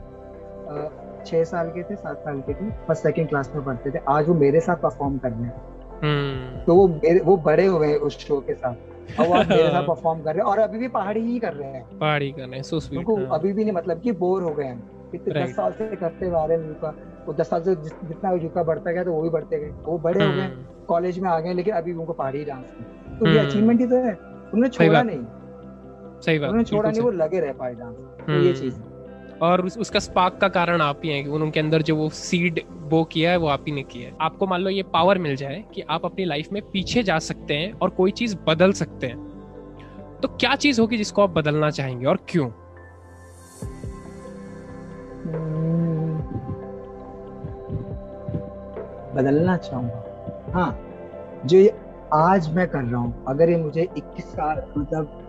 छह 1.27 1.45
साल 1.45 1.69
के 1.69 1.83
थे 1.83 1.97
सात 1.97 2.17
साल 2.17 2.41
के 2.41 2.55
थे 2.55 2.71
फ़र्स्ट 2.71 3.03
सेकंड 3.03 3.29
क्लास 3.29 3.53
में 3.55 3.65
पढ़ते 3.65 3.91
थे। 3.91 3.99
आज 4.09 4.29
वो 4.29 4.35
मेरे 4.35 4.61
साथ 4.61 4.77
परफॉर्म 4.77 5.19
कर 5.19 5.31
रहे 5.31 5.43
हैं। 5.43 5.63
हम्म। 6.03 6.61
तो 6.65 6.75
वो 6.75 6.89
मेरे 6.89 7.21
वो 7.21 7.37
बड़े 7.37 7.67
हुए 7.67 7.89
हैं 7.89 7.97
उस 7.97 8.19
शो 8.19 8.41
के 8.41 8.55
साथ। 8.55 9.21
और 9.21 9.27
वो 9.27 9.35
मेरे 9.51 9.69
साथ 9.69 9.83
परफॉर्म 9.83 10.21
कर 10.21 10.35
रहे 10.35 10.39
हैं 10.39 10.45
और 10.45 10.59
अभी 10.59 10.79
भी 10.79 10.89
पहाड़ी 10.89 11.21
ही 11.21 11.39
कर 11.39 11.53
रहे 11.53 11.69
हैं। 11.69 11.99
पहाड़ी 11.99 12.31
कर 12.33 12.43
रहे 12.43 12.55
हैं 12.55 12.63
सो 12.63 12.81
स्वीट 12.81 13.07
हाँ। 13.09 13.39
अभी 13.39 13.53
भी 13.53 13.65
नहीं 13.65 13.75
मतलब 13.75 14.01
कि 14.01 14.13
बोर 14.13 14.43
हो 14.43 14.51
गए 14.51 14.65
हैं। 14.65 14.91
इतने 15.15 15.45
दस 15.45 15.57
साल 15.57 15.73
से 15.73 15.97
करते 15.97 16.27
हुए 16.27 16.37
आ 16.37 16.45
रहे 16.45 16.59
हैं 16.59 16.69
युका 16.69 16.95
वो 17.29 17.35
दस 17.35 17.51
साल 17.51 17.63
से 17.63 17.75
जितना 17.75 18.31
युका 18.33 18.63
बढ़ता 18.63 18.93
गया 18.93 19.05
तो 19.05 19.13
वो 19.13 19.23
भी 19.23 19.29
बढ़ते 19.31 19.59
गए। 19.59 19.71
वो 19.85 19.99
बड़े 19.99 20.25
हो 20.27 20.33
गए 20.33 20.51
कॉलेज 20.89 21.19
हम्म। 21.19 21.27
में 21.27 21.33
आ 21.35 21.41
गए 21.41 21.53
लेकिन 21.55 21.75
अभी 21.75 21.93
उनको 21.93 22.13
पहाड़ी 22.13 22.45
डांस 22.45 22.65
तो 23.21 23.29
ये 23.29 23.39
अचीवमेंट 23.39 23.81
हम्म। 23.81 23.95
ही 23.95 24.01
तो 24.01 24.07
है। 24.07 24.15
उन्होंने 24.53 24.69
छोड़ा 24.69 25.03
नहीं। 25.03 25.25
सही 26.21 26.39
बात 26.39 26.49
उन्होंने 26.51 26.65
छोड़ा 26.65 26.91
नहीं 26.91 27.01
वो 27.01 27.11
लगे 27.11 27.41
रहे 27.41 27.53
पहाड़ी 27.53 27.75
डांस 27.75 27.97
तो 27.97 28.33
ये 28.33 28.53
चीज़। 28.53 28.75
और 29.43 29.65
उस, 29.67 29.79
उसका 29.79 29.99
स्पार्क 29.99 30.39
का 30.41 30.49
कारण 30.49 30.81
आप 30.81 31.01
ही 31.05 31.11
हैं 31.11 31.25
कि 31.25 31.31
उनके 31.31 31.61
अंदर 31.61 31.83
जो 31.83 31.97
वो 31.97 32.09
सीड 32.09 32.61
बो 32.71 33.05
किया 33.05 33.31
है 33.31 33.37
वो 33.37 33.49
आप 33.49 33.65
ही 33.69 33.73
ने 33.73 33.83
किया 33.83 34.09
है। 34.09 34.17
आपको 34.21 34.47
मान 34.47 34.61
लो 34.61 34.71
ये 34.71 34.83
पावर 34.83 35.19
मिल 35.19 35.37
जाए 35.37 35.65
कि 35.75 35.83
आप 35.91 36.05
अपनी 36.05 36.25
लाइफ 36.25 36.49
में 36.53 36.63
पीछे 36.63 37.03
जा 37.03 37.19
सकते 37.19 37.55
हैं 37.55 37.73
और 37.73 37.91
कोई 37.91 38.11
चीज़ 38.11 38.37
बदल 38.49 38.73
सकते 38.73 39.07
हैं। 39.07 40.21
तो 40.23 40.29
क्या 40.29 40.55
चीज़ 40.57 40.81
होगी 40.81 40.97
जिसको 40.97 41.23
आप 41.23 41.31
बदलना 41.31 41.71
चाहेंगे 41.71 42.07
और 42.07 42.19
क्यों? 42.29 42.51
बदलना 49.19 49.57
चाहूँगा। 49.59 50.53
हाँ 50.55 50.71
जो 51.47 51.59
ये 51.59 51.75
आज 52.15 52.53
मैं 52.55 52.67
कर 52.69 52.83
रहा 52.83 53.01
हूँ 53.01 53.25
अगर 53.29 53.51
ये 53.51 53.57
मुझे 53.59 53.87
21 53.89 54.25
साल 54.27 54.63
मतलब 54.77 55.25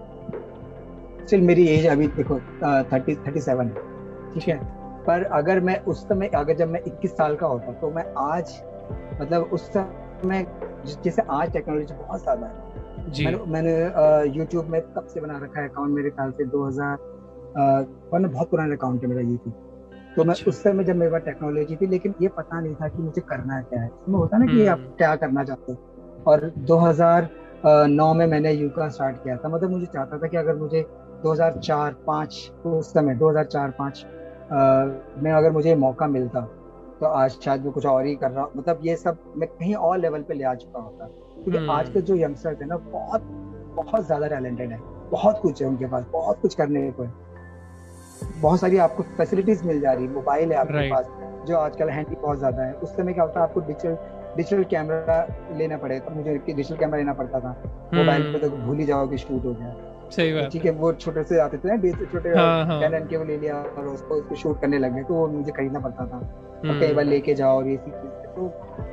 स्टिल 1.21 1.41
मेरी 1.41 1.67
एज 1.67 1.85
अभी 1.87 2.07
देखो 2.09 2.39
थर्टी 2.91 3.15
थर्टी 3.17 3.41
सेवन 3.41 3.67
है 3.67 4.33
ठीक 4.33 4.47
है? 4.47 4.57
पर 5.05 5.23
अगर 5.33 5.59
मैं 5.59 5.79
उस 5.83 6.03
समय 6.07 6.27
अगर 6.35 6.55
जब 6.55 6.69
मैं 6.69 6.81
21 6.83 7.15
साल 7.17 7.35
का 7.35 7.47
होता 7.47 7.71
तो 7.81 7.89
मैं 7.91 8.03
आज 8.19 8.53
मतलब 9.21 9.49
उस 9.53 9.69
समय 9.69 10.45
जैसे 11.03 11.21
आज 11.21 11.51
टेक्नोलॉजी 11.53 11.93
बहुत 11.95 12.21
ज़्यादा 12.21 12.47
है। 12.47 13.11
जी। 13.11 13.25
मैंने 13.25 13.43
मैंने 13.47 14.37
यूट्यूब 14.37 14.65
में 14.65 14.81
कब 14.81 15.05
से 15.13 15.21
बना 15.21 15.37
रखा 15.43 15.61
है 15.61 15.67
अकाउंट 15.69 15.95
मेरे 15.95 16.09
ख्याल 16.09 16.31
से 16.31 16.45
2000 16.47 16.97
पर 18.11 18.27
बहुत 18.27 18.49
पुराना 18.49 18.75
अकाउंट 18.75 19.01
है 19.03 19.09
मेरा 19.09 19.21
यूट्यूब 19.21 19.53
तो 20.19 20.23
मैं 20.23 20.33
अच्छा। 20.33 20.49
उस 20.49 20.61
समय 20.63 20.83
जब 20.83 20.95
मेरे 20.95 21.11
पास 21.11 21.21
टेक्नोलॉजी 21.21 21.75
थी 21.75 21.87
लेकिन 21.87 22.13
ये 22.21 22.27
पता 22.27 22.59
नहीं 22.61 22.73
था 22.75 22.87
कि 22.87 23.01
मुझे 23.01 23.21
करना 23.21 23.59
क्या 23.61 23.79
है। 23.81 23.87
इसमें 23.87 24.17
होता 24.19 24.37
ना 24.37 24.45
कि 24.45 24.65
आप 24.65 24.77
हम्म। 24.77 24.91
क्या 24.97 25.15
करना 25.15 25.43
चाहते 25.43 25.71
हो। 25.71 26.23
और 26.27 26.51
2009 26.67 28.13
में 28.13 28.25
मैंने 28.27 28.51
यूका 28.53 28.87
स्टार्ट 28.89 29.23
किया 29.23 29.35
था। 29.37 29.49
मतलब 29.49 29.69
मुझे 29.69 29.85
चाहता 29.85 30.17
था 30.17 30.27
कि 30.27 30.37
अगर 30.37 30.55
मुझे 30.55 30.81
2004 31.23 31.93
5 32.07 32.51
उस 32.65 32.91
समय 32.93 33.15
2004 33.15 33.69
5 33.79 34.05
में 35.23 35.31
अगर 35.31 35.51
मुझे 35.51 35.75
मौका 35.75 36.07
मिलता 36.07 36.41
तो 36.99 37.05
आज 37.05 37.37
शायद 37.43 37.63
मैं 37.63 37.71
कुछ 37.71 37.85
और 37.85 38.05
ही 38.05 38.15
कर 38.15 38.31
रहा 38.31 38.43
हूँ। 38.43 38.51
मतलब 38.55 38.79
ये 38.83 38.95
सब 38.95 39.17
मैं 39.37 39.47
कहीं 39.49 39.75
और 39.75 39.97
लेवल 39.97 40.21
पे 40.21 40.33
ले 40.33 40.43
आ 40.43 40.53
चुका 40.55 40.79
होता। 40.79 41.05
क्योंकि 41.35 41.65
आज 41.71 41.89
के 41.89 42.01
जो 42.01 42.15
यंगस्टर 42.15 42.57
है 42.61 42.67
ना 42.67 42.77
बहुत 42.77 43.21
बहुत 43.75 44.05
ज़्यादा 44.05 44.27
टैलेंटेड 44.27 44.71
है। 44.71 44.79
बहुत 45.11 45.39
कुछ 45.41 45.61
है 45.61 45.67
उनके 45.67 45.85
पास 45.85 46.05
बहुत 46.11 46.39
कुछ 46.41 46.55
करने 46.55 46.89
को 46.91 47.03
है। 47.03 47.09
बहुत 48.23 48.59
सारी 48.59 48.77
आपको 48.77 49.03
फैसिलिटीज़ 49.17 49.65
मिल 49.67 49.79
जा 49.81 49.91
रही 49.91 50.05
है 50.05 50.11
मोबाइल 50.13 50.51
है 50.51 50.57
आपके 50.57 50.73
right. 50.73 50.93
पास 50.93 51.47
जो 51.47 51.57
आजकल 51.57 51.89
हैंडी 51.89 52.15
बहुत 52.15 52.37
ज़्यादा 52.39 52.63
है। 52.63 52.73
उस 52.73 52.95
समय 52.97 53.13
क्या 53.13 53.23
होता 53.23 53.39
है 53.39 53.47
आपको 53.47 53.59
डिजिटल 53.59 53.97
डिजिटल 54.37 54.63
कैमरा 54.63 55.27
लेना 55.57 55.77
पड़ेगा 55.77 56.05
तो 56.05 56.15
मुझे 56.15 56.37
डिजिटल 56.47 56.75
कैमरा 56.75 56.97
लेना 56.97 57.13
पड़ता 57.13 57.39
था। 57.39 57.51
मोबाइल 57.93 58.31
पे 58.33 58.39
तो 58.39 58.49
भूल 58.49 58.77
ही 58.77 58.85
जाओ 58.85 59.07
कि 59.07 59.17
शूट 59.17 59.45
हो 59.45 59.53
गया। 59.53 59.75
सही 60.09 60.33
बात। 60.33 60.51
ठीक 60.51 60.65
है 60.65 60.71
वो 60.71 60.91
छोटे 60.93 61.23
से 61.23 61.39
आते 61.39 61.57
थे 61.57 61.75
ना 61.75 62.05
छोटे 62.05 62.29
हाँ, 62.29 62.65
हाँ. 62.65 62.79
कैनन 62.81 63.07
के 63.07 63.17
वो 63.17 63.23
ले 63.23 63.37
लिया 63.37 63.55
और 63.55 63.87
उसको 63.87 64.15
उसको 64.15 64.35
शूट 64.35 64.61
करने 64.61 64.79
लगे 64.79 65.03
तो 65.03 65.13
वो 65.13 65.27
मुझे 65.27 65.51
खरीदना 65.51 65.79
पड़ता 65.79 66.05
था। 66.05 66.17
और 66.59 66.79
कई 66.79 66.93
बार 66.93 67.05
लेके 67.05 67.33
जाओ 67.33 67.57
और 67.57 67.67
ये 67.67 67.77
तो 67.77 68.47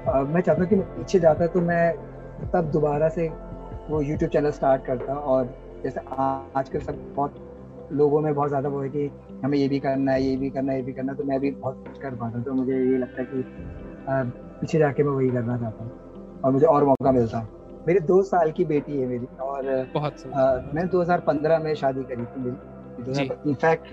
आ, 0.08 0.20
मैं 0.22 0.40
चाहता 0.40 0.60
हूँ 0.60 0.68
कि 0.70 0.76
मैं 0.76 0.86
पीछे 0.96 1.20
जाता 1.20 1.46
तो 1.46 1.60
मैं 1.60 1.92
तब 2.52 2.70
दोबारा 2.72 3.08
से 3.08 3.28
वो 3.88 4.00
यूट्यूब 4.02 4.30
चैनल 4.30 4.50
स्टार्ट 4.50 4.84
करता 4.84 5.14
और 5.14 5.54
जैसे 5.84 6.00
आजकल 6.10 6.80
सब 6.80 6.98
बहुत 7.16 7.34
लोगों 7.92 8.20
में 8.20 8.34
बहुत 8.34 8.48
ज़्यादा 8.48 8.68
वो 8.68 8.80
है 8.82 8.88
कि 8.88 9.10
हमें 9.44 9.58
ये 9.58 9.68
भी 9.68 9.78
करना 9.80 10.12
है 10.12 10.22
ये 10.22 10.36
भी 10.36 10.50
करना 10.50 10.72
है 10.72 10.78
ये 10.78 10.84
भी 10.84 10.92
करना 10.92 11.12
है। 11.12 11.18
तो 11.18 11.24
मैं 11.24 11.40
भी 11.40 11.50
बहुत 11.52 11.76
कुछ 11.78 11.98
कर 11.98 12.14
पाता 12.16 12.42
तो 12.42 12.54
मुझे 12.54 12.72
ये 12.74 12.98
लगता 12.98 13.20
है 13.20 13.26
कि 13.26 13.42
पीछे 14.60 14.78
जाके 14.78 15.02
मैं 15.02 15.12
वही 15.12 15.28
करना 15.30 15.56
चाहता 15.58 15.84
हूँ 15.84 16.40
और 16.44 16.52
मुझे 16.52 16.66
और 16.66 16.84
मौका 16.84 17.12
मिलता 17.12 17.38
है। 17.38 17.48
मेरी 17.86 18.00
दो 18.02 18.22
साल 18.24 18.50
की 18.52 18.64
बेटी 18.64 18.98
है 18.98 19.06
मेरी 19.06 19.26
और 19.40 19.86
बहुत 19.94 20.22
मैं 20.74 20.86
2015 20.88 21.58
में 21.58 21.74
शादी 21.74 22.02
करी 22.04 22.24
थी 22.24 22.40
मेरी। 22.40 22.56
इनफैक्ट 23.46 23.92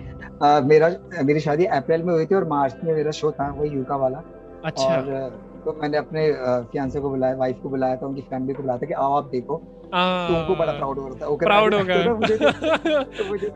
मेरा 0.65 0.89
मेरी 1.23 1.39
शादी 1.39 1.65
अप्रैल 1.77 2.03
में 2.03 2.13
हुई 2.13 2.25
थी 2.25 2.35
और 2.35 2.47
मार्च 2.47 2.75
में 2.83 2.93
मेरा 2.93 3.11
शो 3.11 3.31
था 3.31 3.49
वही 3.51 3.69
यूका 3.69 3.95
वाला। 3.95 4.21
अच्छा। 4.63 4.83
और 4.85 5.39
तो 5.65 5.73
मैंने 5.81 5.97
अपने 5.97 6.31
फियांसे 6.31 6.99
को 6.99 7.09
बुलाया 7.09 7.35
वाइफ 7.35 7.59
को 7.63 7.69
बुलाया 7.69 7.95
था 7.95 8.05
उनकी 8.07 8.21
फैमिली 8.21 8.53
को 8.53 8.63
बुलाया 8.63 8.79
था 8.79 8.85
कि 8.85 8.93
आओ 8.93 9.13
आप 9.13 9.29
देखो 9.31 9.61
तो 9.93 10.37
उनको 10.37 10.55
बड़ा 10.55 10.73
प्राउड 10.73 10.99
हो 10.99 11.07
रहा 11.07 11.15
था 11.21 11.35
प्राउड 11.45 11.73
हो 11.73 11.83
गया 11.83 12.13
मुझे 12.13 12.37
तो 12.37 13.27
मुझे 13.29 13.53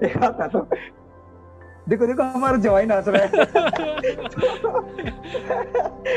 देखा 0.00 0.30
था 0.40 0.46
तो। 0.46 0.66
देखो 1.88 2.06
देखो 2.06 2.22
हमारा 2.22 2.56
जवाई 2.56 2.86
नाच 2.86 3.04
रहा 3.08 3.22
है। 3.22 3.28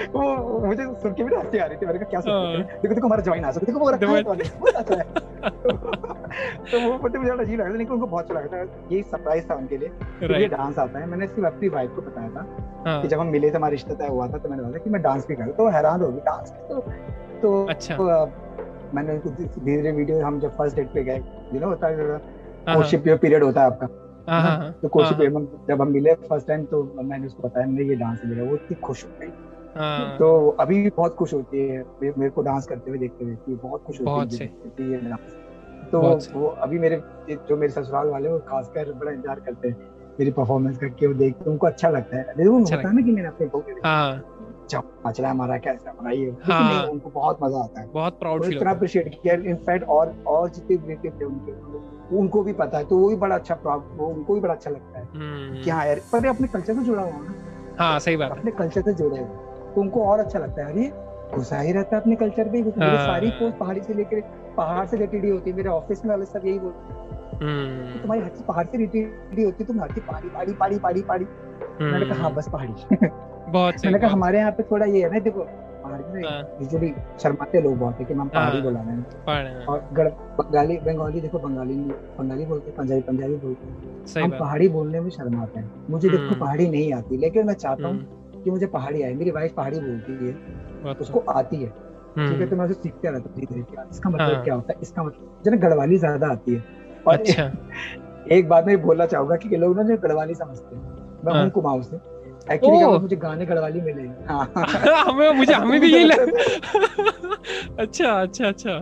वो 0.08 0.24
मुझे 0.66 0.84
सुन 1.02 1.14
के 1.14 1.24
भी 1.24 1.36
हँसी 1.36 1.58
आ 1.58 1.66
रही 1.66 1.78
थी 1.78 1.86
मैंने 1.86 2.00
कहा 2.00 2.10
क्या 2.10 2.20
सोच 2.20 2.32
हाँ। 2.32 2.64
देखो 2.64 2.94
देखो 2.94 3.08
हमारा 3.08 3.22
जवाई 3.22 3.40
नाच 3.40 3.58
रहा 3.58 3.60
है। 3.60 3.66
देखो 3.66 3.80
वो 3.80 4.72
नाच 4.72 4.92
रहा 4.92 5.00
है। 5.00 5.06
तो 6.72 6.80
वो 6.80 6.98
मुझे 6.98 7.18
मुझे 7.20 7.32
अजीब 7.32 7.60
लगा 7.60 7.70
लेकिन 7.70 7.94
उनको 7.94 8.08
बहुत 8.08 8.32
अच्छा 8.32 8.40
लगा 8.40 8.66
था 8.66 8.96
ये 8.96 9.02
सरप्राइज़ 9.02 9.46
था 9.50 9.56
उनके 9.56 9.78
लिए। 9.78 9.90
ये 10.42 10.48
डांस 10.48 10.80
आता 10.80 11.00
है। 11.00 11.06
मैंने 11.06 11.28
सिर्फ़ 11.28 11.46
अपनी 11.46 11.70
वाइफ 11.70 11.92
को 11.96 12.02
बताया 12.02 12.30
था 12.30 12.46
हाँ। 12.88 13.02
कि 13.02 13.08
जब 13.08 13.20
हम 13.20 13.28
मिले 13.28 13.52
थे 13.52 13.56
हमारा 13.56 13.72
रिश्ता 13.72 13.94
तय 13.94 14.08
हुआ 14.08 14.28
था 14.28 14.38
तो 14.38 14.50
मैंने 14.50 14.64
बोला 14.64 14.78
कि 14.78 14.90
मैं 14.90 15.02
डांस 15.02 15.28
भी 15.28 15.36
करूँ 15.36 15.54
तो 15.54 15.70
हैरान 15.70 16.02
होगी 16.02 16.20
डांस 16.20 16.52
तो 16.70 16.80
तो 17.42 17.66
अच्छा। 17.66 17.96
मैंने 18.94 19.14
उनको 19.14 19.30
धीरे 19.30 19.60
धीरे 19.66 19.92
वीडियो 19.92 20.22
हम 20.26 20.40
जब 20.40 20.50
फ़र्स्ट 20.50 20.76
डेट 20.76 20.88
पे 20.94 21.04
गए 21.04 21.18
यू 21.54 21.60
नो 21.60 21.68
होता 21.68 21.88
है 21.88 22.18
कोर्टशिप 22.68 23.04
पीरियड 23.22 23.44
होता 23.44 23.62
है 23.62 23.68
आपका 23.68 23.88
हाँ, 24.28 24.42
हाँ, 24.42 24.58
हाँ। 24.58 24.72
तो 24.82 24.88
कोशिश 24.88 25.18
जब 25.68 25.82
हम 25.82 25.92
मिले 25.92 26.14
फ़र्स्ट 26.14 26.48
टाइम 26.48 26.66
तो 26.66 26.84
मैंने 27.04 27.28
उसको 27.28 27.44
बताया 27.44 27.66
मैंने 27.68 27.84
ये 27.84 27.96
डांस 27.96 28.22
मिला 28.26 28.44
वो 28.44 28.56
इतनी 28.56 28.78
खुश 28.84 29.06
हो 29.06 29.10
गई। 29.22 30.18
तो 30.18 30.50
अभी 30.60 30.82
भी 30.84 30.90
बहुत 30.98 31.16
खुश 31.16 31.34
होती 31.34 31.68
है 31.68 31.84
मेरे 32.02 32.30
को 32.30 32.42
डांस 32.42 32.68
करते 32.68 32.90
हुए 32.90 33.00
देखते 33.00 33.26
हुए 33.26 33.56
बहुत 33.56 33.84
खुश 33.84 34.02
होती 34.02 34.38
है 34.38 34.92
ये 34.92 34.98
डांस 34.98 35.38
तो 35.92 36.02
वो 36.34 36.48
अभी 36.48 36.80
मेरे 36.80 37.02
जो 37.30 37.58
मेरे 37.58 37.72
ससुराल 37.72 38.08
वाले 38.08 38.30
वो 38.30 38.38
खासकर 38.40 38.92
बड़ा 38.94 39.12
इंतज़ार 39.12 39.40
करते 39.40 39.68
हैं 39.68 39.76
मेरी 40.20 40.32
परफॉर्मेंस 40.32 40.78
करके 40.78 41.08
वो 41.08 41.14
देखते 41.14 41.50
उनको 41.50 41.68
अच्छा 41.68 41.90
लगता 41.90 42.18
है। 42.18 42.24
देखो 42.38 42.60
अच्छा 42.60 42.76
होता 42.76 42.88
है 42.90 42.96
ना 42.96 43.02
कि 43.02 43.12
मैंने 43.12 43.28
अपने 43.28 43.48
के 43.48 43.72
है 44.78 45.30
हमारा 45.30 45.58
कैसा 45.58 45.90
हमारा 45.90 46.12
ये 46.12 46.36
हाँ, 46.44 46.84
उनको 46.84 47.10
बहुत 47.10 47.38
मज़ा 47.44 47.58
आता 47.60 47.82
है। 47.82 47.88
बहुत 47.92 48.20
प्राउड 48.20 48.44
फील 48.44 48.58
इतना 48.58 48.72
अप्रिशिएट 48.72 49.20
किया 49.24 49.34
इनफैक्ट 49.34 49.88
और 49.88 50.16
और 50.28 50.50
जितने 50.50 50.76
रिलेटिव 50.76 51.18
थे 51.22 51.26
उनके 51.26 51.52
उनको 52.18 52.44
भी 52.44 52.54
पता 52.54 52.78
है 52.78 52.86
तो 52.86 52.98
वो 52.98 53.10
भी 53.10 53.16
बड़ा 53.16 53.36
अच्छा 53.36 53.56
वो 53.66 54.08
उनको 54.08 54.34
भी 54.34 54.40
बड़ा 54.40 54.54
अच्छा 54.54 54.72
लगता 54.72 55.00
है 55.00 55.06
हम्म। 55.06 55.64
कि 55.64 55.70
हाँ 55.70 55.86
यार 55.88 56.00
पर 56.14 56.26
अपने 56.26 56.48
कल्चर 56.48 56.74
से 56.74 56.84
जुड़ा 56.84 57.02
हुआ 57.02 57.12
ना। 57.12 57.34
हाँ 57.80 58.00
सही 58.00 58.18
बात 58.18 58.32
अपने 58.32 58.52
कल्चर 58.52 58.82
से 58.82 58.94
जुड़े 58.94 59.18
हुए 59.20 59.28
तो 59.76 59.82
उनको 59.82 60.04
और 60.06 60.20
अच्छा 60.20 60.40
लगता 60.40 60.66
है। 60.66 60.72
अरे 60.74 60.92
घुसा 61.38 61.60
ही 61.60 61.72
रहता 61.72 61.96
है 61.96 62.02
अपने 62.02 62.16
कल्चर 62.16 62.50
मेरी 62.50 62.72
हाँ। 62.80 62.96
सारी 63.06 63.30
पोस्ट 63.30 63.58
पहाड़ी 63.58 63.82
से 63.82 63.94
लेकर 63.94 64.22
पहाड़ 64.58 64.86
से 64.86 64.98
रिलेटेड 64.98 65.24
ही 65.26 65.30
होती 65.32 65.50
है 65.50 65.56
मेरे 65.56 65.70
ऑफ़िस 65.70 66.06
में 66.06 66.10
वाले 66.12 66.26
सब 66.26 66.46
यही 66.46 66.60
बोलते 66.60 66.94
हैं। 66.94 67.00
तो 67.94 68.00
तुम्हारी 68.00 68.22
हर 68.22 68.30
चीज़ 68.30 68.44
पहाड़ 68.44 68.66
से 68.66 68.78
रिलेटेड 68.78 69.46
होती 69.46 69.64
है 69.64 69.68
तुम 69.68 69.82
हर 69.82 69.92
चीज़ 69.92 70.06
पहाड़ी 70.06 70.30
पहाड़ी 70.30 70.54
पहाड़ी 70.54 70.78
पहाड़ी 70.78 71.02
पहाड़ी। 71.02 71.26
मैंने 71.82 72.06
कहा 72.06 72.16
हाँ 72.16 72.30
हम्म। 72.30 72.36
बस 72.36 72.50
पहाड़ी। 72.50 73.08
बहुत 73.52 73.86
मैंने 73.86 74.00
कहा 74.00 74.12
हमारे 74.12 74.38
यहाँ 74.40 74.52
पे 74.52 74.64
थोड़ा 74.64 74.86
ये 74.86 75.04
है 75.04 75.12
ना 75.14 75.20
देखो 75.20 75.48
यूजुअली 75.92 76.88
हाँ। 76.90 77.18
शर्माते 77.20 77.62
लोग 77.62 77.78
बहुत 77.78 78.00
है 78.00 78.06
कि 78.06 78.14
हम 78.14 78.28
पहाड़ी 78.30 78.58
हाँ। 78.58 78.64
बुला 78.64 78.82
रहे 78.82 79.46
हैं। 79.46 79.66
और 79.66 79.80
बंगाली 80.38 80.78
बंगाली 80.78 81.22
देखो 81.22 81.40
बंगाली 81.40 81.76
बंगाली 82.20 82.46
बोलते 82.46 82.70
हैं 82.70 82.76
पंजाबी 82.78 83.02
पंजाबी 83.02 83.36
बोलते 83.36 83.68
हैं। 83.68 84.24
हम 84.24 84.38
पहाड़ी 84.40 84.68
बोलने 84.70 85.00
में 85.00 85.10
शर्माते 85.10 85.60
हैं। 85.60 85.72
मुझे 85.90 86.10
देखो 86.10 86.24
हम्म। 86.24 86.40
पहाड़ी 86.40 86.68
नहीं 86.70 86.94
आती 86.94 87.18
लेकिन 87.18 87.48
मैं 87.48 87.54
चाहता 87.54 87.88
हूँ 87.88 87.96
हम्म। 87.96 88.44
कि 88.44 88.52
मुझे 88.52 88.66
पहाड़ी 88.68 89.02
आए। 89.02 89.14
मेरी 89.14 89.32
वाइफ 89.32 89.54
पहाड़ी 89.58 89.80
बोलती 89.80 90.28
है 90.28 90.94
उसको 90.94 91.20
आती 91.20 91.58
है। 91.58 91.70
ठीक 92.18 92.40
है 92.42 92.50
तो 92.50 92.56
मैं 92.56 92.66
उसे 92.66 92.74
सीखते 92.74 93.10
रहता 93.10 93.30
हूँ 93.30 93.36
धीरे 93.36 93.54
धीरे 93.54 93.90
इसका 93.92 94.10
मतलब। 94.10 94.44
क्या 94.44 94.56
होता 94.56 94.74
है 94.74 94.80
इसका 94.82 95.04
मतलब 95.04 95.42
मुझे 95.46 95.58
गढ़वाली 95.58 95.98
ज़्यादा 95.98 96.28
आती 96.28 96.54
है। 96.54 96.64
और 97.08 97.14
अच्छा। 97.14 97.52
एक 98.32 98.50
बात 98.50 98.66
मैं 98.66 98.82
बोलना 98.82 99.06
चाहूँगा 99.06 99.36
कि 99.36 99.58
लोग 99.58 99.76
ना 99.78 99.84
जो 99.84 99.98
गढ़वाली 99.98 100.36
समझते 100.36 100.76
हैं। 100.76 100.82
मैं 101.26 101.34
हाँ। 101.34 101.50
कुमाऊं 101.50 101.82
से 101.82 101.98
एक्चुअली 102.54 102.78
क्या 102.78 102.88
मुझे 102.90 103.16
गाने 103.16 103.46
गढ़वाली 103.46 103.82
मिले 103.82 104.08
हाँ। 104.28 104.54
हमें 105.08 105.30
मुझे 105.30 105.54
हमें 105.54 105.80
भी 105.82 105.94
यही 105.94 106.04
लगा 106.04 106.24
अच्छा 107.80 108.22
अच्छा 108.22 108.48
अच्छा। 108.48 108.78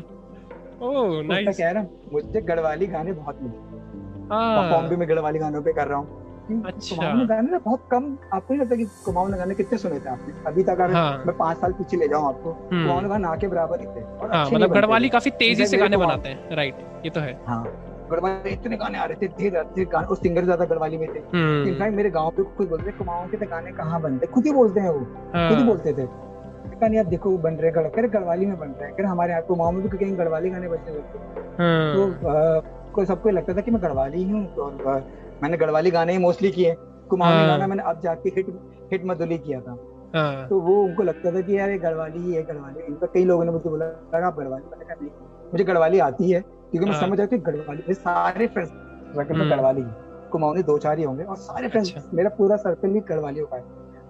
ओह 0.82 1.24
नाइस 1.24 1.58
कह 1.58 1.72
रहा 1.72 1.84
हूँ 1.84 2.10
मुझे 2.14 2.42
गढ़वाली 2.42 2.88
गाने 2.88 3.12
बहुत 3.12 3.40
मिले 3.42 3.68
हाँ। 4.34 4.88
भी 4.90 4.96
मैं 4.96 5.10
गढ़वाली 5.10 5.40
गानों 5.40 5.62
पे 5.62 5.74
कर 5.74 5.88
रहा 5.88 5.98
हूँ। 5.98 6.64
अच्छा। 6.66 7.26
गाने 7.26 7.52
ना 7.52 7.58
बहुत 7.58 7.88
कम 7.92 8.18
आपको 8.34 8.54
नहीं 8.54 8.64
लगता 8.64 8.76
कि 8.76 8.86
कुमाऊं 9.06 9.32
गाने 9.32 9.56
कितने 9.56 9.78
सुने 9.78 10.00
थे 10.00 10.10
आपने? 10.10 10.34
अभी 10.48 10.64
तक 10.64 10.70
अगर 10.70 10.92
हाँ। 10.92 11.24
मैं 11.28 11.38
पाँच 11.38 11.58
साल 11.58 11.72
पीछे 11.72 11.98
ले 11.98 12.08
जाऊँ 12.08 12.28
आपको 12.28 12.52
हम्म। 12.52 12.88
कुमाऊं 12.88 13.10
गाने 13.10 13.28
आके 13.28 13.48
बराबर 13.48 13.80
ही 13.80 13.86
थे। 13.86 14.00
हाँ, 14.00 14.50
मतलब 14.52 14.74
गढ़वाली 14.74 15.10
काफ़ी 15.10 15.32
तेज़ी 15.32 15.66
से 15.66 15.78
गाने 15.78 15.98
बनाते 15.98 16.30
हैं। 16.30 16.56
राइट 16.56 16.76
ये 17.06 17.10
तो 17.10 17.20
है। 17.20 17.40
हाँ। 17.48 17.64
गढ़वाली 18.10 18.50
इतने 18.50 18.78
गाने 18.78 18.98
आ 18.98 19.06
रहे 19.06 19.16
थे 19.16 19.28
धीरे 19.28 19.64
धीरे 19.66 19.86
गाने 19.86 20.08
और 20.08 20.16
सिंगर 20.16 20.44
ज़्यादा 20.44 20.66
गढ़वाली 20.66 20.98
में 20.98 21.08
थे 21.10 21.20
इनफैक्ट 21.20 21.82
हम्म। 21.82 21.96
मेरे 21.96 22.10
गाँव 22.10 22.30
पे 22.30 22.44
खुद 22.58 22.70
बोलते 22.70 22.92
कुमाऊं 22.92 23.28
के 23.28 23.38
तो 23.38 23.46
गाने 23.46 23.72
कहाँ 23.72 24.02
बनते 24.02 24.28
खुद 24.28 24.46
ही 24.46 24.52
बोलते 24.52 24.80
हैं 24.80 24.90
वो 24.90 25.00
खुद 25.00 25.58
ही 25.58 25.64
हाँ। 25.64 25.66
बोलते 25.66 25.94
थे 25.94 26.08
नहीं 26.82 27.00
आप 27.00 27.06
देखो 27.06 27.38
बन 27.38 27.54
रहे 27.54 27.72
गढ़ 27.72 28.06
गढ़वाली 28.08 28.46
में 28.46 28.60
बन 28.60 28.68
रहे 28.68 28.90
हैं 28.90 29.06
हमारे 29.06 29.32
यहाँ 29.32 29.44
कुमाऊं 29.44 29.72
में 29.72 29.82
भी 29.84 29.98
कहीं 29.98 30.18
गढ़वाली 30.18 30.50
गाने 30.50 30.68
बजते 30.68 30.92
हाँ। 31.60 31.94
तो 31.94 32.92
कोई 32.94 33.06
सबको 33.06 33.30
लगता 33.30 33.54
था 33.54 33.62
कि 33.62 33.72
मैं 33.72 33.82
गढ़वाली 33.82 34.24
हूँ 34.24 34.42
मैंने 35.44 35.58
गढ़वाली 35.58 35.92
गाने 35.92 36.12
ही 36.12 36.18
मोस्टली 36.18 36.52
किए 36.52 36.76
कुमाऊं 37.10 37.34
हाँ। 37.34 37.48
गाना 37.48 37.68
मैंने 37.68 37.84
अब 37.84 38.00
जाके 38.02 38.30
हिट 38.30 38.54
हिट 38.92 39.06
मधुली 39.06 39.38
किया 39.38 39.62
था 39.62 39.78
हाँ। 40.16 40.48
तो 40.48 40.60
वो 40.60 40.84
उनको 40.84 41.04
लगता 41.04 41.32
था 41.32 41.42
कि 41.42 41.58
यार 41.58 41.70
ये 41.70 41.78
गढ़वाली 41.78 42.20
ही 42.20 42.34
है 42.34 42.44
गढ़वाली 42.44 42.86
इनका 42.88 43.08
कई 43.08 43.26
लोगों 43.26 43.46
ने 43.46 43.52
मुझे 43.52 43.70
बोला 43.70 43.86
आप 44.28 44.40
गढ़वाली 44.40 44.64
मैंने 44.64 44.86
कहा 44.86 44.96
नहीं 45.02 45.12
मुझे 45.52 45.64
गढ़वाली 45.64 46.00
आती 46.00 46.32
है 46.32 46.44
क्योंकि 46.72 46.86
मैं 46.86 46.94
हाँ। 46.94 47.02
समझ 47.02 47.22
हूँ 47.22 47.28
गढ़वाली 47.28 47.78
मेरे 47.78 47.94
सारे 47.94 48.48
फ्रेंड्स 48.48 48.72
में 49.18 49.26
हम्म। 49.26 49.50
गढ़वाली 49.50 49.84
कुमाऊं 50.32 50.54
में 50.54 50.64
दो 50.64 50.78
चार 50.78 50.98
ही 50.98 51.04
होंगे 51.04 51.24
और 51.24 51.36
सारे 51.36 51.68
फ्रेंड्स 51.68 51.96
अच्छा। 51.96 52.10
मेरा 52.14 52.30
पूरा 52.30 52.56
सर्कल 52.56 52.90
ही 52.90 53.00
गढ़वाली 53.10 53.40
होगा 53.40 53.64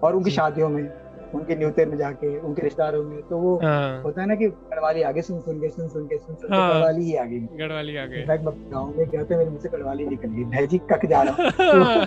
और 0.03 0.15
उनकी 0.15 0.31
शादियों 0.31 0.69
में 0.69 1.09
उनके 1.35 1.55
न्यूते 1.55 1.85
में 1.85 1.97
जाके 1.97 2.39
उनके 2.39 2.61
रिश्तेदारों 2.61 3.03
में 3.03 3.21
तो 3.21 3.37
वो 3.37 3.59
हाँ। 3.63 4.03
होता 4.03 4.21
है 4.21 4.27
ना 4.27 4.35
कि 4.35 4.47
गढ़वाली 4.47 5.01
आगे 5.01 5.21
सुन 5.21 5.39
सुन 5.39 5.59
के 5.59 5.69
सुन 5.69 5.87
सुन 5.87 6.07
के 6.07 6.17
सुन 6.17 6.35
सुन 6.35 6.53
हाँ। 6.53 6.73
गढ़वाली 6.73 7.05
ही 7.05 7.15
आगे 7.15 7.39
गढ़वाली 7.57 7.97
आगे 7.97 8.15
इनफैक्ट 8.15 8.45
मैं 8.45 8.53
गाँव 8.71 8.93
में 8.97 9.09
गया 9.09 9.23
था 9.23 9.37
मेरे 9.37 9.49
मुझसे 9.49 9.69
गढ़वाली 9.69 10.07
निकल 10.07 10.27
गई 10.27 10.43
भाई 10.43 10.67
जी 10.67 10.77
कक 10.91 11.05
जा 11.05 11.21
रहा 11.21 11.33
हूँ 11.33 11.49
हाँ। 11.79 12.05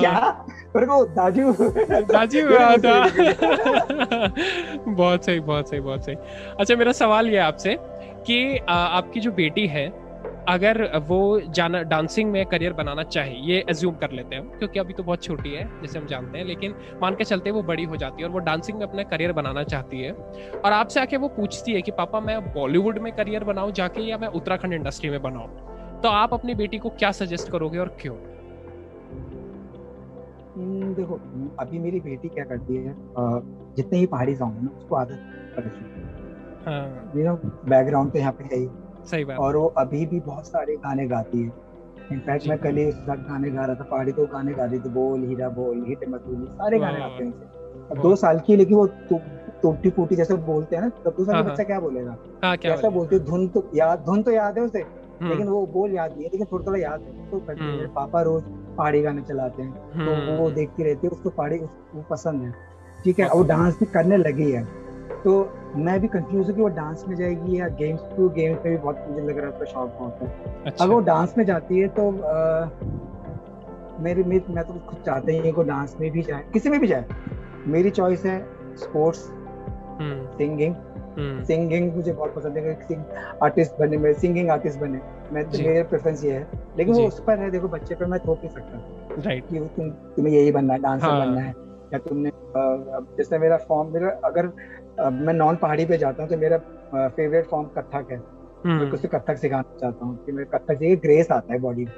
क्या 0.00 0.46
मेरे 0.76 0.86
को 0.86 1.04
दाजू 1.12 1.52
दाजू 2.12 2.48
बहुत 4.94 5.24
सही 5.24 5.40
बहुत 5.40 5.68
सही 5.68 5.80
बहुत 5.80 6.04
सही 6.04 6.16
अच्छा 6.60 6.76
मेरा 6.76 6.92
सवाल 6.92 7.28
ये 7.28 7.36
आपसे 7.44 7.78
कि 8.26 8.56
आपकी 8.68 9.20
जो 9.20 9.32
बेटी 9.32 9.66
है 9.66 9.88
अगर 10.48 10.80
वो 10.98 11.18
जाना 11.48 11.82
डांसिंग 11.82 12.30
में 12.30 12.44
करियर 12.46 12.72
बनाना 12.72 13.02
चाहे 13.02 13.34
ये 13.42 13.64
एज्यूम 13.70 13.94
कर 13.94 14.10
लेते 14.10 14.36
हैं 14.36 14.58
क्योंकि 14.58 14.78
अभी 14.78 14.92
तो 14.92 15.02
बहुत 15.02 15.22
छोटी 15.22 15.50
है 15.50 15.64
जैसे 15.82 15.98
हम 15.98 16.06
जानते 16.06 16.38
हैं 16.38 16.44
लेकिन 16.44 16.74
मान 17.02 17.14
के 17.14 17.24
चलते 17.24 17.50
वो 17.50 17.62
बड़ी 17.62 17.84
हो 17.84 17.96
जाती 17.96 18.22
है 18.22 18.28
और 18.28 18.32
वो 18.34 18.38
डांसिंग 18.38 18.78
में 18.78 18.86
अपना 18.86 19.02
करियर 19.02 19.32
बनाना 19.32 19.62
चाहती 19.64 20.00
है। 20.00 20.12
और 20.54 20.72
आपसे 20.72 21.00
आके 21.00 21.16
वो 21.16 21.28
पूछती 21.28 21.72
है 21.72 21.82
कि 21.82 21.90
पापा 21.90 22.20
मैं 22.20 22.40
बॉलीवुड 22.54 22.98
में 22.98 23.12
करियर 23.12 23.44
बनाऊँ 23.44 23.72
जाके 23.72 24.02
या 24.02 24.18
मैं 24.18 24.28
उत्तराखंड 24.30 24.72
इंडस्ट्री 24.72 25.10
में 25.10 25.20
बनाऊँ? 25.22 25.48
तो 26.02 26.08
आप 26.08 26.34
अपनी 26.34 26.54
बेटी 26.54 26.78
को 26.78 26.90
क्या 26.90 27.10
सजेस्ट 27.12 27.50
करोगे 27.52 27.78
और 27.78 27.96
क्यों? 28.00 28.16
हम्म, 30.56 30.94
देखो 30.94 31.14
अभी 31.58 31.78
मेरी 31.78 32.00
बेटी 32.00 32.28
क्या 32.28 32.44
करती 32.44 32.76
है 32.76 32.94
जितने 33.76 33.98
ही 33.98 34.06
पहाड़ी 34.06 34.34
सॉन्ग 34.36 34.62
ना 34.62 34.70
उसको 34.78 34.96
आदत 34.96 35.18
पड़ 35.56 35.64
चुकी 35.64 35.90
है। 35.92 35.99
बैकग्राउंड 36.66 38.12
तो 38.12 38.18
यहाँ 38.18 38.32
पे 38.32 38.44
है 38.44 38.60
ही। 38.60 38.68
सही 39.10 39.24
बात। 39.24 39.38
और 39.38 39.56
वो 39.56 39.66
अभी 39.78 40.04
भी 40.06 40.20
बहुत 40.20 40.46
सारे 40.46 40.76
गाने 40.76 41.06
गाती 41.08 41.42
है। 41.42 41.52
इनफैक्ट 42.12 42.46
मैं 42.48 42.58
कल 42.58 42.76
ही 42.76 42.90
साथ 42.92 43.16
गाने 43.28 43.50
गा 43.50 43.64
रहा 43.64 43.74
था 43.74 43.84
पहाड़ी 43.90 44.12
तो 44.12 44.26
गाने 44.26 44.52
गा 44.52 44.64
रही 44.64 44.78
थी 44.80 44.88
बोल 44.90 45.24
हीरा 45.24 45.48
बोल 45.50 45.84
हिट 45.88 46.08
मतूली 46.08 46.46
सारे 46.46 46.78
गाने 46.78 46.98
गाते 46.98 47.24
हैं 47.24 47.32
अब 47.90 48.00
दो 48.02 48.14
साल 48.16 48.40
की 48.46 48.56
लेकिन 48.56 48.76
वो 48.76 48.86
टूटी 49.62 49.90
फूटी 49.90 50.16
जैसे 50.16 50.34
बोलते 50.46 50.76
हैं 50.76 50.82
ना 50.82 50.88
तब 51.04 51.14
दूसरा 51.16 51.34
हाँ, 51.34 51.42
हाँ। 51.42 51.52
बच्चा 51.52 51.64
क्या 51.64 51.78
बोलेगा? 51.80 52.16
हाँ, 52.44 52.56
क्या 52.56 52.74
कैसा 52.74 52.88
बोलते 52.90 53.18
धुन 53.20 53.46
तो 53.48 53.64
याद 53.74 54.02
धुन 54.06 54.22
तो 54.22 54.30
याद 54.30 54.58
है 54.58 54.64
उसे 54.64 54.78
हम्म। 54.78 55.30
लेकिन 55.30 55.48
वो 55.48 55.66
बोल 55.66 55.94
याद 55.94 56.12
नहीं 56.12 56.24
है 56.24 56.30
लेकिन 56.32 56.46
थोड़ा 56.52 56.66
थोड़ा 56.66 56.78
याद 56.78 57.00
है। 57.00 57.30
तो 57.30 57.38
करते 57.38 57.64
हैं 57.64 57.72
हम्म। 57.72 57.86
पापा 57.94 58.22
रोज 58.22 58.42
पहाड़ी 58.76 59.02
गाने 59.02 59.22
चलाते 59.22 59.62
हैं 59.62 59.72
तो 59.72 60.14
हम्म। 60.14 60.36
वो 60.36 60.50
देखती 60.50 60.82
रहती 60.82 61.06
है 61.06 61.10
उसको 61.10 61.30
पहाड़ी 61.30 61.58
वो 61.58 62.04
पसंद 62.10 62.42
है। 62.42 62.52
ठीक 63.04 63.20
है 63.20 63.28
वो 63.28 63.42
डांस 63.44 63.78
भी 63.80 63.86
करने 63.88 64.16
लगी 64.16 64.50
है। 64.50 64.64
तो 65.24 65.42
मैं 65.76 66.00
भी 66.00 66.08
कंफ्यूज 66.08 66.46
हूँ 66.46 66.54
कि 66.56 66.62
वो 66.62 66.68
डांस 66.68 67.04
में 67.08 67.16
जाएगी 67.16 67.58
या 67.58 67.68
गेम्स 67.68 68.00
टू 68.16 68.28
गेम्स 68.28 68.64
में 68.64 68.70
भी 68.74 68.76
बहुत 68.76 69.04
मुझे 69.08 69.22
लग 69.22 69.38
रहा 69.38 69.46
है 69.46 69.52
उसका 69.52 69.64
शौक 69.64 69.96
बहुत 69.98 70.22
है। 70.22 70.28
अच्छा। 70.66 70.84
अगर 70.84 70.94
वो 70.94 71.00
डांस 71.00 71.34
में 71.38 71.44
जाती 71.44 71.78
है 71.78 71.88
तो 71.88 72.08
आ, 72.10 72.68
मेरी 74.02 74.22
मैं, 74.24 74.40
मैं 74.50 74.64
तो 74.64 74.74
खुद 74.88 75.02
चाहते 75.06 75.32
हैं 75.32 75.52
कि 75.54 75.64
डांस 75.64 75.96
में 76.00 76.10
भी 76.10 76.22
जाए। 76.22 76.44
किसी 76.52 76.68
में 76.68 76.80
भी 76.80 76.86
जाए। 76.86 77.04
मेरी 77.66 77.90
चॉइस 77.90 78.24
है 78.24 78.38
स्पोर्ट्स 78.76 79.18
सिंगिंग 80.38 80.74
सिंगिंग 81.18 81.94
मुझे 81.96 82.12
बहुत 82.12 82.34
पसंद 82.34 82.56
है 82.56 82.74
सिंग 82.82 83.02
आर्टिस्ट 83.42 83.78
बने 83.80 83.96
मेरे 83.96 84.14
सिंगिंग 84.14 84.50
आर्टिस्ट 84.50 84.78
बने। 84.80 85.00
मैं 85.32 85.44
तो 85.44 85.58
मेरा 85.58 85.82
प्रेफरेंस 85.84 86.24
ये 86.24 86.32
है। 86.32 86.46
लेकिन 86.78 86.94
वो 86.94 87.06
उस 87.06 87.20
पर 87.20 87.38
है 87.38 87.50
देखो 87.50 87.68
बच्चे 87.68 87.94
पर 87.94 88.06
मैं 88.06 88.20
थोप 88.20 88.38
नहीं 88.44 88.54
सकता। 88.54 89.22
राइट 89.22 89.48
कि 89.48 89.58
तुम 89.76 89.90
तुम्हें 89.90 90.34
यही 90.34 90.52
बनना 90.52 90.72
है 90.72 90.80
डांसर 90.80 91.06
हाँ. 91.06 91.26
बनना 91.26 91.40
है। 91.40 91.54
या 91.92 91.98
तुमने 91.98 92.30
जैसे 93.16 93.38
मेरा 93.38 93.56
फॉर्म 93.56 93.92
मेरा 93.92 94.10
अगर 94.24 94.46
मैं 95.02 95.34
नॉन 95.34 95.56
पहाड़ी 95.56 95.84
पे 95.86 95.98
जाता 95.98 96.22
हूँ 96.22 96.30
तो 96.30 96.36
मेरा 96.36 96.58
फेवरेट 97.08 97.46
फॉर्म 97.46 97.66
कथक 97.78 98.06
है। 98.10 98.18
मैं 98.66 98.72
हम्म। 98.72 98.90
कुछ 98.90 99.06
कथक 99.06 99.36
सिखाना 99.38 99.78
चाहता 99.80 100.04
हूँ 100.06 100.16
कि 100.24 100.32
मेरे 100.32 100.48
कथक 100.54 100.78
से 100.78 100.94
ग्रेस 100.98 101.30
आता 101.32 101.52
है 101.52 101.58
बॉडी 101.58 101.84
में। 101.84 101.92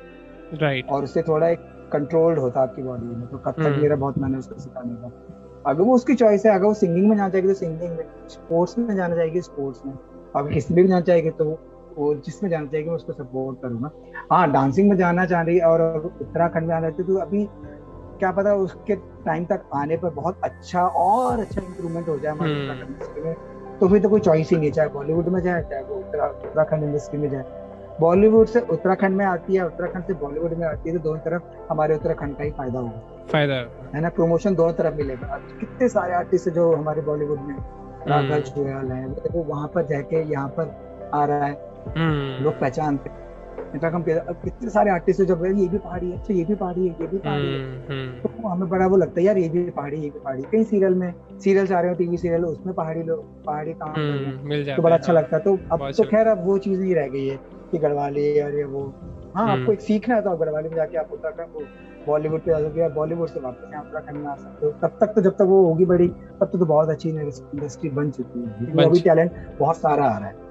राइट 0.60 0.88
और 0.88 1.04
उससे 1.04 1.22
थोड़ा 1.22 1.48
एक 1.48 1.60
कंट्रोल्ड 1.92 2.38
होता 2.38 2.60
है 2.60 2.68
आपकी 2.68 2.82
बॉडी 2.82 3.06
में 3.06 3.26
तो 3.26 3.38
कथक 3.38 3.58
हम्म। 3.58 3.80
मेरा 3.82 3.96
बहुत 3.96 4.18
मैंने 4.18 4.38
उसको 4.38 4.58
सिखाने 4.60 4.94
का। 4.94 5.10
अगर 5.66 5.82
वो 5.82 5.94
उसकी 5.94 6.14
चॉइस 6.14 6.46
है 6.46 6.54
अगर 6.54 6.64
वो 6.64 6.74
सिंगिंग 6.74 7.08
में 7.08 7.16
जाना 7.16 7.28
चाहेगी 7.28 7.48
तो 7.48 7.54
सिंगिंग 7.54 7.90
में 7.90 8.04
स्पोर्ट्स 8.28 8.78
में 8.78 8.94
जाना 8.96 9.16
चाहेगी 9.16 9.40
स्पोर्ट्स 9.40 9.84
में। 9.86 9.92
अगर 10.36 10.52
किसी 10.52 10.74
में 10.74 10.82
भी 10.84 10.88
जाना 10.88 11.00
चाहेगी 11.00 11.30
तो 11.30 11.44
वो 11.96 12.14
जिसमें 12.16 12.48
जाना 12.50 12.66
चाहेगी 12.66 12.88
मैं 12.88 12.96
उसको 12.96 13.12
सपोर्ट 13.12 13.60
करूँगा। 13.62 13.90
हाँ 14.32 14.50
डांसिंग 14.52 14.88
में 14.90 14.96
जाना 14.96 15.26
चाह 15.26 15.42
रही 15.42 15.56
है 15.58 15.66
और 15.66 15.80
उत्तराखंड 16.20 16.68
में 16.68 16.74
आना 16.74 16.90
चाहती 16.90 17.12
तो 17.12 17.18
अभी 17.20 17.44
क्या 18.22 18.30
पता 18.30 18.54
उसके 18.54 18.94
टाइम 19.24 19.44
तक 19.44 19.62
आने 19.74 19.96
पर 19.96 20.10
बहुत 20.10 20.40
अच्छा 20.44 20.82
और 21.04 21.40
अच्छा 21.40 21.60
इंप्रूवमेंट 21.62 22.08
हो 22.08 22.18
जाए 22.18 22.32
हमारे 22.32 22.52
उत्तराखंड 22.52 22.88
इंडस्ट्री 22.88 23.22
में 23.22 23.34
तो 23.78 23.88
फिर 23.88 24.02
तो 24.02 24.08
कोई 24.08 24.20
चॉइस 24.20 24.50
ही 24.50 24.56
नहीं 24.56 24.70
चाहे 24.72 24.88
बॉलीवुड 24.88 25.28
में 25.28 25.40
जाए 25.42 25.62
चाहे 25.62 25.82
वो 25.84 25.94
उत्तराखंड 25.94 26.84
इंडस्ट्री 26.84 27.18
में 27.20 27.28
जाए। 27.30 27.44
बॉलीवुड 28.00 28.46
से 28.46 28.60
उत्तराखंड 28.60 29.16
में 29.16 29.24
आती 29.26 29.54
है 29.54 29.66
उत्तराखंड 29.66 30.04
से 30.04 30.14
बॉलीवुड 30.14 30.52
में 30.52 30.66
आती 30.66 30.90
है 30.90 30.96
तो 30.96 31.02
दोनों 31.02 31.20
तरफ़ 31.20 31.42
हमारे 31.70 31.94
उत्तराखंड 31.94 32.36
का 32.36 32.44
ही 32.44 32.50
फ़ायदा 32.50 32.78
होगा। 32.78 33.26
फ़ायदा 33.32 33.54
है। 33.94 34.00
ना? 34.00 34.08
प्रमोशन 34.08 34.54
दोनों 34.54 34.72
तरफ़ 34.72 34.94
मिलेगा। 34.94 35.38
कितने 35.60 35.88
सारे 35.88 36.14
आर्टिस्ट 36.14 36.48
जो 36.48 36.72
हमारे 36.74 37.02
बॉलीवुड 37.02 37.40
में? 37.40 37.56
राघव 38.08 38.38
जुयाल 38.38 38.92
है 38.92 39.06
वो 39.06 39.42
वहाँ 39.42 39.68
पर 39.68 39.86
जाके 39.86 40.22
यहाँ 40.22 40.48
पर 40.48 41.10
आ 41.14 41.24
रहा 41.24 41.44
है। 41.44 41.52
हम्म। 41.96 42.44
लोग 42.44 42.60
पहचानते 42.60 43.10
इनफैक्ट 43.74 43.94
हम 43.94 44.02
कितने 44.42 44.70
सारे 44.70 44.90
आर्टिस्ट 44.90 45.20
है 45.20 45.26
जब 45.26 45.44
ये 45.46 45.66
भी 45.68 45.78
पहाड़ी 45.78 46.10
है 46.10 46.18
अच्छा 46.18 46.34
ये 46.34 46.44
भी 46.44 46.54
पहाड़ी 46.54 46.80
है 46.80 46.96
ये 47.00 47.06
भी 47.06 47.18
पहाड़ी 47.18 47.46
है। 47.46 47.58
हम्म, 47.58 47.92
हम्म। 47.92 48.28
तो 48.32 48.48
हमें 48.48 48.68
बड़ा 48.68 48.86
वो 48.86 48.96
लगता 48.96 49.20
है 49.20 49.26
यार 49.26 49.38
ये 49.38 49.48
भी 49.48 49.62
पहाड़ी 49.70 49.96
ये 49.96 50.10
भी 50.10 50.18
पहाड़ी 50.18 50.42
कई 50.52 50.64
सीरियल 50.64 50.94
में 50.94 51.12
सीरियल 51.38 51.72
आ 51.72 51.80
रहे 51.80 51.90
हो 51.90 51.96
टीवी 51.96 52.16
सीरियल 52.16 52.44
उसमें 52.46 52.74
पहाड़ी 52.74 53.02
लोग 53.02 53.24
पहाड़ी 53.44 53.72
काम 53.74 53.90
हम्म, 53.90 54.74
तो 54.76 54.82
बड़ा 54.82 54.96
अच्छा 54.96 55.12
लगता 55.12 55.36
है। 55.36 55.42
तो 55.42 55.58
अब 55.72 55.90
तो 55.90 56.04
खैर 56.04 56.26
अब 56.26 56.44
वो 56.46 56.58
चीज़ 56.58 56.80
नहीं 56.80 56.94
रह 56.94 57.08
गई 57.08 57.26
है 57.28 57.38
कि 57.70 57.78
गढ़वाली 57.78 58.40
और 58.40 58.54
ये 58.54 58.64
वो। 58.66 58.92
हाँ 59.36 59.48
आपको 59.50 59.72
एक 59.72 59.80
सीखना 59.80 60.14
है 60.14 60.22
तो 60.22 60.36
गढ़वाली 60.36 60.68
में 60.68 60.76
जाके 60.76 60.96
आप 60.98 61.12
उत्तराखंड 61.12 61.66
बॉलीवुड 62.06 62.40
पे 62.40 62.52
आ 62.52 62.58
सकते 62.58 62.88
बॉलीवुड 62.94 63.28
से 63.28 63.40
वापस 63.40 63.70
यहाँ 63.72 63.82
उत्तराखंड 63.84 64.16
में 64.16 64.26
आ 64.26 64.34
सकते 64.36 64.66
हो। 64.66 64.72
तब 64.82 64.96
तक 65.00 65.12
तो 65.14 65.20
जब 65.22 65.32
तक 65.32 65.42
वो 65.48 65.64
होगी 65.66 65.84
बड़ी 65.86 66.08
तब 66.08 66.44
तक 66.44 66.58
तो 66.58 66.66
बहुत 66.66 66.88
अच्छी 66.90 67.08
इंडस्ट्री 67.08 67.90
बन 67.90 68.10
चुकी 68.10 68.40
है। 68.40 68.84
अभी 68.86 69.00
टैलेंट 69.00 69.32
बहुत 69.58 69.76
सारा 69.76 70.04
आ 70.04 70.18
रहा 70.18 70.28
है। 70.28 70.41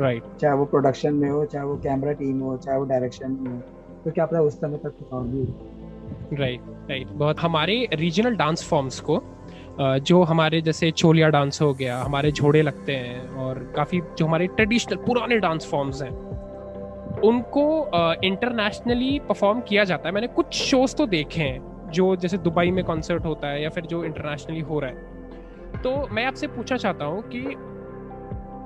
Right 0.00 0.22
right. 0.22 0.40
चाहे 0.40 0.54
वो 0.54 0.64
प्रोडक्शन 0.64 1.14
में 1.14 1.28
हो 1.30 1.44
चाहे 1.44 1.64
वो 1.64 1.76
कैमरा 1.76 2.12
टीम 2.12 2.40
हो 2.40 2.56
चाहे 2.56 2.78
वो 2.78 2.84
डायरेक्शन 2.84 3.30
में 3.30 3.52
हो 3.52 3.58
तो 4.04 4.10
क्या 4.10 4.26
पता 4.26 4.40
उस 4.40 4.54
समय 4.54 4.78
तक 4.78 4.94
कुछ 4.98 5.12
और 5.12 5.24
भी 5.24 6.36
राइट 6.36 6.60
राइट 6.90 7.06
बहुत 7.06 7.40
हमारे 7.40 7.88
रीजनल 7.92 8.36
डांस 8.36 8.68
फॉर्म्स 8.68 9.00
को 9.00 9.22
जो 9.80 10.22
हमारे 10.22 10.60
जैसे 10.60 10.90
चोलिया 10.90 11.28
डांस 11.28 11.60
हो 11.62 11.72
गया 11.74 11.98
हमारे 11.98 12.32
झोड़े 12.32 12.62
लगते 12.62 12.92
हैं 12.92 13.28
और 13.36 13.58
काफ़ी 13.76 14.00
जो 14.18 14.26
हमारे 14.26 14.46
ट्रेडिशनल 14.46 14.96
पुराने 14.96 15.38
डांस 15.38 15.66
फॉर्म्स 15.70 16.02
हैं 16.02 16.10
उनको 17.20 17.66
इंटरनेशनली 18.24 19.18
परफॉर्म 19.18 19.60
किया 19.60 19.84
जाता 19.84 20.08
है। 20.08 20.14
मैंने 20.14 20.26
कुछ 20.26 20.54
शोज़ 20.54 20.94
तो 20.96 21.06
देखे 21.06 21.40
हैं 21.40 21.90
जो 21.90 22.14
जैसे 22.16 22.38
दुबई 22.38 22.70
में 22.70 22.84
कॉन्सर्ट 22.84 23.24
होता 23.24 23.48
है 23.48 23.62
या 23.62 23.68
फिर 23.68 23.86
जो 23.86 24.04
इंटरनेशनली 24.04 24.60
हो 24.60 24.80
रहा 24.80 24.90
है। 24.90 25.82
तो 25.82 26.08
मैं 26.12 26.24
आपसे 26.24 26.46
पूछना 26.46 26.76
चाहता 26.76 27.04
हूँ 27.04 27.22
कि 27.28 27.40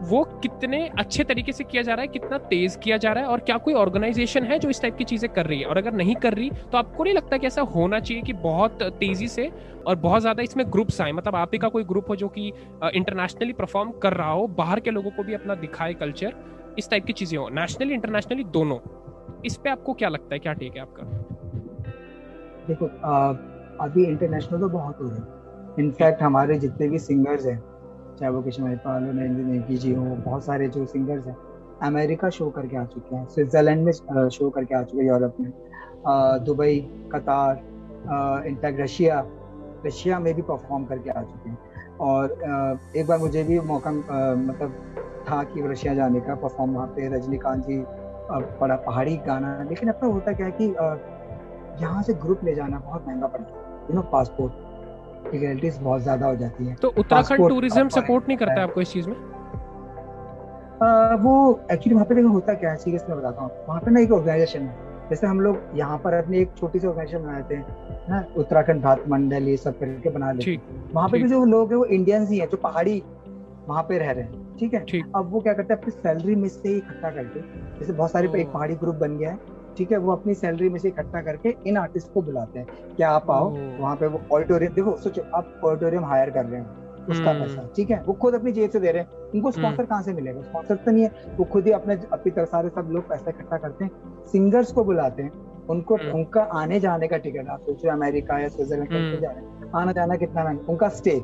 वो 0.01 0.23
कितने 0.43 0.87
अच्छे 0.99 1.25
तरीके 1.25 1.53
से 1.53 1.65
किया 1.65 1.83
जा 1.83 1.95
रहा 1.95 2.03
है, 2.03 2.09
कितना 2.09 2.39
तेज 2.41 2.77
किया 2.83 2.97
जा 2.97 3.13
रहा 3.13 3.25
है 3.25 3.31
और 3.31 3.41
क्या 3.41 3.57
कोई 3.59 3.75
ऑर्गेनाइजेशन 3.75 4.45
है 4.45 4.59
जो 4.59 4.69
इस 4.71 4.81
टाइप 4.83 4.97
की 4.97 5.05
चीज़ें 5.05 5.33
कर 5.33 5.47
रही 5.47 5.59
है? 5.61 5.67
और 5.67 5.79
अगर 5.79 5.93
नहीं 5.93 6.15
कर 6.17 6.35
रही 6.35 6.51
तो 6.73 6.79
आपको 6.79 7.05
नहीं 7.05 7.15
लगता 7.15 7.37
कि 7.37 7.47
ऐसा 7.47 7.63
होना 7.75 8.01
चाहिए 8.01 8.23
कि 8.23 8.33
बहुत 8.35 8.83
तेज़ी 8.83 9.29
से 9.29 9.51
और 9.87 9.97
बहुत 9.97 10.21
ज़्यादा 10.21 10.43
इसमें 10.43 10.65
ग्रुप्स 10.73 11.01
आए? 11.01 11.13
मतलब 11.13 11.37
आप 11.37 11.51
ही 11.53 11.59
का 11.59 11.69
कोई 11.69 11.85
ग्रुप 11.85 12.11
हो 12.11 12.17
जो 12.17 12.29
कि 12.29 12.47
इंटरनेशनली 12.95 13.53
परफॉर्म 13.53 13.91
कर 14.03 14.13
रहा 14.13 14.31
हो, 14.31 14.47
बाहर 14.49 14.81
के 14.81 14.91
लोगों 14.91 15.11
को 15.11 15.23
भी 15.23 15.35
अपना 15.35 15.55
दिखाए 15.57 15.95
कल्चर 15.95 16.35
इस 16.79 16.91
टाइप 16.91 17.05
की 17.05 17.13
चीज़ें 17.13 17.39
हो। 17.39 17.49
नेशनली 17.51 17.95
इंटरनेशनली 17.95 18.45
दोनों। 18.53 18.79
इस 19.47 19.57
पे 19.57 19.71
आपको 19.71 19.93
क्या 19.95 20.09
लगता 20.09 20.35
है? 20.35 20.39
क्या 20.39 20.53
टेक 20.53 20.75
है 20.75 20.81
आपका? 20.81 21.05
देखो 22.69 22.87
अभी 23.85 24.05
इंटरनेशनल 24.05 24.61
तो 24.61 24.69
बहुत 24.69 25.01
हो 25.01 25.09
रहे 25.09 25.19
हैं। 25.19 25.77
इनफैक्ट 25.79 26.23
हमारे 26.23 26.59
जितने 26.59 26.89
भी 26.89 26.99
सिंगर्स 26.99 27.47
हैं 27.47 27.59
चाहे 28.19 28.33
वो 28.33 28.43
किशन 28.43 28.77
पाल 28.77 29.05
हो, 29.05 29.13
नरेंद्र 29.13 29.43
नेगी 29.45 29.77
जी 29.77 29.95
हो, 29.95 30.05
बहुत 30.05 30.45
सारे 30.45 30.69
जो 30.69 30.85
सिंगर्स 30.87 31.27
हैं, 31.27 31.37
अमेरिका 31.83 32.31
शो 32.31 32.49
करके 32.51 32.77
आ 32.77 32.85
चुके 32.87 33.17
हैं 33.17 33.27
स्विट्जरलैंड 33.27 33.85
में 33.85 33.93
शो 33.93 34.51
करके 34.51 34.75
आ 34.75 34.83
चुके 34.83 35.03
हैं 35.03 35.09
यूरोप 35.09 35.37
में। 35.41 35.51
दुबई, 36.45 36.79
कतार 37.15 38.47
इनफैक्ट 38.47 38.81
रशिया 38.81 39.25
रशिया 39.87 40.19
में 40.19 40.33
भी 40.35 40.43
परफॉर्म 40.43 40.85
करके 40.85 41.11
आ 41.11 41.23
चुके 41.23 41.51
हैं। 41.51 41.59
और 42.01 42.33
एक 42.97 43.07
बार 43.07 43.19
मुझे 43.19 43.43
भी 43.45 43.59
मौका 43.61 43.91
मतलब 43.91 44.75
था 45.29 45.43
कि 45.45 45.67
रशिया 45.69 45.95
जाने 45.95 46.21
का 46.21 46.35
परफॉर्म 46.37 46.75
वहाँ 46.75 46.87
पे, 46.87 47.09
रजनीकांत 47.17 47.65
जी 47.67 47.79
बड़ा 48.61 48.77
पहाड़ी 48.77 49.17
गाना, 49.27 49.63
लेकिन 49.69 49.89
अपना 49.89 50.09
होता 50.09 50.33
क्या 50.33 50.47
है 50.47 50.53
कि 50.61 50.65
यहाँ 51.83 52.03
से 52.03 52.15
ग्रुप 52.17 52.45
ले 52.45 52.55
जाना 52.55 52.79
बहुत 52.79 53.07
महँगा 53.09 53.27
पड़ता 53.27 53.59
है 53.59 53.87
यू 53.91 53.95
नो 53.97 54.03
पासपोर्ट 54.13 54.67
टिकलिटीज 55.31 55.79
बहुत 55.83 56.03
ज़्यादा 56.03 56.27
हो 56.27 56.37
जाती 56.37 56.67
है। 56.67 56.75
तो 56.75 56.89
उत्तराखंड 56.99 57.49
टूरिज़्म 57.49 57.89
सपोर्ट 57.91 58.29
नहीं 58.29 58.39
करता 58.39 58.53
है 58.53 58.63
आपको 58.63 58.81
इस 58.81 58.93
चीज़ 58.93 59.09
में? 59.09 59.17
आ, 60.83 61.15
वो 61.15 61.61
एक्चुअली 61.73 61.95
वहाँ 61.95 62.07
पे 62.07 62.15
देखो 62.15 62.29
होता 62.29 62.55
क्या 62.55 62.71
है 62.71 62.77
सीरियस 62.77 63.05
मैं 63.09 63.19
बताता 63.19 63.43
हूँ। 63.43 63.51
वहाँ 63.69 63.81
पे 63.81 63.91
ना 63.91 64.01
एक 64.01 64.13
ऑर्गेनाइजेशन 64.13 64.63
है। 64.63 64.87
जैसे 65.11 65.27
हम 65.27 65.41
लोग 65.41 65.59
यहाँ 65.75 65.99
पर 65.99 66.15
अपनी 66.15 66.39
एक 66.39 66.51
छोटी 66.57 66.79
सी 66.79 66.87
ऑर्गेनाइजेशन 66.87 67.23
बनाते 67.25 67.55
हैं 67.55 68.07
ना? 68.11 68.25
उत्तराखंड 68.37 68.83
भारत 68.83 69.05
मंडल 69.09 69.49
ये 69.49 69.57
सब 69.57 69.79
करके 69.79 70.11
बना 70.11 70.33
लेते 70.33 70.51
हैं। 70.51 70.93
वहाँ 70.93 71.09
पे 71.09 71.19
भी 71.19 71.29
जो 71.29 71.45
लोग 71.45 71.71
हैं 71.71 71.79
वो 71.79 71.85
इंडियंस 71.87 72.31
ही 72.31 72.39
हैं 72.39 72.49
जो 72.49 72.57
पहाड़ी 72.57 73.03
वहाँ 73.69 73.83
पे 73.83 73.99
रह 73.99 74.11
रहे 74.11 74.25
हैं 74.25 74.57
ठीक 74.59 74.75
है? 74.75 74.81
अब 75.17 75.31
वो 75.33 75.41
क्या 75.41 75.53
करते 75.53 75.75
हैं 75.75 75.81
अपनी 75.81 75.93
सैलरी 75.93 76.35
में 76.35 76.49
से 76.49 76.77
इकट्ठा 76.77 77.11
करके 77.11 77.41
जैसे 77.79 77.93
बहुत 77.93 78.11
सारे 78.11 78.41
एक 78.41 78.53
पहाड़ी 78.53 78.75
ग्रुप 78.75 78.97
बन 78.97 79.17
गया 79.19 79.31
है 79.31 79.37
ठीक 79.79 79.93
है 79.93 79.99
वो 79.99 80.13
अपनी 80.13 80.35
सैलरी 80.35 80.69
में 80.69 80.79
से 80.81 80.89
इकट्ठा 80.89 81.21
करके 81.23 81.55
इन 81.67 81.77
आर्टिस्ट 81.77 82.13
को 82.13 82.23
बुलाते 82.23 82.59
हैं 82.59 82.95
क्या 82.97 83.11
आप 83.11 83.31
आओ 83.31 83.51
वहाँ 83.81 83.95
पे 83.97 84.07
वो 84.07 84.21
ऑडिटोरियम 84.33 84.73
देखो 84.75 84.97
सोचो 85.03 85.23
आप 85.35 85.61
ऑडिटोरियम 85.65 86.05
हायर 86.05 86.31
कर 86.31 86.45
रहे 86.45 86.61
हैं 86.61 86.87
उसका 87.11 87.31
हम्म। 87.31 87.41
पैसा 87.41 87.69
ठीक 87.77 87.91
है? 87.91 88.03
वो 88.07 88.13
खुद 88.13 88.35
अपनी 88.35 88.53
जेब 88.53 88.71
से 88.71 88.81
दे 88.81 88.91
रहे 88.93 89.03
हैं। 89.03 89.31
उनको 89.35 89.51
स्पॉन्सर 89.51 89.81
हम्म। 89.81 89.89
कहाँ 89.91 90.03
से 90.03 90.13
मिलेगा? 90.13 90.43
स्पॉन्सर 90.43 90.77
तो 90.77 90.91
नहीं 90.91 91.05
है 91.05 91.35
वो 91.37 91.45
खुद 91.53 91.67
ही 91.67 91.73
अपने 91.73 91.95
अपनी 92.13 92.31
तरह 92.31 92.45
सारे 92.45 92.69
सब 92.69 92.89
लोग 92.93 93.09
पैसा 93.09 93.31
इकट्ठा 93.31 93.57
करते 93.57 93.85
हैं। 93.85 93.91
सिंगर्स 94.33 94.73
को 94.73 94.85
बुलाते 94.85 95.23
हैं 95.23 95.33
उनको 95.71 95.97
हम्म। 95.97 96.13
उनका 96.15 96.43
आने 96.61 96.81
जाने 96.81 97.09
का 97.09 97.17
टिकट 97.17 97.49
आप 97.49 97.61
सोचो 97.61 97.91
अमेरिका 97.91 98.39
या 98.39 98.49
स्विट्जरलैंड 98.49 98.89
कैसे 98.91 99.21
जा 99.21 99.31
रहे 99.31 99.45
हैं 99.45 99.71
आना 99.77 99.93
जाना 99.93 100.17
कितना 100.17 100.45
महँगा 100.45 100.73
उनका 100.73 100.89
स्टे 100.99 101.19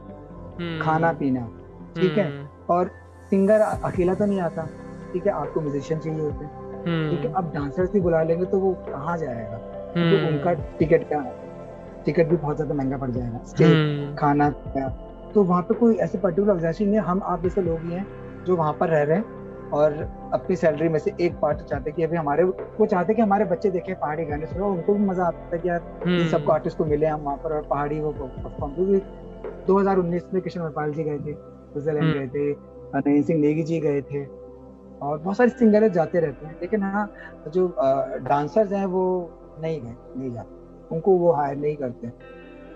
खाना 0.83 1.13
पीना 1.13 1.47
ठीक 1.97 2.19
है? 2.19 2.31
और 2.71 2.91
सिंगर 3.31 3.61
अकेला 3.61 4.15
तो 4.15 4.27
नहीं 4.27 4.41
आता 4.41 4.69
ठीक 5.13 5.27
है? 5.27 5.33
आपको 5.33 5.61
म्यूजिशियन 5.61 6.01
चाहिए 6.01 6.21
होते 6.21 6.45
हैं। 6.45 6.64
ठीक 6.85 7.24
है 7.24 7.32
अब 7.32 7.51
डांसर्स 7.55 7.93
भी 7.93 8.01
बुला 8.01 8.22
लेंगे 8.22 8.45
तो 8.45 8.59
वो 8.59 8.72
कहाँ 8.89 9.16
जाएगा? 9.18 9.59
तो 9.95 10.26
उनका 10.28 10.53
टिकट 10.78 11.03
का 11.12 11.20
टिकट 12.07 12.28
भी 12.28 12.37
बहुत 12.37 12.57
ज़्यादा 12.57 12.74
महँगा 12.74 12.97
पड़ 12.97 13.11
जाएगा। 13.11 13.39
स्टे 13.45 14.14
खाना 14.16 14.51
तो 15.35 15.43
वहाँ 15.43 15.62
पे 15.62 15.74
कोई 15.74 15.95
ऐसे 15.97 16.18
पर्टिकुलर 16.18 16.51
ऑर्गेनाइजेशन 16.51 16.91
नहीं 16.91 17.01
हम 17.01 17.22
आप 17.24 17.43
जैसे 17.43 17.62
लोग 17.62 17.80
ही 17.80 17.93
हैं 17.93 18.07
जो 18.47 18.57
वहाँ 18.57 18.72
पर 18.72 18.89
रह 18.89 19.03
रहे 19.03 19.16
हैं 19.16 19.70
और 19.72 19.93
अपनी 20.35 20.57
सैलरी 20.57 20.89
में 20.89 20.99
से 20.99 21.12
एक 21.20 21.39
पार्ट 21.41 21.61
चाहते 21.61 21.93
कि 21.93 22.03
अभी 22.03 22.16
हमारे 22.16 22.45
वो 22.45 22.87
चाहते 22.87 23.14
कि 23.14 23.22
हमारे 23.22 23.45
बच्चे 23.45 23.70
देखें 23.70 23.95
पहाड़ी 23.95 24.24
गाने 24.24 24.47
सुनो 24.47 24.68
उनको 24.70 24.95
भी 24.95 25.05
मज़ा 25.05 25.24
आता 25.24 25.49
है 25.53 25.59
कि 25.59 25.68
यार 25.68 25.80
इन 26.07 26.18
हम्म। 26.18 26.28
सबको 26.28 26.53
आर्टिस्ट 26.53 26.78
को 26.78 26.85
मिले 26.85 27.07
हम 27.07 27.20
वहाँ 27.20 27.37
पर 27.37 27.53
और 27.53 27.62
पहाड़ी 27.62 28.01
वो 28.01 28.11
परफॉर्म 28.12 28.74
क्योंकि 28.74 29.01
2019 29.68 30.35
में 30.35 30.43
किशन 30.43 30.61
नेपाल 30.61 30.93
जी 30.93 31.05
गए 31.05 31.18
थे 31.18 31.32
स्विट्जरलैंड 31.32 32.05
हम्म। 32.05 32.18
गए 32.18 32.26
थे 32.26 33.11
नयन 33.11 33.22
सिंह 33.22 33.41
नेगी 33.41 33.62
जी 33.62 33.80
गए 33.80 34.03
थे। 34.03 34.24
और 35.03 35.19
बहुत 35.19 35.37
सारे 35.37 35.51
सिंगर 35.51 35.89
जाते 35.89 36.21
रहते 36.21 36.47
हैं 36.47 36.57
लेकिन 36.61 36.83
हाँ 36.83 37.11
जो 37.55 37.67
डांसर्स 38.29 38.73
हैं 38.73 38.85
वो 38.87 39.05
नहीं 39.63 39.81
गए 39.81 39.95
नहीं 40.17 40.33
जाते। 40.33 40.95
उनको 40.95 41.17
वो 41.19 41.33
हायर 41.33 41.57
नहीं 41.57 41.77
करते 41.77 42.09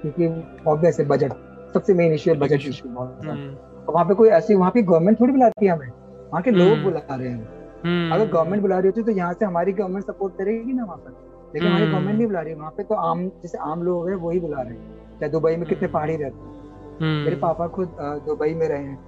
क्योंकि 0.03 0.27
ऑब्वियस 0.71 1.01
है 1.01 1.07
बजट 1.09 1.33
सबसे 1.75 1.95
मेन 1.95 2.12
इशू 2.12 2.31
है 2.31 2.39
बजट 2.39 2.66
इशू 2.69 2.89
बहुत 2.89 3.21
हम्म। 3.25 3.93
वहाँ 3.93 4.05
पे 4.07 4.14
कोई 4.14 4.29
ऐसी 4.29 4.55
वहाँ 4.55 4.71
पे 4.71 4.83
गवर्नमेंट 4.83 5.21
थोड़ी 5.21 5.33
बुलाती 5.33 5.66
है 5.66 5.73
हमें 5.73 5.89
वहाँ 6.33 6.43
के 6.43 6.51
लोग 6.51 6.69
हम्म। 6.69 6.85
बुला 6.85 7.14
रहे 7.14 7.29
हैं। 7.29 7.49
हम्म। 7.85 8.14
अगर 8.14 8.29
गवर्नमेंट 8.33 8.62
बुला 8.62 8.79
रही 8.79 8.89
होती 8.89 9.03
तो 9.03 9.12
यहाँ 9.12 9.33
से 9.33 9.45
हमारी 9.45 9.73
गवर्नमेंट 9.73 10.05
सपोर्ट 10.05 10.37
करेगी 10.39 10.73
ना 10.73 10.85
वहाँ 10.85 10.97
पर 10.97 11.11
लेकिन 11.55 11.69
हमारी 11.69 11.87
गवर्नमेंट 11.87 12.16
नहीं 12.19 12.27
बुला 12.27 12.41
रही 12.41 12.55
वहाँ 12.55 12.71
पे 12.77 12.83
तो 12.83 12.95
आम 12.95 13.29
जैसे 13.43 13.59
आम 13.59 13.83
लोग 13.83 14.09
हैं 14.09 14.16
वही 14.16 14.41
बुला 14.41 14.62
रहे 14.62 14.73
हैं। 14.73 14.97
चाहे 15.21 15.31
दुबई 15.33 15.57
में 15.57 15.69
कितने 15.69 15.89
पहाड़ी 15.89 16.16
रहते 16.16 16.37
हैं। 16.37 17.25
मेरे 17.25 17.37
पापा 17.37 17.66
खुद 17.69 17.97
दुबई 18.27 18.55
में 18.55 18.66
रहे 18.69 18.83
हैं। 18.83 18.99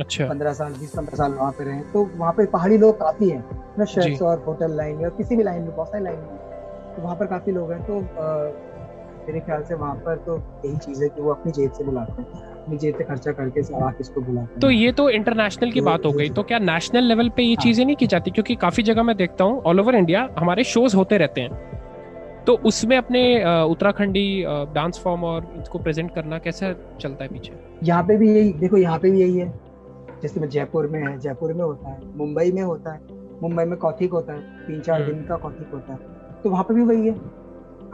अच्छा। 0.00 0.26
पंद्रह 0.26 0.52
साल 0.52 0.72
बीस 0.72 0.94
पंद्रह 0.96 1.16
साल 1.16 1.32
वहाँ 1.32 1.52
पे 1.52 1.64
रहे। 1.64 1.80
तो 1.92 2.08
वहाँ 2.16 2.32
पे 2.32 2.46
पहाड़ी 2.48 2.78
लोग 2.78 2.98
काफ़ी 3.00 3.28
हैं 3.30 3.44
ना 3.78 3.84
शेफ्स 3.86 4.22
और 4.22 4.42
होटल 4.46 4.76
लाइन 4.76 4.96
में 4.96 5.04
और 5.04 5.10
किसी 5.16 5.36
भी 5.36 5.42
लाइन 5.42 5.62
में 5.62 5.74
बहुत 5.76 5.88
सारी 5.88 6.04
लाइन 6.04 6.18
में। 6.18 6.94
तो 6.94 7.02
वहाँ 7.02 7.16
पर 7.16 7.26
काफ़ी 7.26 7.52
लोग 7.52 7.72
हैं 7.72 7.82
तो 7.82 8.00
मेरे 9.26 9.40
ख्याल 9.40 9.62
से 9.62 9.74
वहाँ 9.74 9.94
पर 9.96 10.16
तो 10.18 10.36
यही 10.64 10.76
चीज़ 10.78 11.02
है 11.02 11.08
कि 11.08 11.20
वो 11.22 11.30
अपनी 11.30 11.52
जेब 11.52 11.72
से 11.72 11.84
बुलाते 11.84 12.22
हैं 12.22 12.28
अपनी 12.54 12.76
जेब 12.78 12.96
से 12.98 13.04
खर्चा 13.04 13.32
करके 13.32 13.60
आर्टिस्ट 13.76 14.14
को 14.14 14.20
बुलाते 14.20 14.52
हैं। 14.52 14.60
तो 14.60 14.70
ये 14.70 14.92
तो 14.92 15.08
इंटरनेशनल 15.10 15.70
की 15.72 15.80
बात 15.80 16.06
हो 16.06 16.12
गई। 16.12 16.28
तो 16.30 16.42
क्या 16.42 16.58
नेशनल 16.60 17.04
लेवल 17.04 17.28
पे 17.36 17.42
ये 17.42 17.54
हाँ। 17.54 17.62
चीज़ें 17.62 17.84
नहीं 17.84 17.96
की 17.96 18.06
जाती? 18.06 18.30
क्योंकि 18.30 18.54
काफ़ी 18.56 18.82
जगह 18.82 19.02
मैं 19.02 19.16
देखता 19.16 19.44
हूँ 19.44 19.62
ऑल 19.62 19.80
ओवर 19.80 19.94
इंडिया 19.94 20.28
हमारे 20.38 20.64
शोज़ 20.66 20.96
होते 20.96 21.18
रहते 21.18 21.40
हैं। 21.40 21.70
तो 22.46 22.54
उसमें 22.64 22.96
अपने 22.96 23.22
उत्तराखंडी 23.64 24.26
डांस 24.74 25.00
फॉर्म 25.04 25.24
और 25.24 25.52
इसको 25.60 25.78
प्रेजेंट 25.78 26.14
करना 26.14 26.38
कैसे 26.38 26.74
चलता 27.00 27.24
है 27.24 27.30
पीछे? 27.30 27.52
यहाँ 27.82 28.02
पे 28.04 28.16
भी 28.16 28.34
यही 28.34 28.52
देखो 28.54 28.76
यहाँ 28.76 28.98
पे 28.98 29.10
भी 29.10 29.20
यही 29.20 29.38
है। 29.38 29.52
जैसे 30.22 30.40
मैं 30.40 30.48
जयपुर 30.48 30.86
में 30.86 31.00
है 31.00 31.18
जयपुर 31.18 31.52
में 31.52 31.64
होता 31.64 31.90
है 31.90 32.16
मुंबई 32.16 32.52
में 32.52 32.62
होता 32.62 32.92
है 32.92 33.00
मुंबई 33.42 33.64
में 33.64 33.76
कौथिक 33.78 34.12
होता 34.12 34.32
है 34.32 34.66
तीन 34.66 34.80
चार 34.80 35.02
हम्म। 35.02 35.12
दिन 35.12 35.24
का 35.26 35.36
कौथिक 35.36 35.70
होता 35.74 35.92
है। 35.92 35.98
तो 36.42 36.50
वहाँ 36.50 36.64
पे 36.64 36.74
भी 36.74 36.82
वही 36.82 37.08
है। 37.08 37.14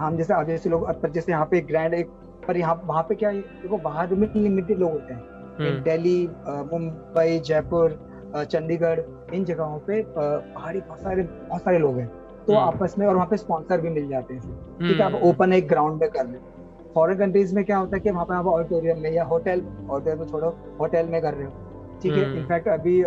हम 0.00 0.16
जैसे 0.16 0.34
अब 0.34 0.46
जैसे 0.46 0.70
लोग 0.70 0.90
पर 1.02 1.10
जैसे 1.10 1.32
यहाँ 1.32 1.46
पे 1.50 1.60
ग्रैंड 1.60 1.94
एक 1.94 2.10
पर 2.48 2.56
यहाँ 2.56 2.80
वहाँ 2.84 3.02
पे 3.02 3.14
क्या 3.14 3.32
देखो 3.32 3.78
बाहर 3.78 4.14
में 4.14 4.28
लिमिटेड 4.34 4.78
लोग 4.78 4.92
होते 4.92 5.14
हैं। 5.14 5.22
हम्म। 5.58 5.82
दिल्ली 5.84 6.28
मुंबई 6.72 7.38
जयपुर 7.46 7.98
चंडीगढ़ 8.36 9.00
इन 9.34 9.44
जगहों 9.44 9.78
पे 9.78 10.02
पहाड़ी 10.08 10.80
बहुत 10.80 11.00
सारे 11.00 11.22
बहुत 11.22 11.62
सारे 11.62 11.78
लोग 11.78 11.98
हैं। 11.98 12.06
तो 12.46 12.52
हम्म। 12.52 12.64
आपस 12.64 12.94
में 12.98 13.06
और 13.06 13.14
वहाँ 13.14 13.26
पे 13.26 13.36
स्पॉन्सर 13.36 13.80
भी 13.80 13.90
मिल 13.90 14.08
जाते 14.08 14.34
हैं। 14.34 14.42
ठीक 14.78 15.00
है 15.00 15.02
आप 15.02 15.20
ओपन 15.24 15.52
एक 15.52 15.68
ग्राउंड 15.68 16.00
में 16.00 16.10
कर 16.10 16.24
रहे 16.24 16.34
हैं। 16.34 16.92
फॉरेन 16.94 17.18
कंट्रीज़ 17.18 17.54
में 17.54 17.64
क्या 17.64 17.76
होता 17.78 17.96
है 17.96 18.00
कि 18.00 18.10
वहाँ 18.10 18.24
पे 18.24 18.34
आप 18.34 18.46
ऑडिटोरियम 18.46 18.98
में 18.98 19.10
या 19.12 19.24
होटल 19.24 19.62
ऑडिटोरियम 19.90 20.18
में 20.18 20.26
छोड़ो 20.26 20.54
होटल 20.80 21.06
में 21.06 21.20
कर 21.22 21.34
रहे 21.34 21.46
हो। 21.46 21.52
ठीक 22.02 22.12
है 22.12 22.24
इनफैक्ट 22.36 22.68
हम्म। 22.68 22.78
अभी 22.78 22.98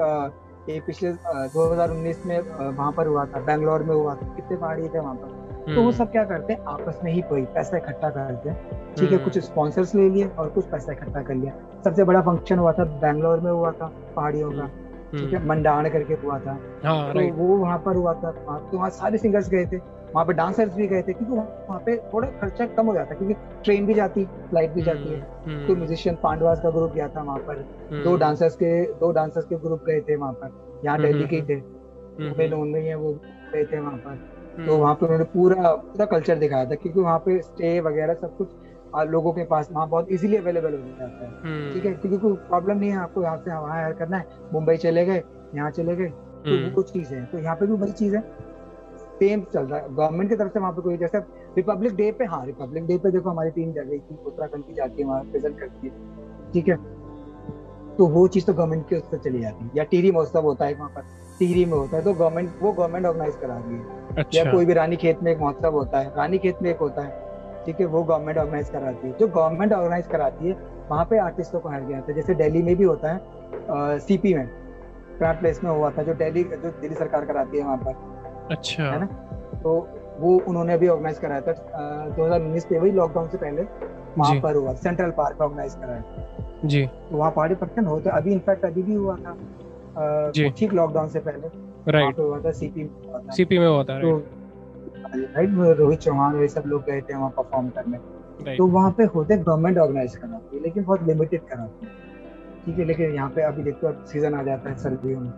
ये 0.70 0.80
पिछले 0.88 1.12
2019 1.54 2.26
में 2.26 2.39
वहाँ 2.39 2.92
पर 2.92 3.08
हुआ 3.08 3.26
था 3.26 3.39
बैंगलोर 3.46 3.84
में 3.84 3.96
हुआ 3.96 4.16
था 4.16 4.28
कितने 4.36 4.58
पहाड़ी 4.58 4.88
थे 4.88 5.00
वहाँ 5.00 5.16
पर। 5.16 5.39
तो 5.64 5.76
वो 5.76 5.82
हम्म। 5.82 5.92
सब 5.92 6.12
क्या 6.12 6.24
करते 6.26 6.54
हैं 6.54 6.64
आपस 6.68 7.00
में 7.04 7.12
ही 7.14 7.22
कोई 7.30 7.42
पैसा 7.56 7.78
इकट्ठा 7.78 8.10
करते 8.10 8.50
हैं 8.50 8.96
ठीक 8.96 9.12
है 9.12 9.18
कुछ 9.18 9.38
स्पॉन्सर्स 9.39 9.94
ले 9.96 10.10
लिए 10.10 10.28
और 10.30 10.50
कुछ 10.50 10.66
पैसा 10.66 10.92
इकट्ठा 10.92 11.22
कर 11.22 11.36
लिया। 11.36 11.54
सबसे 11.84 12.04
बड़ा 12.04 12.22
फ़ंक्शन 12.22 12.60
हुआ 12.60 12.72
था 12.72 12.84
बैंगलोर 13.02 13.39
में 13.39 13.52
हुआ 13.52 13.72
था 13.72 13.92
पहाड़ियों 14.16 14.52
का 14.52 14.68
ठीक 15.12 15.34
है 15.34 15.39
हम्म। 15.39 15.50
मंडाण 15.50 15.89
करके 15.89 16.14
हुआ 16.24 16.39
था। 16.39 16.58
हाँ, 16.86 17.14
तो 17.14 17.28
वो 17.36 17.58
वहाँ 17.58 17.78
पर 17.86 17.96
हुआ 17.96 18.14
था 18.14 18.32
तो 18.32 18.78
वहाँ 18.78 18.89
सारे 18.92 19.18
सिंगर्स 19.18 19.50
गए 19.50 19.66
थे। 19.66 19.78
वहाँ 20.14 20.26
पे 20.26 20.34
डांसर्स 20.34 20.74
भी 20.76 20.88
गए 20.88 21.01
थे 21.01 21.14
क्योंकि 21.14 21.34
वहाँ 21.34 21.80
पे 21.86 21.95
थोड़ा 22.14 22.28
खर्चा 22.28 22.66
कम 22.68 22.86
हो 22.86 22.93
जाता 22.93 23.14
है 23.14 23.16
क्योंकि 23.16 23.36
ट्रेन 23.64 23.86
भी 23.86 23.93
जाती 23.93 24.26
फ़्लाइट 24.26 24.72
भी 24.72 24.82
जाती 24.82 25.09
है। 25.09 25.20
हम्म, 25.20 25.55
हम्म। 25.55 25.68
तो 25.68 25.76
म्यूजिशियन 25.76 26.18
पांडवास 26.24 26.62
का 26.62 26.70
ग्रुप 26.70 26.93
गया 26.93 27.07
था 27.07 27.24
वहाँ 27.24 27.39
पर। 27.39 27.66
दो 28.03 28.16
डांसर्स 28.18 28.55
के 28.55 28.84
दो 28.99 29.12
डांसर्स 29.12 29.45
के 29.45 29.55
ग्रुप 29.55 29.84
गए 29.84 30.01
थे 30.01 30.16
वहाँ 30.16 30.34
पर। 30.34 30.82
यहाँ 30.86 31.01
दिल्ली 31.01 31.28
के 31.28 31.41
थे। 31.41 31.55
नोन 32.49 32.68
में 32.68 32.82
है 32.82 32.95
वो 32.95 33.14
गए 33.53 33.64
थे 33.66 33.80
वहाँ 33.80 33.97
पर। 33.97 34.66
तो 34.66 34.78
वहाँ 34.78 34.93
पे 34.95 35.05
उन्होंने 35.05 35.26
पूरा 35.26 35.76
पूरा 35.76 36.05
कल्चर 36.05 36.36
दिखाया 36.36 36.66
था 36.66 36.76
क्योंकि 36.76 36.99
वहाँ 36.99 37.20
पे 37.20 37.41
स्टे 37.41 37.80
वगैरह 37.80 38.14
सब 38.14 38.38
कुछ 38.38 38.49
लोगों 39.07 39.32
के 39.34 39.43
पास 39.43 39.70
वहाँ 39.72 39.88
बहुत 39.89 40.12
इजीली 40.12 40.38
अवेलेबल 40.38 40.72
हो 40.72 40.78
जाता 40.99 41.26
है। 41.26 41.72
ठीक 41.74 41.86
है? 41.86 41.93
क्योंकि 41.93 42.18
कोई 42.18 42.34
प्रॉब्लम 42.34 42.78
नहीं 42.78 42.89
है 42.89 42.97
आपको 42.97 43.24
यहाँ 43.24 43.38
से 43.38 43.51
वहाँ 43.51 43.93
करना 43.93 44.18
है। 44.18 44.26
मुंबई 44.53 44.78
चले 44.78 45.05
गए 45.05 45.24
यहाँ 45.55 45.72
चले 45.72 45.95
गए 45.95 46.07
तो 46.07 46.64
वो 46.66 46.76
कुछ 46.76 46.91
चीज़ 46.93 47.14
है। 47.14 47.26
तो 47.26 47.39
यहाँ 47.39 47.55
पे 47.55 47.66
भी 47.66 47.74
वही 47.74 47.91
चीज़ 47.91 48.16
है। 48.16 48.51
सेम 49.22 49.42
चल 49.54 49.64
रहा 49.64 49.80
है। 49.80 49.96
गवर्नमेंट 49.96 50.30
की 50.30 50.36
तरफ़ 50.36 50.54
से 50.54 50.60
वहाँ 50.60 50.72
पे 50.72 50.82
कोई 50.82 50.98
जैसे 50.98 51.20
रिपब्लिक 51.58 51.96
डे 51.96 52.12
पे 52.12 52.26
हाँ 52.26 52.46
रिपब्लिक 52.46 52.86
डे 52.86 52.98
पे 52.98 53.12
देखो 53.12 53.30
हमारी 53.30 53.50
टीम 53.52 53.72
जगह 53.72 53.98
की 53.98 54.18
उत्तराखंड 54.26 54.64
की 54.64 54.74
जाती 54.74 55.02
है 55.02 55.08
वहाँ 55.08 55.24
प्रेजेंट 55.24 55.60
करती 55.60 55.88
है। 55.88 56.52
ठीक 56.54 56.68
है? 56.68 56.76
तो 57.98 58.08
वो 58.08 58.28
चीज़ 58.28 58.46
तो 58.46 58.54
गवर्नमेंट 58.54 58.88
के 58.90 58.96
उससे 58.96 59.18
चली 59.18 59.40
जाती 59.42 59.66
है। 59.66 59.72
या 59.76 59.84
टीरी 59.84 60.12
महोत्सव 60.12 60.42
होता 60.42 60.66
है 60.66 60.74
वहाँ 60.74 60.90
पर 60.90 61.02
टीरी 61.40 61.66
में 61.66 61.74
होता 61.74 61.98
है 61.98 62.04
तो 62.04 62.14
गवर्नमेंट 62.14 62.50
वो 62.62 62.72
गवर्नमेंट 62.72 63.06
ऑर्गेनाइज 63.06 63.36
करा 63.36 63.58
रही 63.58 63.76
है। 63.76 64.16
अच्छा। 64.16 64.40
या 64.40 64.52
कोई 64.52 64.66
भी 64.66 64.74
रानी 64.74 64.96
खेत 64.96 65.24
में 65.24 65.32
एक 65.32 65.40
महोत्सव 65.40 65.74
होता 65.74 66.00
है 66.00 66.10
रानी 66.18 66.38
खेत 66.38 66.62
में 66.62 66.70
एक 66.70 66.78
होता 66.78 67.02
है। 67.02 67.64
ठीक 67.66 67.80
है? 67.80 67.86
वो 67.86 68.04
गवर्नमेंट 68.04 68.38
ऑर्गेनाइज 68.38 68.70
कराती 68.70 69.08
है। 69.08 69.14
जो 69.20 69.28
गवर्नमेंट 69.28 69.74
ऑर्गेनाइज 69.74 70.08
कराती 70.08 70.48
है 70.48 70.54
वहाँ 70.90 71.06
पे 71.06 71.18
आर्टिस्टों 71.20 71.60
को 71.60 71.70
हायर 71.70 71.84
किया 71.84 71.98
जाता 71.98 72.12
है। 72.12 72.16
जैसे 72.16 72.36
दिल्ली 72.36 72.64
में 72.64 72.76
भी 72.76 72.84
होता 72.84 73.14
है 73.14 74.00
सीपी 74.00 74.34
में 74.34 74.48
क्राफ्ट 75.18 75.40
प्लेस 75.40 75.64
में 75.64 75.72
हुआ 75.72 75.90
था 75.92 76.04
जो 76.04 76.14
दिल्ली 76.14 76.44
जो 76.44 76.70
दिल्ली 76.72 76.96
सरकार 76.96 77.26
कराती 77.26 77.58
है 77.58 77.64
वहाँ 77.64 77.78
पर। 77.78 78.10
अच्छा। 78.52 78.84
है 78.84 78.99
ना? 78.99 79.06
तो 79.58 79.74
वो 80.20 80.38
उन्होंने 80.47 80.74
अभी 80.74 80.88
ऑर्गेनाइज 80.88 81.18
कराया 81.20 81.41
था 81.41 81.54
दो 82.08 82.24
हज़ार 82.24 82.41
उन्नीस 82.41 82.66
पे 82.66 82.80
वही 82.80 82.91
लॉकडाउन 82.91 83.28
से 83.30 83.38
पहले 83.38 83.62
वहाँ 84.18 84.39
पर 84.41 84.56
हुआ 84.56 84.74
सेंट्रल 84.76 85.12
पार्क 85.18 85.41
ऑर्गेनाइज 85.41 85.76
कराया 85.76 86.04
जी। 86.66 86.86
तो 86.86 87.18
वहाँ 87.18 87.32
पहाड़ी 87.32 87.56
फ़ंक्शन 87.56 87.86
होते 87.86 88.10
अभी 88.12 88.32
इनफैक्ट 88.32 88.66
अभी 88.66 88.82
भी 88.84 88.93
हुआ 88.95 89.16
था। 89.18 90.52
ठीक 90.58 90.74
लॉकडाउन 90.74 91.08
से 91.10 91.20
पहले। 91.20 91.47
राइट 91.91 92.20
हुआ 92.20 92.39
था 92.41 92.52
सीपी 92.54 92.84
में 92.84 93.30
सीपी 93.36 93.60
में 93.60 93.68
हुआ 93.68 93.84
था 93.84 93.99
तो 94.02 94.18
राइट 95.06 95.78
रोहित 95.80 95.99
चौहान 95.99 96.39
ये 96.41 96.47
सब 96.47 96.64
लोग 96.68 96.84
गए 96.86 97.02
थे 97.02 97.16
वहाँ 97.16 97.30
परफॉर्म 97.38 97.70
करने। 97.78 98.56
तो 98.58 98.68
वहाँ 98.68 98.91
पे 98.97 99.04
होते 99.16 99.38
गवर्नमेंट 99.38 99.78
ऑर्गेनाइज 99.78 100.16
कराती 100.16 100.56
है 100.56 100.64
लेकिन 100.64 100.84
बहुत 100.84 101.04
लिमिटेड 101.08 101.41
कराती 101.49 101.86
है 101.86 101.91
ठीक 102.66 102.80
है 102.80 102.86
लेकिन 102.86 103.14
यहाँ 103.16 103.30
पे 103.30 103.41
अभी 103.43 103.64
देखो 103.64 103.88
अब 103.88 104.04
सीज़न 104.08 104.36
आ 104.36 104.43
जाता 104.43 104.70
है 104.70 104.76
सर्दियों 104.78 105.20
में। 105.20 105.32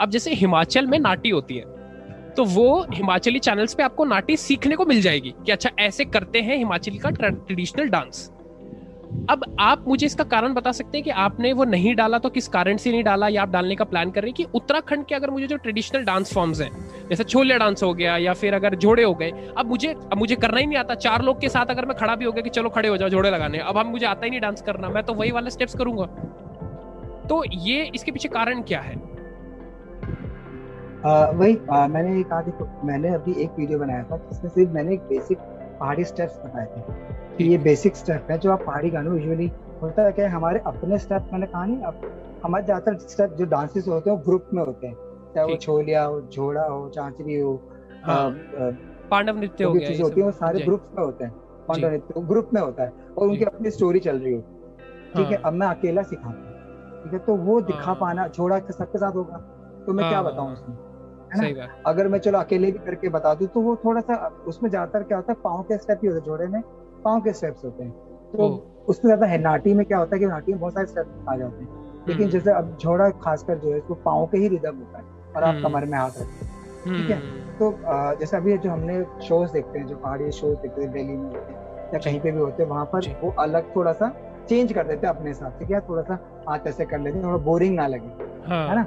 अब 0.00 0.10
जैसे 0.10 0.34
हिमाचल 0.34 0.86
में 0.86 0.98
नाटी 0.98 1.30
होती 1.30 1.56
है 1.56 1.76
तो 2.36 2.44
वो 2.44 2.86
हिमाचली 2.94 3.38
चैनल्स 3.38 3.74
पे 3.74 3.82
आपको 3.82 4.04
नाटी 4.04 4.36
सीखने 4.36 4.76
को 4.76 4.84
मिल 4.86 5.00
जाएगी 5.02 5.34
कि 5.46 5.52
अच्छा 5.52 5.70
ऐसे 5.78 6.04
करते 6.04 6.40
हैं 6.40 6.56
हिमाचली 6.56 6.98
का 6.98 7.10
ट्रेडिशनल 7.10 7.88
डांस 7.88 8.28
अब 9.30 9.44
आप 9.60 9.84
मुझे 9.88 10.06
इसका 10.06 10.24
कारण 10.24 10.54
बता 10.54 10.72
सकते 10.72 10.98
हैं 10.98 11.04
कि 11.04 11.10
आपने 11.10 11.52
वो 11.52 11.64
नहीं 11.64 11.94
डाला 11.94 12.18
तो 12.18 12.28
किस 12.28 12.48
कारण 12.48 12.76
से 12.76 12.90
नहीं 12.90 13.02
डाला 13.04 13.28
या 13.28 13.42
आप 13.42 13.50
डालने 13.50 13.74
का 13.76 13.84
प्लान 13.84 14.10
कर 14.10 14.22
रहे 14.22 14.28
हैं 14.28 14.34
कि 14.36 14.44
उत्तराखंड 14.54 15.04
के 15.06 15.14
अगर 15.14 15.30
मुझे 15.30 15.46
जो 15.46 15.56
ट्रेडिशनल 15.56 16.04
डांस 16.04 16.32
फॉर्म्स 16.34 16.60
हैं 16.60 16.70
जैसे 17.08 17.24
छोले 17.24 17.58
डांस 17.58 17.82
हो 17.82 17.92
गया 17.94 18.16
या 18.16 18.32
फिर 18.32 18.54
अगर 18.54 18.74
जोड़े 18.74 19.04
हो 19.04 19.14
गए 19.14 19.30
अब 19.58 19.66
मुझे 19.66 19.88
अब 19.88 20.18
मुझे 20.18 20.36
करना 20.36 20.60
ही 20.60 20.66
नहीं 20.66 20.78
आता। 20.78 20.94
चार 20.96 21.22
लोग 21.22 21.40
के 21.40 21.48
साथ 21.48 21.66
अगर 21.66 21.86
मैं 21.86 21.96
खड़ा 21.96 22.14
भी 22.14 22.24
हो 22.24 22.32
गया 22.32 22.42
कि 22.42 22.50
चलो 22.50 22.68
खड़े 22.68 22.88
हो 22.88 22.96
जाओ 22.96 23.08
जोड़े 23.08 23.30
लगाने 23.30 23.58
अब 23.58 23.78
हम 23.78 23.86
मुझे 23.86 24.06
आता 24.06 24.24
ही 24.24 24.30
नहीं 24.30 24.40
डांस 24.40 24.62
करना 24.62 24.88
मैं 24.88 25.02
तो 25.02 25.14
वही 25.14 25.30
वाले 25.30 25.50
स्टेप्स 25.50 25.74
करूँगा। 25.74 26.06
तो 27.28 27.42
ये 27.46 27.82
इसके 27.94 28.12
पीछे 28.12 28.28
कारण 28.28 28.62
क्या 28.62 28.80
है? 28.80 28.96
वही 31.32 31.54
मैंने 31.88 32.22
कहा 32.22 32.40
देखो 32.42 32.66
मैंने 32.86 33.08
अभी 33.14 33.32
एक 33.42 33.50
वीडियो 33.58 33.78
बनाया 33.78 34.02
था 34.02 34.16
जिसमें 34.18 34.50
सिर्फ़ 34.50 34.70
मैंने 34.72 34.92
एक 34.94 35.00
बेसिक 35.08 35.38
पहाड़ी 35.80 36.04
स्टेप्स 36.04 36.38
बताए 36.44 36.66
थे। 36.66 37.36
कि 37.36 37.44
ये 37.44 37.58
बेसिक 37.58 37.96
स्टेप 37.96 38.30
है 38.30 38.38
जो 38.38 38.50
आप 38.52 38.62
पहाड़ी 38.62 38.90
गानों 38.90 39.18
यूजुअली 39.18 39.50
होता 39.82 40.04
है 40.04 40.12
क्या 40.12 40.30
हमारे 40.30 40.60
अपने 40.66 40.98
स्टेप 40.98 41.28
मैंने 41.32 41.46
कहा 41.46 41.64
नहीं 41.64 41.82
अब 41.82 42.00
हमारे 42.44 42.64
ज़्यादातर 42.64 42.98
स्टेप 43.08 43.36
जो 43.38 43.44
डांसेस 43.46 43.88
होते 43.88 44.10
हैं 44.10 44.18
ग्रुप 44.24 44.48
में 44.54 44.64
होते 44.64 44.86
हैं। 44.86 44.94
चाहे 45.34 45.46
वो 45.46 45.56
छोलिया 45.56 46.02
हो 46.04 46.20
झोड़ा 46.22 46.64
हो 46.64 46.88
चांचरी 46.94 47.38
हो 47.38 47.54
हाँ। 48.04 48.30
पांडव 49.10 49.38
नृत्य 49.38 49.64
हो 49.64 49.72
गया 49.72 50.02
होती 50.02 50.20
है 50.20 50.26
वो 50.26 50.32
सारे 50.32 50.60
ग्रुप 50.60 50.90
में 50.98 51.04
होते 51.04 51.24
हैं। 51.24 51.32
पांडव 51.68 51.88
नृत्य 51.90 52.20
ग्रुप 52.28 52.50
में 52.54 52.60
होता 52.60 52.82
है 52.82 52.92
और 53.18 53.28
उनकी 53.28 53.44
अपनी 53.44 53.70
स्टोरी 53.70 54.00
चल 54.00 54.18
रही 54.18 54.34
हो। 54.34 54.40
ठीक 54.40 55.26
है 55.26 55.34
हाँ। 55.34 55.42
अब 55.44 55.52
मैं 55.52 55.66
अकेला 55.68 56.02
सिखाता 56.04 56.47
ठीक 57.08 57.20
है? 57.20 57.26
तो 57.26 57.34
वो 57.34 57.60
दिखा 57.60 57.82
हाँ। 57.82 57.94
पाना 57.94 58.26
छोड़ा 58.28 58.58
सबके 58.58 58.98
साथ 58.98 59.12
होगा। 59.12 59.36
तो 59.86 59.92
मैं 59.92 60.08
क्या 60.08 60.22
बताऊँ 60.22 60.52
उसमें? 60.52 60.76
है 61.34 61.52
ना? 61.54 61.66
अगर 61.86 62.08
मैं 62.08 62.18
चलो 62.18 62.38
अकेले 62.38 62.70
भी 62.72 62.78
करके 62.78 63.08
बता 63.08 63.34
दूँ 63.34 63.46
तो 63.48 63.60
वो 63.60 63.76
थोड़ा 63.76 64.00
सा 64.00 64.16
उसमें 64.46 64.68
ज़्यादातर 64.70 65.02
क्या 65.02 65.16
होता 65.18 65.32
है 65.32 65.38
पाँव 65.44 65.62
के 65.62 65.78
स्टेप 65.78 66.00
ही 66.02 66.08
होते 66.08 66.18
हैं 66.18 66.26
जोड़े 66.26 66.46
में 66.46 66.60
पाँव 67.04 67.20
के 67.20 67.32
स्टेप्स 67.32 67.64
होते 67.64 67.84
हैं। 67.84 67.92
तो 68.32 68.48
उसमें 68.88 69.08
ज़्यादा 69.08 69.26
है 69.26 69.38
नाटी 69.38 69.74
में 69.74 69.84
क्या 69.86 69.98
होता 69.98 70.16
है 70.16 70.20
कि 70.20 70.26
नाटी 70.26 70.52
में 70.52 70.60
बहुत 70.60 70.74
सारे 70.74 70.86
स्टेप्स 70.86 71.28
आ 71.28 71.36
जाते 71.36 71.62
हैं। 71.62 71.86
लेकिन 72.08 72.22
हम्म। 72.22 72.32
जैसे 72.32 72.50
अब 72.50 72.76
झोड़ा 72.80 73.08
खासकर 73.24 73.58
जो 73.58 73.72
है 73.72 73.78
उसको 73.78 73.94
पाँव 73.94 74.26
के 74.26 74.38
ही 74.38 74.48
रिदम 74.48 74.76
होता 74.76 74.98
है 74.98 75.04
और 75.36 75.42
आप 75.42 75.54
हम्म। 75.54 75.68
कमर 75.68 75.84
में 75.84 75.98
हाथ 75.98 76.10
रखते 76.10 76.44
हैं। 76.44 76.56
ठीक 76.84 77.10
है? 77.10 77.16
हम्म। 77.16 77.56
तो 77.58 77.74
जैसे 78.20 78.36
अभी 78.36 78.58
जो 78.58 78.70
हमने 78.70 79.02
शोज़ 79.22 79.52
देखते 79.52 79.78
हैं 79.78 79.86
जो 79.86 79.96
पहाड़ी 79.96 80.30
शोज़ 80.30 80.58
देखते 80.58 80.82
हैं 80.82 80.92
दिल्ली 80.92 81.16
में 81.16 81.24
होते 81.26 81.52
हैं 81.52 81.66
या 81.94 81.98
कहीं 81.98 82.20
पे 82.20 82.32
भी 82.32 82.38
होते 82.38 82.62
हैं 82.62 82.70
वहाँ 82.70 82.84
पर 82.84 83.08
वो 83.22 83.34
अलग 83.38 83.76
थोड़ा 83.76 83.92
सा 83.92 84.06
चेंज 84.48 84.72
कर 84.72 84.86
देते 84.86 85.06
हैं 85.06 85.14
अपने 85.14 85.30
हिसाब 85.30 85.52
से 85.58 85.64
क्या 85.64 85.80
थोड़ा 85.80 86.02
सा 86.02 86.18
हाथ 86.48 86.66
ऐसे 86.66 86.84
कर 86.84 86.98
लेते 86.98 87.18
हैं 87.18 87.24
थोड़ा 87.26 87.36
बोरिंग 87.44 87.74
ना 87.76 87.86
लगे 87.86 88.26
हाँ, 88.48 88.68
है 88.68 88.76
ना? 88.76 88.82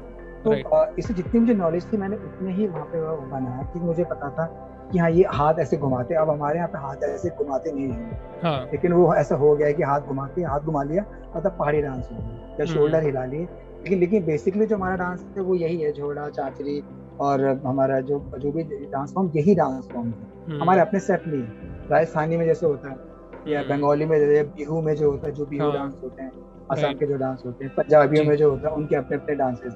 तो 0.46 0.54
इससे 1.00 1.14
जितनी 1.14 1.40
मुझे 1.40 1.54
नॉलेज 1.54 1.92
थी 1.94 1.98
मैंने 1.98 2.16
उतने 2.16 2.54
ही 2.54 2.68
वहाँ 2.68 2.86
पे 2.86 3.02
बनाया 3.32 3.64
कि 3.74 3.80
मुझे 3.80 4.04
पता 4.04 4.30
था 4.30 4.46
कि 4.92 5.00
हाँ 5.00 5.10
ये 5.12 5.26
हाथ 5.32 5.60
ऐसे 5.60 5.78
घुमाते 5.78 6.16
अब 6.16 6.30
हमारे 6.30 6.58
यहाँ 6.58 6.68
पे 6.68 6.78
हाथ 6.78 7.04
ऐसे 7.04 7.30
घुमाते 7.30 7.72
नहीं 7.72 7.90
है। 7.90 8.20
हाँ. 8.44 8.64
लेकिन 8.72 8.94
वो 8.94 9.14
ऐसा 9.16 9.36
हो 9.36 9.56
गया 9.56 9.72
कि 9.72 9.84
हाथ 9.84 10.02
घुमा 10.02 10.26
के 10.28 10.44
हाथ 10.44 10.60
घुमा 10.60 10.84
लिया 10.84 11.06
मतलब 11.36 11.56
पहाड़ी 11.60 11.82
डांस 11.82 12.10
हो 12.12 12.18
गया 12.18 12.56
या 12.60 12.66
शोल्डर 12.66 12.98
हम्म। 12.98 13.06
हिला 13.06 13.26
लिए। 13.26 13.42
लेकिन 13.84 14.00
लेकिन 14.00 14.26
बेसिकली 14.26 14.66
जो 14.66 14.76
हमारा 14.76 14.96
डांस 14.96 15.26
है 15.38 15.44
वो 15.44 15.56
यही 15.56 15.78
है 15.82 15.92
झोड़ा 15.94 16.28
चाचरी 16.30 16.82
और 17.20 17.46
हमारा 17.66 18.00
जो 18.00 18.20
जो 18.38 18.52
भी 18.52 18.64
डांस 18.64 19.14
फॉर्म 19.14 19.32
यही 19.36 19.56
डांस 19.56 19.90
फॉर्म 19.94 20.08
है। 20.08 20.28
हम्म। 20.48 20.62
हमारे 20.62 20.82
अपने 20.82 21.00
सेट 21.00 21.28
नहीं 21.28 21.42
है। 21.42 21.90
राजस्थानी 21.92 22.38
में 22.38 22.46
जैसे 22.46 22.66
होता 22.66 22.90
है 22.90 23.11
या 23.48 23.60
हम्म। 23.60 23.70
बंगाली 23.70 24.06
में 24.06 24.18
जैसे 24.20 24.44
बिहू 24.56 24.82
में 24.82 24.96
जो 24.96 25.12
होता 25.12 25.28
है 25.28 25.34
जो 25.34 25.46
बिहू 25.46 25.72
डांस 25.72 25.94
हाँ। 25.94 26.02
होते 26.04 26.24
हैं 26.24 26.32
असम 26.72 26.94
के 27.00 27.06
जो 27.06 27.16
डांस 27.18 27.44
होते 27.46 27.66
हैं 27.66 27.74
पंजाबियों 27.76 28.26
में 28.26 28.36
जो 28.38 28.50
होता 28.52 28.70
है 28.70 28.76
उनके 28.76 28.96
अपने 28.96 29.18
अपने 29.18 29.36
डांसेस 29.36 29.74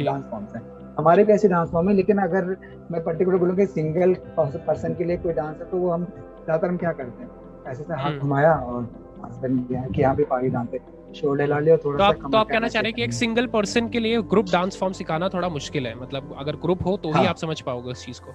डांस 0.00 0.24
फॉर्म्स 0.30 0.54
हैं। 0.56 0.62
हमारे 0.98 1.24
भी 1.24 1.32
ऐसे 1.32 1.48
डांस 1.48 1.70
फॉर्म 1.70 1.88
है 1.88 1.94
लेकिन 1.94 2.18
अगर 2.18 2.44
मैं 2.90 3.02
पर्टिकुलर 3.04 3.38
बोलूँ 3.38 3.56
कि 3.56 3.66
सिंगल 3.66 4.14
पर्सन 4.38 4.94
के 4.94 5.04
लिए 5.04 5.16
कोई 5.16 5.32
डांस 5.32 5.56
है 5.60 5.70
तो 5.70 5.76
वो 5.76 5.90
हम 5.90 6.04
ज़्यादातर 6.04 6.68
हम 6.68 6.76
क्या 6.76 6.92
करते 6.92 7.22
हैं? 7.22 7.30
ऐसे 7.66 7.82
से 7.82 7.94
हाथ 7.94 8.10
हम्म। 8.10 8.18
घुमाया 8.18 8.52
और 8.52 8.88
कि 9.36 10.00
यहाँ 10.00 10.14
पे 10.14 10.24
पहाड़ी 10.24 10.48
डांस 10.48 10.68
है। 10.74 10.78
शोल्डर 11.14 11.46
ला 11.46 11.58
लिया 11.58 11.76
थोड़ा 11.76 11.98
तो 11.98 12.04
आप 12.04 12.30
तो 12.32 12.38
आप 12.38 12.48
कहना 12.48 12.68
चाह 12.68 12.82
रहे 12.82 12.90
हैं 12.90 12.96
कि 12.96 13.02
एक 13.02 13.12
सिंगल 13.12 13.46
पर्सन 13.48 13.88
के 13.88 14.00
लिए 14.00 14.22
ग्रुप 14.30 14.46
डांस 14.52 14.76
फॉर्म 14.78 14.92
सिखाना 14.92 15.28
थोड़ा 15.28 15.48
मुश्किल 15.48 15.86
है। 15.86 15.94
मतलब 16.00 16.34
अगर 16.38 16.56
ग्रुप 16.62 16.86
हो 16.86 16.96
तो 16.96 17.08
ही 17.08 17.14
हाँ। 17.14 17.26
आप 17.26 17.36
समझ 17.36 17.60
पाओगे 17.60 17.90
उस 17.90 18.04
चीज़ 18.06 18.20
को। 18.20 18.32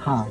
हाँ। 0.00 0.24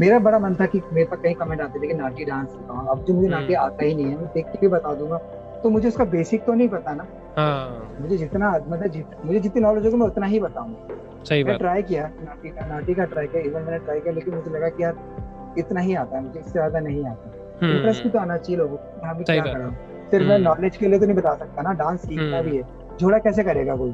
मेरा 0.00 0.18
बड़ा 0.18 0.38
मन 0.38 0.54
था 0.54 0.66
कि 0.66 0.80
मेरे 0.92 1.04
पास 1.04 1.18
कई 1.22 1.34
कमेंट 1.34 1.60
आते 1.60 1.80
थे 1.82 1.86
कि 1.86 1.94
नाटी 1.94 2.24
डांस 2.24 2.48
सिखाओ 2.48 2.86
अब 2.86 3.04
जो 3.04 3.14
मुझे 3.14 3.28
नाटी 3.28 3.54
हम्म। 3.54 3.66
आता 3.66 3.84
ही 3.84 3.94
नहीं 3.94 4.06
है 4.06 4.16
मैं 4.16 4.26
देख 4.26 4.46
के 4.46 4.58
भी 4.58 4.68
बता 4.68 4.94
दूँगा। 4.94 5.16
तो 5.62 5.70
मुझे 5.70 5.88
उसका 5.88 6.04
बेसिक 6.04 6.44
तो 6.44 6.54
नहीं 6.54 6.68
पता 6.68 6.94
ना। 6.94 7.06
हाँ। 7.36 7.96
मुझे 8.00 8.16
जितना 8.16 8.50
मतलब 8.68 8.86
जित, 8.86 9.06
मुझे 9.24 9.40
जितनी 9.40 9.62
नॉलेज 9.62 9.84
होगी 9.84 9.96
मैं 9.96 10.06
उतना 10.06 10.26
ही 10.26 10.40
बताऊँगा। 10.40 11.24
सही 11.24 11.44
बात। 11.44 11.58
ट्राई 11.58 11.82
किया 11.82 12.10
नाटी 12.24 12.48
का 12.48 12.66
नाटी 12.66 12.94
का 12.94 13.04
ट्राई 13.04 13.26
किया 13.26 13.42
इवन 13.42 13.62
मैंने 13.62 13.78
ट्राई 13.78 14.00
किया 14.00 14.14
लेकिन 14.14 14.34
मुझे 14.34 14.50
लगा 14.50 14.68
कि 14.68 14.82
यार 14.82 15.54
इतना 15.58 15.80
ही 15.80 15.94
आता 15.94 16.16
है 16.16 16.22
मुझे 16.24 16.38
इससे 16.40 16.52
ज़्यादा 16.52 16.80
नहीं 16.80 17.04
आता। 17.06 17.32
इंटरेस्ट 17.66 18.00
हम्म। 18.00 18.02
भी 18.02 18.10
तो 18.10 18.18
आना 18.18 18.36
चाहिए 18.36 18.58
लोगों 18.58 18.76
को 18.76 19.06
हाँ 19.06 19.16
भी 19.16 19.24
क्या 19.24 19.42
करा। 19.44 19.70
सिर्फ़ 20.10 20.26
मैं 20.26 20.38
नॉलेज 20.38 20.72
हम्म। 20.72 20.80
के 20.80 20.88
लिए 20.88 20.98
तो 20.98 21.06
नहीं 21.06 21.16
बता 21.16 21.34
सकता 21.34 21.62
ना 21.62 21.72
डांस 21.72 22.00
सीखना 22.00 22.42
भी 22.42 22.56
है। 22.56 22.62
झोड़ा 23.00 23.18
कैसे 23.18 23.44
करेगा 23.44 23.76
कोई? 23.76 23.92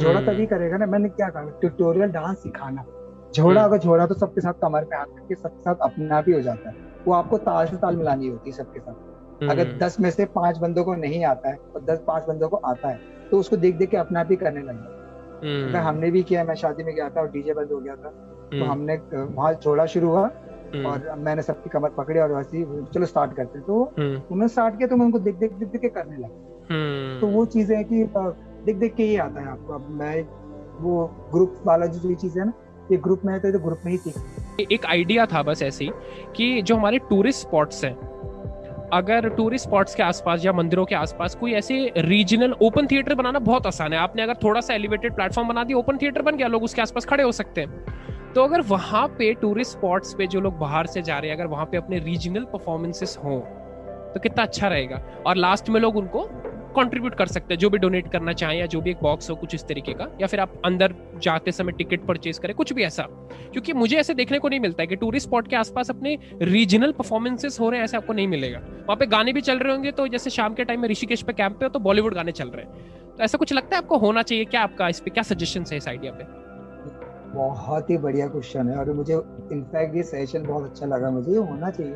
झोड़ा 0.00 0.20
तभी 0.20 0.46
करेगा 0.46 0.76
ना 0.76 0.86
मैंने 0.86 1.08
क्या 1.08 1.28
कहा 1.28 1.42
ट्यूटोरियल 1.60 2.10
डांस 2.10 2.36
सिखाना। 2.38 2.84
झोड़ा 3.34 3.62
अगर 3.62 3.78
झोड़ा 3.78 4.06
तो 4.06 4.14
सबके 4.16 4.40
साथ 4.40 4.60
कमर 4.62 4.84
पे 4.84 4.96
हाथ 4.96 5.06
रख 5.06 5.38
सबके 5.38 5.62
साथ 5.62 5.74
अपना 5.82 6.20
भी 6.20 6.32
हो 6.32 6.40
जाता 6.42 6.68
है। 6.68 6.76
वो 7.06 7.12
आपको 7.14 7.38
ताल 7.40 7.66
से 7.66 7.76
ताल 7.78 7.96
मिलानी 7.96 8.28
होती 8.28 8.50
है 8.50 8.56
सबके 8.56 8.80
साथ। 8.80 9.48
अगर 9.50 9.72
दस 9.78 9.98
में 10.00 10.10
से 10.10 10.24
पाँच 10.34 10.58
बंदों 10.58 10.84
को 10.84 10.94
नहीं 10.96 11.24
आता 11.24 11.48
है 11.48 11.56
और 11.74 11.84
दस 11.84 12.02
पाँच 12.06 12.26
बंदों 12.28 12.48
को 12.48 12.56
आता 12.56 12.88
है 12.88 13.00
तो 13.30 13.38
उसको 13.38 13.56
देख 13.56 13.74
देख 13.76 13.90
के 13.90 13.96
अपना 13.96 14.24
भी 14.24 14.36
करने 14.36 14.62
लगे 14.62 14.92
हम्म। 15.42 15.76
हमने 15.78 16.10
भी 16.10 16.22
किया 16.22 16.44
मैं 16.44 16.54
शादी 16.54 16.84
में 16.84 16.94
गया 16.94 17.08
था 17.10 17.20
और 17.20 17.30
डीजे 17.30 17.54
बंद 17.54 17.72
हो 17.72 17.78
गया 17.78 17.94
था 17.94 18.08
तो 18.08 18.56
हम्म। 18.56 18.70
हमने 18.70 18.96
वहाँ 19.14 19.52
छोड़ा 19.54 19.86
शुरू 19.86 20.08
हुआ 20.08 20.30
हम्म। 20.74 20.86
और 20.86 21.14
मैंने 21.18 21.42
सबकी 21.42 21.70
कमर 21.70 21.90
पकड़ी 21.96 22.20
और 22.20 22.32
वैसे 22.32 22.64
चलो 22.94 23.06
स्टार्ट 23.06 23.34
करते 23.36 23.60
तो 23.62 23.80
उन्होंने 23.98 24.48
स्टार्ट 24.48 24.76
किया 24.76 24.88
तो 24.88 24.96
मैं 24.96 25.06
उनको 25.06 25.18
देख 25.20 25.36
देख 25.36 25.52
देख 25.52 25.68
देख 25.68 25.80
के 25.80 25.88
करने 25.90 26.16
लगा। 26.16 27.20
तो 27.20 27.26
वो 27.28 27.44
चीज़ें 27.46 27.76
है 27.76 27.84
कि 27.84 28.04
देख 28.16 28.76
देख 28.76 28.94
के 28.94 29.02
ही 29.02 29.16
आता 29.18 29.40
है 29.40 29.48
आपको। 29.48 29.72
अब 29.72 29.88
मैं 29.92 30.22
वो 30.80 31.04
ग्रुप 31.32 31.62
वाला 31.66 31.86
जो 31.86 32.14
चीज़ 32.14 32.38
है 32.38 32.44
ना 32.44 32.52
ये 32.92 32.96
ग्रुप 32.96 33.20
में 33.24 33.32
है 33.32 33.38
तो 33.42 33.58
ग्रुप 33.58 33.80
में 33.84 33.92
ही 33.92 33.98
सीख 33.98 34.70
एक 34.72 34.86
आइडिया 34.86 35.26
था 35.26 35.42
बस 35.42 35.62
ऐसी 35.62 35.90
कि 36.36 36.60
जो 36.62 36.76
हमारे 36.76 36.98
टूरिस्ट 36.98 37.40
स्पॉट्स 37.40 37.84
हैं, 37.84 37.94
अगर 38.92 39.28
टूरिस्ट 39.28 39.66
स्पॉट्स 39.66 39.94
के 39.94 40.02
आसपास 40.02 40.44
या 40.44 40.52
मंदिरों 40.52 40.84
के 40.84 40.94
आसपास 40.94 41.34
कोई 41.34 41.52
ऐसे 41.52 41.92
रीजनल 41.98 42.52
ओपन 42.62 42.86
थिएटर 42.86 43.14
बनाना 43.14 43.38
बहुत 43.38 43.66
आसान 43.66 43.92
है। 43.92 43.98
आपने 43.98 44.22
अगर 44.22 44.34
थोड़ा 44.34 44.60
सा 44.60 44.74
एलिवेटेड 44.74 45.14
प्लेटफॉर्म 45.14 45.48
बना 45.48 45.64
दिया 45.64 45.78
ओपन 45.78 45.96
थिएटर 45.96 46.22
बन 46.22 46.36
गया, 46.36 46.46
लोग 46.46 46.62
उसके 46.62 46.82
आसपास 46.82 47.04
खड़े 47.04 47.24
हो 47.24 47.32
सकते 47.32 47.60
हैं। 47.60 48.32
तो 48.34 48.44
अगर 48.44 48.60
वहाँ 48.60 49.06
पे 49.08 49.32
टूरिस्ट 49.32 49.72
स्पॉट्स 49.72 50.14
पे 50.14 50.26
जो 50.26 50.40
लोग 50.40 50.58
बाहर 50.58 50.86
से 50.86 51.02
जा 51.02 51.18
रहे 51.18 51.30
हैं, 51.30 51.36
अगर 51.36 51.46
वहाँ 51.46 51.64
पे 51.64 51.76
अपने 51.76 51.98
रीजनल 51.98 52.44
परफॉर्मेंसेस 52.52 53.18
हों 53.24 53.40
तो 54.12 54.20
कितना 54.20 54.42
अच्छा 54.42 54.68
रहेगा। 54.68 55.02
और 55.26 55.36
लास्ट 55.36 55.68
में 55.70 55.80
लोग 55.80 55.96
उनको 55.96 56.28
कंट्रीब्यूट 56.76 57.14
कर 57.14 57.26
सकते 57.26 57.54
हैं, 57.54 57.58
जो 57.58 57.70
भी 57.70 57.78
डोनेट 57.78 58.10
करना 58.12 58.32
चाहें 58.32 58.58
या 58.58 58.66
जो 58.66 58.80
भी 58.80 58.90
एक 58.90 58.98
बॉक्स 59.02 59.30
हो 59.30 59.36
कुछ 59.36 59.54
इस 59.54 59.64
तरीके 59.64 59.92
का, 59.92 60.08
या 60.20 60.26
फिर 60.26 60.40
आप 60.40 60.60
अंदर 60.64 60.94
जाते 61.22 61.52
समय 61.52 61.72
टिकट 61.72 62.06
परचेज 62.06 62.38
करें, 62.38 62.54
कुछ 62.56 62.72
भी 62.72 62.82
ऐसा। 62.82 63.02
क्योंकि 63.52 63.72
मुझे 63.72 63.96
ऐसे 63.96 64.14
देखने 64.14 64.38
को 64.38 64.48
नहीं 64.48 64.60
मिलता 64.60 64.82
है 64.82 64.86
कि 64.86 64.96
टूरिस्ट 64.96 65.28
स्पॉट 65.28 65.48
के 65.48 65.56
आसपास 65.56 65.90
अपने 65.90 66.18
रीजनल 66.42 66.92
परफॉर्मेंसेस 66.92 67.60
हो 67.60 67.70
रहे 67.70 67.78
हैं, 67.78 67.84
ऐसे 67.84 67.96
आपको 67.96 68.12
नहीं 68.12 68.28
मिलेगा। 68.28 68.58
वहाँ 68.58 68.96
पे 68.96 69.06
गाने 69.06 69.32
भी 69.32 69.40
चल 69.40 69.58
रहे 69.58 69.72
होंगे 69.72 69.92
तो 69.92 70.06
जैसे 70.08 70.30
शाम 70.30 70.54
के 70.54 70.64
टाइम 70.64 70.80
में 70.80 70.88
ऋषिकेश 70.88 71.22
पे 71.22 71.32
कैंप 71.32 71.58
पे 71.58 71.64
हो 71.64 71.70
तो 71.70 71.78
बॉलीवुड 71.80 72.14
गाने 72.14 72.32
चल 72.32 72.48
रहे 72.48 72.64
हैं। 72.64 72.72
तो 73.16 73.22
ऐसा 73.22 73.38
कुछ 73.38 73.52
लगता 73.52 73.76
है 73.76 73.82
आपको? 73.82 73.98
होना 73.98 74.22
चाहिए 74.22 74.44
क्या 74.44 74.62
आपका 74.62 74.88
इस 74.88 75.00
पर 75.00 75.10
क्या 75.10 75.22
सजेशन 75.24 75.64
है 75.70 75.76
इस 75.76 75.88
आइडिया 75.88 76.12
पे? 76.12 76.24
बहुत 77.34 77.90
ही 77.90 77.96
बढ़िया 77.98 78.26
क्वेश्चन 78.28 78.68
है, 78.68 78.76
और 78.76 78.92
मुझे 78.92 79.14
इनफैक्ट 79.52 79.96
ये 79.96 80.02
सेशन 80.02 80.46
बहुत 80.46 80.64
अच्छा 80.64 80.86
लगा 80.86 81.10
मुझे 81.10 81.36
होना 81.36 81.70
चाहिए। 81.70 81.94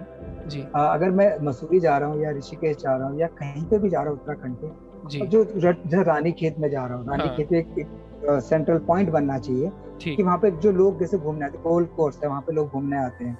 जी। 0.49 0.65
आ, 0.77 0.85
अगर 0.85 1.11
मैं 1.11 1.31
मसूरी 1.43 1.81
जा 1.81 1.97
रहा 1.99 2.09
हूँ 2.09 2.23
या 2.23 2.31
ऋषिकेश 2.31 2.77
जा 2.77 2.97
रहा 2.97 3.09
हूँ 3.09 3.19
या 3.21 3.27
कहीं 3.27 3.65
पे 3.65 3.79
भी 3.79 3.91
जा 3.91 4.01
रहा 4.01 4.11
हूँ 4.11 4.19
उत्तराखंड 4.19 4.57
के 4.57 5.09
जी। 5.09 5.21
जो 5.27 5.45
जैसे 5.45 6.03
रानी 6.03 6.33
खेत 6.33 6.59
में 6.59 6.71
जा 6.71 6.87
रहा 6.87 6.97
हूँ 6.97 7.07
रानी 7.09 7.29
हाँ। 7.29 7.37
खेत 7.37 7.53
में 7.53 7.59
एक, 7.59 7.67
एक 7.79 8.41
सेंट्रल 8.41 8.79
पॉइंट 8.79 9.11
बनना 9.11 9.39
चाहिए 9.39 9.71
कि 10.17 10.23
वहाँ 10.23 10.39
पे 10.39 10.51
जो 10.51 10.73
लोग 10.73 10.99
जैसे 11.01 11.19
घूमने 11.19 11.45
आते 11.45 11.57
हैं 11.59 11.65
गोल्ड 11.65 11.89
कोर्स 11.89 12.21
है 12.23 12.29
वहाँ 12.29 12.41
पे 12.41 12.53
लोग 12.53 12.69
घूमने 12.69 12.99
आते 12.99 13.25
हैं। 13.25 13.37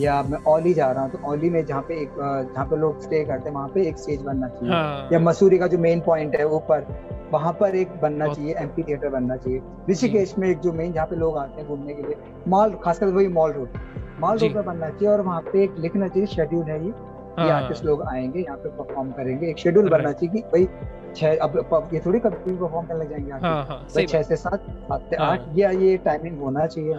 या 0.00 0.22
मैं 0.22 0.38
ओली 0.44 0.72
जा 0.74 0.90
रहा 0.92 1.02
हूँ 1.02 1.10
तो 1.10 1.18
ओली 1.32 1.50
में 1.50 1.64
जहाँ 1.66 1.82
पे 1.82 1.94
एक 2.02 2.10
जहाँ 2.54 2.64
पे 2.66 2.76
लोग 2.76 3.00
स्टे 3.02 3.24
करते 3.24 3.48
हैं 3.48 3.54
वहाँ 3.56 3.68
पे 3.68 3.86
एक 3.88 3.98
स्टेज 3.98 4.22
बनना 4.22 4.48
चाहिए। 4.48 4.74
हाँ। 4.74 5.08
या 5.12 5.18
मसूरी 5.18 5.58
का 5.58 5.66
जो 5.66 5.78
मेन 5.78 6.00
पॉइंट 6.00 6.36
है 6.36 6.46
ऊपर 6.46 6.86
वहाँ 7.32 7.52
पर 7.52 7.74
एक 7.74 7.88
बनना 8.02 8.32
चाहिए 8.34 8.54
एम्पी 8.58 8.82
थिएटर 8.82 9.08
बनना 9.08 9.36
चाहिए। 9.36 9.60
ऋषिकेश 9.90 10.34
में 10.38 10.48
एक 10.48 10.58
जो 10.58 10.72
मेन 10.72 10.92
जहाँ 10.92 11.06
पे 11.06 11.16
लोग 11.16 11.38
आते 11.38 11.60
हैं 11.60 11.68
घूमने 11.68 11.94
के 11.94 12.02
लिए 12.02 12.16
मॉल 12.48 12.74
खासकर 12.84 13.06
वही 13.06 13.28
मॉल 13.28 13.52
रोड 13.52 13.68
मॉल 14.20 14.38
रोड 14.38 14.54
पर 14.54 14.62
बनना 14.62 14.88
चाहिए 14.88 15.08
और 15.08 15.20
वहाँ 15.22 15.40
पे 15.42 15.62
एक 15.64 15.74
लिखना 15.78 16.08
चाहिए 16.08 16.26
शेड्यूल 16.28 16.64
है 16.64 16.84
ये। 16.84 16.92
ये 17.38 17.50
आर्टिस्ट 17.50 17.82
हाँ। 17.82 17.90
लोग 17.90 18.02
आएँगे 18.04 18.40
यहाँ 18.40 18.56
पे 18.58 18.68
परफॉर्म 18.78 19.10
करेंगे। 19.12 19.48
एक 19.50 19.58
शेड्यूल 19.58 19.88
बनना 19.88 20.12
चाहिए 20.12 20.32
कि 20.32 20.40
भाई 20.48 20.66
छह 21.16 21.36
अब 21.42 21.90
ये 21.94 22.00
थोड़ी 22.06 22.18
कभी 22.20 22.56
परफॉर्म 22.56 22.86
करने 22.86 23.04
लग 23.04 23.10
जाएँगे 23.10 23.46
हाँ, 23.46 23.64
हाँ, 23.64 23.86
छह 23.96 24.22
से 24.22 24.36
सात 24.36 24.66
सात 24.88 25.06
से। 25.10 25.16
आठ 25.18 25.44
ये 25.54 25.72
ये 25.80 25.96
टाइमिंग 26.04 26.40
होना 26.40 26.66
चाहिए 26.66 26.94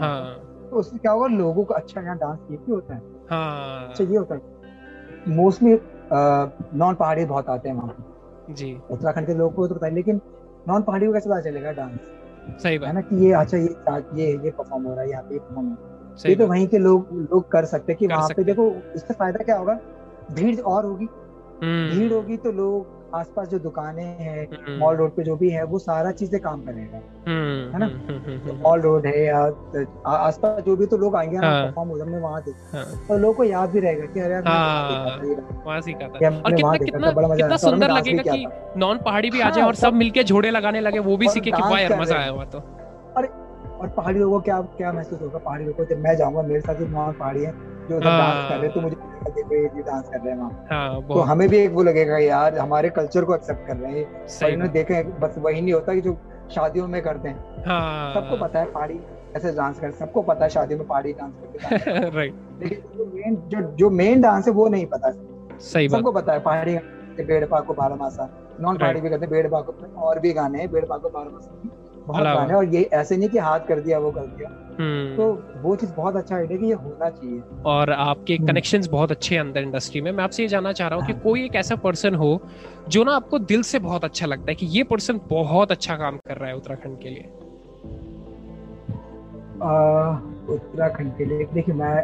तो 0.70 0.78
उससे 0.80 0.98
क्या 0.98 1.12
होगा 1.12 1.28
लोगों 1.28 1.64
को 1.64 1.74
अच्छा 1.74 2.02
यहाँ 2.02 2.18
डांस 2.18 2.40
ये 2.52 2.58
भी 2.58 2.72
होता 2.72 2.94
है। 2.96 3.02
हाँ, 3.30 3.88
अच्छा 3.90 4.04
ये 4.04 4.18
होता 4.18 4.36
है। 4.36 5.36
मोस्टली 5.36 5.78
नॉन 6.80 6.96
पहाड़ी 6.96 7.26
बहुत 7.26 7.50
आते 7.50 7.70
हैं 7.70 7.76
वहाँ 7.76 7.96
जी। 8.50 8.74
उत्तराखंड 8.92 9.28
के 9.28 9.34
लोगों 9.34 9.52
को 9.56 9.68
तो 9.68 9.76
पता 9.76 9.86
है 9.86 9.94
लेकिन 9.94 10.22
नॉन 10.68 10.82
पहाड़ी 10.82 11.06
को 11.08 11.14
कैसे 11.14 11.30
पता 11.30 11.42
चलेगा 11.42 11.72
डांस 11.74 12.62
सही 12.62 12.78
बात। 12.78 12.88
है 12.88 12.94
ना 12.96 13.02
कि 13.02 13.26
ये 13.26 13.32
अच्छा 13.34 13.58
ये 13.58 13.76
ये 14.16 14.32
ये 14.36 14.52
परफॉर्म 14.52 14.84
हो 14.84 14.94
रहा 14.94 15.02
है 15.02 15.10
यहाँ 15.10 15.24
पे 15.24 15.40
परफॉर्म 15.40 15.68
हो 15.68 15.76
रहा 15.76 15.96
है। 15.96 16.01
ये 16.26 16.36
तो 16.36 16.48
वहीं 16.48 16.68
के 16.68 16.78
लोग 16.78 17.08
लोग 17.32 17.52
कर 17.52 17.66
सकते 17.66 17.92
हैं 17.92 18.00
कि 18.00 18.08
वहाँ 18.08 18.30
पे 18.30 18.44
देखो 18.44 18.76
इससे 18.96 19.14
फ़ायदा 19.14 19.44
क्या 19.44 19.58
होगा? 19.58 19.80
भीड़ 20.32 20.60
और 20.60 20.86
होगी। 20.86 21.08
हम्म। 21.64 21.90
भीड़ 21.90 22.14
होगी 22.14 22.38
तो 22.38 22.52
लोग 22.52 23.00
आसपास 23.16 23.48
जो 23.48 23.60
दुकानें 23.60 24.04
हैं 24.04 24.48
हम्म। 24.48 24.78
मॉल 24.80 24.96
रोड 24.96 25.12
पे 25.16 25.24
जो 25.24 25.36
भी 25.36 25.50
है 25.50 25.64
वो 25.64 25.80
सारा 25.80 26.12
चीज़ें 26.12 26.40
काम 26.42 26.62
करेगा। 26.62 26.98
हम्म, 27.28 27.72
है 27.74 27.80
ना? 27.80 27.88
तो 28.48 28.54
मॉल 28.54 28.82
रोड 28.82 29.06
है 29.06 29.26
या 29.26 29.40
आसपास 30.08 30.64
जो 30.64 30.76
भी 30.76 30.86
तो 30.86 30.98
लोग 30.98 31.16
आएँगे 31.16 31.38
परफॉर्म 31.38 31.90
हाँ। 31.92 32.00
हमने 32.00 32.18
वहाँ 32.18 32.42
देखा 32.42 32.78
हाँ। 32.78 33.08
और 33.12 33.20
लोगों 33.20 33.34
को 33.34 33.44
याद 33.44 33.70
भी 33.70 33.80
रहेगा 33.80 34.06
कि 34.06 34.20
अरे 34.20 34.36
हाँ, 34.36 35.18
वहाँ 35.66 35.82
सीखा 35.82 36.08
था 36.08 36.30
और 36.30 36.56
कितना 36.56 36.78
कितना 36.78 37.36
कितना 37.36 37.58
सुंदर 37.58 37.92
लगेगा 37.92 38.24
कि 38.36 38.46
नॉन 38.78 38.98
पहाड़ी 38.98 39.30
भी 39.30 39.42
आ 39.42 39.50
जाए 39.50 39.66
और 39.66 39.76
सब 39.76 39.94
मिलके 39.94 40.24
झोड़े 40.24 40.52
लगाने 40.52 40.82
लगे 40.82 41.00
वो 41.00 41.18
भी 41.18 41.30
सीखे 41.30 41.52
कि 41.52 41.62
वाह 41.62 41.80
यार 41.80 42.00
मज़ा 42.00 42.16
आया 42.16 42.30
हुआ 42.30 42.46
तो। 42.46 42.60
अरे 43.18 43.28
और 43.82 43.88
पहाड़ी 43.90 44.20
लोगों 44.20 44.40
को 44.40 44.44
क्या 44.44 44.62
क्या 44.78 44.92
महसूस 44.94 45.22
होगा? 45.22 45.38
पहाड़ी 45.38 45.66
लोगों 45.66 45.84
को 45.86 45.94
जब 45.94 46.02
मैं 46.02 46.16
जाऊँगा 46.18 46.42
मेरे 46.42 46.60
साथ 46.62 46.82
नॉन 46.82 47.14
पहाड़ी 47.14 47.44
है 47.44 47.52
जो 47.90 48.00
डांस 48.00 48.10
हाँ। 48.10 48.50
कर 48.50 48.58
रहे 48.58 48.70
तो 48.70 48.82
मुझे 48.82 48.96
डांस 49.82 50.10
कर 50.10 50.20
रहे 50.20 50.30
हैं 50.30 50.38
वहाँ। 50.38 50.66
हाँ, 50.72 51.02
तो 51.02 51.20
हमें 51.22 51.48
भी 51.50 51.58
एक 51.58 51.72
वो 51.72 51.84
लगेगा 51.84 52.18
यार 52.18 52.58
हमारे 52.58 52.90
कल्चर 52.90 53.26
को 53.26 53.36
एक्सेप्ट 53.36 53.68
कर 53.68 53.78
रहे 53.78 54.00
हैं 54.00 54.28
सही 54.30 54.54
इन्होंने 54.54 54.74
देखे 54.74 55.02
बस 55.20 55.36
वही 55.38 55.62
नहीं 55.62 55.74
होता 55.74 55.94
कि 55.94 56.02
जो 56.02 56.18
शादियों 56.56 56.88
में 56.88 57.02
करते 57.02 57.30
हैं। 57.30 57.64
हाँ, 57.66 58.14
सबको 58.14 58.38
पता 58.38 58.60
है 58.60 58.72
पहाड़ी 58.72 59.00
ऐसे 59.36 59.52
डांस 59.52 59.80
कर 59.80 59.92
सबको 59.92 60.22
पता 60.22 60.44
है 60.44 60.50
शादी 60.50 60.76
में 60.76 60.88
पहाड़ी 60.88 61.14
डांस 61.14 61.34
करते 61.42 62.10
राइट 62.10 62.36
लेकिन 62.62 62.80
जो 62.98 63.06
मेन 63.06 63.36
जो 63.50 63.62
जो 63.76 63.90
मेन 63.90 64.22
डांस 64.22 64.48
है 64.48 64.54
वो 64.54 64.68
नहीं 64.68 64.86
पता 64.86 65.12
सही 65.60 65.90
सबको 65.90 66.12
पता 66.12 66.34
है 66.34 66.40
पहाड़ी 66.40 66.78
बेड़ 67.24 67.46
पाको 67.46 67.74
बारह 67.74 67.96
मासा 67.96 68.30
नॉन 68.60 68.78
पहाड़ी 68.78 69.02
भी 69.02 69.10
करते 69.10 69.26
हैं 69.26 69.32
बेड़ 69.32 69.48
पाको 69.48 70.02
और 70.02 70.20
भी 70.20 70.34
गाने 70.34 70.60
हैं 70.60 70.72
बेड़ 70.72 70.86
पाको 70.86 71.10
बारह 71.10 71.30
मासा। 71.30 71.91
बहुत 72.12 72.24
गाने 72.24 72.54
और 72.54 72.66
ये 72.66 72.82
ऐसे 72.94 73.18
नहीं 73.18 73.30
कि 73.30 73.38
हाथ 73.38 73.60
कर 73.60 73.80
दिया 73.80 74.00
वो 74.00 74.12
कर 74.12 74.22
दिया। 74.22 74.50
हम्म। 74.80 75.16
तो 75.18 75.26
वो 75.62 75.76
चीज़ 75.76 75.92
बहुत 75.94 76.16
अच्छा 76.16 76.36
आइडिया 76.36 76.60
कि 76.60 76.66
ये 76.66 76.74
होना 76.74 77.10
चाहिए। 77.10 77.42
और 77.66 77.92
आपके 77.92 78.38
कनेक्शंस 78.38 78.86
हम्म। 78.86 78.98
बहुत 78.98 79.12
अच्छे 79.12 79.36
हैं 79.36 79.42
अंदर 79.42 79.62
इंडस्ट्री 79.62 80.02
में। 80.02 80.12
मैं 80.12 80.24
आपसे 80.24 80.44
ये 80.44 80.50
जानना 80.50 80.72
चाह 80.72 80.88
रहा 80.88 81.00
हूँ 81.00 81.06
कि 81.08 81.14
हाँ। 81.14 81.22
कोई 81.22 81.44
एक 81.46 81.56
ऐसा 81.56 81.76
पर्सन 81.76 82.16
हो 82.16 82.32
जो 82.90 83.04
ना 83.04 83.16
आपको 83.16 83.40
दिल 83.40 83.62
से 83.64 83.80
बहुत 83.80 84.04
अच्छा 84.04 84.26
लगता 84.26 84.46
है 84.50 84.56
कि 84.56 84.66
ये 84.66 84.84
पर्सन 84.84 85.20
बहुत 85.30 85.72
अच्छा 85.72 85.96
काम 85.96 86.18
कर 86.18 86.38
रहा 86.38 86.50
है 86.50 86.56
उत्तराखंड 86.56 87.00
के 87.00 87.10
लिए? 87.10 87.30
उत्तराखंड 90.54 91.18
के 91.18 91.26
लिए। 91.26 91.46
देखिए 91.54 91.76
मैं 91.76 92.04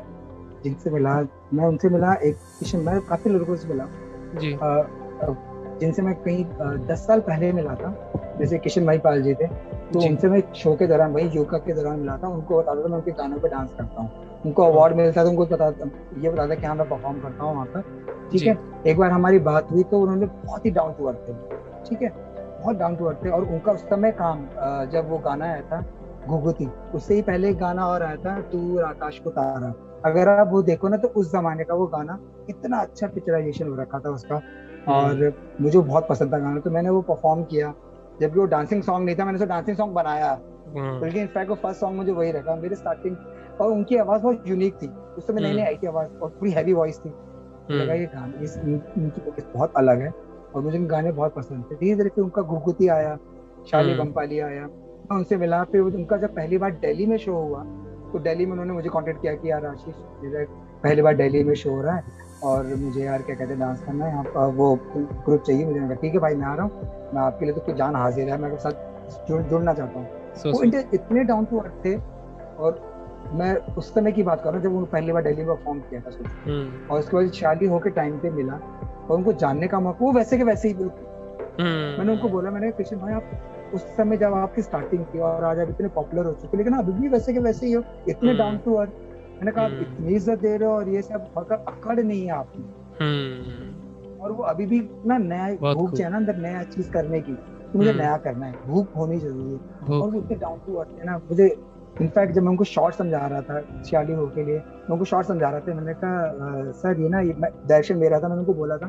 जिनसे 0.64 0.90
मिला 0.90 1.16
मैं 1.54 1.66
उनसे 1.66 1.90
मिला 1.90 2.14
एक 2.14 2.36
किशन 2.60 2.80
मैं 2.80 3.00
काफ़ी 3.02 3.32
लड़कों 3.32 3.56
से 3.56 3.68
मिला। 3.68 3.86
जी। 4.36 4.58
जिनसे 5.80 6.02
मैं 6.02 6.14
कहीं 6.16 6.46
दस 6.88 7.06
साल 7.08 7.20
पहले 7.20 7.52
मिला 7.52 7.74
था 7.76 8.07
जैसे 8.40 8.58
किशन 8.58 8.86
भाई 8.86 8.98
पाल 9.00 9.22
जी 9.22 9.34
थे 9.34 9.48
तो 9.94 10.00
उनसे 10.08 10.30
मैं 10.30 10.42
शो 10.56 10.76
के 10.76 10.88
दौरान 10.88 11.12
वही 11.14 11.28
योगा 11.36 11.58
के 11.58 11.74
दौरान 11.74 12.00
मिला 12.00 12.18
था 12.18 12.28
उनको 12.28 12.58
बताता 12.58 12.84
था 12.84 12.88
मैं 12.88 12.98
उनके 12.98 13.12
गानों 13.12 13.40
पर 13.40 13.50
डांस 13.50 13.70
करता 13.78 14.02
हूँ। 14.02 14.42
उनको 14.46 14.64
अवार्ड 14.64 14.96
मिलता 14.96 15.24
था 15.24 15.30
उनको 15.30 15.46
पता 15.46 15.68
ये 15.68 16.30
बताता 16.30 16.56
कि 16.56 16.66
हाँ 16.66 16.76
मैं 16.76 16.90
परफॉर्म 16.90 17.20
करता 17.22 17.44
हूँ 17.44 17.54
वहाँ 17.54 17.66
पर। 17.66 18.06
ठीक 18.32 18.42
है? 18.44 18.58
एक 18.88 18.98
बार 18.98 19.12
हमारी 19.12 19.40
बात 19.40 19.72
हुई 19.72 19.84
तो 19.84 20.00
उन्होंने 20.02 20.26
बहुत 20.26 20.66
ही 20.66 20.72
डाउन 20.72 20.94
टू 20.94 21.06
अर्थ 21.06 21.28
थे। 21.28 21.34
ठीक 21.90 22.02
है? 22.02 22.10
बहुत 22.62 22.78
डाउन 22.78 22.96
टू 22.96 23.06
अर्थ 23.06 23.24
थे 23.26 23.30
और 23.30 23.44
उनका 23.44 23.72
उस 23.72 23.82
समय 23.90 24.12
काम 24.22 24.46
जब 24.92 25.10
वो 25.10 25.18
गाना 25.26 25.46
आया 25.46 25.62
था 25.72 25.84
घुघुती 26.28 26.68
उससे 26.96 27.16
ही 27.16 27.22
पहले 27.22 27.50
एक 27.50 27.58
गाना 27.58 27.88
और 27.88 28.04
आया 28.04 28.16
था 28.26 28.40
तू 28.52 28.80
आकाश 28.86 29.20
को 29.20 29.30
तारा। 29.30 29.74
अगर 30.06 30.30
आप 30.30 30.50
वो 30.52 30.62
देखो 30.62 30.88
ना 30.88 30.98
तो 30.98 31.08
उस 31.20 31.32
जमाने 31.32 31.64
का 31.64 31.74
वो 31.74 31.86
गाना 31.88 32.20
इतना 32.50 32.80
अच्छा 32.80 33.08
पिक्चराइजेशन 33.08 33.68
हो 33.68 33.76
रखा 33.76 34.00
था 34.00 34.10
उसका। 34.10 34.36
हम्म। 34.36 34.96
और 34.96 35.34
मुझे 35.62 35.80
बहुत 35.80 36.08
पसंद 36.10 36.34
था 36.34 36.40
गाना 36.40 36.60
तो 36.60 36.72
मैंने 36.72 36.90
वो 36.90 37.02
परफॉर्म 37.02 37.44
किया। 37.44 37.74
जबकि 38.22 38.40
वो 38.40 38.46
डांसिंग 38.46 38.84
सॉन्ग 38.84 39.06
नहीं 39.06 39.16
था 39.16 39.26
मैंने 39.26 39.38
उसे 39.38 39.46
डांसिंग 39.46 39.78
सॉन्ग 39.78 39.94
बनाया। 39.94 40.32
हम्म। 40.68 41.00
बल्कि 41.02 41.20
इनफैक्ट 41.20 41.50
वो 41.50 41.56
फ़र्स्ट 41.56 41.80
सॉन्ग 41.80 41.98
मुझे 41.98 42.12
वही 42.12 42.32
रखा 42.32 42.56
मेरे 42.56 42.76
स्टार्टिंग 42.76 43.16
और 43.62 43.72
उनकी 43.72 43.98
आवाज़ 43.98 44.22
बहुत 44.22 44.44
यूनिक 44.48 44.76
थी। 44.82 44.88
उस 44.88 45.28
समय 45.28 45.42
नई 45.42 45.48
नई 45.48 45.54
हम्म। 45.54 45.68
आई 45.68 45.76
थी 45.76 45.88
आवाज़ 45.88 46.08
और 46.14 46.30
पूरी 46.30 46.52
हैवी 46.52 46.74
वॉइस 46.74 47.00
थी। 47.00 47.14
लगा 47.72 47.94
ये 47.94 48.06
गाना 48.06 48.42
इस 48.42 48.58
इनकी 48.58 49.22
वॉइस 49.22 49.46
बहुत 49.54 49.74
अलग 49.78 50.02
है 50.02 50.14
और 50.56 50.62
मुझे 50.62 50.80
गाने 50.80 51.12
बहुत 51.12 51.34
पसंद 51.36 51.64
थे। 51.72 51.76
धीरे 51.76 51.96
धीरे 51.96 52.10
फिर 52.10 52.24
उनका 52.24 52.42
गुगुती 52.42 52.88
आया 52.88 53.18
शाली 53.72 53.94
बम्पाली 53.96 54.40
आया। 54.40 54.62
मैं 54.62 55.18
उनसे 55.18 55.38
मिला 55.38 55.64
फिर 55.64 55.82
उनका 55.82 56.18
जब 56.18 56.36
पहली 56.36 56.58
बार 56.58 56.72
दिल्ली 56.82 57.06
में 57.06 57.18
शो 57.18 57.34
हुआ 57.34 57.64
तो 58.12 58.20
दिल्ली 58.20 58.46
में 58.46 58.52
उन्होंने 58.52 58.74
मुझे 58.74 58.90
कांटेक्ट 58.90 59.22
किया 59.22 59.34
कि 59.34 59.50
यार 59.52 59.66
आशीष 59.66 59.96
पहली 60.84 61.02
बार 61.02 61.16
दिल्ली 61.16 61.44
में 61.44 61.54
शो 61.56 61.70
हो 61.70 61.82
रहा 61.82 61.96
है। 61.96 62.04
और 62.44 62.76
मुझे 62.76 63.04
यार 63.04 63.22
क्या 63.22 63.36
कहते 63.36 63.54
हैं 63.54 63.60
डांस 63.60 63.82
करना 63.84 64.06
है 64.06 64.12
यहाँ 64.12 64.24
पर 64.24 64.52
वो 64.56 64.76
ग्रुप 64.92 65.42
चाहिए 65.42 65.66
मुझे 65.66 65.80
कहा 65.80 65.94
ठीक 65.94 66.14
है 66.14 66.20
भाई 66.20 66.36
मैं 66.36 66.46
आ 66.48 66.54
रहा 66.56 66.66
हूँ 66.66 67.12
मैं 67.14 67.22
आपके 67.22 67.46
लिए 67.46 67.54
तो 67.56 67.62
कुछ 67.62 67.76
जान 67.76 67.96
हाजिर 67.96 68.30
है 68.30 68.38
मैं 68.38 68.50
आपके 68.50 68.62
साथ 68.62 69.28
जुड़ 69.28 69.42
जुड़ना 69.42 69.74
चाहता 69.74 70.00
हूँ 70.00 70.08
so, 70.36 70.46
वो 70.46 70.66
so. 70.66 70.94
इतने 70.94 71.24
डाउन 71.24 71.46
टू 71.46 71.58
अर्थ 71.58 71.86
थे 71.86 71.96
और 72.58 72.82
मैं 73.34 73.56
उस 73.76 73.94
समय 73.94 74.12
की 74.12 74.24
बात 74.24 74.42
कर 74.44 74.50
रहा 74.50 74.56
हूँ 74.56 74.64
जब 74.64 74.70
उन्होंने 74.70 74.92
पहली 74.92 75.12
बार 75.12 75.24
दिल्ली 75.24 75.44
में 75.44 75.56
परफॉर्म 75.56 75.80
किया 75.80 76.02
था 76.02 76.12
hmm. 76.12 76.92
और 76.92 77.00
उसके 77.00 77.18
बाद 77.18 77.32
शादी 77.32 77.66
होकर 77.66 77.90
टाइम 77.90 78.18
पे 78.20 78.30
मिला 78.30 78.60
और 79.10 79.18
उनको 79.18 79.34
जानने 79.34 79.68
का 79.68 79.80
मौका 79.80 80.06
वो 80.06 80.12
वैसे 80.12 80.38
के 80.38 80.44
वैसे 80.44 80.68
ही 80.68 80.74
बिल्कुल 80.74 81.00
hmm. 81.00 82.00
मैंने 82.00 82.12
उनको 82.12 82.30
बोला 82.30 82.52
मैंने 82.52 82.72
कृष्ण 82.72 82.98
भाई 82.98 83.14
आप 83.14 83.74
उस 83.74 83.82
समय 83.98 84.18
जब 84.18 84.34
आपकी 84.34 84.62
स्टार्टिंग 84.62 85.04
की 85.06 85.20
और 85.20 85.44
आज 85.44 85.60
आप 85.60 85.70
इतने 85.70 85.88
पॉपुलर 85.96 86.26
हो 86.26 86.34
चुके 86.34 86.58
लेकिन 86.58 86.74
अभी 86.74 86.92
भी 86.92 87.08
वैसे 87.08 87.34
के 87.34 87.40
वैसे 87.40 87.66
ही 87.68 87.72
हो 87.72 87.84
इतने 88.10 88.34
डाउन 88.34 88.58
टू 88.58 88.74
अर्थ 88.76 89.07
मैंने 89.38 89.52
कहा 89.52 89.66
आप 89.66 89.72
हम्म। 89.72 89.82
इतनी 89.84 90.16
इज़्ज़त 90.16 90.40
दे 90.40 90.56
रहे 90.58 90.70
हो 90.70 90.76
और 90.76 90.90
ये 90.90 91.02
सब 91.04 91.30
मतलब 91.38 91.66
अकड़ 91.68 92.00
नहीं 92.00 92.22
है 92.22 92.32
आप 92.34 92.54
हम्म। 93.02 94.22
और 94.22 94.32
वो 94.32 94.44
अभी 94.46 94.66
भी 94.66 94.80
ना 95.06 95.18
नया 95.20 95.74
भूख 95.74 95.92
चाहिए 95.92 96.10
ना 96.10 96.18
अंदर 96.18 96.38
नया 96.40 96.64
चीज़ 96.66 96.92
करने 96.92 97.22
की 97.22 97.34
तो 97.34 97.78
मुझे 97.78 97.90
हम्म। 97.90 98.02
नया 98.02 98.18
करना 98.20 98.46
है 98.46 98.54
भूख 98.68 98.96
होनी 98.98 99.18
ज़रूरी 99.20 99.52
है 99.52 100.00
और 100.00 100.10
वो 100.10 100.20
इतने 100.20 100.38
डाउन 100.38 100.60
टू 100.68 100.76
अर्थ 100.76 101.00
है 101.00 101.06
ना 101.06 101.18
मुझे 101.20 101.56
इनफैक्ट 102.02 102.34
जब 102.34 102.44
मैं 102.44 102.50
उनको 102.50 102.64
शॉर्ट 102.66 102.96
समझा 102.96 103.26
रहा 103.26 103.42
था 103.42 103.62
सियाली 103.84 104.14
हो 104.14 104.26
के 104.28 104.44
लिए 104.46 104.58
मैं 104.58 104.90
उनको 104.90 105.06
शॉर्ट 105.06 105.28
समझा 105.28 105.50
रहा 105.50 105.60
था 105.60 105.74
मैंने 105.74 105.94
कहा 105.96 106.72
सर 106.74 107.02
ये 107.02 107.10
ना 107.10 107.20
ये 107.22 107.34
डायरेक्शन 107.34 107.98
मेरा 107.98 108.20
था 108.20 108.28
मैंने 108.28 108.40
उनको 108.40 108.54
बोला 108.54 108.78
था 108.78 108.88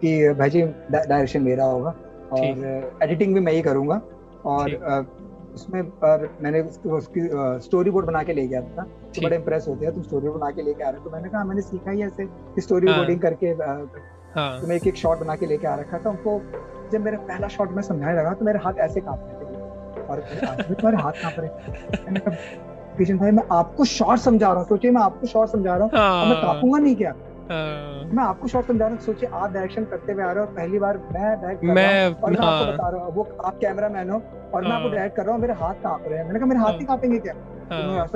कि 0.00 0.32
भाई 0.34 0.50
जी 0.50 0.62
डायरेक्शन 0.90 1.42
मेरा 1.42 1.64
होगा 1.66 1.94
और 2.32 3.00
एडिटिंग 3.02 3.34
भी 3.34 3.40
मैं 3.40 3.52
ही 3.52 3.62
करूँगा 3.62 4.00
और 4.46 4.76
उसमें 5.54 5.82
पर 5.98 6.28
मैंने 6.42 6.60
उसकी 6.92 7.28
स्टोरी 7.64 7.90
बोर्ड 7.90 8.06
बना 8.06 8.22
के 8.22 8.32
ले 8.32 8.46
गया 8.46 8.60
था 8.68 8.86
तो 9.16 9.22
बड़े 9.22 9.36
इम्प्रेस 9.36 9.66
होते 9.68 9.86
हैं 9.86 9.94
तुम 9.94 10.02
स्टोरी 10.02 10.28
बना 10.28 10.50
के 10.50 10.62
लेके 10.62 10.82
आ 10.82 10.88
रहे 10.88 10.98
हो। 10.98 11.04
तो 11.04 11.10
मैंने 11.10 11.28
कहा 11.28 11.44
मैंने 11.44 11.62
सीखा 11.62 11.90
ही 11.90 12.02
ऐसे 12.02 12.28
स्टोरी 12.60 12.88
हाँ। 12.88 12.96
बोर्डिंग 12.96 13.20
करके 13.20 13.46
हाँ। 14.36 14.60
तो 14.60 14.66
मैं 14.66 14.76
एक 14.76 14.86
एक 14.86 14.96
शॉट 14.96 15.18
बना 15.18 15.34
के 15.36 15.46
लेके 15.46 15.66
आ 15.66 15.74
रखा 15.74 15.98
था। 15.98 16.10
उनको 16.10 16.40
जब 16.92 17.00
मेरा 17.00 17.18
पहला 17.28 17.48
शॉट 17.48 17.72
मैं 17.72 17.82
समझाने 17.82 18.16
लगा 18.18 18.32
तो 18.32 18.44
मेरे 18.44 18.58
हाथ 18.64 18.78
ऐसे 18.80 19.00
काँप 19.00 19.20
रहे 19.24 19.34
थे 19.40 20.02
और 20.04 20.20
तुम्हारे 20.74 20.96
हाथ 20.96 21.22
काँप 21.22 21.34
रहे। 21.38 22.62
किशन 22.98 23.18
भाई 23.18 23.30
मैं 23.30 23.42
आपको 23.52 23.84
शॉर्ट 23.84 24.20
समझा 24.20 24.46
रहा 24.46 24.58
हूँ। 24.58 24.68
सोचिए 24.68 24.90
मैं 24.90 25.02
आपको 25.02 25.26
शॉर्ट 25.26 25.50
समझा 25.50 25.76
रहा 25.76 25.84
हूँ। 25.84 26.28
मैं 26.30 26.40
कांपूँगा 26.42 26.78
नहीं 26.78 26.96
क्या? 26.96 27.14
हाँ। 27.50 28.04
मैं 28.06 28.22
आपको 28.24 28.48
शॉर्ट 28.48 28.66
समझा 28.66 28.84
रहा 28.84 28.94
हूँ। 28.94 29.02
सोचिए 29.02 29.28
आप 29.28 29.52
डायरेक्शन 29.52 29.84
करते 29.84 30.12
हुए 30.12 30.22
आ 30.24 30.30
रहे 30.32 30.44
हो 30.44 30.50
पहली 30.52 30.78
बार 30.78 30.98
मैं 30.98 31.40
डायरेक्ट 31.40 31.60
कर 31.60 31.72
मैं, 31.72 31.84
रहा 31.84 32.06
हूँ 32.06 32.14
और 32.14 32.30
मैं 32.30 32.38
हाँ। 32.40 32.52
आपको 32.52 32.72
बता 32.72 32.88
रहा 32.88 33.04
हूँ। 33.04 33.14
वो 33.14 33.28
आप 33.44 33.58
कैमरा 33.60 33.88
मैन 33.88 34.10
हो 34.10 34.22
और 34.54 34.64
मैं 34.64 34.70
आपको 34.70 34.88
डायरेक्ट 34.88 35.08
हाँ। 35.08 35.16
कर 35.16 35.24
रहा 35.24 35.32
हूँ 35.32 35.40
मेरे 35.40 35.54
हाथ 35.54 35.82
काँप 35.82 36.04
रहे 36.06 36.18
हैं। 36.18 36.24
मैंने 36.26 36.38
कहा 36.38 36.48
मेरे 36.48 36.60
हाथ 36.60 36.72
नहीं 36.72 36.86
कांपेंगे 36.86 37.18
क्या? 37.18 37.34
हाँ। 37.70 38.06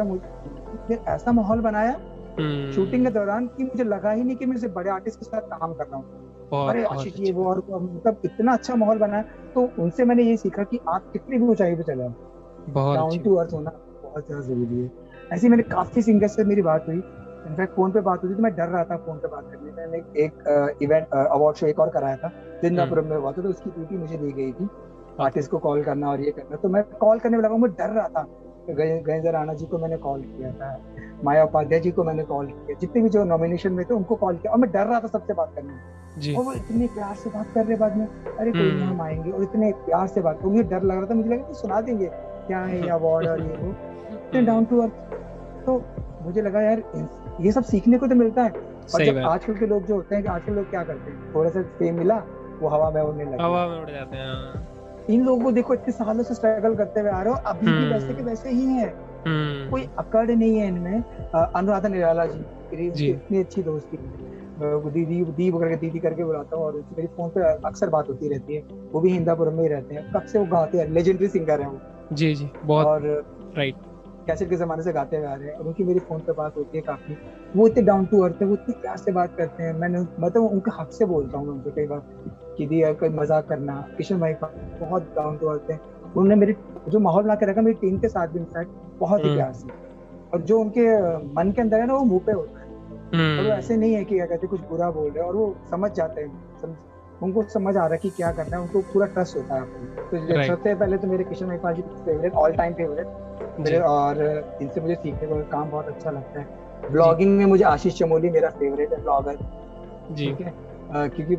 ऐसा 0.90 1.14
ऐसा 1.14 1.32
माहौल 1.32 1.60
बनाया 1.60 1.92
शूटिंग 1.92 2.94
हम्म। 2.94 3.04
के 3.04 3.10
दौरान 3.10 3.46
कि 3.46 3.64
मुझे 3.64 3.84
लगा 3.84 4.10
ही 4.10 4.22
नहीं 4.22 4.36
कि 4.36 4.46
मैं 4.46 4.72
बड़े 4.74 4.90
आर्टिस्ट 4.90 5.18
के 5.18 5.26
साथ 5.26 5.40
काम 5.50 5.72
कर 5.72 5.86
रहा 5.86 5.96
हूँ। 5.96 6.68
अरे 6.68 6.84
आशीष 6.86 7.18
ये 7.20 7.32
वो 7.32 7.44
और 7.44 7.58
मतलब 7.72 8.20
इतना 8.24 8.52
अच्छा 8.52 8.74
माहौल 8.74 8.98
बनाया। 8.98 9.22
तो 9.54 9.68
उनसे 9.78 10.04
मैंने 10.04 10.22
ये 10.22 10.36
सीखा 10.36 10.62
कि 10.62 10.80
आप 10.88 11.10
कितनी 11.12 11.38
भी 11.38 11.46
ऊंचाई 11.46 11.74
पे 11.74 11.82
चले 11.82 12.08
डाउन 12.74 13.18
टू 13.18 13.34
अर्थ 13.34 13.52
होना 13.52 13.70
बहुत 14.02 14.26
ज़्यादा 14.26 14.46
ज़रूरी 14.46 14.80
है। 14.80 14.90
ऐसी 15.32 15.48
मैंने 15.48 15.62
काफ़ी 15.70 16.02
सिंगर 16.02 16.28
से 16.28 16.44
मेरी 16.44 16.62
बात 16.62 16.86
हुई। 16.88 16.96
इनफैक्ट 16.96 17.74
फ़ोन 17.74 17.92
पे 17.92 18.00
बात 18.00 18.24
हुई 18.24 18.34
तो 18.34 18.42
मैं 18.42 18.54
डर 18.54 18.68
रहा 18.68 18.84
था 18.84 18.96
फ़ोन 18.96 19.18
पे 19.18 19.28
बात 19.28 19.50
करने 19.52 19.70
में। 19.70 19.76
मैंने 19.76 19.98
एक 20.24 20.78
इवेंट 20.82 21.14
अवार्ड 21.14 21.56
शो 21.56 21.66
एक 21.66 21.78
और 21.80 21.90
कराया 21.90 22.16
था 22.16 22.32
जिंदापुरम 22.62 23.02
हम्म। 23.02 23.14
में 23.14 23.20
हुआ 23.20 23.32
था 23.32 23.42
तो 23.42 23.48
उसकी 23.48 23.70
ड्यूटी 23.70 23.96
मुझे 23.96 24.16
दी 24.16 24.32
गई 24.32 24.52
थी। 24.52 24.68
आर्टिस्ट 25.20 25.50
को 25.50 25.58
कॉल 25.58 25.82
करना 25.84 26.10
और 26.10 26.20
ये 26.20 26.30
करना। 26.30 26.56
तो 26.56 26.68
मैं 26.68 26.82
कॉल 27.00 27.18
करने 27.18 27.36
में 27.36 27.44
लगा 27.44 27.56
मैं 27.56 27.70
डर 27.72 27.90
रहा 27.90 28.08
था। 28.08 28.26
गजेंद्र 28.74 29.30
राणा 29.30 29.54
जी 29.54 29.66
को 29.66 29.78
मैंने 29.78 29.96
कॉल 29.96 30.20
किया 30.22 30.52
था 30.52 30.78
माया 31.24 31.44
उपाध्याय 31.44 31.80
जी 31.80 31.90
को 31.90 32.04
मैंने 32.04 32.22
कॉल 32.24 32.46
किया 32.46 32.76
जितने 32.80 33.02
भी 33.02 33.08
जो 33.08 33.24
नॉमिनेशन 33.24 33.72
में 33.72 33.84
थे 33.90 33.94
उनको 33.94 34.14
कॉल 34.14 34.36
किया 34.36 34.52
और 34.52 34.58
मैं 34.58 34.70
डर 34.70 34.86
रहा 34.86 35.00
था 35.00 35.06
सबसे 35.06 35.34
बात 35.34 35.52
करने 35.56 35.68
में। 35.68 36.34
और 36.36 36.44
वो 36.44 36.52
इतने 36.52 36.86
प्यार 36.86 37.14
से 37.14 37.30
बात 37.30 37.46
कर 37.54 37.64
रहे 37.66 37.76
बाद 37.76 37.96
में 37.96 38.06
अरे 38.06 38.50
कोई 38.52 38.60
नहीं 38.60 38.70
हम्म। 38.70 38.90
हम 38.90 39.00
आएँगे 39.00 39.30
और 39.30 39.42
इतने 39.42 39.72
प्यार 39.86 40.06
से 40.06 40.20
बात 40.20 40.44
मुझे 40.44 40.62
डर 40.62 40.82
लग 40.82 40.96
रहा 40.96 41.06
था 41.06 41.14
मुझे 41.14 41.30
लगा 41.30 41.52
सुना 41.52 41.80
देंगे 41.80 42.06
क्या 42.46 42.60
है 42.60 42.80
ये 42.82 42.88
अवार्ड 42.88 43.28
और 43.28 43.42
ये 43.42 43.56
वो। 43.56 43.70
इतने 44.14 44.42
डाउन 44.42 44.64
टू 44.64 44.80
अर्थ 44.82 44.92
तो 45.66 45.82
मुझे 46.22 46.42
लगा 46.42 46.60
यार 46.60 46.82
ये 47.40 47.52
सब 47.52 47.64
सीखने 47.64 47.98
को 47.98 48.06
तो 48.06 48.14
मिलता 48.14 48.42
है। 48.42 48.50
और 48.94 49.04
जब 49.04 49.18
आजकल 49.18 49.54
के 49.54 49.66
लोग 49.66 49.86
जो 49.86 49.94
होते 49.94 50.16
हैं 50.16 50.26
आजकल 50.26 50.52
लोग 50.52 50.70
क्या 50.70 50.82
करते 50.84 51.10
हैं? 51.10 51.34
थोड़ा 51.34 51.50
सा 51.50 51.62
फेम 51.78 51.98
मिला 51.98 52.22
वो 52.60 52.68
हवा 52.68 52.90
में 52.90 53.00
उड़ने 53.02 53.24
लगते 53.24 53.42
हवा 53.42 53.66
में 53.66 53.80
उड़ 53.80 53.90
जाते 53.90 54.16
हैं 54.16 54.26
हाँ। 54.26 54.66
इन 55.10 55.24
लोगों 55.24 55.44
को 55.44 55.52
देखो 55.52 55.74
इतने 55.74 55.92
सालों 55.92 56.24
से 56.24 56.34
स्ट्रगल 56.34 56.74
करते 56.74 57.00
हुए 57.00 57.10
आ 57.10 57.22
रहे 57.22 57.32
हो 57.32 57.40
अभी 57.46 57.66
भी 57.66 57.72
हम्म। 57.72 57.92
वैसे 57.92 58.14
के 58.14 58.22
वैसे 58.22 58.50
ही 58.50 58.64
है। 58.64 58.88
हम्म। 59.26 59.70
कोई 59.70 59.88
अकड़ 59.98 60.30
नहीं 60.30 60.58
है 60.58 60.68
इनमें। 60.68 61.02
अनुराधा 61.34 61.88
निराला 61.88 62.26
जी 62.26 63.08
इतनी 63.10 63.38
अच्छी 63.38 63.62
दोस्ती। 63.62 63.98
दीदी 64.90 65.24
दीप 65.24 65.56
करके 65.56 65.76
दीदी 65.76 65.98
करके 65.98 66.24
बुलाता 66.24 66.56
हूँ 66.56 66.64
और 66.64 66.74
मेरी 66.74 67.06
फ़ोन 67.06 67.28
पे 67.28 67.40
अक्सर 67.68 67.88
बात 67.88 68.08
होती 68.08 68.28
रहती 68.28 68.54
है। 68.54 68.62
वो 68.92 69.00
भी 69.00 69.10
हिंदापुर 69.10 69.48
में 69.50 69.62
ही 69.62 69.68
रहते 69.68 69.94
हैं। 69.94 70.12
कब 70.12 70.22
से 70.22 70.38
वो 70.38 70.44
गाते 70.44 70.78
हैं? 70.78 70.88
लेजेंडरी 70.88 71.28
सिंगर 71.28 71.60
है 71.60 71.68
वो। 71.68 71.78
जी 72.12 72.34
जी। 72.34 72.50
बहुत 72.64 72.86
और 72.86 73.24
राइट 73.56 73.74
कैसेट 74.28 74.48
के 74.50 74.56
जमाने 74.56 74.82
से 74.82 74.92
गाते 74.92 75.16
हुए 75.16 75.26
आ 75.26 75.34
रहे 75.34 75.48
हैं 75.48 75.54
और 75.54 75.66
उनकी 75.66 75.84
मेरी 75.84 76.00
फ़ोन 76.08 76.20
पे 76.20 76.32
बात 76.34 76.56
होती 76.56 76.78
है 76.78 76.82
काफ़ी। 76.84 77.16
वो 77.56 77.66
इतने 77.68 77.82
डाउन 77.84 78.04
टू 78.06 78.22
अर्थ 78.22 78.42
है 78.42 78.48
वो 78.48 78.54
इतनी 78.54 78.74
प्यार 78.80 78.96
से 78.96 79.12
बात 79.12 79.36
करते 79.36 79.62
हैं। 79.62 79.72
मैंने 79.78 80.00
मतलब 80.00 80.42
उनके 80.42 80.70
हक 80.80 80.92
से 80.92 81.04
बोलता 81.06 81.38
हूँ 81.38 81.48
उनसे 81.48 81.70
कई 81.76 81.86
बार 81.86 82.02
कि 82.58 82.66
दी 82.66 82.82
कोई 82.94 83.08
मज़ाक 83.14 83.46
करना 83.48 83.74
किशन 83.96 84.20
भाई 84.20 84.34
बहुत 84.42 85.12
डाउन 85.16 85.36
टू 85.38 85.46
अर्थ 85.48 85.70
है। 85.70 85.80
उन्होंने 86.06 86.34
मेरी 86.34 86.54
जो 86.88 86.98
माहौल 87.00 87.22
बना 87.24 87.34
के 87.34 87.46
रखा 87.46 87.62
मेरी 87.62 87.76
टीम 87.80 87.98
के 87.98 88.08
साथ 88.08 88.28
भी 88.28 88.38
इनफैक्ट 88.38 88.70
बहुत 89.00 89.20
ही 89.20 89.24
हम्म। 89.24 89.36
प्यार 89.36 89.52
से। 89.52 89.68
और 90.32 90.40
जो 90.42 90.58
उनके 90.60 90.86
मन 91.34 91.52
के 91.52 91.62
अंदर 91.62 91.80
है 91.80 91.86
ना 91.86 91.94
वो 91.94 92.04
मुँह 92.04 92.20
पे 92.26 92.32
होता 92.32 92.60
है। 92.60 92.66
और 92.66 93.36
वो 93.36 93.42
हम्म। 93.42 93.52
ऐसे 93.52 93.76
नहीं 93.76 93.94
है 93.94 94.04
कि 94.04 94.14
क्या 94.14 94.26
कहते 94.26 94.46
कुछ 94.46 94.60
बुरा 94.70 94.90
बोल 94.90 95.10
रहे 95.10 95.22
हैं 95.22 95.28
और 95.28 95.36
वो 95.36 95.54
समझ 95.70 95.90
जाते 95.92 96.20
हैं 96.20 96.76
उनको 97.22 97.42
समझ 97.52 97.76
आ 97.76 97.80
रहा 97.80 97.92
है 97.92 97.98
कि 97.98 98.10
क्या 98.16 98.30
करना 98.32 98.56
है 98.56 98.62
उनको 98.62 98.80
पूरा 98.92 99.06
ट्रस्ट 99.06 99.36
होता 99.36 99.54
है 99.54 99.60
आपको 99.60 100.02
तो 100.10 100.42
सबसे 100.44 100.74
पहले 100.74 100.96
तो 100.96 101.08
मेरे 101.08 101.24
Kishan 101.24 101.46
Mahipal 101.46 101.74
ji 101.74 101.82
favourite 101.82 102.32
all 102.34 102.52
time 102.56 102.74
favourite 102.74 103.06
मेरे 103.60 103.78
और 103.78 104.22
इनसे 104.62 104.80
मुझे 104.80 104.94
सीखने 104.94 105.28
को 105.28 105.34
काम 105.50 105.70
बहुत 105.70 105.86
अच्छा 105.86 106.10
लगता 106.10 106.40
है। 106.40 106.46
ब्लॉगिंग 106.92 107.38
में 107.38 107.44
मुझे 107.46 107.64
आशीष 107.64 107.98
चमोली 107.98 108.30
मेरा 108.30 108.48
फेवरेट 108.50 108.92
है 108.92 109.02
ब्लॉगर 109.02 109.36
ठीक 110.16 110.40
है? 110.40 110.52
क्योंकि 110.92 111.36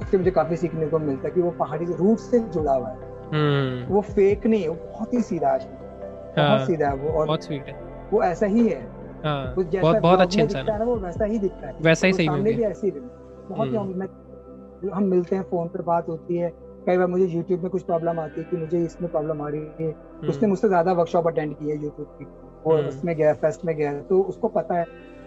उससे 0.00 0.18
मुझे 0.18 0.30
काफ़ी 0.30 0.56
सीखने 0.56 0.86
को 0.86 0.98
मिलता 0.98 1.28
है 1.28 1.34
कि 1.34 1.40
वो 1.40 1.50
पहाड़ी 1.50 1.86
से 1.86 1.94
रूट 1.94 2.18
से 2.18 2.38
जुड़ा 2.38 2.72
हुआ 2.72 2.88
है। 2.88 2.96
हम्म। 3.32 3.94
वो 3.94 4.00
फेक 4.00 4.46
नहीं 4.46 4.62
है 4.62 4.68
वो 4.68 4.74
बहुत 4.74 5.14
ही 5.14 5.20
सीधा 5.20 5.48
है। 5.48 5.58
बहुत 5.58 6.38
हाँ। 6.38 6.66
सीधा 6.66 6.88
है 6.88 6.94
वो 6.94 7.08
और 7.08 7.26
बहुत 7.26 7.44
स्वीट 7.44 7.66
है। 7.66 7.74
वो 8.12 8.22
ऐसा 8.22 8.46
ही 8.46 8.68
है। 8.68 8.80
हाँ, 9.24 9.54
बहुत 9.58 9.96
बहुत 9.96 10.20
अच्छे 10.20 10.42
इंसान 10.42 10.68
है। 10.68 10.84
वो 10.84 10.96
वैसा 10.96 11.24
ही 11.24 11.38
दिखता 11.38 11.66
है। 11.66 11.74
वैसा 11.82 12.06
ही 12.06 12.12
सही 12.12 12.26
सामने 12.26 12.52
भी 12.52 12.62
ऐसे 12.62 12.86
ही 12.86 12.92
बहुत 13.48 13.68
ही 13.68 13.76
हम्म। 13.76 14.90
हम 14.94 15.04
मिलते 15.04 15.36
हैं 15.36 15.42
फ़ोन 15.42 15.68
पर 15.68 15.82
बात 15.82 16.08
होती 16.08 16.36
है। 16.36 16.52
कई 16.86 16.98
बार 16.98 17.06
मुझे 17.06 17.26
यूट्यूब 17.26 17.60
में 17.60 17.70
कुछ 17.70 17.82
प्रॉब्लम 17.82 18.20
आती 18.20 18.40
है 18.40 18.46
कि 18.50 18.56
मुझे 18.56 18.84
इसमें 18.84 19.10
प्रॉब्लम 19.10 19.42
आ 19.42 19.48
रही 19.48 19.60
है। 19.60 19.90
हम्म। 19.90 20.28
उसने 20.28 20.48
मुझसे 20.48 20.68
ज़्यादा 20.68 20.92
वर्कशॉप 20.92 21.26
अटेंड 21.26 21.54
की 21.56 21.70
है 21.70 21.82
यूट्यूब 21.82 22.08
की। 22.18 22.24
वो 22.66 22.76
हम्म। 22.76 22.88
उसमें 22.88 23.16
गया 23.16 23.32
फेस्ट 23.34 23.64
में 23.64 23.76
गया। 23.76 24.00
तो 24.00 24.22
उसको 24.22 24.48
पता 24.48 24.74
है 24.74 24.84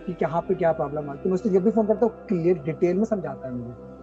कि 0.08 0.14
कहाँ 0.14 0.42
पे 0.42 0.56
क्या 0.56 0.72
प्रॉब्लम 0.72 1.10
आती 1.10 1.22
है। 1.26 1.30
मुझसे 1.30 1.50
जब 1.50 1.64
भी 1.64 1.72
फ़ोन 1.72 1.88
करता 1.88 2.06
हूँ 2.06 2.14
क्लियर 2.28 2.58
डिटेल 2.58 2.98
में 2.98 3.06
समझाता 3.06 3.48
है 3.48 3.54
मुझे। 3.54 3.96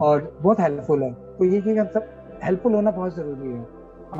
और 0.00 0.38
बहुत 0.42 0.60
हेल्पफुल 0.60 1.02
है। 1.02 1.12
तो 1.12 1.44
ये 1.44 1.78
हम 1.78 1.86
सब 1.86 2.06
हेल्पफुल 2.44 2.74
होना 2.74 2.90
बहुत 2.90 3.16
ज़रूरी 3.16 3.48
है। 3.48 3.66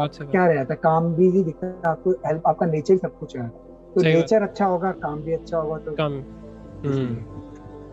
अच्छा। 0.01 0.24
क्या 0.24 0.47
रहता 0.47 0.74
है? 0.74 0.80
काम 0.82 1.14
भी 1.14 1.30
ही 1.30 1.43
दिखता 1.45 1.66
है। 1.66 1.74
आपको 1.86 2.11
हेल्प 2.11 2.43
आपका 2.47 2.66
नेचर 2.66 2.97
सब 2.97 3.18
कुछ 3.18 3.36
है। 3.36 3.49
तो 3.95 4.03
नेचर 4.03 4.43
अच्छा 4.43 4.66
होगा 4.66 4.93
काम 4.93 5.22
भी 5.22 5.32
अच्छा 5.32 5.59
होगा 5.59 5.78
तो 5.78 5.93
काम। 5.93 6.12
हम्म। 6.12 7.32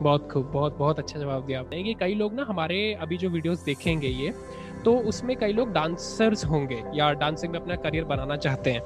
बहुत 0.02 0.30
खूब 0.32 0.50
बहुत 0.54 0.78
बहुत 0.78 1.00
अच्छा 1.00 1.20
जवाब 1.20 1.46
दिया 1.46 1.60
आपने। 1.60 1.84
कि 1.84 1.94
कई 1.94 2.16
लोग 2.16 2.34
ना 2.34 2.46
हमारे 2.50 2.94
अभी 3.02 3.18
जो 3.18 3.30
वीडियोस 3.30 3.64
देखेंगे 3.64 4.08
ये 4.08 4.34
तो 4.86 4.96
उसमें 5.00 5.36
कई 5.38 5.54
लोग 5.54 5.74
डांसर्स 5.74 6.46
होंगे 6.46 6.82
या 6.96 7.12
डांसिंग 7.14 7.52
में 7.54 7.60
अपना 7.60 7.76
करियर 7.76 8.04
बनाना 8.04 8.36
चाहते 8.36 8.72
हैं। 8.72 8.82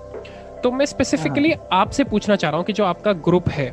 तो 0.64 0.72
मैं 0.72 0.86
स्पेसिफिकली 0.86 1.52
हाँ। 1.52 1.68
आपसे 1.72 2.04
पूछना 2.04 2.36
चाह 2.36 2.52
रहा 2.52 2.58
हूँ 2.58 2.66
कि 2.66 2.74
जो 2.74 2.84
आपका 2.86 3.14
ग्रुप 3.14 3.50
है 3.50 3.68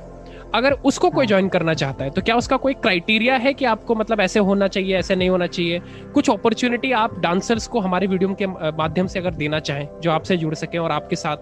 अगर 0.54 0.72
उसको 0.72 1.10
कोई 1.10 1.26
ज्वाइन 1.26 1.44
हाँ। 1.44 1.50
करना 1.50 1.74
चाहता 1.74 2.04
है 2.04 2.10
तो 2.10 2.22
क्या 2.22 2.36
उसका 2.36 2.56
कोई 2.56 2.74
क्राइटेरिया 2.74 3.36
है 3.36 3.52
कि 3.54 3.64
आपको 3.64 3.94
मतलब 3.94 4.20
ऐसे 4.20 4.40
होना 4.40 4.68
चाहिए 4.68 4.96
ऐसे 4.98 5.16
नहीं 5.16 5.28
होना 5.30 5.46
चाहिए? 5.46 5.80
कुछ 6.14 6.30
अपॉर्चुनिटी 6.30 6.92
आप 6.92 7.18
डांसर्स 7.18 7.66
को 7.66 7.80
हमारे 7.80 8.06
वीडियो 8.06 8.34
के 8.34 8.46
माध्यम 8.46 9.06
से 9.06 9.18
अगर 9.18 9.34
देना 9.34 9.60
चाहें 9.60 9.88
जो 10.00 10.10
आपसे 10.10 10.36
जुड़ 10.36 10.54
सके 10.54 10.78
और 10.78 10.90
आपके 10.90 11.16
साथ 11.16 11.36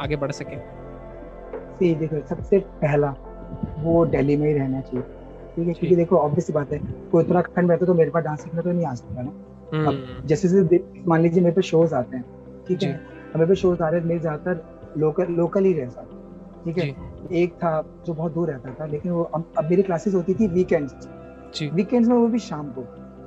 आगे 0.00 0.16
बढ़ 0.16 0.32
सके? 0.32 0.56
देखो 1.94 2.26
सबसे 2.28 2.58
पहला 2.58 3.14
वो 3.78 4.04
दिल्ली 4.06 4.36
में 4.36 4.48
ही 4.48 4.54
रहना 4.54 4.80
चाहिए। 4.80 5.17
ठीक 5.58 5.68
है 5.68 5.74
क्योंकि 5.74 5.96
देखो 5.96 6.16
ऑब्वियस 6.16 6.50
बात 6.50 6.72
है 6.72 6.78
कोई 7.12 7.22
उत्तराखंड 7.24 7.68
में 7.68 7.76
तो, 7.78 7.86
तो 7.86 7.94
मेरे 7.94 8.10
पास 8.10 8.24
डांस 8.24 8.42
सीखने 8.42 8.62
तो 8.62 8.70
नहीं 8.72 8.86
आ 8.86 8.94
सकता 8.94 9.22
ना। 9.22 9.30
अब 9.78 9.86
हम्म। 9.86 10.26
जैसे 10.26 10.48
जैसे 10.48 10.82
मान 11.08 11.20
लीजिए 11.22 11.42
मेरे 11.42 11.54
पे 11.54 11.62
शोज़ 11.62 11.94
आते 11.94 12.16
हैं 12.16 12.24
ठीक 12.68 12.82
है? 12.82 12.92
मेरे 13.36 13.46
पे 13.46 13.54
शोज़ 13.54 13.82
आ 13.82 13.88
रहे 13.88 14.00
हैं 14.00 14.06
मेरे 14.08 14.20
ज़्यादातर 14.20 14.98
लोकल 14.98 15.32
लोकल 15.32 15.64
ही 15.64 15.72
रहता 15.72 16.02
ठीक 16.64 16.78
है? 16.78 16.94
एक 17.32 17.52
था 17.54 17.70
जो 18.06 18.14
बहुत 18.14 18.34
दूर 18.34 18.50
रहता 18.50 18.74
था 18.80 18.86
लेकिन 18.86 19.12
वो 19.12 19.22
अब 19.34 19.44
मेरी 19.70 19.82
क्लासेस 19.82 20.14
होती 20.14 20.34
थी 20.34 20.46
वीकेंड्स 20.48 21.08
वीकेंड्स 21.74 22.08
में 22.08 22.16
वो 22.16 22.26
भी 22.28 22.38
शाम 22.38 22.70
को 22.70 22.82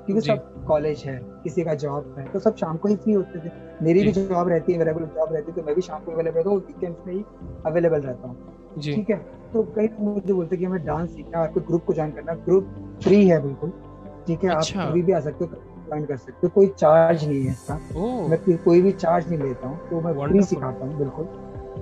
क्योंकि 0.05 0.21
सब 0.27 0.65
कॉलेज 0.67 1.03
है 1.05 1.19
किसी 1.43 1.63
का 1.63 1.73
जॉब 1.83 2.15
है 2.17 2.25
तो 2.31 2.39
सब 2.39 2.55
शाम 2.55 2.77
को 2.77 2.87
ही 2.89 2.95
फ्री 2.95 3.13
होते 3.13 3.39
थे। 3.39 3.51
मेरी 3.83 4.03
भी 4.03 4.11
जॉब 4.11 4.47
रहती 4.49 4.73
है 4.73 4.83
रेगुलर 4.83 5.05
जॉब 5.15 5.33
रहती 5.33 5.51
है 5.51 5.55
तो 5.57 5.63
मैं 5.65 5.75
भी 5.75 5.81
शाम 5.81 5.99
को 5.99 6.11
अवेलेबल 6.11 6.37
रहता 6.37 6.49
हूँ 6.49 6.59
वीकेंड 6.59 6.95
में 7.07 7.13
ही 7.13 7.23
अवेलेबल 7.65 8.01
रहता 8.01 8.27
हूँ 8.27 8.81
ठीक 8.95 9.09
है? 9.09 9.19
तो 9.53 9.63
कई 9.75 9.87
लोग 9.87 9.99
मुझे 10.03 10.33
बोलते 10.33 10.57
कि 10.57 10.65
हमें 10.65 10.85
डांस 10.85 11.09
सीखना 11.09 11.39
है 11.39 11.47
आपको 11.47 11.59
ग्रुप 11.67 11.83
को 11.85 11.93
ज्वाइन 11.93 12.11
करना 12.11 12.33
ग्रुप 12.45 12.67
फ्री 13.03 13.27
है 13.27 13.41
बिल्कुल। 13.43 13.71
ठीक 14.27 14.43
है 14.43 14.49
अच्छा। 14.49 14.81
आप 14.81 14.89
कभी 14.89 15.01
भी 15.01 15.11
आ 15.11 15.19
सकते 15.19 15.45
हो 15.45 15.51
ज्वाइन 15.87 16.05
कर 16.05 16.17
सकते 16.17 16.47
हो। 16.47 16.51
कोई 16.55 16.67
चार्ज 16.77 17.23
नहीं 17.27 17.43
है 17.43 17.51
इसका। 17.51 17.75
मैं 18.29 18.57
कोई 18.65 18.81
भी 18.81 18.91
चार्ज 18.93 19.29
नहीं 19.29 19.39
लेता 19.39 19.67
हूँ 19.67 19.89
तो 19.89 20.01
मैं 20.01 20.13
फ्री 20.27 20.43
सिखाता 20.43 20.85
हूँ 20.85 20.97
बिल्कुल। 20.97 21.25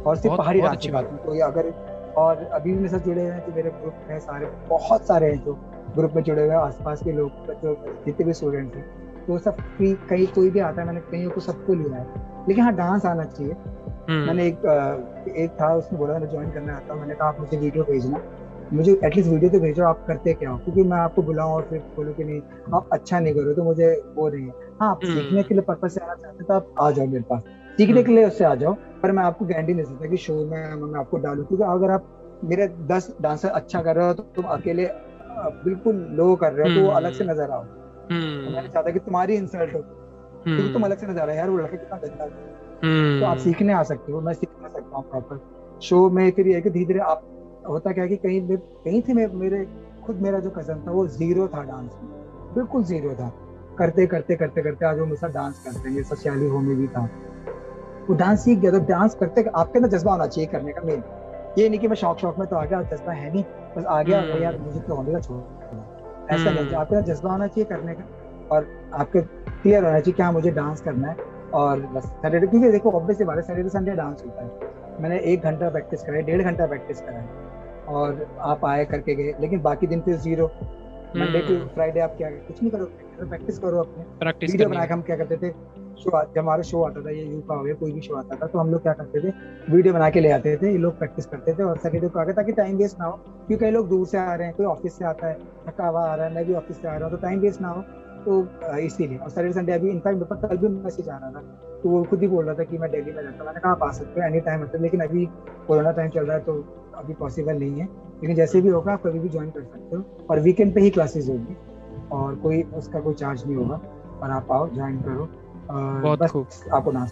और 0.05 0.17
सिर्फ़ 0.17 0.37
पहाड़ी 0.37 0.61
डांस 0.61 0.81
सिखाता 0.83 1.09
हूँ। 1.09 1.19
तो 1.25 1.39
अगर 1.47 1.71
और 2.17 2.43
अभी 2.43 2.71
भी 2.71 2.77
मेरे 2.77 2.89
साथ 2.89 2.99
जुड़े 2.99 3.21
हुए 3.21 3.31
हैं 3.31 3.45
तो 3.45 3.51
मेरे 3.55 3.69
ग्रुप 3.71 3.95
में 4.09 4.19
सारे 4.19 4.45
बहुत 4.69 5.05
सारे 5.07 5.31
हैं 5.31 5.43
जो 5.45 5.53
ग्रुप 5.95 6.13
में 6.15 6.23
जुड़े 6.23 6.41
हुए 6.41 6.51
हैं। 6.51 6.57
आसपास 6.57 7.03
के 7.03 7.11
लोग 7.11 7.53
जो 7.61 7.75
जितने 8.05 8.25
भी 8.25 8.33
स्टूडेंट 8.33 8.75
हैं 8.75 8.85
तो 9.27 9.37
सब 9.39 9.57
फ्री 9.77 9.93
कहीं 10.09 10.27
कोई 10.27 10.49
भी 10.49 10.59
आता 10.59 10.81
है 10.81 10.87
मैंने 10.87 11.01
कहीं 11.01 11.29
को 11.29 11.41
सबको 11.41 11.73
लिया 11.73 11.97
है। 11.97 12.45
लेकिन 12.47 12.63
हाँ 12.63 12.73
डांस 12.75 13.05
आना 13.05 13.23
चाहिए। 13.25 13.53
मैंने 14.09 14.45
एक 14.47 15.33
एक 15.37 15.51
था 15.61 15.73
उसने 15.75 15.97
बोला 15.97 16.17
मैं 16.19 16.29
ज्वाइन 16.29 16.51
करना 16.51 16.75
आता 16.75 16.95
मैंने 16.95 17.15
कहा 17.15 17.27
आप 17.27 17.39
मुझे 17.39 17.57
वीडियो 17.57 17.83
भेजना। 17.83 18.21
मुझे 18.73 18.91
एटलीस्ट 19.05 19.29
वीडियो 19.29 19.49
तो 19.51 19.59
भेजो 19.59 19.83
आप 19.83 20.03
करते 20.07 20.33
क्या 20.33 20.49
हो? 20.49 20.57
क्योंकि 20.57 20.83
मैं 20.83 20.97
आपको 20.97 21.21
बुलाऊं 21.23 21.53
और 21.53 21.67
फिर 21.69 21.79
बोलूँ 21.95 22.13
कि 22.13 22.23
नहीं 22.23 22.41
आप 22.75 22.89
अच्छा 22.93 23.19
नहीं 23.19 23.33
करो 23.33 23.53
तो 23.53 23.63
मुझे 23.63 23.89
वो 24.15 24.27
नहीं 24.29 24.45
है। 24.45 24.53
हाँ 24.81 24.89
आप 24.89 24.99
हम्म। 25.03 25.15
सीखने 25.15 25.43
के 25.43 25.53
लिए 25.53 25.63
पर्पज 25.63 25.91
से 25.91 26.01
आना 26.01 26.13
चाहते 26.15 26.43
तो 26.43 26.53
आप 26.53 26.73
आ 26.81 26.89
जाओ 26.91 27.05
मेरे 27.07 27.23
पास। 27.29 27.41
सीखने 27.77 28.03
के 28.03 28.11
लिए 28.11 28.25
उससे 28.25 28.45
आ 28.45 28.53
जाओ 28.55 28.73
पर 29.03 29.11
मैं 29.11 29.23
आपको 29.23 29.45
गारंटी 29.45 29.73
नहीं 29.73 29.85
सकता 29.85 30.09
कि 30.09 30.17
शो 30.17 30.33
में 30.45 30.73
मैं 30.75 30.99
आपको 30.99 31.17
डालू। 31.17 31.43
क्योंकि 31.43 31.63
अगर 31.65 31.91
आप 31.91 32.39
मेरे 32.43 32.67
दस 32.87 33.13
डांसर 33.21 33.49
अच्छा 33.51 33.81
कर 33.81 33.95
रहे 33.95 34.07
हो 34.07 34.13
तो 34.13 34.23
तुम 34.35 34.45
अकेले 34.57 34.89
बिल्कुल 35.63 35.95
लो 36.17 36.35
कर 36.35 36.53
रहे 36.53 36.69
हो 36.69 36.75
तो 36.75 36.85
वो 36.85 36.91
अलग 36.95 37.13
से 37.13 37.23
हम्म। 37.23 37.33
नज़र 37.33 37.51
आओ 37.51 37.61
हम्म। 38.11 38.45
तो 38.45 38.51
मैंने 38.51 38.67
चाहता 38.67 38.91
कि 38.91 38.99
तुम्हारी 38.99 39.35
इंसल्ट 39.35 39.73
हो। 39.75 39.79
क्योंकि 40.43 40.73
तुम 40.73 40.83
अलग 40.83 40.97
से 40.97 41.07
नज़र 41.07 41.29
यार 41.29 41.49
वो 41.49 41.57
लड़का 41.57 41.77
कितना 41.77 41.97
गंदा 41.97 42.25
तो 43.19 43.25
आप 43.25 43.37
सीखने 43.37 43.73
आ 43.73 43.81
सकते 43.83 44.11
हो 44.11 44.21
मैं 44.21 44.33
सीखना 44.33 44.67
सकता 44.67 44.97
हूँ 44.97 45.03
प्रॉपर 45.09 45.41
शो 45.81 46.09
में 46.09 46.29
फिर 46.31 46.47
ये 46.47 46.61
कि 46.61 46.69
धीरे 46.69 46.85
धीरे 46.85 46.99
आप 46.99 47.23
होता 47.69 47.91
क्या 47.91 48.05
कि 48.07 48.15
कहीं 48.17 48.41
कहीं 48.57 49.01
थे 49.01 49.13
मेरे 49.13 49.65
खुद 50.05 50.21
मेरा 50.21 50.39
जो 50.39 50.49
कज़न 50.49 50.83
था 50.87 50.91
वो 50.91 51.07
ज़ीरो 51.07 51.47
था 51.47 51.63
डांस 51.63 51.91
में। 52.03 52.53
बिल्कुल 52.53 52.83
ज़ीरो 52.83 53.13
था। 53.15 53.31
करते 53.77 54.05
करते 54.07 54.35
करते 54.35 54.61
करते 54.61 54.85
आज 54.85 54.99
वो 54.99 55.05
मेरे 55.05 55.15
साथ 55.15 55.29
डांस 55.29 55.63
करते 55.65 55.89
हैं 55.89 56.03
सचियाली 56.03 56.47
हो 56.47 56.59
में 56.59 56.75
भी 56.77 56.87
था। 56.87 57.03
वो 58.09 58.15
डांस 58.15 58.43
सीख 58.43 58.59
गया 58.59 58.71
तो 58.71 58.79
डांस 58.85 59.15
करते 59.15 59.43
आपके 59.55 59.79
ना 59.79 59.87
जज्बा 59.87 60.11
होना 60.11 60.25
चाहिए 60.27 60.49
करने 60.51 60.71
का 60.71 60.81
मेन 60.85 61.03
ये 61.57 61.69
नहीं 61.69 61.79
कि 61.79 61.87
मैं 61.87 61.95
शौक 61.95 62.19
शौक 62.19 62.39
में 62.39 62.47
तो 62.47 62.55
आ 62.55 62.63
गया 62.65 62.81
जज्बा 62.85 63.13
है 63.13 63.33
नहीं। 63.33 63.43
बस 63.77 63.85
आ 63.85 64.01
गया 64.03 64.21
हम्म। 64.21 64.43
यार 64.43 64.57
मुझे 64.57 64.79
तो 64.79 64.95
होने 64.95 65.11
का 65.11 65.19
छोड़ 65.19 65.37
ऐसा 66.33 66.49
नहीं 66.51 66.65
हम्म। 66.65 66.75
आपका 66.75 67.01
जज्बा 67.01 67.31
होना 67.31 67.47
चाहिए 67.47 67.65
करने 67.69 67.93
का। 67.93 68.03
और 68.51 68.67
आपके 68.93 69.21
क्लियर 69.21 69.83
होना 69.83 69.99
चाहिए 69.99 70.15
क्या 70.15 70.31
मुझे 70.31 70.51
डांस 70.51 70.81
करना 70.81 71.07
है। 71.07 71.27
और 71.53 71.79
बस 71.93 72.05
सैटरडे 72.05 72.47
क्योंकि 72.47 72.71
देखो 72.71 72.91
ऑब्वियसली 72.91 73.25
बात 73.25 73.37
है 73.37 73.41
सैटरडे 73.43 73.69
संडे 73.69 73.91
डांस 73.95 74.23
होता 74.25 74.43
है। 74.43 75.01
मैंने 75.01 75.19
एक 75.33 75.43
घंटा 75.43 75.69
प्रैक्टिस 75.69 76.01
करा 76.03 76.15
है 76.15 76.21
डेढ़ 76.23 76.41
घंटा 76.41 76.65
प्रैक्टिस 76.67 77.01
करा 77.01 77.19
है। 77.19 77.47
और 77.89 78.27
आप 78.47 78.65
आए 78.65 78.85
करके 78.85 79.15
गए 79.15 79.33
लेकिन 79.39 79.61
बाकी 79.61 79.87
दिन 79.87 80.01
फिर 80.01 80.15
ज़ीरो 80.17 80.45
मंडे 81.15 81.39
टू 81.41 81.55
फ्राइडे 81.67 81.99
आप 81.99 82.15
क्या 82.17 82.29
कुछ 82.29 82.61
नहीं 82.61 82.71
करो 82.71 82.85
प्रैक्टिस 83.19 83.57
करो 83.59 83.79
अपने। 83.79 84.03
प्रैक्टिस 84.19 84.51
वीडियो 84.51 84.69
बना 84.69 84.85
के 84.85 84.93
हम 84.93 85.01
क्या 85.01 85.15
करते 85.17 85.37
थे 85.37 85.49
शो 86.01 86.11
जब 86.11 86.39
हमारा 86.39 86.61
शो 86.63 86.81
आता 86.83 87.01
था 87.05 87.09
ये 87.09 87.23
यू 87.23 87.39
का 87.47 87.55
हो 87.55 87.63
गया 87.63 87.73
कोई 87.75 87.91
भी 87.91 88.01
शो 88.01 88.15
आता 88.15 88.35
था 88.35 88.47
तो 88.47 88.59
हम 88.59 88.69
लोग 88.71 88.81
क्या 88.81 88.93
करते 88.93 89.21
थे 89.21 89.31
वीडियो 89.71 89.93
बना 89.93 90.09
के 90.09 90.19
ले 90.19 90.31
आते 90.31 90.55
थे 90.57 90.71
ये 90.71 90.77
लोग 90.77 90.97
प्रैक्टिस 90.99 91.25
करते 91.25 91.53
थे 91.53 91.63
और 91.63 91.77
सैटरडे 91.77 92.07
को 92.07 92.19
आगे 92.19 92.33
ताकि 92.33 92.51
टाइम 92.51 92.77
वेस्ट 92.77 92.99
ना 92.99 93.05
हो। 93.05 93.11
क्योंकि 93.47 93.63
कई 93.65 93.71
लोग 93.71 93.89
दूर 93.89 94.05
से 94.07 94.17
आ 94.17 94.33
रहे 94.33 94.47
हैं 94.47 94.55
कोई 94.57 94.65
ऑफ़िस 94.65 94.97
से 94.97 95.05
आता 95.05 95.27
है 95.27 95.37
थका 95.67 95.87
हुआ 95.87 96.05
आ 96.05 96.13
रहा 96.15 96.25
है 96.25 96.33
मैं 96.35 96.45
भी 96.47 96.53
ऑफ़िस 96.53 96.81
से 96.81 96.87
आ 96.87 96.95
रहा 96.95 97.07
हूँ 97.07 97.11
तो 97.11 97.21
टाइम 97.21 97.39
वेस्ट 97.39 97.61
ना 97.61 97.69
हो। 97.69 97.83
तो 98.25 98.77
इसीलिए। 98.77 99.17
और 99.17 99.29
सैटरडे 99.29 99.53
संडे 99.53 99.71
अभी 99.71 99.89
इनफैक्ट 99.89 100.17
मेरे 100.17 100.25
पास 100.25 100.49
कल 100.49 100.57
भी 100.57 100.67
मैसेज 100.75 101.09
आ 101.09 101.17
रहा 101.17 101.31
था 101.31 101.41
तो 101.83 101.89
वो 101.89 102.03
खुद 102.03 102.21
ही 102.21 102.27
बोल 102.27 102.45
रहा 102.45 102.55
था 102.55 102.63
कि 102.63 102.77
मैं 102.77 102.91
दिल्ली 102.91 103.11
में 103.11 103.21
रहता 103.23 103.43
मैंने 103.43 103.59
कहा 103.59 103.71
आप 103.71 103.83
आ 103.83 103.91
सकते 103.91 104.21
हो 104.21 104.27
एनी 104.27 104.39
टाइम 104.39 104.61
मतलब 104.61 104.81
लेकिन 104.81 105.01
अभी 105.01 105.25
कोरोना 105.67 105.91
टाइम 105.91 106.09
चल 106.09 106.25
रहा 106.25 106.37
है 106.37 106.43
तो 106.43 106.53
अभी 106.95 107.13
पॉसिबल 107.13 107.59
नहीं 107.59 107.79
है। 107.79 107.85
लेकिन 108.21 108.35
जैसे 108.35 108.61
भी 108.61 108.69
होगा 108.69 108.93
आप 108.93 109.01
कभी 109.03 109.19
भी 109.19 109.29
ज्वाइन 109.29 109.49
कर 109.49 109.61
सकते 109.61 109.95
हो। 109.95 110.03
और 110.29 110.39
वीकेंड 110.39 110.73
पे 110.75 110.81
ही 110.81 110.89
क्लासेस 110.89 111.29
होगी। 111.29 111.55
और 112.11 112.35
कोई 112.35 112.61
उसका 112.75 112.99
कोई 112.99 113.13
चार्ज 113.13 113.45
नहीं 113.45 113.55
होगा। 113.55 113.79
और 114.21 114.31
आप 114.31 114.51
आओ 114.51 114.67
ज्वाइन 114.69 115.01
करो। 115.01 115.29
बहुत 115.71 116.27
खूब। 116.27 116.47
आपको 116.73 116.91
ना 116.91 117.07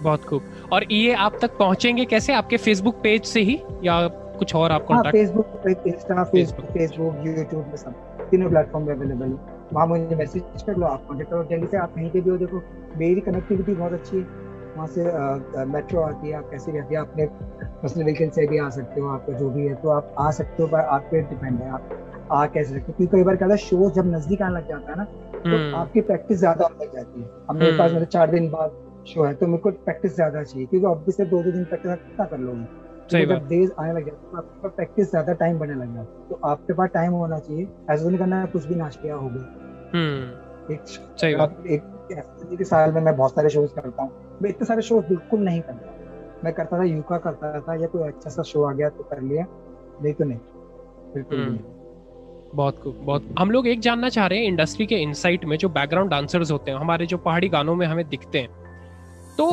बहुत 0.00 0.24
खूब। 0.24 0.42
और 0.72 0.92
ये 0.92 1.12
आप 1.14 1.38
तक 1.42 1.56
पहुँचेंगे 1.58 2.04
कैसे? 2.04 2.32
आपके 2.32 2.56
फेसबुक 2.56 3.00
पेज 3.02 3.24
से 3.24 3.40
ही? 3.40 3.60
या 3.84 4.06
कुछ 4.38 4.54
और 4.54 4.72
आप 4.72 4.84
contact 4.84 5.16
Facebook 5.16 5.86
Insta 5.86 6.24
Facebook 6.24 6.66
Facebook 6.66 7.26
YouTube 7.26 7.66
में 7.66 7.76
सब। 7.76 7.92
तीनों 8.30 8.48
प्लेटफॉर्म 8.50 8.90
अवेलेबल 8.92 9.26
है। 9.26 9.53
वहाँ 9.74 9.86
मुझे 9.86 10.16
मैसेज 10.16 10.62
कर 10.62 10.76
लो 10.76 10.86
आप 10.86 11.06
कॉन्टेक्ट 11.08 11.30
करो। 11.30 11.42
दिल्ली 11.44 11.66
से 11.66 11.76
आप 11.76 11.94
कहीं 11.94 12.10
पे 12.10 12.20
भी 12.20 12.30
हो 12.30 12.36
देखो 12.38 12.62
मेरी 12.98 13.20
कनेक्टिविटी 13.20 13.74
बहुत 13.74 13.92
अच्छी 13.92 14.16
है। 14.16 14.22
वहाँ 14.76 14.86
से 14.88 15.64
मेट्रो 15.72 16.00
आती 16.02 16.28
है 16.28 16.36
आप 16.36 16.48
कैसे 16.50 16.72
भी 16.72 16.78
आती 16.78 16.94
है 16.94 17.00
अपने 17.00 17.26
पर्सनल 17.82 18.04
व्हीकल 18.04 18.28
से 18.30 18.46
भी 18.46 18.58
आ 18.58 18.68
सकते 18.70 19.00
हो 19.00 19.08
आपका 19.08 19.32
जो 19.38 19.50
भी 19.50 19.66
है 19.66 19.74
तो 19.82 19.88
आप 19.90 20.14
आ 20.18 20.30
सकते 20.30 20.62
हो 20.62 20.68
पर 20.68 20.80
आप 20.80 21.08
पे 21.10 21.20
डिपेंड 21.24 21.60
है। 21.60 21.70
आप 21.70 22.28
आ 22.32 22.46
कैसे 22.46 22.68
सकते 22.68 22.80
हो? 22.82 22.84
क्योंकि 22.86 23.16
कई 23.16 23.22
बार 23.24 23.36
क्या 23.36 23.56
शो 23.58 23.90
जब 23.90 24.14
नज़दीक 24.14 24.42
आने 24.42 24.54
लग 24.54 24.68
जाता 24.68 24.92
है 24.92 24.98
ना 24.98 25.04
तो 25.04 25.48
हम्म। 25.48 25.74
आपकी 25.74 26.00
प्रैक्टिस 26.02 26.38
ज़्यादा 26.38 26.64
होने 26.64 26.84
लग 26.84 26.94
जाती 26.94 27.20
है। 27.20 27.28
अब 27.50 27.56
मेरे 27.56 27.76
पास 27.78 27.90
हम्म। 27.90 27.96
मतलब 27.96 28.08
चार 28.08 28.30
दिन 28.30 28.48
बाद 28.50 28.82
शो 29.06 29.24
है 29.24 29.34
तो 29.34 29.46
मेरे 29.46 29.58
को 29.58 29.70
प्रैक्टिस 29.84 30.14
ज़्यादा 30.14 30.42
चाहिए 30.42 30.66
क्योंकि 30.66 30.86
ऑब्वियसली 30.86 31.26
दो 31.26 31.42
दो 31.42 31.50
दिन 31.52 31.64
प्रैक्टिस 31.64 31.92
कितना 31.94 32.24
कर 32.26 32.38
लोगे? 32.38 32.82
सही 33.12 33.26
जब 33.26 33.48
डेज़ 33.48 33.70
आने 33.80 33.92
लग 33.92 34.06
जाते 34.06 34.30
तो 34.30 34.36
आपके 34.36 34.68
प्रैक्टिस 34.68 35.10
ज़्यादा 35.10 35.32
टाइम 35.32 35.58
बनने 35.58 35.74
लग 35.74 35.94
जाता 35.94 36.28
तो 36.28 36.40
आपके 36.44 36.72
पास 36.72 36.90
टाइम 36.94 37.12
होना 37.12 37.38
चाहिए। 37.38 37.68
ऐसा 37.90 38.08
नहीं 38.08 38.18
करना 38.18 38.44
कुछ 38.46 38.66
भी 38.66 38.74
नाच 38.74 38.98
हो 39.04 39.28
हम्म। 39.28 40.72
एक 40.72 40.80
सही 40.86 41.34
बात। 41.34 41.64
एक 41.66 41.82
के 42.58 42.64
साल 42.64 42.92
में 42.92 43.00
मैं 43.00 43.16
बहुत 43.16 43.34
सारे 43.34 43.50
शोज़ 43.50 43.74
करता 43.74 44.02
हूँ। 44.02 44.38
मैं 44.42 44.50
इतने 44.50 44.66
सारे 44.66 44.82
शो 44.82 45.00
बिल्कुल 45.00 45.40
नहीं 45.40 45.60
करता। 45.60 45.92
मैं 46.44 46.52
करता 46.52 46.78
था 46.78 46.84
यूका 46.84 47.18
करता 47.18 47.60
था 47.60 47.74
या 47.74 47.86
कोई 47.86 48.02
अच्छा 48.02 48.30
सा 48.30 48.42
शो 48.42 48.62
आ 48.62 48.72
गया 48.72 48.88
तो 48.88 49.02
कर 49.02 49.20
लिया। 49.22 49.46
नहीं 50.02 50.14
तो 50.14 50.24
नहीं। 50.24 50.38
बिल्कुल 51.14 51.38
नहीं। 51.38 51.58
बहुत 52.54 52.82
बहुत 52.86 53.34
हम 53.38 53.50
लोग 53.50 53.66
एक 53.66 53.80
जानना 53.80 54.08
चाह 54.08 54.26
रहे 54.26 54.38
हैं 54.38 54.46
इंडस्ट्री 54.46 54.86
के 54.86 54.94
इनसाइट 54.94 55.44
में 55.44 55.56
जो 55.56 55.68
बैकग्राउंड 55.68 56.10
डांसर्स 56.10 56.50
होते 56.50 56.70
हैं 56.70 56.78
हमारे 56.78 57.06
जो 57.06 57.18
पहाड़ी 57.18 57.48
गानों 57.48 57.74
में 57.74 57.86
हमें 57.86 58.08
दिखते 58.08 58.38
हैं। 58.38 58.63
तो 59.38 59.46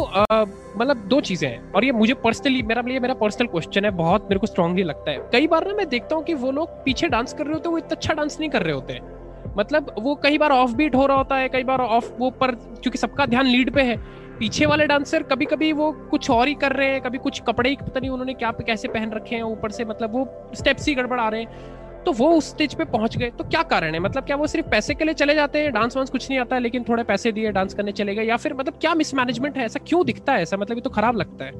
मतलब 0.77 0.97
दो 1.07 1.19
चीज़ें 1.21 1.47
हैं। 1.49 1.71
और 1.71 1.85
ये 1.85 1.91
मुझे 1.91 2.13
पर्सनली 2.13 2.61
मेरा 2.63 2.81
लिए 2.81 2.99
मेरा 2.99 3.13
पर्सनल 3.13 3.47
क्वेश्चन 3.47 3.85
है, 3.85 3.91
बहुत 3.91 4.23
मेरे 4.23 4.39
को 4.39 4.47
स्ट्रांगली 4.47 4.83
लगता 4.83 5.11
है। 5.11 5.17
कई 5.31 5.47
बार 5.47 5.67
ना 5.67 5.73
मैं 5.73 5.87
देखता 5.89 6.15
हूँ 6.15 6.23
कि 6.23 6.33
वो 6.33 6.51
लोग 6.51 6.69
पीछे 6.85 7.07
डांस 7.07 7.33
कर 7.33 7.43
रहे 7.43 7.53
होते 7.53 7.69
हैं, 7.69 7.71
वो 7.71 7.77
इतना 7.77 7.95
अच्छा 7.95 8.13
डांस 8.13 8.39
नहीं 8.39 8.49
कर 8.49 8.63
रहे 8.63 8.73
होते 8.73 8.93
हैं। 8.93 9.53
मतलब 9.57 9.93
वो 9.99 10.15
कई 10.15 10.37
बार 10.37 10.51
ऑफ़ 10.51 10.71
बीट 10.71 10.95
हो 10.95 11.05
रहा 11.05 11.17
होता 11.17 11.35
है, 11.35 11.49
कई 11.49 11.63
बार 11.63 11.81
ऑफ़ 11.81 12.11
वो 12.19 12.29
पर, 12.31 12.51
क्योंकि 12.51 12.97
सबका 12.97 13.25
ध्यान 13.25 13.45
लीड 13.45 13.73
पे 13.73 13.81
है। 13.81 13.97
पीछे 14.39 14.65
वाले 14.65 14.85
डांसर 14.87 15.23
कभी 15.23 15.45
कभी 15.45 15.71
वो 15.73 15.91
कुछ 16.11 16.29
और 16.29 16.47
ही 16.47 16.53
कर 16.53 16.71
रहे 16.71 16.87
हैं, 16.87 17.01
कभी 17.01 17.17
कुछ 17.17 17.41
कपड़े 17.41 17.69
ही 17.69 17.75
पता 17.75 17.99
नहीं 17.99 18.09
उन्होंने 18.09 18.33
क्या, 18.33 18.51
कैसे 18.51 18.87
पहन 18.87 19.11
रखे 19.11 19.35
हैं, 19.35 19.43
ऊपर 19.43 19.71
से 19.71 19.85
मतलब 19.85 20.13
वो 20.13 20.27
स्टेप्स 20.55 20.87
ही 20.87 20.95
गड़बड़ 20.95 21.19
रहे 21.21 21.41
हैं। 21.41 21.80
तो 22.05 22.11
वो 22.13 22.29
उस 22.31 22.49
स्टेज 22.49 22.73
पे 22.73 22.85
पहुँच 22.87 23.17
गए। 23.17 23.29
तो 23.29 23.43
क्या 23.45 23.61
कारण 23.65 23.93
है? 23.93 23.99
मतलब 23.99 24.23
क्या 24.23 24.35
वो 24.35 24.47
सिर्फ़ 24.47 24.69
पैसे 24.69 24.93
के 24.93 25.05
लिए 25.05 25.13
चले 25.13 25.35
जाते 25.35 25.59
हैं? 25.59 25.71
डांस 25.73 25.97
वांस 25.97 26.09
कुछ 26.09 26.29
नहीं 26.29 26.39
आता 26.39 26.55
है, 26.55 26.61
लेकिन 26.61 26.83
थोड़े 26.89 27.03
पैसे 27.03 27.31
दिए 27.31 27.51
डांस 27.51 27.73
करने 27.73 27.91
चले 27.91 28.15
गए, 28.15 28.23
या 28.23 28.37
फिर 28.37 28.53
मतलब 28.53 28.73
क्या 28.81 28.93
मिसमैनेजमेंट 28.95 29.57
है? 29.57 29.65
ऐसा 29.65 29.79
क्यों 29.87 30.05
दिखता 30.05 30.33
है 30.33 30.41
ऐसा? 30.41 30.57
मतलब 30.57 30.77
ये 30.77 30.81
तो 30.81 30.89
खराब 30.89 31.17
लगता 31.17 31.45
है। 31.45 31.51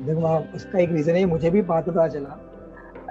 देखो 0.00 0.36
उसका 0.56 0.78
एक 0.78 0.92
रीजन 0.92 1.14
है 1.14 1.24
मुझे 1.26 1.50
भी 1.50 1.62
बात 1.64 1.88
पता 1.88 2.08
चला। 2.08 2.40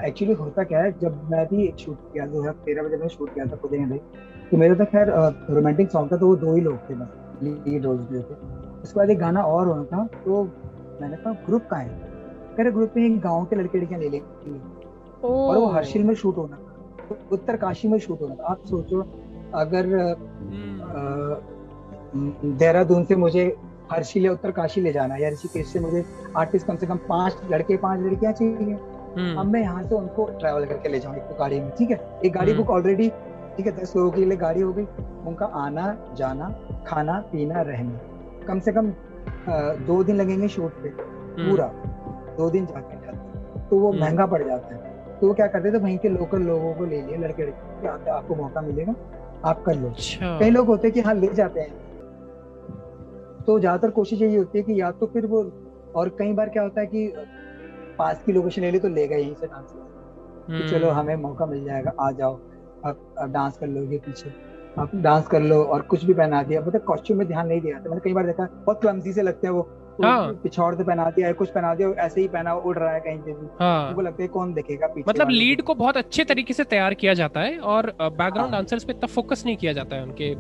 एक्चुअली 0.06 0.34
होता 0.34 0.64
क्या 0.64 0.80
है, 0.80 0.92
जब 1.00 1.22
मैं 1.32 1.46
भी 1.48 1.72
शूट 1.80 1.98
किया 2.14 2.26
दो 2.26 2.42
हज़ार 2.42 2.54
तेरह 2.66 2.84
बजे 2.84 2.98
मैं 2.98 3.08
शूट 3.10 3.34
किया 3.34 3.46
था 3.46 3.56
खुद 3.56 3.74
ही 3.74 4.00
तो 4.52 4.58
मेरे 4.58 4.76
तो 4.76 4.86
खैर 4.86 5.10
रोमांटिक 5.50 5.92
सॉन्ग 5.92 6.12
था 6.12 6.18
तो 6.18 6.28
वो 6.28 6.36
दो 6.36 6.56
ही 6.56 6.62
लोग 6.62 6.78
थे 6.90 6.96
बस 6.96 7.44
लीड 7.44 7.86
रोज 7.86 8.02
थे। 8.12 8.18
उसके 8.84 9.00
बाद 9.00 9.10
एक 9.10 9.20
गाना 9.20 9.42
और 9.44 9.68
होना 9.68 9.84
था 9.84 10.06
तो 10.26 10.44
मैंने 11.02 11.18
कहा 11.18 11.34
ग्रुप 11.46 11.68
का 11.72 11.78
है? 11.78 11.90
कह 12.58 12.70
ग्रुप 12.70 12.94
में 12.98 13.06
एक 13.06 13.20
गाँव 13.22 13.46
के 13.46 13.56
लड़के 13.56 13.80
लड़कियाँ 13.80 14.02
ले 14.02 14.10
लेंगे। 14.10 14.73
और 15.24 15.58
वो 15.58 15.66
हर्षिल 15.68 16.04
में 16.04 16.14
शूट 16.16 16.38
होना 16.38 16.56
था 16.56 17.06
तो 17.10 17.18
उत्तरकाशी 17.32 17.88
में 17.88 17.98
शूट 18.00 18.22
होना। 18.22 18.36
था 18.36 18.44
आप 18.52 18.66
सोचो 18.70 19.02
अगर 19.56 19.86
हम्म। 22.14 22.58
देहरादून 22.58 23.04
से 23.04 23.16
मुझे 23.16 23.46
हर्षिल 23.92 24.26
या 24.26 24.32
उत्तरकाशी 24.32 24.82
ले 24.82 24.92
जाना 24.94 25.16
या 25.18 25.30
ऋषिकेश 25.30 25.68
से 25.68 25.80
मुझे 25.80 26.04
आर्टिस्ट 26.38 26.68
कम 26.68 26.76
से 26.76 26.88
कम 26.88 26.98
पाँच 27.10 27.38
लड़के 27.52 27.78
पाँच 27.78 28.00
लड़कियाँ 28.00 28.34
चाहिए। 28.34 28.74
हम्म। 29.18 29.40
अब 29.40 29.46
मैं 29.46 29.62
यहाँ 29.62 29.84
से 29.84 29.96
उनको 29.96 30.26
ट्रैवल 30.40 30.66
करके 30.66 30.90
ले 30.90 31.00
जाऊँ 31.00 31.16
एक 31.16 31.36
गाड़ी 31.40 31.60
में 31.60 31.70
ठीक 31.70 31.92
है? 31.92 32.20
एक 32.26 32.34
गाड़ी 32.34 32.54
बुक 32.54 32.70
ऑलरेडी 32.70 33.10
ठीक 33.58 33.66
है? 33.66 33.72
दस 33.82 33.94
लोगों 33.96 34.12
के 34.12 34.26
लिए 34.26 34.38
गाड़ी 34.38 34.62
हो 34.62 34.74
गई। 34.74 34.86
उनका 35.28 35.46
आना 35.46 35.96
जाना 36.18 36.50
खाना 36.88 37.20
पीना 37.32 37.62
रहना। 37.62 38.46
कम 38.48 38.60
से 38.60 38.72
कम 38.72 38.92
दो 39.88 40.04
दिन 40.04 40.16
लगेंगे 40.16 40.48
शूट 40.48 40.82
पे 40.84 40.90
हम्म। 40.90 41.50
पूरा। 41.50 41.68
दो 42.38 42.50
दिन 42.50 42.66
जाके 42.66 43.02
तो 43.70 43.78
वो 43.80 43.92
महँगा 43.94 44.26
पड़ 44.26 44.44
जाता 44.44 44.76
है। 44.76 44.93
तो 45.24 45.28
वो 45.28 45.34
क्या 45.34 45.46
करते 45.48 45.72
थे 45.72 45.78
वहीं 45.78 45.98
के 45.98 46.10
लोकल 46.10 46.42
लोगों 46.42 46.74
को 46.74 46.86
ले 46.86 47.02
लिए 47.02 47.18
लड़के 47.18 47.44
लड़के 47.44 48.10
आपको 48.12 48.36
मौका 48.36 48.62
मिलेगा 48.62 48.94
आप 49.46 49.62
कर 49.66 49.76
लो। 49.76 49.90
अच्छा। 49.90 50.38
कई 50.40 50.50
लोग 50.50 50.68
होते 50.68 50.88
हैं 50.88 50.94
कि 50.94 51.02
हाँ 51.02 51.14
ले 51.16 51.28
जाते 51.34 51.60
हैं। 51.60 51.70
तो 53.48 53.60
ज़्यादातर 53.60 53.90
कोशिश 53.90 54.22
यही 54.22 54.36
होती 54.36 54.58
है 54.58 54.64
कि 54.64 54.80
या 54.82 54.90
तो 54.92 55.06
फिर 55.06 55.26
वो 55.26 55.42
और 55.96 56.10
कई 56.10 56.34
बार 56.34 56.50
क्या 56.50 56.64
होता 56.64 56.82
है 56.82 56.88
कि 56.88 57.14
पास 58.00 58.24
की 58.26 58.32
लोकेशन 58.32 58.62
ले 58.62 58.72
ली 58.72 58.80
तो 58.80 58.88
ले 58.88 59.08
गए 59.08 59.20
यहीं 59.20 59.34
से 59.34 59.48
डांस 59.48 59.66
कि 60.50 60.70
चलो 60.70 60.90
हम्म। 60.90 61.00
हमें 61.00 61.16
मौका 61.16 61.46
मिल 61.46 61.64
जाएगा 61.66 61.94
आ 62.00 62.12
जाओ 62.12 62.36
अब 62.86 62.98
अब 63.18 63.32
डांस 63.32 63.58
कर 63.58 63.68
लोगे 63.68 63.98
पीछे। 63.98 64.30
आप 64.80 64.96
डांस 64.96 65.28
कर 65.28 65.42
लो 65.42 65.64
और 65.64 65.82
कुछ 65.82 66.04
भी 66.06 66.14
पहना 66.14 66.44
दिया 66.44 66.62
मतलब 66.62 66.82
कॉस्ट्यूम 66.82 67.20
में 67.20 67.28
ध्यान 67.28 67.48
नहीं 67.48 67.62
दिया। 67.62 67.80
मैंने 67.80 68.02
कई 68.04 68.14
बार 68.14 68.26
देखा 68.26 68.48
बहुत 68.56 68.82
क्लमसी 68.82 69.14
से 69.14 69.22
लगते 69.22 69.48
हैं 69.48 69.54
वो। 69.54 69.68
हाँ। 70.02 70.34
पिछौड़ 70.34 70.74
से 70.76 70.84
पहना 70.84 71.10
दिया 71.10 71.28
है 71.28 71.34
कुछ 71.34 71.50
पहना 71.50 71.74
दिया 71.76 71.90
ऐसे 72.06 72.22
ही 72.22 72.28
पहना 72.28 72.54
उड़ 72.54 72.78
रहा 72.78 72.92
है 72.94 73.00
कहीं 73.00 73.18
पे 73.18 73.34
भी। 73.34 73.48
हाँ। 73.60 73.88
उनको 73.88 74.02
लगता 74.02 74.24
है 74.24 74.28
कौन 74.30 74.54
देखेगा 74.54 74.88
पीछे 74.88 75.10
मतलब 75.10 75.30
लीड 75.30 75.62
को 75.62 75.76
बहुत 75.76 75.98
अच्छे 75.98 76.24
तरीके 76.24 76.54
से 76.54 76.64
तैयार 76.66 76.94
किया 76.94 77.14
जाता 77.14 77.40
है 77.40 77.58
और 77.60 77.94
बैकग्राउंड 78.02 78.52
डांसर्स 78.52 78.84
पे 78.84 78.94
इतना 78.94 79.08
फोकस 79.08 79.44
नहीं 79.46 79.58
किया 79.58 79.74
जाता 79.74 79.96
है 79.96 80.04
उनके 80.04 80.36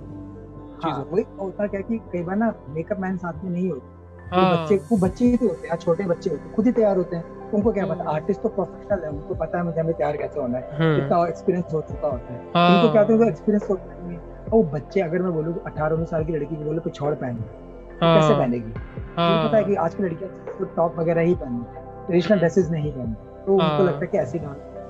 हाँ 0.84 0.98
वही 1.12 1.24
होता 1.40 1.68
क्या 1.68 1.82
कि 1.82 1.98
कई 2.14 2.24
बार 2.24 2.36
ना 2.36 2.54
मेकअप 2.70 3.00
मैन 3.00 3.18
साथ 3.18 3.44
में 3.44 3.52
नहीं 3.52 3.70
होते। 3.70 4.36
हाँ। 4.36 4.52
बच्चे 4.54 4.76
वो 4.92 4.98
बच्चे 4.98 5.26
ही 5.26 5.38
तो 5.38 5.48
होते 5.48 5.68
हैं 5.68 5.78
छोटे 5.78 6.04
बच्चे 6.06 6.30
होते 6.30 6.44
हैं 6.44 6.54
खुद 6.56 6.66
ही 6.66 6.72
तैयार 6.72 6.98
होते 6.98 7.16
हैं। 7.16 7.52
उनको 7.54 7.72
क्या 7.72 7.86
पता 7.86 8.10
आर्टिस्ट 8.12 8.42
तो 8.42 8.50
प्रोफेशनल 8.50 9.04
है 9.04 9.10
उनको 9.10 9.36
पता 9.36 9.58
है 9.58 9.64
मुझे 9.64 9.80
हमें 9.82 9.94
तैयार 9.94 10.18
कैसे 10.18 10.40
होना 10.40 10.58
है 10.58 10.78
हम्म। 10.78 10.96
कितना 10.96 11.26
एक्सपीरियंस 11.28 11.74
हो 11.74 11.82
चुका 11.82 12.08
होता 12.08 12.34
है। 12.34 12.40
उनको 12.40 12.92
क्या 12.92 13.02
होता 13.02 13.24
है 13.24 13.30
एक्सपीरियंस 13.30 13.70
होता 13.70 13.94
है 13.94 14.18
वो 14.50 14.64
बच्चे 14.74 15.02
अगर 15.02 15.22
मैं 15.22 15.32
बोलूँ 15.34 15.54
अठारह 15.66 15.94
उन्नीस 15.94 16.10
साल 16.10 16.26
की 16.26 16.34
लड़की 16.34 16.56
की 16.56 16.64
बोले 16.64 16.80
पिछौड़ 16.80 17.14
पहने। 17.16 17.72
हाँ, 18.02 18.16
कैसे 18.16 18.34
पहनेगी? 18.34 18.74
हाँ, 19.18 19.48
पता 19.48 19.58
है 19.58 19.64
कि 19.64 19.76
आज 19.76 19.96
की 19.96 20.04
लड़कियाँ 20.04 20.32
तो 20.60 20.66
टॉप 20.76 21.00
वगैरह 21.00 21.22
ही 21.22 21.36
पहनती 21.36 21.82
ट्रेडिशनल 22.06 22.40
ड्रेसेस 22.40 22.70
नहीं 22.72 22.92
पहनती। 22.92 23.46
तो 23.46 23.58
हाँ, 23.60 23.70
उनको 23.70 23.84
लगता 23.84 24.00
है 24.00 24.08
कि 24.08 24.18
ऐसे 24.18 24.38
ही 24.38 24.46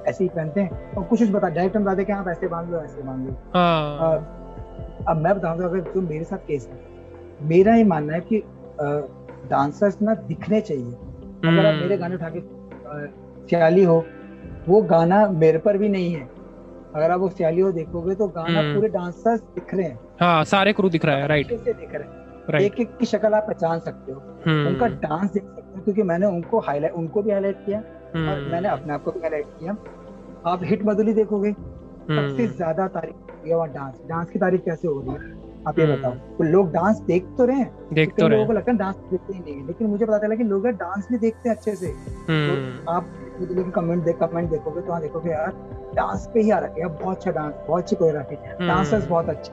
ऐसे 0.08 0.24
ही 0.24 0.30
पहनते 0.30 0.62
हैं। 0.62 0.96
और 0.96 1.04
कुछ 1.04 1.20
कुछ 1.20 1.30
बता 1.32 1.50
डायरेक्ट 1.50 1.76
हम 1.78 1.84
बताते 1.84 2.14
आप 2.14 2.28
ऐसे 2.28 2.48
बाँध 2.48 2.70
लो 2.70 2.80
ऐसे 2.80 3.02
बाँध 3.02 3.28
लो। 3.28 3.34
हाँ, 3.54 4.18
अब 5.10 5.18
मैं 5.18 5.36
बताऊँगा 5.38 5.66
अगर 5.66 5.80
जो 5.94 6.02
मेरे 6.02 6.24
साथ 6.24 6.48
केस 6.48 6.68
है 6.72 7.48
मेरा 7.50 7.76
ये 7.76 7.84
मानना 7.84 8.14
है 8.14 8.20
कि 8.22 8.42
डांसर्स 9.50 10.02
ना 10.02 10.14
दिखने 10.28 10.62
चाहिए। 10.62 10.92
अगर 11.46 11.66
आप 11.66 11.74
मेरे 11.74 11.84
हम्म। 11.86 11.98
गाने 11.98 12.16
उठा 12.16 12.30
के 12.30 12.40
सियाली 13.48 13.84
हो 13.84 14.04
वो 14.68 14.82
गाना 14.82 15.26
मेरे 15.30 15.58
पर 15.58 15.78
भी 15.78 15.90
नहीं 15.90 16.14
है। 16.14 16.30
अगर 16.96 17.12
आप 17.12 17.20
वो 17.20 17.30
सियाली 17.30 17.62
हो 17.62 17.72
देखोगे 17.72 18.16
तो 18.16 18.28
गाना 18.28 18.60
हम्म। 18.60 18.76
पूरे 18.76 18.88
डांसर्स 18.90 19.42
दिख 19.56 19.74
रहे 19.76 19.86
हैं। 19.86 20.00
हाँ 20.20 20.44
सारे 20.46 20.74
क्रू 20.74 20.90
दिख 20.90 21.06
रहा 21.06 21.16
है 21.16 21.28
राइट 21.28 21.48
दिख 21.50 21.96
रहे 21.96 22.04
हैं। 22.04 22.23
एक 22.52 22.80
एक 22.80 22.98
की 22.98 23.06
शक्ल 23.06 23.34
आप 23.34 23.44
पहचान 23.48 23.80
सकते 23.80 24.12
हो। 24.12 24.20
हम्म। 24.46 24.68
उनका 24.68 24.88
डांस 24.88 25.32
देख 25.32 25.44
सकते 25.44 25.78
हो 25.78 25.84
क्योंकि 25.84 26.04
मैंने 26.04 26.26
उनको 26.26 26.60
हाईलाइट 26.60 26.94
उनको 26.94 27.22
भी 27.22 27.32
हाईलाइट 27.32 27.66
किया 27.66 27.80
और 27.80 28.16
हम्म। 28.16 28.52
मैंने 28.52 28.70
अपने 28.70 28.94
आप 28.94 29.04
को 29.04 29.12
भी 29.12 29.20
हाईलाइट 29.20 29.46
किया। 29.60 29.76
आप 30.46 30.64
हिट 30.64 30.86
मधुली 30.86 31.14
देखोगे 31.14 31.50
हम्म। 31.50 32.30
सबसे 32.30 32.48
ज़्यादा 32.48 32.88
तारीफ़ 32.88 33.32
किया 33.44 33.58
वहाँ 33.58 33.70
डांस। 33.70 34.02
डांस 34.10 34.30
की 34.30 34.40
तारीफ़ 34.40 34.62
कैसे 34.62 34.88
हो 34.88 35.00
रही 35.00 35.12
है? 35.12 35.42
आप 35.68 35.80
ये 35.80 35.86
बताओ। 35.86 36.12
तो 36.38 36.44
लोग 36.44 36.72
डांस 36.72 37.00
देख 37.00 37.26
तो 37.38 37.46
रहे 37.46 37.58
हैं 37.58 37.94
देख 37.94 38.14
तो 38.20 38.28
लोगों 38.28 38.46
को 38.46 38.54
लगता 38.54 38.72
है 38.72 38.78
डांस 38.78 38.96
देखते 39.12 39.34
ही 39.34 39.40
नहीं 39.40 39.66
लेकिन 39.68 39.88
मुझे 39.88 40.06
पता 40.06 40.18
चला 40.18 40.36
कि 40.36 40.44
लोग 40.44 40.68
डांस 40.68 41.08
भी 41.12 41.18
देखते 41.18 41.50
हैं 41.50 41.56
अच्छे 41.56 41.76
से। 41.76 41.88
तो 41.88 42.92
आप 42.92 43.08
कमेंट 43.76 44.04
देख 44.04 44.18
कमेंट 44.18 44.50
देखोगे 44.50 44.82
तो 44.82 44.88
वहाँ 44.88 45.02
देखोगे 45.02 45.30
यार 45.32 45.52
डांस 45.96 46.30
पे 46.34 46.42
ही 46.42 46.50
आ 46.52 46.58
रखे 46.60 46.82
हैं। 46.82 46.90
बहुत 46.98 47.18
अच्छा 47.18 47.32
डांस 47.32 47.54
बहुत 47.68 47.84
अच्छी 47.84 47.96
कोरियोग्राफी 47.96 48.68
डांसर्स 48.68 49.08
बहुत 49.08 49.30
अच्छे। 49.30 49.52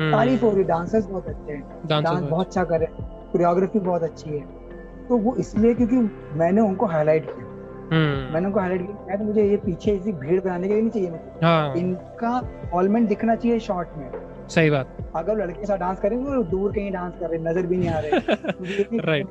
तारीफ़ 0.00 0.44
हो 0.44 0.50
रही 0.50 0.64
डांसर्स 0.64 1.06
बहुत 1.06 1.26
अच्छे 1.26 1.52
हैं। 1.52 1.80
डांस 1.86 2.22
बहुत 2.22 2.46
अच्छा। 2.46 2.64
करे। 2.64 2.86
कोरियोग्राफी 3.32 3.78
बहुत 3.78 4.02
अच्छी 4.02 4.30
है। 4.30 4.40
तो 5.08 5.16
वो 5.16 5.34
इसलिए 5.34 5.74
क्योंकि 5.74 5.96
मैंने 6.38 6.60
उनको 6.60 6.86
हाईलाइट 6.86 7.24
किया। 7.24 7.46
हम्म। 7.92 8.32
मैंने 8.34 8.46
उनको 8.46 8.60
हाईलाइट 8.60 8.82
किया 8.82 9.16
तो 9.16 9.24
मुझे 9.24 9.44
ये 9.44 9.56
पीछे 9.56 9.92
इसी 9.92 10.12
भीड़ 10.12 10.40
बनाने 10.40 10.68
के 10.68 10.74
लिए 10.74 10.82
नहीं 10.82 10.90
चाहिए 10.90 11.20
हाँ। 11.42 11.74
इनका 11.74 12.42
ऑलमेंट 12.74 13.08
दिखना 13.08 13.34
चाहिए 13.34 13.58
शॉर्ट 13.58 13.88
में। 13.96 14.10
सही 14.48 14.70
बात। 14.70 14.96
अगर 15.16 15.36
लड़के 15.36 15.60
के 15.60 15.66
साथ 15.66 15.78
डांस 15.78 16.00
करेंगे 16.00 16.24
तो 16.24 16.42
दूर 16.42 16.72
कहीं 16.72 16.92
डांस 16.92 17.12
कर 17.20 17.30
रहे 17.30 17.38
नज़र 17.40 17.66
भी 17.66 17.76
नहीं 17.76 17.88
आ 17.88 17.98
रहे। 17.98 18.10
राइट 18.98 19.26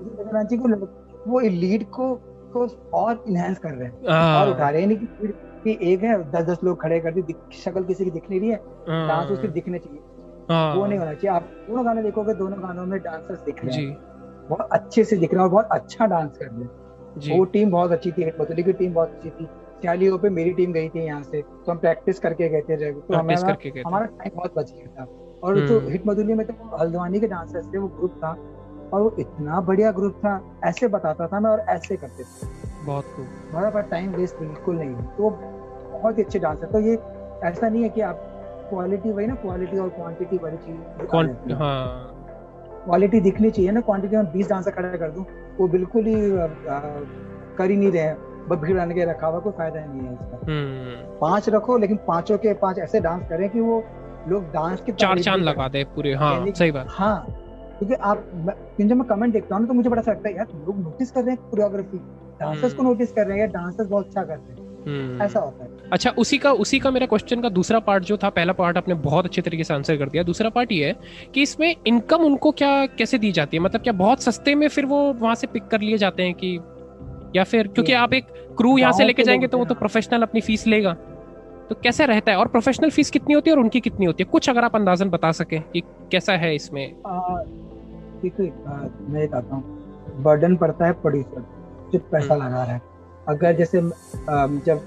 वो 1.28 1.40
लीड 1.40 1.90
को 1.90 2.16
को 2.54 2.68
और 2.94 3.24
इनहेंस 3.28 3.58
कर 3.58 3.70
रहे 3.70 3.88
हैं। 3.88 4.02
हाँ। 4.10 4.46
और 4.46 4.54
उठा 4.54 4.70
रहे 4.70 4.82
हैं 4.82 4.96
कि 5.64 5.78
एक 5.82 6.04
है 6.04 6.32
दस 6.32 6.44
दस 6.44 6.60
लोग 6.64 6.82
खड़े 6.82 7.00
कर 7.00 7.12
दी 7.12 7.36
शक्ल 7.54 7.84
किसी 7.84 8.06
की 8.06 8.12
दिख 8.12 8.30
नहीं 8.30 8.40
रही 8.40 8.50
है। 8.50 8.56
डांस 8.56 9.10
हाँ। 9.10 9.26
उसकी 9.26 9.48
दिखने 9.48 9.80
चाहिए। 9.80 10.00
हाँ। 10.00 10.11
वो 10.52 10.86
नहीं 10.86 11.00
होना 11.00 11.14
चाहिए। 11.14 11.30
आप 11.30 11.50
दोनों 11.68 11.86
गाने 11.86 12.04
देखोगे 12.04 12.34
दोनों 12.34 12.62
गानों 12.64 12.86
में 12.86 13.00
डांसर्स 13.00 13.42
दिख 13.42 13.66
रहे 13.66 13.76
हैं। 13.78 13.98
बहुत 14.50 14.70
अच्छे 14.72 15.04
से 15.04 15.18
दिख 15.18 15.34
रहे 15.34 15.40
हैं 15.40 15.44
और 15.44 15.52
बहुत 15.52 15.68
अच्छा 15.72 16.06
डांस 16.06 16.38
कर 16.38 16.46
रहे 16.46 16.62
हैं। 16.62 17.38
वो 17.38 17.44
टीम 17.46 17.72
बहुत 17.72 17.92
अच्छी 17.92 18.12
थी 18.12 18.32
बतौली 18.40 18.64
की 18.64 18.74
टीम 18.74 18.94
बहुत 18.94 19.10
अच्छी 19.10 19.30
थी। 19.30 19.48
चालियों 19.84 20.18
पे 20.18 20.30
मेरी 20.30 20.52
टीम 20.54 20.74
गई 20.74 20.90
थी 20.90 21.00
यहाँ 21.00 21.22
से। 21.24 21.42
तो 21.42 21.72
हम 21.72 21.78
प्रैक्टिस 21.78 22.20
करके 22.20 22.50
गए 22.50 22.62
थे 22.62 22.92
तो 22.92 23.16
हमारा 23.16 23.56
हमारा 23.88 24.06
टाइम 24.06 24.36
बहुत 24.36 24.54
बच 24.58 24.72
गया 24.72 24.88
था। 24.96 25.08
और 25.44 25.60
जो 25.60 25.80
हिट 25.80 26.02
हम्म। 26.02 26.12
मधुली 26.12 26.34
में 26.34 26.46
तो 26.48 26.78
हल्द्वानी 26.78 27.20
के 27.20 27.28
डांसर्स 27.28 27.74
थे 27.74 27.78
वो 27.78 27.88
ग्रुप 27.88 28.16
था। 28.18 28.32
और 28.94 29.02
वो 29.02 29.16
इतना 29.20 29.60
बढ़िया 29.62 29.92
ग्रुप 29.92 30.16
था 30.18 30.34
ऐसे 30.66 30.88
बताता 30.88 31.28
था 31.28 31.40
मैं 31.40 31.50
और 31.52 31.60
ऐसे 31.70 31.96
करते 31.96 32.24
थे। 32.24 32.48
बहुत 32.86 33.06
खूब 33.06 33.26
हमारा 33.52 33.70
पास 33.70 33.86
टाइम 33.92 34.12
वेस्ट 34.12 34.40
बिल्कुल 34.40 34.76
नहीं 34.76 34.90
है। 34.90 35.04
तो 35.18 35.30
बहुत 35.30 36.18
ही 36.18 36.24
अच्छे 36.24 36.40
डांसर 36.40 36.68
तो 36.68 36.80
ये 36.80 36.98
ऐसा 37.44 37.70
नहीं 37.70 37.84
है 37.84 37.90
कि 37.90 38.02
आप 38.02 38.28
क्वालिटी 38.72 39.12
वही 39.12 39.28
ना 39.28 39.36
क्वालिटी 39.36 39.78
और 39.78 39.90
क्वांटिटी 39.90 40.38
वाली 40.44 40.58
चीज़। 40.58 41.54
हाँ। 41.54 42.08
क्वालिटी 42.86 43.20
दिखनी 43.22 43.50
चाहिए 43.52 43.72
ना 43.72 43.82
क्वांटिटी 43.82 44.16
में 44.18 44.32
बीस 44.34 44.50
डांसर 44.50 44.72
खड़ा 44.72 44.96
कर 44.98 45.12
दूँ 45.12 45.26
वो 45.60 45.68
बिल्कुल 45.68 46.06
ही 46.06 46.16
कर 47.58 47.70
ही 47.70 47.76
नहीं 47.78 47.92
रहे 47.92 48.14
बस 48.50 48.58
भीड़ 48.58 48.78
आने 48.80 48.94
के 48.96 49.06
रखा 49.06 49.28
हुआ 49.28 49.40
कोई 49.40 49.54
फ़ायदा 49.58 49.86
नहीं 49.86 50.08
है 50.08 50.14
इसका। 50.14 50.40
हम्म। 50.48 51.18
पाँच 51.20 51.50
रखो 51.50 51.78
लेकिन 51.78 51.98
पाँचों 52.08 52.38
के 52.38 52.54
पाँच 52.62 52.80
ऐसे 52.80 53.00
डांस 53.00 53.28
करें 53.30 53.50
कि 53.50 53.60
वो 53.60 53.84
लोग 54.30 54.52
डांस 54.54 54.82
के 54.82 54.92
चार 54.92 55.20
चाँद 55.20 55.42
लगा 55.42 55.68
दे 55.68 55.84
पूरे 55.96 56.14
हाँ 56.14 56.34
सही 56.48 56.72
बात। 56.72 56.88
हाँ 56.90 57.16
क्योंकि 57.80 57.96
आप 57.96 58.26
जब 58.82 58.96
मैं 58.96 59.08
कमेंट 59.08 59.34
देखता 59.34 59.56
हूँ 59.56 59.68
तो 59.68 59.74
मुझे 59.74 59.90
बड़ा 59.90 60.02
सा 60.02 60.12
लगता 60.12 60.30
है 60.30 60.36
यार 60.36 60.48
लोग 60.66 60.80
नोटिस 60.80 61.12
कर 61.12 61.24
रहे 61.24 61.36
हैं 61.36 61.50
कोरियोग्राफी 61.50 61.98
डांसर्स 62.42 62.74
को 62.74 62.84
नोटिस 62.84 63.12
कर 63.12 63.28
रहे 63.28 63.40
हैं 63.40 63.50
डांसर्स 63.52 63.88
बहुत 63.88 64.06
अच्छा 64.06 64.24
करते 64.24 64.52
हैं। 64.52 64.58
हम्म। 64.58 64.61
ऐसा 65.22 65.40
होता 65.40 65.64
है। 65.64 65.70
अच्छा 65.92 66.10
उसी 66.18 66.38
का 66.38 66.52
उसी 66.54 66.80
का 66.80 66.92
मेरा 66.92 67.06
क्वेश्चन 67.06 67.42
का 67.42 67.50
दूसरा 67.50 67.80
पार्ट 67.80 68.04
जो 68.04 68.18
था 68.18 68.30
पहला 68.30 68.54
पार्ट 68.54 68.78
आपने 68.78 68.94
बहुत 68.94 69.26
अच्छे 69.26 69.42
तरीके 69.42 69.64
से 69.64 69.74
आंसर 69.74 69.98
कर 69.98 70.10
दिया। 70.10 70.24
दूसरा 70.24 70.50
पार्ट 70.50 70.72
ये 70.72 70.88
है 70.88 70.96
कि 71.34 71.42
इसमें 71.42 71.76
इनकम 71.88 72.24
उनको 72.24 72.52
क्या 72.52 72.86
कैसे 72.88 73.18
दी 73.18 73.32
जाती 73.32 73.58
है? 73.58 73.64
मतलब 73.64 73.82
क्या 73.82 73.94
बहुत 73.94 74.24
सस्ते 74.24 74.56
में 74.56 74.68
फिर 74.68 74.86
वो 74.86 75.02
वहाँ 75.14 75.36
से 75.36 75.48
पिक 75.48 75.68
कर 75.68 75.82
लिए 75.82 75.98
जाते 75.98 76.24
हैं 76.24 76.34
कि 76.34 76.60
या 77.36 77.44
फिर 77.44 77.68
क्योंकि 77.68 77.94
आप 77.94 78.14
एक 78.14 78.26
क्रू 78.58 78.78
यहाँ 78.78 78.92
से 78.92 79.04
लेके 79.04 79.24
जाएँगे 79.24 79.48
तो 79.48 79.58
वो 79.58 79.66
तो 79.66 79.76
प्रोफेशनल 79.76 80.22
अपनी 80.22 80.42
फ़ीस 80.42 80.68
लेगा। 80.68 80.94
तो 81.70 81.76
कैसे 81.76 82.06
रहता 82.06 82.32
है? 82.32 82.38
और 82.38 82.48
प्रोफेशनल 82.48 82.90
फ़ीस 82.90 83.10
कितनी 83.12 83.34
होती 83.34 83.50
है 83.50 83.56
और 83.56 83.62
उनकी 83.64 83.80
कितनी 83.80 84.06
होती 84.06 84.24
है? 84.24 84.30
कुछ 84.32 84.50
अगर 84.50 84.64
आप 84.64 84.76
अंदाजन 84.76 85.10
बता 85.10 85.32
सके 85.32 85.60
कि 85.60 85.82
कैसा 86.12 86.34
है 86.34 86.56
इसमें। 86.56 86.86
मैं 89.10 89.28
हूँ 89.52 89.64
बर्डन 90.24 90.56
पड़ता 90.56 90.86
है 90.86 90.92
प्रोड्यूसर 90.94 91.46
जो 91.94 92.00
पैसा 92.12 92.34
हम्म। 92.34 92.46
लगा 92.46 92.64
रहा 92.64 92.74
है। 92.74 92.82
अगर 93.32 93.56
जैसे 93.56 93.82
जब 94.68 94.82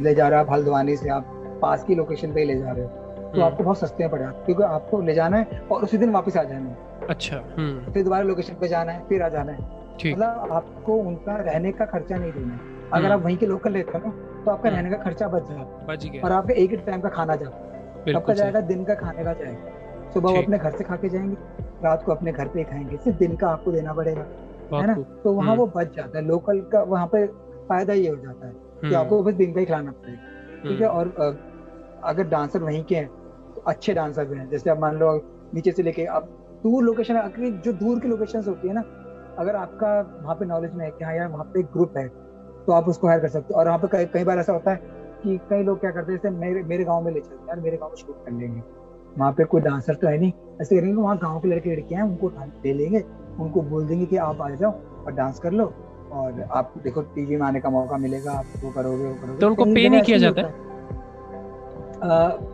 ले 0.00 0.14
जा 0.14 0.28
रहे 0.28 0.38
हो 0.38 0.44
आप 0.44 0.52
हल्द्वानी 0.52 0.96
से 0.96 1.08
आप 1.10 1.24
पास 1.62 1.84
की 1.84 1.94
लोकेशन 1.94 2.32
पे 2.34 2.44
ले 2.44 2.58
जा 2.58 2.70
रहे 2.70 2.84
हो 2.84 2.88
तो 2.88 3.28
हम्म। 3.32 3.42
आपको 3.42 3.64
बहुत 3.64 3.78
सस्ते 3.78 4.08
पड़ेगा 4.08 4.30
क्योंकि 4.46 4.62
आपको 4.62 5.00
ले 5.02 5.14
जाना 5.14 5.36
है 5.36 5.60
और 5.72 5.82
उसी 5.84 5.98
दिन 5.98 6.10
वापस 6.10 6.36
आ 6.36 6.42
जाना 6.44 6.68
है। 6.68 7.06
अच्छा 7.10 7.36
हम्म। 7.56 7.92
फिर 7.92 8.04
दोबारा 8.04 8.22
लोकेशन 8.24 8.54
पे 8.60 8.68
जाना 8.68 8.92
है 8.92 9.04
फिर 9.08 9.22
आ 9.22 9.28
जाना 9.28 9.52
है। 9.52 9.58
मतलब 10.04 10.52
आपको 10.52 10.94
उनका 11.02 11.36
रहने 11.38 11.72
का 11.72 11.84
खर्चा 11.84 12.16
नहीं 12.16 12.32
देना 12.32 12.54
है। 12.54 12.60
अगर 12.92 13.12
आप 13.12 13.22
वहीं 13.24 13.36
के 13.36 13.46
लोकल 13.46 13.72
लेते 13.72 13.98
हो 13.98 14.04
ना 14.06 14.12
तो 14.44 14.50
आपका 14.50 14.68
रहने 14.68 14.90
का 14.90 14.96
खर्चा 14.98 15.28
बच 15.28 15.48
जाता 15.48 16.20
और 16.24 16.32
आपका 16.32 16.54
एक 16.54 16.70
ही 16.70 16.76
टाइम 16.78 17.00
का 17.00 17.08
खाना 17.10 17.36
जाता 17.36 18.16
आपका 18.16 18.34
जाएगा 18.34 18.60
दिन 18.62 18.84
का 18.84 18.94
खाने 18.94 19.24
का 19.24 19.32
जाएगा। 19.34 20.10
सुबह 20.14 20.30
वो 20.30 20.42
अपने 20.42 20.58
घर 20.58 20.70
से 20.70 20.84
खा 20.84 20.96
के 20.96 21.08
जाएँगे 21.08 21.36
रात 21.84 22.02
को 22.04 22.12
अपने 22.12 22.32
घर 22.32 22.48
पे 22.48 22.64
खाएँगे। 22.64 22.96
सिर्फ़ 22.96 23.18
दिन 23.18 23.36
का 23.36 23.48
आपको 23.48 23.72
देना 23.72 23.92
पड़ेगा 23.92 24.26
है 24.72 24.86
ना? 24.86 24.94
तो 25.24 25.32
वहाँ 25.32 25.54
वो 25.56 25.66
बच 25.76 25.94
जाता 25.96 26.18
है। 26.18 26.24
लोकल 26.24 26.60
का 26.72 26.82
वहाँ 26.84 27.06
पे 27.14 27.24
फ़ायदा 27.72 27.92
ये 27.94 28.08
हो 28.08 28.16
जाता 28.16 28.46
है 28.46 28.52
कि 28.52 28.86
हम्म। 28.86 28.96
आपको 28.96 29.22
बस 29.22 29.34
दिन 29.34 29.52
का 29.52 29.60
ही 29.60 29.66
खिलाना 29.66 29.90
पड़ेगा 29.92 30.62
ठीक 30.62 30.80
है? 30.80 30.86
हम्म। 30.86 30.98
और 31.18 31.40
अगर 32.04 32.28
डांसर 32.28 32.62
वहीं 32.62 32.82
के 32.84 32.94
हैं 32.96 33.06
तो 33.54 33.62
अच्छे 33.66 33.94
डांसर 33.94 34.24
भी 34.24 34.38
हैं। 34.38 34.48
जैसे 34.50 34.70
आप 34.70 34.80
मान 34.80 34.96
लो 34.96 35.14
नीचे 35.54 35.72
से 35.72 35.82
लेके 35.82 36.04
आप 36.16 36.28
दूर 36.62 36.82
लोकेशन 36.84 37.60
जो 37.64 37.72
दूर 37.74 38.00
की 38.00 38.08
लोकेशन 38.08 38.42
होती 38.48 38.68
है 38.68 38.74
ना 38.74 38.82
अगर 39.38 39.56
आपका 39.56 39.88
वहाँ 40.22 40.34
पे 40.36 40.44
नॉलेज 40.46 40.74
में 40.74 40.84
है 40.84 40.90
कि 40.90 41.04
हाँ 41.04 41.14
यार 41.14 41.28
वहाँ 41.28 41.44
पे 41.44 41.60
एक 41.60 41.66
ग्रुप 41.72 41.96
है 41.96 42.06
तो 42.66 42.72
आप 42.72 42.88
उसको 42.88 43.06
हायर 43.06 43.20
कर 43.20 43.28
सकते 43.28 43.54
हो। 43.54 43.60
और 43.60 43.66
वहाँ 43.66 43.78
पे 43.78 43.88
कई 43.92 44.06
कई 44.12 44.24
बार 44.24 44.38
ऐसा 44.38 44.52
होता 44.52 44.70
है 44.70 44.80
कि 45.22 45.38
कई 45.50 45.62
लोग 45.62 45.80
क्या 45.80 45.90
करते 45.90 46.12
हैं 46.12 46.18
जैसे 46.18 46.34
मेरे 46.36 46.62
मेरे 46.64 46.84
गाँव 46.84 47.04
में 47.04 47.12
ले 47.12 47.20
चलते 47.20 47.34
हैं। 47.34 47.48
यार 47.48 47.60
मेरे 47.60 47.76
गाँव 47.76 47.90
में 47.90 47.96
शूट 47.96 48.24
कर 48.24 48.32
लेंगे। 48.32 48.62
वहाँ 49.18 49.32
पे 49.32 49.44
कोई 49.44 49.60
डांसर 49.60 49.94
तो 49.94 50.08
है 50.08 50.18
नहीं। 50.18 50.32
ऐसे 50.60 50.76
करेंगे 50.76 51.00
वहाँ 51.02 51.16
गाँव 51.18 51.40
के 51.40 51.48
लड़के 51.48 51.70
लड़कियाँ 51.72 52.02
हैं 52.02 52.10
उनको 52.10 52.28
ले 52.64 52.72
लेंगे 52.72 53.04
उनको 53.40 53.62
बोल 53.62 53.86
देंगे 53.86 54.06
कि 54.06 54.16
आप 54.18 54.40
आ 54.42 54.48
जाओ 54.50 54.72
और 55.04 55.12
डांस 55.12 55.38
कर 55.38 55.52
लो। 55.52 55.72
और 56.12 56.40
आप 56.52 56.72
देखो 56.84 57.02
टीवी 57.14 57.36
में 57.36 57.46
आने 57.46 57.60
का 57.60 57.70
मौका 57.70 57.96
मिलेगा 57.98 58.32
आप 58.32 58.46
वो 58.62 58.70
करोगे 58.70 59.04
वो 59.04 59.14
करोगे। 59.14 59.38
तो 59.40 59.46
उनको 59.46 59.64
पे 59.64 59.88
नहीं 59.88 60.02
किया 60.02 60.18
जाता 60.18 60.42
है? 60.42 60.70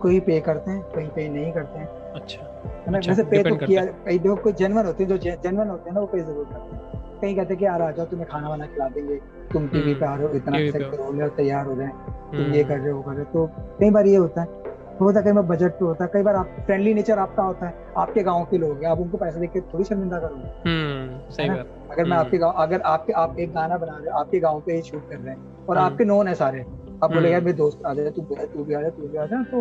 कोई 0.00 0.20
पे 0.20 0.40
करते 0.40 0.70
हैं 0.70 0.82
कोई 0.94 1.06
पे 1.14 1.28
नहीं 1.28 1.52
करते 1.52 1.78
हैं। 1.78 1.86
अच्छा। 2.14 2.42
है 2.86 2.92
ना? 2.92 2.98
अच्छा, 2.98 3.11
वैसे 3.11 3.22
पे 3.24 3.42
तो 3.42 3.56
किया 3.56 3.84
कई 4.06 4.18
देखो 4.18 4.36
कोई 4.36 4.52
जनवन 4.52 4.86
होते 4.86 5.04
हैं 5.04 5.11
जो 5.11 5.18
जनवन 5.42 5.68
होते 5.68 5.90
हैं 5.90 5.94
ना 5.94 6.00
वो 6.00 6.06
पे 6.06 6.20
ज़रूर 6.20 6.44
करते 6.44 6.76
हैं। 6.76 7.20
कहीं 7.20 7.34
कहते 7.36 7.54
हैं 7.54 7.59
कि 7.59 7.64
यार 7.64 7.82
आ 7.82 7.90
जाओ 7.90 8.06
तुम्हें 8.06 8.28
खाना 8.30 8.48
वाना 8.48 8.66
खिला 8.66 8.88
देंगे। 8.88 9.16
तुम 9.52 9.66
टीवी 9.68 9.82
हम्म, 9.82 10.00
पे 10.00 10.06
आ 10.06 10.14
रहे 10.14 10.26
हो 10.26 10.34
इतना 10.34 10.59
सेट 10.70 11.00
हो 11.00 11.12
गया 11.12 11.28
तैयार 11.36 11.66
हो 11.66 11.74
जाए 11.76 11.88
तुम 11.88 12.40
ये 12.40 12.62
हम्म। 12.62 12.68
कर 12.68 12.78
रहे 12.78 12.90
हो 12.90 12.96
वो 12.96 13.02
कर 13.02 13.12
रहे 13.12 13.24
हो। 13.24 13.46
तो 13.46 13.76
कई 13.80 13.90
बार 13.90 14.06
ये 14.06 14.16
होता 14.16 14.40
है। 14.40 14.67
है 15.07 15.22
कई 15.22 15.32
बार 15.32 15.44
बजट 15.44 15.72
पे 15.72 15.84
होता 15.84 16.05
है 16.05 16.11
कई 16.12 16.22
बार 16.22 16.34
आप 16.34 16.57
फ्रेंडली 16.66 16.94
नेचर 16.94 17.18
आपका 17.18 17.42
होता 17.42 17.66
है 17.66 17.74
आपके 17.96 18.22
गाँव 18.22 18.44
के 18.44 18.59
लोग 18.59 18.82
हैं 18.84 18.90
आप 18.90 18.99
उनको 18.99 19.16
पैसा 19.18 19.40
देके 19.40 19.61
थोड़ी 19.61 19.84
शर्मिंदा 19.84 20.18
करोगे 20.18 20.70
हम्म, 20.70 21.20
सही 21.30 21.49
बात। 21.51 21.66
अगर 21.90 22.05
मैं 22.05 22.16
आपके 22.16 22.38
गाँव 22.38 22.53
अगर 22.53 22.80
आपके 22.80 23.12
आप 23.12 23.36
एक 23.40 23.53
गाना 23.53 23.76
बना 23.78 23.96
रहे 23.96 24.11
हो 24.11 24.18
आपके 24.18 24.40
गाँव 24.40 24.61
पे 24.61 24.82
शूट 24.82 25.09
कर 25.11 25.16
रहे 25.16 25.34
हैं 25.34 25.66
और 25.68 25.78
आपके 25.78 26.05
नोन 26.05 26.28
है 26.28 26.34
सारे 26.34 26.61
आप 27.05 27.12
बोले 27.12 27.30
यार 27.32 27.40
मेरे 27.40 27.57
दोस्त 27.57 27.86
आ 27.86 27.94
जाए 27.94 28.11
तू 28.11 28.22
तू 28.22 28.64
भी 28.64 28.74
आ 28.74 28.80
जा 28.82 28.88
तू 28.88 29.09
भी 29.09 29.16
आ 29.16 29.26
जा 29.26 29.42
तो 29.42 29.61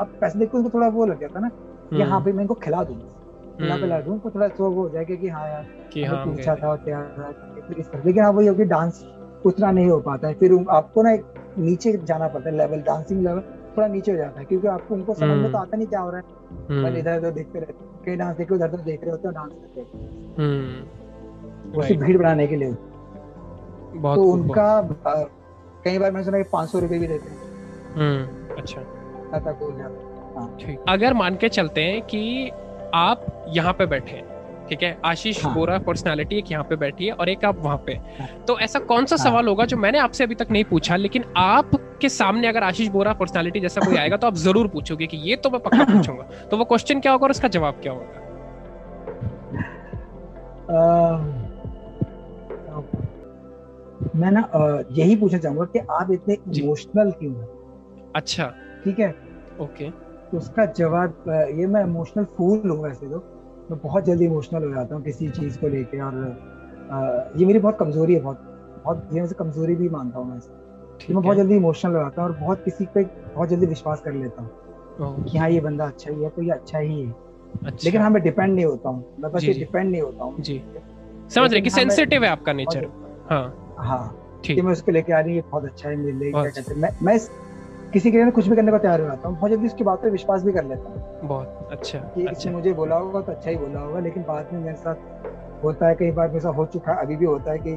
अब 0.00 0.06
पैसे 0.20 0.38
देख 0.38 0.50
के 0.50 0.58
उनको 0.58 0.70
थोड़ा 0.70 0.88
वो 0.88 1.06
लग 1.06 1.20
जाता 1.20 1.40
ना 1.40 1.48
कि 1.96 2.02
हाँ 2.02 2.22
भाई 2.22 2.32
मैं 2.32 2.40
इनको 2.40 2.54
खिला 2.54 2.84
दूँगा 2.84 3.12
खिला 3.60 3.76
पिला 3.76 4.00
दूँ 4.00 4.18
तो 4.20 4.30
थोड़ा 4.30 4.48
शौक 4.48 4.74
हो 4.74 4.88
जाएगा 4.88 5.14
कि 5.14 5.28
हाँ 5.28 5.48
यार 5.48 5.66
कि 5.92 6.04
हाँ 6.04 6.26
पूछा 6.26 6.54
था 6.54 6.76
तैयार 6.76 7.34
लेकिन 8.04 8.24
हाँ 8.24 8.32
वही 8.32 8.46
होगी 8.46 8.64
डांस 8.64 9.04
उतना 9.46 9.70
नहीं 9.70 9.88
हो 9.88 10.00
पाता 10.00 10.28
है। 10.28 10.34
फिर 10.34 10.66
आपको 10.70 11.02
ना 11.02 11.12
एक 11.12 11.24
नीचे 11.58 11.92
जाना 11.92 12.28
पड़ता 12.28 12.50
है 12.50 12.56
लेवल 12.56 12.82
डांसिंग 12.82 13.22
लेवल 13.22 13.42
थोड़ा 13.76 13.86
नीचे 13.88 14.10
हो 14.12 14.16
जाता 14.16 14.40
है 14.40 14.44
क्योंकि 14.46 14.68
आपको 14.68 14.94
उनको 14.94 15.14
समझ 15.14 15.36
में 15.38 15.52
तो 15.52 15.58
आता 15.58 15.76
नहीं 15.76 15.86
क्या 15.86 16.00
हो 16.00 16.10
रहा 16.10 16.20
है। 16.20 16.24
बस 16.82 16.96
इधर 16.98 17.18
उधर 17.18 17.30
देखते 17.30 17.58
रहते 17.58 17.74
कई 18.06 18.16
डांस 18.16 18.36
देखे 18.36 18.54
उधर 18.54 18.68
उधर 18.68 18.82
देख 18.82 19.00
रहे 19.02 19.10
होते 19.10 19.28
हैं 19.28 19.34
डांस 19.34 19.52
करते 19.52 19.80
हैं। 19.80 19.86
भीड़ 21.98 22.18
बढ़ाने 22.18 22.46
के 22.46 22.56
लिए। 22.56 22.72
तो 24.14 24.22
उनका 24.22 24.82
कई 25.84 25.98
बार 25.98 26.10
मैंने 26.10 26.24
सुना 26.24 26.42
पाँच 26.52 26.68
सौ 26.68 26.78
रुपए 26.78 26.98
भी 26.98 27.06
देते 27.06 27.30
हैं। 27.30 27.36
अच्छा। 28.56 28.80
हाँ। 30.36 30.56
अगर 30.88 31.14
मान 31.14 31.36
के 31.36 31.48
चलते 31.48 31.80
हैं 31.80 32.02
कि 32.02 32.50
आप 32.94 33.26
यहाँ 33.48 33.72
पे 33.72 33.86
बैठे 33.86 34.16
ठीक 34.68 34.82
है? 34.82 34.96
आशीष 35.04 35.44
हाँ. 35.44 35.52
बोरा 35.54 35.78
पर्सनालिटी 35.78 36.36
एक 36.38 36.50
यहाँ 36.52 36.64
पे 36.64 36.76
बैठी 36.76 37.06
है 37.06 37.12
और 37.12 37.28
एक 37.28 37.44
आप 37.44 37.58
वहाँ 37.58 37.76
पे। 37.86 37.92
हाँ. 38.18 38.28
तो 38.48 38.58
ऐसा 38.60 38.78
कौन 38.80 39.06
सा 39.06 39.16
हाँ. 39.16 39.24
सवाल 39.24 39.48
होगा 39.48 39.64
जो 39.64 39.76
मैंने 39.76 39.98
आपसे 39.98 40.24
अभी 40.24 40.34
तक 40.34 40.50
नहीं 40.50 40.64
पूछा 40.64 40.96
लेकिन 40.96 41.24
आपके 41.36 42.08
सामने 42.08 42.48
अगर 42.48 42.62
आशीष 42.62 42.88
बोरा 42.88 43.12
पर्सनालिटी 43.14 43.60
जैसा 43.60 43.80
कोई 43.80 43.96
आएगा 43.96 44.16
तो 44.16 44.26
आप 44.26 44.34
ज़रूर 44.36 44.68
पूछोगे 44.68 45.06
कि 45.06 45.16
ये 45.30 45.36
तो 45.36 45.50
मैं 45.50 45.60
पक्का 45.60 45.84
पूछूँगा। 45.92 46.22
तो 46.50 46.56
वो 46.56 46.64
क्वेश्चन 46.64 47.00
क्या 47.00 47.12
होगा 47.12 47.24
और 47.24 47.30
उसका 47.30 47.48
जवाब 47.48 47.80
क्या 47.82 47.92
होगा? 47.92 48.24
मैं 54.16 54.30
ना 54.30 54.48
यही 54.92 55.16
पूछना 55.16 55.38
चाहूँगा 55.38 55.64
कि 55.72 55.78
आप 55.90 56.10
इतने 56.12 56.36
इमोशनल 56.58 57.10
क्यों 57.10 57.32
हैं? 57.34 57.48
अच्छा। 58.16 58.46
ठीक 58.84 58.98
है? 58.98 59.14
ओके। 59.60 59.90
उसका 60.36 60.64
जवाब 60.78 61.24
ये 61.58 61.66
मैं 61.66 61.82
इमोशनल 61.84 62.24
फूल 62.36 62.70
हूँ 62.70 62.82
वैसे 62.82 63.06
तो। 63.06 63.18
मैं 63.70 63.78
बहुत 63.82 64.04
जल्दी 64.04 64.24
इमोशनल 64.24 64.64
हो 64.64 64.70
जाता 64.70 64.94
हूँ 64.94 65.02
किसी 65.04 65.28
चीज़ 65.30 65.58
को 65.58 65.68
लेके 65.68 66.00
और 66.00 66.14
आ, 66.90 66.98
ये 67.36 67.46
मेरी 67.46 67.58
बहुत 67.58 67.76
कमज़ोरी 67.78 68.14
है 68.14 68.20
बहुत 68.20 68.42
बहुत 68.84 69.08
ये 69.12 69.26
कमज़ोरी 69.38 69.74
भी 69.74 69.88
मानता 69.88 70.18
हूँ 70.18 70.28
मैं 70.30 70.36
इसे 70.38 71.12
मैं 71.14 71.22
बहुत 71.22 71.36
जल्दी 71.36 71.56
इमोशनल 71.56 71.92
हो 71.92 72.00
जाता 72.00 72.22
हूँ 72.22 72.30
और 72.30 72.36
बहुत 72.40 72.62
किसी 72.64 72.86
पे 72.94 73.02
बहुत 73.04 73.48
जल्दी 73.48 73.66
विश्वास 73.66 74.00
कर 74.00 74.12
लेता 74.12 74.42
हूँ 74.42 75.24
कि 75.24 75.38
हाँ 75.38 75.48
ये 75.50 75.60
बंदा 75.60 75.86
अच्छा 75.86 76.10
ही 76.10 76.22
है 76.22 76.28
तो 76.30 76.42
ये 76.42 76.50
अच्छा 76.50 76.78
ही 76.78 77.00
है। 77.00 77.10
अच्छा। 77.64 77.84
लेकिन 77.84 78.00
हाँ 78.00 78.10
मैं 78.10 78.22
डिपेंड 78.22 78.54
नहीं 78.54 78.64
होता 78.64 78.88
हूँ 78.88 79.04
मैं 79.20 79.32
बस 79.32 79.44
ये 79.44 79.52
डिपेंड 79.54 79.90
नहीं 79.90 80.00
होता 80.02 80.24
हूँ। 80.24 80.40
जी। 80.40 80.60
समझ 81.34 81.52
रहे 81.52 81.60
कि 81.60 81.70
सेंसिटिव 81.70 82.24
है 82.24 82.30
आपका 82.30 82.52
नेचर 82.52 82.86
हाँ। 83.30 83.74
हाँ 83.78 84.40
ठीक। 84.44 84.58
है 84.58 84.64
मैं 84.64 84.72
उसको 84.72 84.92
लेके 84.92 85.12
आ 85.12 85.20
रही 85.20 85.36
है 85.36 85.42
बहुत 85.50 85.64
अच्छा 85.64 85.88
है 85.88 85.96
मेरे 85.96 86.12
लिए 86.12 86.30
क्या 86.32 86.42
कहते 86.44 86.74
हैं। 86.74 86.80
मैं 87.02 87.18
किसी 87.92 88.10
के 88.10 88.18
लिए 88.18 88.30
कुछ 88.30 88.46
भी 88.48 88.56
करने 88.56 88.70
को 88.72 88.78
तैयार 88.78 89.00
हो 89.00 89.06
जाता 89.06 89.28
हूँ। 89.28 89.36
बहुत 89.36 89.50
जल्दी 89.50 89.66
उसकी 89.66 89.84
बात 89.84 90.02
पर 90.02 90.10
विश्वास 90.10 90.42
भी 90.42 90.52
कर 90.52 90.64
लेता 90.64 90.88
हूँ। 90.88 91.28
बहुत 91.28 91.68
अच्छा 91.72 91.98
कि 92.14 92.24
अच्छा। 92.26 92.50
मुझे 92.50 92.72
बोला 92.72 92.96
होगा 92.96 93.20
तो 93.20 93.32
अच्छा 93.32 93.50
ही 93.50 93.56
बोला 93.56 93.80
होगा 93.80 94.00
लेकिन 94.00 94.22
बाद 94.22 94.48
में 94.52 94.60
मेरे 94.60 94.76
साथ 94.76 95.62
होता 95.64 95.88
है 95.88 95.94
कई 95.94 96.10
बार 96.10 96.28
मेरे 96.28 96.40
साथ 96.40 96.54
हो 96.54 96.66
चुका 96.66 96.92
है 96.92 97.02
अभी 97.02 97.16
भी 97.16 97.24
होता 97.24 97.52
है 97.52 97.58
कि 97.58 97.74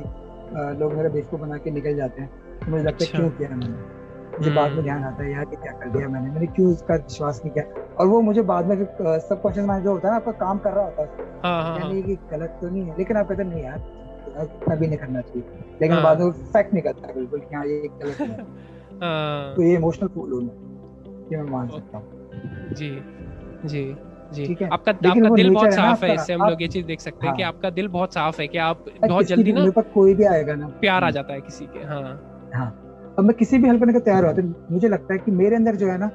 लोग 0.79 0.93
मेरा 0.93 1.09
बेवकूफ़ 1.09 1.41
बना 1.41 1.57
के 1.57 1.71
निकल 1.71 1.95
जाते 1.95 2.21
हैं। 2.21 2.29
तो 2.59 2.71
मुझे 2.71 2.83
लगता 2.83 3.03
है 3.03 3.07
अच्छा। 3.07 3.17
क्यों 3.17 3.29
किया 3.29 3.49
मैंने? 3.49 3.97
मुझे 4.37 4.51
बाद 4.51 4.65
में 4.65 4.71
हम्म। 4.71 4.83
ध्यान 4.83 5.03
आता 5.03 5.23
है 5.23 5.31
यार 5.31 5.45
कि 5.45 5.55
क्या 5.55 5.71
कर 5.71 5.89
दिया 5.89 6.07
मैंने? 6.07 6.29
मैंने 6.31 6.47
क्यों 6.47 6.71
उसका 6.71 6.95
विश्वास 6.95 7.41
नहीं 7.45 7.53
किया? 7.53 7.65
और 7.99 8.07
वो 8.07 8.21
मुझे 8.21 8.41
बाद 8.41 8.65
में 8.65 8.75
सब 9.19 9.41
क्वेश्चन 9.41 9.65
माइंड 9.65 9.83
जो 9.83 9.91
होता 9.91 10.07
है 10.07 10.11
ना 10.13 10.17
आपका 10.17 10.31
काम 10.45 10.57
कर 10.57 10.71
रहा 10.71 10.85
होता 10.85 11.01
है। 11.01 11.09
हाँ, 11.43 11.63
हाँ, 11.63 11.79
यानी 11.79 11.93
हाँ। 11.93 12.01
कि 12.01 12.15
गलत 12.31 12.57
तो 12.61 12.69
नहीं 12.69 12.83
है 12.83 12.97
लेकिन 12.97 13.17
आप 13.17 13.27
कहते 13.29 13.43
नहीं 13.43 13.63
यार 13.63 13.81
इतना 14.41 14.75
भी 14.75 14.87
नहीं 14.87 14.97
करना 14.97 15.21
चाहिए। 15.21 15.43
लेकिन 15.81 16.03
बाद 16.03 16.21
में 16.21 16.31
फैक्ट 16.31 16.73
नहीं 16.73 16.83
करता 16.83 17.13
बिल्कुल 17.13 17.39
कि 17.39 17.55
हाँ 17.55 17.65
ये 17.65 17.89
गलत 18.03 18.21
है। 18.21 18.45
तो 19.01 19.63
ये 19.63 19.73
इमोशनल 19.75 20.07
फूल 20.07 20.31
होना 20.31 21.27
ये 21.31 21.41
मैं 21.43 21.51
मान 21.51 21.67
सकता 21.67 21.97
हूँ। 21.97 22.73
जी 22.73 22.89
जी 23.65 23.95
जी। 24.33 24.45
ठीक 24.45 24.61
है। 24.61 24.67
आपका 24.69 24.91
आपका 24.91 25.29
दिल 25.35 25.53
बहुत 25.53 25.73
साफ़ 25.73 26.05
है 26.05 26.13
इससे 26.13 26.33
हम 26.33 26.49
लोग 26.49 26.61
ये 26.61 26.67
चीज़ 26.67 26.85
देख 26.85 26.99
सकते 27.01 27.27
हैं 27.27 27.35
कि 27.35 27.43
हाँ। 27.43 27.51
आपका 27.51 27.69
दिल 27.69 27.87
बहुत 27.87 28.13
साफ़ 28.13 28.41
है 28.41 28.47
कि 28.47 28.57
आप 28.57 28.85
बहुत 29.07 29.25
जल्दी 29.25 29.53
ना 29.53 29.69
कोई 29.93 30.13
भी 30.13 30.23
आएगा 30.23 30.55
ना। 30.55 30.67
प्यार 30.81 31.03
आ 31.03 31.09
जाता 31.09 31.33
है 31.33 31.41
किसी 31.41 31.65
के 31.65 31.79
हाँ। 31.79 32.01
हाँ। 32.53 32.69
अब 33.19 33.23
मैं 33.25 33.35
किसी 33.37 33.57
भी 33.57 33.67
हेल्प 33.67 33.79
करने 33.79 33.93
को 33.93 33.99
तैयार 33.99 34.25
होता 34.25 34.41
हूँ 34.41 34.55
मुझे 34.71 34.87
लगता 34.87 35.13
है 35.13 35.19
कि 35.19 35.31
मेरे 35.31 35.55
अंदर 35.55 35.75
जो 35.75 35.87
है 35.87 35.97
ना 35.97 36.05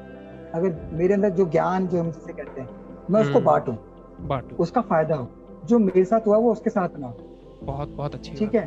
अगर 0.55 0.91
मेरे 0.93 1.14
अंदर 1.14 1.30
जो 1.30 1.45
ज्ञान 1.45 1.87
जो 1.87 2.01
हम 2.01 2.11
जिसे 2.11 2.32
कहते 2.32 2.61
हैं 2.61 2.68
मैं 3.11 3.20
उसको 3.20 3.35
हम्म। 3.35 3.45
बांटू। 3.45 3.72
बांटू। 4.20 4.57
उसका 4.57 4.80
फ़ायदा 4.80 5.16
हो। 5.16 5.28
जो 5.64 5.78
मेरे 5.78 6.05
साथ 6.05 6.26
हुआ 6.26 6.37
वो 6.37 6.53
उसके 6.53 6.70
साथ 6.70 6.89
ना 6.99 7.07
हो। 7.07 7.16
बहुत 7.62 7.89
बहुत 7.89 8.14
अच्छी 8.14 8.35
ठीक 8.37 8.55
है? 8.55 8.64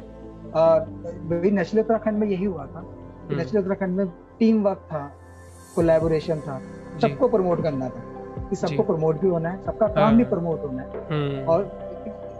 वही 1.30 1.52
नेशनल 1.52 1.82
उत्तराखंड 1.82 2.18
में 2.18 2.28
यही 2.28 2.46
हुआ 2.46 2.66
था। 2.66 2.82
नेशनल 3.30 3.48
हम्म। 3.50 3.60
उत्तराखंड 3.60 3.98
में 3.98 4.08
टीम 4.40 4.62
वर्क 4.64 4.78
था 4.92 5.00
कोलैबोरेशन 5.76 6.40
था 6.40 6.62
सबको 7.02 7.28
प्रमोट 7.28 7.64
करना 7.64 7.90
था। 7.90 8.04
कि 8.50 8.56
सबको 8.56 8.84
प्रमोट 8.84 9.20
भी 9.22 9.28
होना 9.28 9.50
है 9.50 9.64
सबका 9.64 9.88
काम 9.88 10.18
भी 10.18 10.24
प्रमोट 10.24 10.60
हाँ। 10.60 10.68
होना 10.68 10.82
है। 10.82 10.90
हम्म। 11.12 11.46
और 11.50 11.64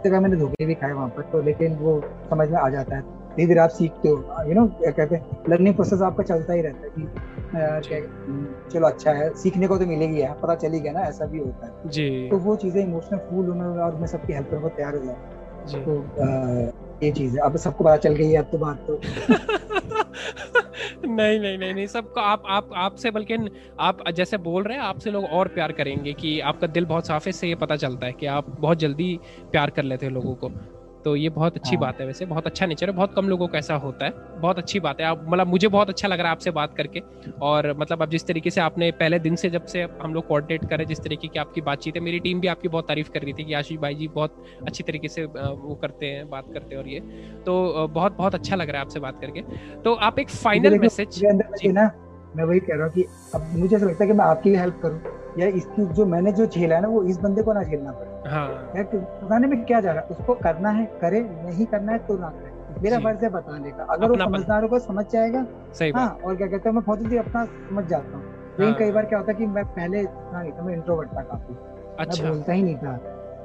जगह 0.04 0.20
मैंने 0.20 0.36
धोखे 0.36 0.66
भी 0.66 0.74
खाए 0.74 0.92
वहाँ 0.92 1.08
पर 1.08 1.22
तो 1.32 1.42
लेकिन 1.42 1.74
वो 1.76 2.00
समझ 2.30 2.48
में 2.50 2.58
आ 2.58 2.68
जाता 2.70 2.96
है। 2.96 3.02
धीरे 3.36 3.46
धीरे 3.48 3.60
आप 3.60 3.70
सीखते 3.70 4.08
हो। 4.08 4.44
यू 4.48 4.54
नो 4.54 4.66
कहते 4.84 5.14
हैं 5.14 5.38
लर्निंग 5.48 5.74
प्रोसेस 5.74 6.00
आपका 6.02 6.22
चलता 6.22 6.52
ही 6.52 6.60
रहता 6.62 6.86
है 6.86 6.90
कि 6.96 7.02
चलो 8.72 8.86
अच्छा 8.86 9.12
है 9.12 9.28
सीखने 9.34 9.66
को 9.68 9.78
तो 9.78 9.86
मिलेगी 9.86 10.20
यार 10.20 10.38
पता 10.42 10.54
चली 10.54 10.80
गया 10.80 10.92
ना 10.92 11.00
ऐसा 11.00 11.26
भी 11.26 11.38
होता 11.38 11.66
है। 11.66 11.90
जी। 11.90 12.28
तो 12.30 12.36
वो 12.38 12.56
चीज़ें 12.56 12.82
इमोशनल 12.82 13.18
फूल 13.30 13.46
होने 13.46 13.64
और 13.82 13.94
मैं 13.96 14.06
सबकी 14.06 14.32
हेल्प 14.32 14.50
करने 14.50 14.62
को 14.62 14.68
तैयार 14.68 14.96
हो 14.96 15.04
जाऊँ 15.04 15.16
तो 15.84 15.92
ये 17.06 17.10
चीज़ 17.12 17.36
है। 17.36 17.44
अब 17.44 17.56
सबको 17.56 17.84
पता 17.84 17.96
चल 17.96 18.14
गई 18.14 18.30
है 18.30 18.38
अब 18.38 18.48
तो 18.52 18.58
बात 18.58 18.86
तो। 18.86 18.98
नहीं 21.06 21.38
नहीं 21.40 21.58
नहीं 21.58 21.74
नहीं, 21.74 21.86
सबको 21.86 22.20
आप 22.20 22.42
आप, 22.46 22.68
आपसे 22.74 23.10
बल्कि 23.10 23.36
आप 23.80 24.10
जैसे 24.10 24.36
बोल 24.36 24.62
रहे 24.62 24.76
हैं, 24.76 24.84
आपसे 24.84 25.10
लोग 25.10 25.24
और 25.24 25.48
प्यार 25.48 25.72
करेंगे 25.72 26.12
कि 26.14 26.38
आपका 26.40 26.66
दिल 26.66 26.84
बहुत 26.84 27.06
साफ़ 27.06 27.26
है 27.26 27.32
से 27.32 27.48
ये 27.48 27.54
पता 27.54 27.76
चलता 27.76 28.06
है 28.06 28.12
कि 28.12 28.26
आप 28.26 28.50
बहुत 28.50 28.78
जल्दी 28.78 29.18
प्यार 29.52 29.70
कर 29.70 29.82
लेते 29.82 30.06
हैं 30.06 30.12
लोगों 30.12 30.34
को। 30.34 30.50
तो 31.04 31.14
ये 31.16 31.28
बहुत 31.28 31.56
अच्छी 31.56 31.76
हाँ. 31.76 31.80
बात 31.80 32.00
है 32.00 32.06
वैसे 32.06 32.24
बहुत 32.24 32.46
अच्छा 32.46 32.66
नेचर 32.66 32.90
है 32.90 32.96
बहुत 32.96 33.14
कम 33.14 33.28
लोगों 33.28 33.48
का 33.48 33.58
ऐसा 33.58 33.74
होता 33.74 34.04
है 34.06 34.12
बहुत 34.40 34.58
अच्छी 34.58 34.80
बात 34.80 35.00
है। 35.00 35.06
आप 35.06 35.24
मतलब 35.28 35.46
मुझे 35.46 35.68
बहुत 35.68 35.88
अच्छा 35.88 36.08
लग 36.08 36.18
रहा 36.18 36.26
है 36.26 36.32
आपसे 36.32 36.50
बात 36.50 36.74
करके 36.74 37.02
और 37.42 37.72
मतलब 37.78 38.02
अब 38.02 38.10
जिस 38.10 38.26
तरीके 38.26 38.50
से 38.50 38.60
आपने 38.60 38.90
पहले 38.90 39.18
दिन 39.18 39.36
से 39.36 39.50
जब 39.50 39.66
से 39.66 39.82
हम 40.02 40.14
लोग 40.14 40.26
कोऑर्डिनेट 40.26 40.68
करें 40.70 40.86
जिस 40.86 41.00
तरीके 41.00 41.28
की 41.28 41.38
आपकी 41.38 41.60
बातचीत 41.60 41.96
है 41.96 42.02
मेरी 42.02 42.18
टीम 42.18 42.40
भी 42.40 42.48
आपकी 42.48 42.68
बहुत 42.68 42.88
तारीफ़ 42.88 43.10
कर 43.10 43.22
रही 43.22 43.32
थी 43.32 43.44
कि 43.44 43.52
आशीष 43.52 43.78
भाई 43.78 43.94
जी 43.94 44.08
बहुत 44.08 44.44
अच्छी 44.66 44.84
तरीके 44.84 45.08
से 45.08 45.24
वो 45.24 45.78
करते 45.82 46.06
हैं 46.06 46.28
बात 46.30 46.44
करते 46.54 46.74
हैं 46.74 46.82
और 46.82 46.88
ये। 46.88 47.00
तो 47.46 47.86
बहुत 47.88 48.16
बहुत 48.16 48.34
अच्छा 48.34 48.56
लग 48.56 48.70
रहा 48.70 48.80
है 48.80 48.84
आपसे 48.84 49.00
बात 49.00 49.20
करके। 49.20 49.40
तो 49.82 49.94
आप 49.94 50.18
एक 50.18 50.30
फाइनल 50.30 50.78
मैसेज 50.78 51.24
मैं 52.36 52.44
वही 52.44 52.60
कह 52.60 52.74
रहा 52.74 52.84
हूँ 52.84 52.92
कि 52.92 53.02
अब 53.34 53.52
मुझे 53.56 53.76
ऐसा 53.76 53.86
लगता 53.86 54.04
है 54.04 54.10
कि 54.10 54.16
मैं 54.16 54.24
आपकी 54.24 54.50
भी 54.50 54.56
हेल्प 54.56 54.80
करूँ। 54.82 55.00
या 55.38 55.46
इसकी 55.46 55.84
जो 55.94 56.06
मैंने 56.06 56.32
जो 56.32 56.46
झेला 56.46 56.74
है 56.74 56.82
ना 56.82 56.88
वो 56.88 57.02
इस 57.04 57.18
बंदे 57.20 57.42
को 57.42 57.52
ना 57.52 57.62
झेलना 57.62 57.92
पड़े। 57.92 58.30
हाँ। 58.30 58.48
बताने 58.94 59.46
में 59.46 59.64
क्या 59.64 59.80
जा 59.80 59.92
रहा 59.92 60.00
है 60.00 60.06
उसको 60.10 60.34
करना 60.34 60.70
है 60.70 60.84
करे 61.00 61.20
नहीं 61.20 61.66
करना 61.66 61.92
है 61.92 61.98
तो 61.98 62.16
ना 62.18 62.28
करे। 62.28 62.80
मेरा 62.82 62.98
फ़र्ज़ 62.98 63.24
है 63.24 63.30
बताने 63.30 63.70
का। 63.70 63.84
अगर 63.84 64.08
वो 64.08 64.16
समझदार 64.16 64.62
होगा 64.62 64.78
समझ 64.78 65.04
जाएगा 65.12 65.46
सही 65.74 65.90
हाँ 65.90 66.08
और 66.24 66.36
क्या 66.36 66.46
कहते 66.46 66.68
हैं 66.68 66.74
मैं 66.74 66.84
बहुत 66.84 67.00
जल्दी 67.00 67.16
अपना 67.16 67.44
समझ 67.44 67.84
जाता 67.86 68.16
हूँ। 68.16 68.24
लेकिन 68.24 68.66
हाँ। 68.66 68.74
कई 68.74 68.90
बार 68.90 69.04
क्या 69.06 69.18
होता 69.18 69.32
है 69.32 69.38
कि 69.38 69.46
मैं 69.46 69.64
पहले 69.64 70.00
इतना 70.00 70.42
नहीं 70.42 70.52
था 70.52 70.62
मैं 70.62 70.74
इंट्रोवर्ट 70.74 71.08
था 71.08 71.22
काफ़ी। 71.22 71.56
अच्छा। 71.98 72.22
मैं 72.22 72.32
बोलता 72.32 72.52
ही 72.52 72.62
नहीं 72.62 72.76
था। 72.76 72.98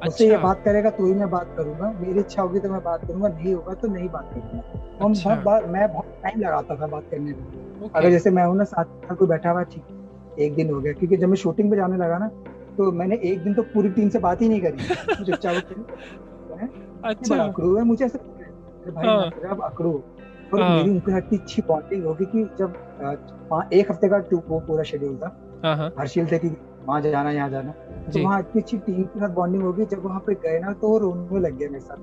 उससे 0.08 0.26
ये 0.28 0.34
अच्छा। 0.34 0.44
बात 0.44 0.62
करेगा 0.66 0.90
तो 0.90 1.06
ही 1.06 1.14
मैं 1.14 1.30
बात 1.30 1.54
करूँगा। 1.58 1.92
मेरी 2.00 2.20
इच्छा 2.20 2.42
होगी 2.42 2.60
तो 2.60 2.70
मैं 2.70 2.82
बात 2.84 3.06
करूँगा 3.08 3.28
नहीं 3.28 3.54
होगा 3.54 3.74
तो 3.74 3.88
नहीं 3.88 4.10
बात 4.10 4.30
करूँगा। 4.34 5.08
अच्छा। 5.08 5.36
मैं 5.68 5.92
बहुत 5.94 6.20
टाइम 6.24 6.40
लगाता 6.40 6.76
था 6.76 6.88
बात 6.88 7.04
करने 7.12 7.32
में। 7.32 7.90
अगर 7.96 8.10
जैसे 8.10 8.30
मैं 8.30 8.46
हूँ 8.46 8.58
ना 8.58 8.64
साथ 8.64 9.16
कोई 9.16 9.28
बैठा 9.28 9.52
हुआ 9.52 9.64
ठीक। 9.64 9.84
एक 10.40 10.56
दिन 10.56 10.70
हो 10.70 10.82
गया 10.82 10.94
क्योंकि 10.94 11.18
जब 11.18 11.28
मैं 11.28 11.36
शूटिंग 11.36 11.72
पे 11.72 11.78
जाने 11.78 11.98
लगा 11.98 12.18
ना 12.18 12.28
तो 12.78 12.92
मैंने 12.92 13.20
एक 13.24 13.44
दिन 13.44 13.54
तो 13.54 13.64
पूरी 13.64 13.90
टीम 13.90 14.10
से 14.10 14.20
बात 14.20 14.42
ही 14.42 14.50
नहीं 14.50 14.62
करी। 14.62 14.78
अच्छा। 17.06 17.44
अकड़ू 17.44 17.78
है 17.78 17.84
मुझे 17.84 18.06
ऐसा 18.06 18.20
भाई 18.92 19.08
हाँ। 19.08 19.60
अकड़ू 19.64 20.04
और 20.54 20.62
हाँ। 20.62 20.78
मेरी 20.78 20.90
उनके 20.90 21.12
साथ 21.12 21.34
अच्छी 21.34 21.62
बॉन्डिंग 21.62 22.06
होगी 22.06 22.26
कि 22.26 22.50
जब 22.60 22.74
एक 23.74 23.92
हफ़्ते 23.92 24.10
का 24.10 24.20
टू 24.20 24.42
वो 24.48 24.60
पूरा 24.60 24.84
शेड्यूल 24.84 25.18
था। 25.18 25.60
हाँ। 25.64 25.94
हर्षिल 26.00 26.32
थे 26.32 26.40
कि 26.40 26.58
वहाँ 26.86 27.02
जाना 27.02 27.32
यहाँ 27.32 27.50
जाना। 27.50 27.74
तो 28.14 28.24
वहाँ 28.24 28.40
इतनी 28.40 28.62
अच्छी 28.62 28.78
टीम 28.78 29.04
के 29.04 29.20
साथ 29.20 29.30
बॉन्डिंग 29.30 29.64
होगी 29.64 29.86
जब 29.86 30.06
वहाँ 30.06 30.24
पे 30.28 30.34
गए 30.34 30.60
ना 30.60 30.74
तो 30.74 30.98
रोने 30.98 31.40
लग 31.40 31.58
गया 31.58 31.70
मेरे 31.70 31.80
साथ 31.80 31.98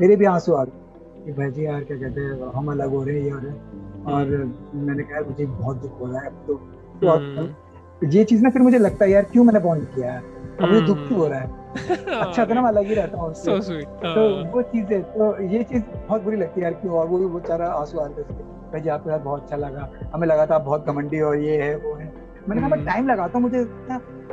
मेरे 0.00 0.16
भी 0.16 0.24
आँसू 0.24 0.54
आ 0.54 0.64
गए 0.64 1.24
कि 1.24 1.32
भाई 1.32 1.50
जी 1.50 1.66
यार 1.66 1.84
क्या 1.84 1.96
कहते 1.96 2.20
हैं 2.20 2.52
हम 2.54 2.72
अलग 2.72 2.90
हो 2.90 3.04
रहे 3.04 3.16
हैं 3.16 3.24
ये 3.24 3.30
हो 3.30 3.38
रहे 3.38 3.50
हैं। 3.50 4.04
और 4.04 4.34
हम्म। 4.34 4.86
मैंने 4.86 5.02
कहा 5.02 5.20
मुझे 5.20 5.46
बहुत 5.46 5.76
दुख 5.76 6.00
हो 6.00 6.06
रहा 6.06 6.20
है 6.20 6.26
अब 6.26 6.44
तो 6.46 6.60
हम्म। 7.04 8.08
ये 8.10 8.24
चीज़ 8.24 8.42
ना 8.42 8.50
फिर 8.50 8.62
मुझे 8.62 8.78
लगता 8.78 9.04
है 9.04 9.10
यार 9.10 9.22
क्यों 9.22 9.44
मैंने 9.44 9.60
बॉन्ड 9.60 9.84
किया 9.94 10.12
है? 10.12 10.20
अब 10.62 10.68
मुझे 10.68 10.80
दुख 10.80 10.98
क्यों 11.08 11.18
हो 11.20 11.26
रहा 11.26 11.40
है? 11.40 11.58
अच्छा 12.20 12.44
तो 12.44 12.54
ना 12.54 12.60
मैं 12.60 12.68
अलग 12.68 12.86
ही 12.86 12.94
रहता 12.94 13.18
हूँ 13.18 13.32
so 13.42 13.58
तो 14.02 14.06
हाँ। 14.06 14.52
वो 14.52 14.62
चीज़ 14.62 14.92
है 14.92 15.00
तो 15.02 15.42
ये 15.42 15.62
चीज़ 15.62 15.82
बहुत 16.08 16.22
बुरी 16.22 16.36
लगती 16.36 16.60
है 16.60 16.64
यार 16.64 16.74
क्यों? 16.80 16.94
और 16.94 17.06
वो 17.06 17.18
भी 17.18 17.26
बेचारा 17.34 17.68
आँसू 17.72 17.98
आ 17.98 18.06
रहे 18.06 18.22
थे 18.22 18.34
भाई 18.72 18.80
जी 18.80 18.88
आपके 18.88 19.10
साथ 19.10 19.18
बहुत 19.18 19.42
अच्छा 19.42 19.56
लगा। 19.56 19.88
हमें 20.14 20.26
लगा 20.28 20.46
था 20.46 20.54
आप 20.54 20.62
बहुत 20.62 20.86
घमंडी 20.86 21.20
और 21.20 21.36
ये 21.36 21.62
है 21.62 21.74
वो 21.76 21.94
है। 21.94 22.12
मैंने 22.48 22.60
कहा 22.60 22.68
मैं 22.68 22.84
टाइम 22.84 22.98
हम्म। 22.98 23.10
लगाता 23.12 23.38
हूँ 23.38 23.42
मुझे 23.42 23.62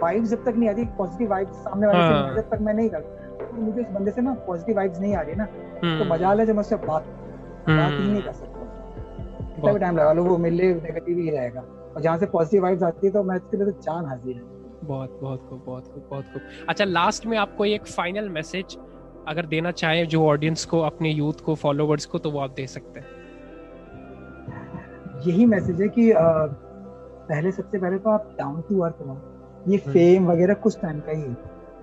वाइब 0.02 0.24
जब 0.24 0.44
तक 0.46 0.54
नहीं 0.58 0.70
आती 0.70 0.86
पॉजिटिव 0.98 1.30
वाइब 1.30 1.52
सामने 1.54 1.88
वाले 1.88 2.00
से 2.00 2.14
हाँ। 2.14 2.36
जब 2.36 2.50
तक 2.50 2.62
मैं 2.62 2.74
नहीं 2.74 2.90
करता 2.90 3.46
तो 3.46 3.62
मुझे 3.62 3.82
इस 3.82 3.88
बंदे 3.88 4.12
से 4.12 4.22
ना 4.22 4.34
पॉजिटिव 4.48 4.76
वाइब्स 4.76 5.00
नहीं 5.00 5.16
आ 5.16 5.22
रही 5.22 5.36
ना 5.36 5.46
तो 5.46 5.88
हम्म। 5.88 6.14
मज़ा 6.14 6.30
है 6.30 6.46
जब 6.46 6.54
मैं 6.54 6.62
उससे 6.62 6.76
बात 6.76 7.06
बात 7.70 7.92
ही 7.92 8.12
नहीं 8.12 8.22
कर 8.22 8.32
सकता। 8.34 9.78
टाइम 9.78 9.98
लगा 9.98 10.12
लो 10.14 10.24
वो 10.24 10.38
मेरे 10.38 10.56
लिए 10.56 10.74
नेगेटिव 10.74 11.18
ही 11.18 11.30
रहेगा। 11.30 11.64
और 11.98 12.04
जहाँ 12.04 12.18
से 12.18 12.26
पॉजिटिव 12.26 12.64
वाइब्स 12.64 12.84
आती 12.84 13.08
है 13.08 13.14
तो 13.14 13.24
मैं 13.24 13.36
इसके 13.36 13.58
लिए 13.58 13.66
तो 13.66 13.72
जान 13.82 14.06
हाजिर 14.06 14.36
है। 14.36 14.42
बहुत 14.84 15.20
बहुत 15.22 15.48
खूब 15.50 15.64
बहुत 15.66 15.88
खूब 15.88 16.04
बहुत 16.10 16.26
खूब। 16.26 16.42
अच्छा 16.70 16.86
लास्ट 16.86 17.26
में 17.26 17.38
आपको 17.38 17.66
एक 17.66 17.88
फाइनल 17.88 18.30
मैसेज 18.30 18.78
अगर 19.28 19.46
देना 19.46 19.72
चाहे 19.72 20.06
जो 20.06 20.26
ऑडियंस 20.26 20.66
को 20.66 20.80
अपने 20.80 21.10
यूथ 21.10 21.42
को 21.46 21.56
फॉलोवर्स 21.56 22.06
को 22.06 22.18
तो 22.18 22.32
वो 22.32 22.40
आप 22.40 22.52
दे 22.52 22.68
सकते 22.68 23.00
हैं। 23.00 23.08
यही 25.28 25.46
मैसेज 25.46 25.82
है 25.82 25.88
कि 25.88 26.12
आ, 26.12 26.22
पहले 27.30 27.52
सबसे 27.52 27.80
पहले 27.80 27.98
तो 27.98 28.10
आप 28.10 28.36
डाउन 28.40 28.62
टू 28.62 28.80
अर्थ 28.80 28.96
रहो। 29.02 29.18
ये 29.68 29.78
फेम 29.78 30.24
हम्म। 30.24 30.32
वगैरह 30.34 30.54
कुछ 30.54 30.80
टाइम 30.82 31.00
का 31.00 31.12
ही 31.12 31.22
है। 31.22 31.36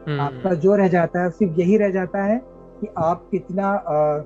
हम्म। 0.09 0.21
आपका 0.21 0.55
जो 0.55 0.75
रह 0.77 0.89
जाता 0.89 1.23
है 1.23 1.31
सिर्फ़ 1.31 1.61
यही 1.61 1.77
रह 1.77 1.91
जाता 1.91 2.23
है 2.23 2.39
कि 2.81 2.89
आप 2.99 3.29
कितना 3.31 3.67
आ, 3.67 4.17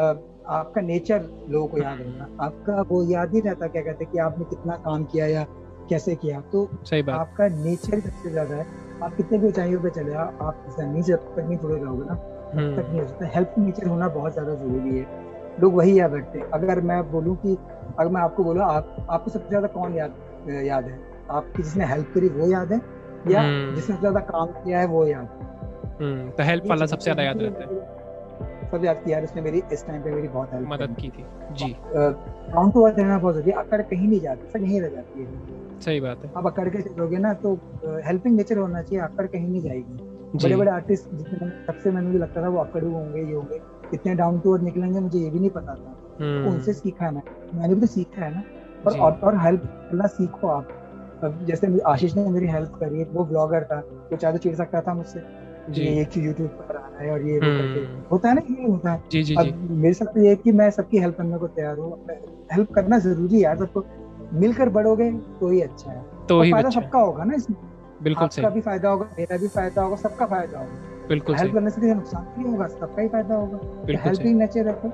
आ, 0.00 0.12
आपका 0.48 0.80
नेचर 0.80 1.28
लोगों 1.50 1.66
को 1.68 1.78
याद 1.78 1.98
रहता 2.00 2.44
आपका 2.44 2.82
वो 2.90 3.02
याद 3.04 3.34
ही 3.34 3.40
रहता 3.40 3.66
क्या 3.66 3.82
कहते 3.82 4.04
हैं 4.04 4.12
कि 4.12 4.18
आपने 4.18 4.44
कितना 4.44 4.76
काम 4.84 5.04
किया 5.04 5.26
या 5.26 5.44
कैसे 5.90 6.14
किया। 6.14 6.40
तो 6.52 6.68
सही 6.84 7.02
बात। 7.02 7.16
आपका 7.16 7.48
नेचर 7.48 8.00
सबसे 8.00 8.30
ज़्यादा 8.30 8.54
है। 8.54 8.66
आप 9.02 9.16
कितने 9.16 9.38
भी 9.38 9.46
ऊंचाइयों 9.46 9.80
पे 9.82 9.90
चले 9.90 10.14
आप 10.14 10.64
नीचे 10.80 11.12
जब 11.12 11.34
तक 11.34 11.40
नहीं 11.40 11.58
जुड़े 11.58 11.80
रहोगे 11.82 12.04
ना 12.04 12.14
तब 12.14 12.58
हम्म। 12.58 12.76
तक 12.76 12.88
नहीं 12.88 13.00
हो 13.00 13.06
सकता। 13.06 13.26
हेल्प 13.34 13.54
नेचर 13.58 13.86
होना 13.86 14.08
बहुत 14.08 14.32
ज़्यादा 14.32 14.54
ज़रूरी 14.54 14.98
है। 14.98 15.06
लोग 15.60 15.74
वही 15.74 15.98
याद 15.98 16.14
रखते 16.14 16.38
हैं। 16.38 16.46
अगर 16.50 16.80
मैं 16.80 17.02
बोलूँ 17.10 17.36
कि 17.36 17.56
अगर 17.98 18.10
मैं 18.12 18.20
आपको 18.20 18.44
बोलूँ 18.44 18.62
आप 18.62 19.06
आपको 19.10 19.30
सबसे 19.30 19.48
ज़्यादा 19.48 19.68
कौन 19.68 19.94
याद 19.94 20.14
याद 20.66 20.84
है? 20.84 20.98
आपकी 21.30 21.62
जिसने 21.62 21.86
हेल्प 21.86 22.12
करी 22.14 22.28
वो 22.28 22.50
याद 22.50 22.72
है? 22.72 22.80
या 23.28 23.40
हम्म। 23.40 23.74
जिसने 23.74 23.96
ज़्यादा 23.96 24.20
काम 24.26 24.46
किया 24.46 24.80
है 24.80 24.86
वो 24.86 25.06
याद 25.06 25.28
हम्म, 26.00 26.30
तो 26.30 26.42
हेल्प 26.42 26.66
वाला 26.66 26.86
सबसे 26.86 27.04
ज़्यादा 27.04 27.22
याद 27.22 27.42
रहता 27.42 27.64
है। 27.64 27.96
सब 28.70 28.84
याद 28.84 29.02
किया 29.04 29.20
उसने 29.20 29.42
मेरी 29.42 29.62
इस 29.72 29.86
टाइम 29.86 30.02
पे 30.02 30.10
मेरी 30.10 30.28
बहुत 30.28 30.52
हेल्प 30.54 30.68
मदद 30.70 30.96
की 31.00 31.08
थी। 31.08 31.24
जी। 31.52 31.76
डाउन 31.90 32.70
टू 32.70 32.82
अर्थ 32.82 32.98
रहना 32.98 33.18
बहुत 33.18 33.34
ज़रूरी 33.34 33.50
है। 33.50 33.56
अकड़ 33.56 33.80
कहीं 33.82 34.08
नहीं 34.08 34.20
जाती 34.20 34.50
सब 34.50 34.64
यहीं 34.64 34.80
रह 34.80 34.88
जाती 34.88 35.20
है। 35.20 35.80
सही 35.80 36.00
बात 36.00 36.24
है। 36.24 36.32
अब 36.36 36.46
अकड़ 36.46 36.68
के 36.68 36.82
चलोगे 36.82 37.18
ना 37.18 37.32
तो 37.34 37.54
हेल्पिंग 38.06 38.36
नेचर 38.36 38.58
होना 38.58 38.82
चाहिए 38.82 39.04
अकड़ 39.04 39.26
कहीं 39.26 39.48
नहीं 39.48 39.62
जाएगी। 39.62 40.06
बड़े 40.34 40.56
बड़े 40.56 40.70
आर्टिस्ट 40.70 41.14
जितने 41.14 41.48
सबसे 41.66 41.90
मैंने 41.90 42.06
मुझे 42.06 42.18
लगता 42.18 42.42
था 42.42 42.48
वो 42.48 42.58
अकड़ू 42.58 42.90
होंगे 42.90 43.22
ये 43.22 43.34
होंगे। 43.34 43.60
इतने 43.94 44.14
डाउन 44.14 44.40
टू 44.40 44.52
अर्थ 44.54 44.62
निकलेंगे 44.62 45.00
मुझे 45.00 45.18
ये 45.18 45.30
भी 45.30 45.38
नहीं 45.38 45.50
पता 45.50 45.74
था। 45.74 45.94
तो 46.18 46.50
उनसे 46.50 46.72
सीखा 46.72 47.04
है 47.04 47.14
मैंने। 47.14 47.58
मैंने 47.58 47.74
भी 47.74 47.80
तो 47.80 47.86
सीखा 47.86 48.24
है 48.24 48.34
ना। 48.34 48.42
और 49.00 49.12
और 49.14 49.38
हेल्प 49.38 49.62
करना 49.62 50.06
सीखो 50.06 50.48
आप। 50.48 50.68
जैसे 51.46 51.78
आशीष 51.86 52.14
ने 52.16 52.28
मेरी 52.30 52.46
हेल्प 52.46 52.72
करी 52.80 53.04
वो 53.04 53.24
ब्लॉगर 53.24 53.64
था 53.64 53.78
वो 54.10 54.16
चाहे 54.16 54.32
तो 54.32 54.38
चिड़ 54.38 54.54
सकता 54.54 54.80
था 54.80 54.94
मुझसे। 54.94 55.20
ये 55.68 56.00
एक 56.00 56.08
चीज़ 56.08 56.24
यूट्यूब 56.24 56.48
पर 56.48 56.76
आना 56.76 56.98
है 56.98 57.10
और 57.10 57.22
ये 57.22 57.38
हम्म। 57.38 58.02
होता 58.10 58.28
है 58.28 58.34
ना 58.34 58.40
ये 58.50 58.68
होता 58.68 58.92
है। 58.92 59.02
जी 59.10 59.22
जी 59.22 59.34
अब 59.34 59.68
मेरे 59.70 59.94
साथ 59.94 60.06
तो 60.06 60.20
ये 60.20 60.34
कि 60.36 60.52
मैं 60.52 60.70
सबकी 60.70 60.98
हेल्प 60.98 61.16
करने 61.16 61.38
को 61.38 61.46
तैयार 61.48 61.78
हूँ। 61.78 61.92
हेल्प 62.52 62.72
करना 62.72 62.98
ज़रूरी 62.98 63.34
है 63.34 63.40
यार 63.40 63.56
सबको 63.56 63.84
मिलकर 64.32 64.68
बढ़ोगे 64.68 65.10
तो 65.40 65.50
ही 65.50 65.60
अच्छा 65.60 65.90
है। 65.90 66.04
तो 66.28 66.40
ही 66.42 66.52
फ़ायदा 66.52 66.68
अच्छा 66.68 66.80
सबका 66.80 66.98
होगा 66.98 67.24
ना 67.24 67.34
इसमें। 67.34 67.58
बिल्कुल 68.02 68.24
आपका 68.24 68.48
भी 68.48 68.60
फ़ायदा 68.60 68.88
होगा 68.88 69.08
मेरा 69.18 69.36
भी 69.36 69.48
फ़ायदा 69.48 69.82
होगा 69.82 69.96
सबका 69.96 70.26
फ़ायदा 70.26 70.58
होगा। 70.58 71.06
बिल्कुल 71.08 71.36
हेल्प 71.36 71.54
करने 71.54 71.70
से 71.70 71.94
नुकसान 71.94 72.24
नहीं 72.38 72.52
होगा 72.52 72.66
सबका 72.66 73.02
ही 73.02 73.08
फ़ायदा 73.08 73.34
होगा। 73.34 73.58
हेल्पिंग 74.04 74.38
नेचर 74.38 74.64
रखो 74.64 74.90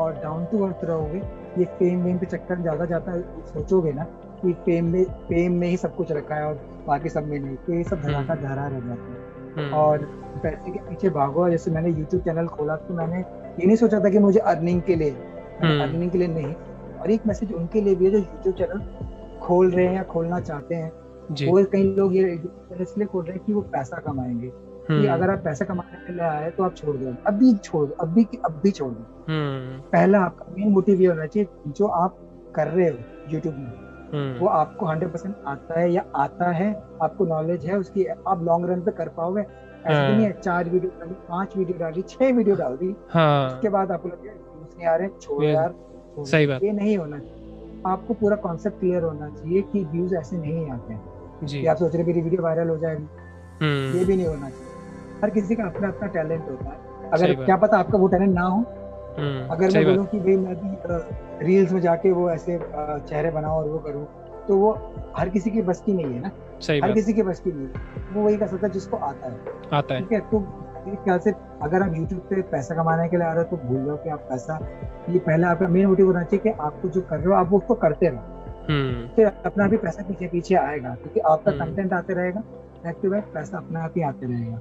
और 0.00 0.14
डाउन 0.14 0.44
टू 0.44 0.64
अर्थ 0.64 0.84
रहोगे। 0.84 1.18
ये 1.58 1.64
फेम 1.64 2.02
वेम 2.02 2.18
पे 2.18 2.26
चक्कर 2.26 2.60
ज़्यादा 2.60 2.84
जाता 2.84 3.12
है 3.12 3.22
सोचोगे 3.44 3.92
ना 3.92 4.04
कि 4.42 4.52
फेम 4.52 4.84
में 4.84 5.04
फेम 5.04 5.52
में 5.52 5.68
ही 5.68 5.76
सब 5.76 5.94
कुछ 5.96 6.12
रखा 6.12 6.34
है 6.34 6.44
और 6.44 6.54
बाकी 6.86 7.08
सब 7.08 7.26
में 7.28 7.38
नहीं। 7.40 7.56
तो 7.56 7.72
ये 7.72 7.84
सब 7.84 8.02
धराका 8.02 8.32
हम्म। 8.34 8.46
धरा 8.48 8.66
रह 8.68 8.80
जाता 8.80 9.12
है। 9.12 9.27
और 9.74 9.98
पैसे 10.42 10.70
के 10.70 10.78
पीछे 10.78 11.10
भागो। 11.10 11.48
जैसे 11.50 11.70
मैंने 11.70 11.90
यूट्यूब 11.90 12.22
चैनल 12.22 12.46
खोला 12.46 12.76
तो 12.76 12.94
मैंने 12.94 13.18
ये 13.18 13.66
नहीं 13.66 13.76
सोचा 13.76 14.00
था 14.00 14.10
कि 14.10 14.18
मुझे 14.18 14.38
अर्निंग 14.40 14.82
के 14.82 14.96
लिए 14.96 15.10
अर्निंग 15.10 15.94
हम्म। 15.94 16.08
के 16.08 16.18
लिए 16.18 16.28
नहीं 16.28 16.54
और 17.00 17.10
एक 17.10 17.26
मैसेज 17.26 17.52
उनके 17.52 17.80
लिए 17.80 17.94
भी 17.94 18.04
है 18.04 18.10
जो 18.10 18.18
यूट्यूब 18.18 18.54
चैनल 18.54 18.80
खोल 19.40 19.70
रहे 19.70 19.86
हैं 19.86 19.94
या 19.94 20.02
खोलना 20.02 20.40
चाहते 20.40 20.74
हैं। 20.74 20.90
वो 21.48 21.64
कई 21.64 21.82
लोग 21.96 22.16
ये 22.16 22.22
इसलिए 22.80 23.06
खोल 23.06 23.24
रहे 23.24 23.34
हैं 23.34 23.44
कि 23.46 23.52
वो 23.52 23.60
पैसा 23.60 23.96
कमाएँगे। 23.96 24.50
कि 24.88 24.94
हम्म। 24.94 25.12
अगर 25.12 25.30
आप 25.30 25.38
पैसा 25.38 25.64
कमाने 25.64 26.06
के 26.06 26.12
लिए 26.12 26.22
आए 26.22 26.50
तो 26.50 26.64
आप 26.64 26.74
छोड़ 26.74 26.96
दो 26.96 27.14
अभी 27.26 27.54
छोड़ 27.54 27.86
दो 27.86 27.94
अभी 28.00 28.26
अब 28.44 28.60
भी 28.62 28.70
छोड़ 28.70 28.92
दो। 28.92 29.04
पहला 29.92 30.20
आपका 30.20 30.54
मेन 30.58 30.72
मोटिव 30.72 31.00
ये 31.00 31.06
होना 31.06 31.26
चाहिए 31.26 31.48
जो 31.68 31.86
आप 31.86 32.16
कर 32.54 32.68
रहे 32.68 32.88
हो 32.88 32.98
यूट्यूब 33.30 33.54
में। 33.54 33.64
हम्म। 33.64 33.87
वो 34.14 34.46
आपको 34.46 34.86
हंड्रेड 34.86 35.12
परसेंट 35.12 35.34
आता 35.46 35.80
है 35.80 35.90
या 35.92 36.04
आता 36.16 36.50
है 36.50 36.82
आपको 37.02 37.24
नॉलेज 37.24 37.66
है 37.66 37.78
उसकी 37.78 38.04
आप 38.04 38.42
लॉन्ग 38.42 38.70
रन 38.70 38.80
पे 38.80 38.90
कर 38.90 39.08
पाओगे। 39.08 39.40
ऐसा 39.40 40.08
तो 40.08 40.14
नहीं 40.14 40.26
है 40.26 40.32
चार 40.32 40.64
वीडियो 40.64 40.92
डाली 41.00 41.14
पाँच 41.28 41.56
वीडियो 41.56 41.78
डाली 41.78 42.02
छह 42.02 42.32
वीडियो 42.32 42.56
डाल 42.56 42.76
दी। 42.76 42.96
हाँ। 43.10 43.46
उसके 43.46 43.68
बाद 43.68 43.92
आप 43.92 44.06
लोग 44.06 44.26
नहीं 44.78 44.86
आ 44.86 44.96
रहे 44.96 45.08
छोड़ 45.22 45.44
यार। 45.44 45.74
सही 46.18 46.46
बात। 46.46 46.62
ये 46.62 46.72
नहीं 46.72 46.98
होना 46.98 47.18
चाहिए। 47.18 47.82
आपको 47.86 48.14
पूरा 48.14 48.36
कॉन्सेप्ट 48.36 48.80
क्लियर 48.80 49.02
होना 49.02 49.28
चाहिए 49.28 49.62
कि 49.62 49.84
व्यूज़ 49.84 50.14
ऐसे 50.14 50.36
नहीं 50.36 50.70
आते 50.70 50.92
हैं। 50.92 51.00
जी। 51.44 51.66
आप 51.66 51.76
सोच 51.76 51.94
रहे 51.94 52.04
मेरी 52.04 52.20
वीडियो 52.20 52.42
वायरल 52.42 52.68
हो 52.68 52.76
जाएगी। 52.76 53.06
हम्म। 53.60 53.98
ये 53.98 54.04
भी 54.04 54.16
नहीं 54.16 54.26
होना 54.26 54.50
चाहिए। 54.50 54.66
हर 55.22 55.30
किसी 55.30 55.56
का 55.56 55.64
अपना 55.64 55.88
अपना 55.88 56.08
टैलेंट 56.08 56.50
होता 56.50 56.64
है। 56.64 57.10
अगर 57.10 57.44
क्या 57.44 57.56
पता 57.56 57.78
आपका 57.78 57.98
वो 57.98 58.08
टैलेंट 58.08 58.34
ना 58.34 58.42
हो 58.42 58.56
हम्म, 58.56 58.77
अगर 59.18 59.70
मैं 59.74 59.84
बोलूँ 59.84 60.06
कि 60.06 60.18
भाई 60.18 60.36
मैं 60.36 60.54
भी 60.56 61.46
रील्स 61.46 61.72
में 61.72 61.80
जाके 61.80 62.12
वो 62.12 62.30
ऐसे 62.30 62.58
चेहरे 62.62 63.30
बनाऊँ 63.30 63.56
और 63.56 63.68
वो 63.68 63.78
करूँ 63.78 64.06
तो 64.48 64.56
वो 64.56 64.70
हर 65.16 65.28
किसी 65.28 65.50
की 65.50 65.62
बस 65.62 65.82
की 65.86 65.92
नहीं 65.92 66.14
है 66.14 66.20
ना? 66.20 66.30
सही 66.60 66.80
हर 66.80 66.92
किसी 66.92 67.12
की 67.12 67.22
बस 67.22 67.40
की 67.40 67.52
नहीं 67.52 67.66
है। 67.66 68.12
वो 68.12 68.22
वही 68.22 68.36
कर 68.36 68.46
सकता 68.46 68.66
है 68.66 68.72
जिसको 68.72 68.96
आता 68.96 69.28
है। 69.28 69.36
आता 69.72 69.94
है। 69.94 70.00
ठीक 70.00 70.12
है 70.12 70.20
तो 70.30 70.38
मेरे 70.86 70.96
ख्याल 71.04 71.18
से 71.18 71.32
अगर 71.62 71.82
आप 71.82 71.94
यूट्यूब 71.96 72.20
पे 72.30 72.42
पैसा 72.52 72.74
कमाने 72.74 73.08
के 73.08 73.16
लिए 73.16 73.26
आ 73.26 73.32
रहे 73.32 73.44
हो 73.44 73.56
तो 73.56 73.68
भूल 73.68 73.84
जाओ 73.84 73.96
कि 73.96 74.10
आप 74.10 74.26
पैसा 74.30 74.58
ये 75.10 75.18
पहले 75.18 75.46
आपका 75.46 75.68
मेन 75.68 75.86
मोटिव 75.86 76.06
होना 76.06 76.22
चाहिए 76.22 76.42
कि 76.42 76.58
आपको 76.60 76.88
जो 76.88 77.00
कर 77.00 77.16
रहे 77.16 77.26
हो 77.26 77.32
आप 77.32 77.52
उसको 77.54 77.74
करते 77.84 78.08
रहो। 78.08 78.64
हम्म। 78.68 79.06
फिर 79.16 79.26
अपना 79.46 79.66
भी 79.68 79.76
पैसा 79.76 80.02
पीछे 80.02 80.26
पीछे 80.28 80.54
आएगा 80.54 80.94
क्योंकि 80.94 81.20
आपका 81.20 81.52
कंटेंट 81.52 81.86
हम्म। 81.86 81.98
आते 81.98 82.14
रहेगा 82.14 82.40
बैक 82.84 82.96
टू 83.02 83.10
बैक 83.10 83.24
पैसा 83.34 83.56
अपने 83.58 83.80
आप 83.80 83.92
ही 83.96 84.02
आते 84.02 84.26
रहेगा। 84.26 84.60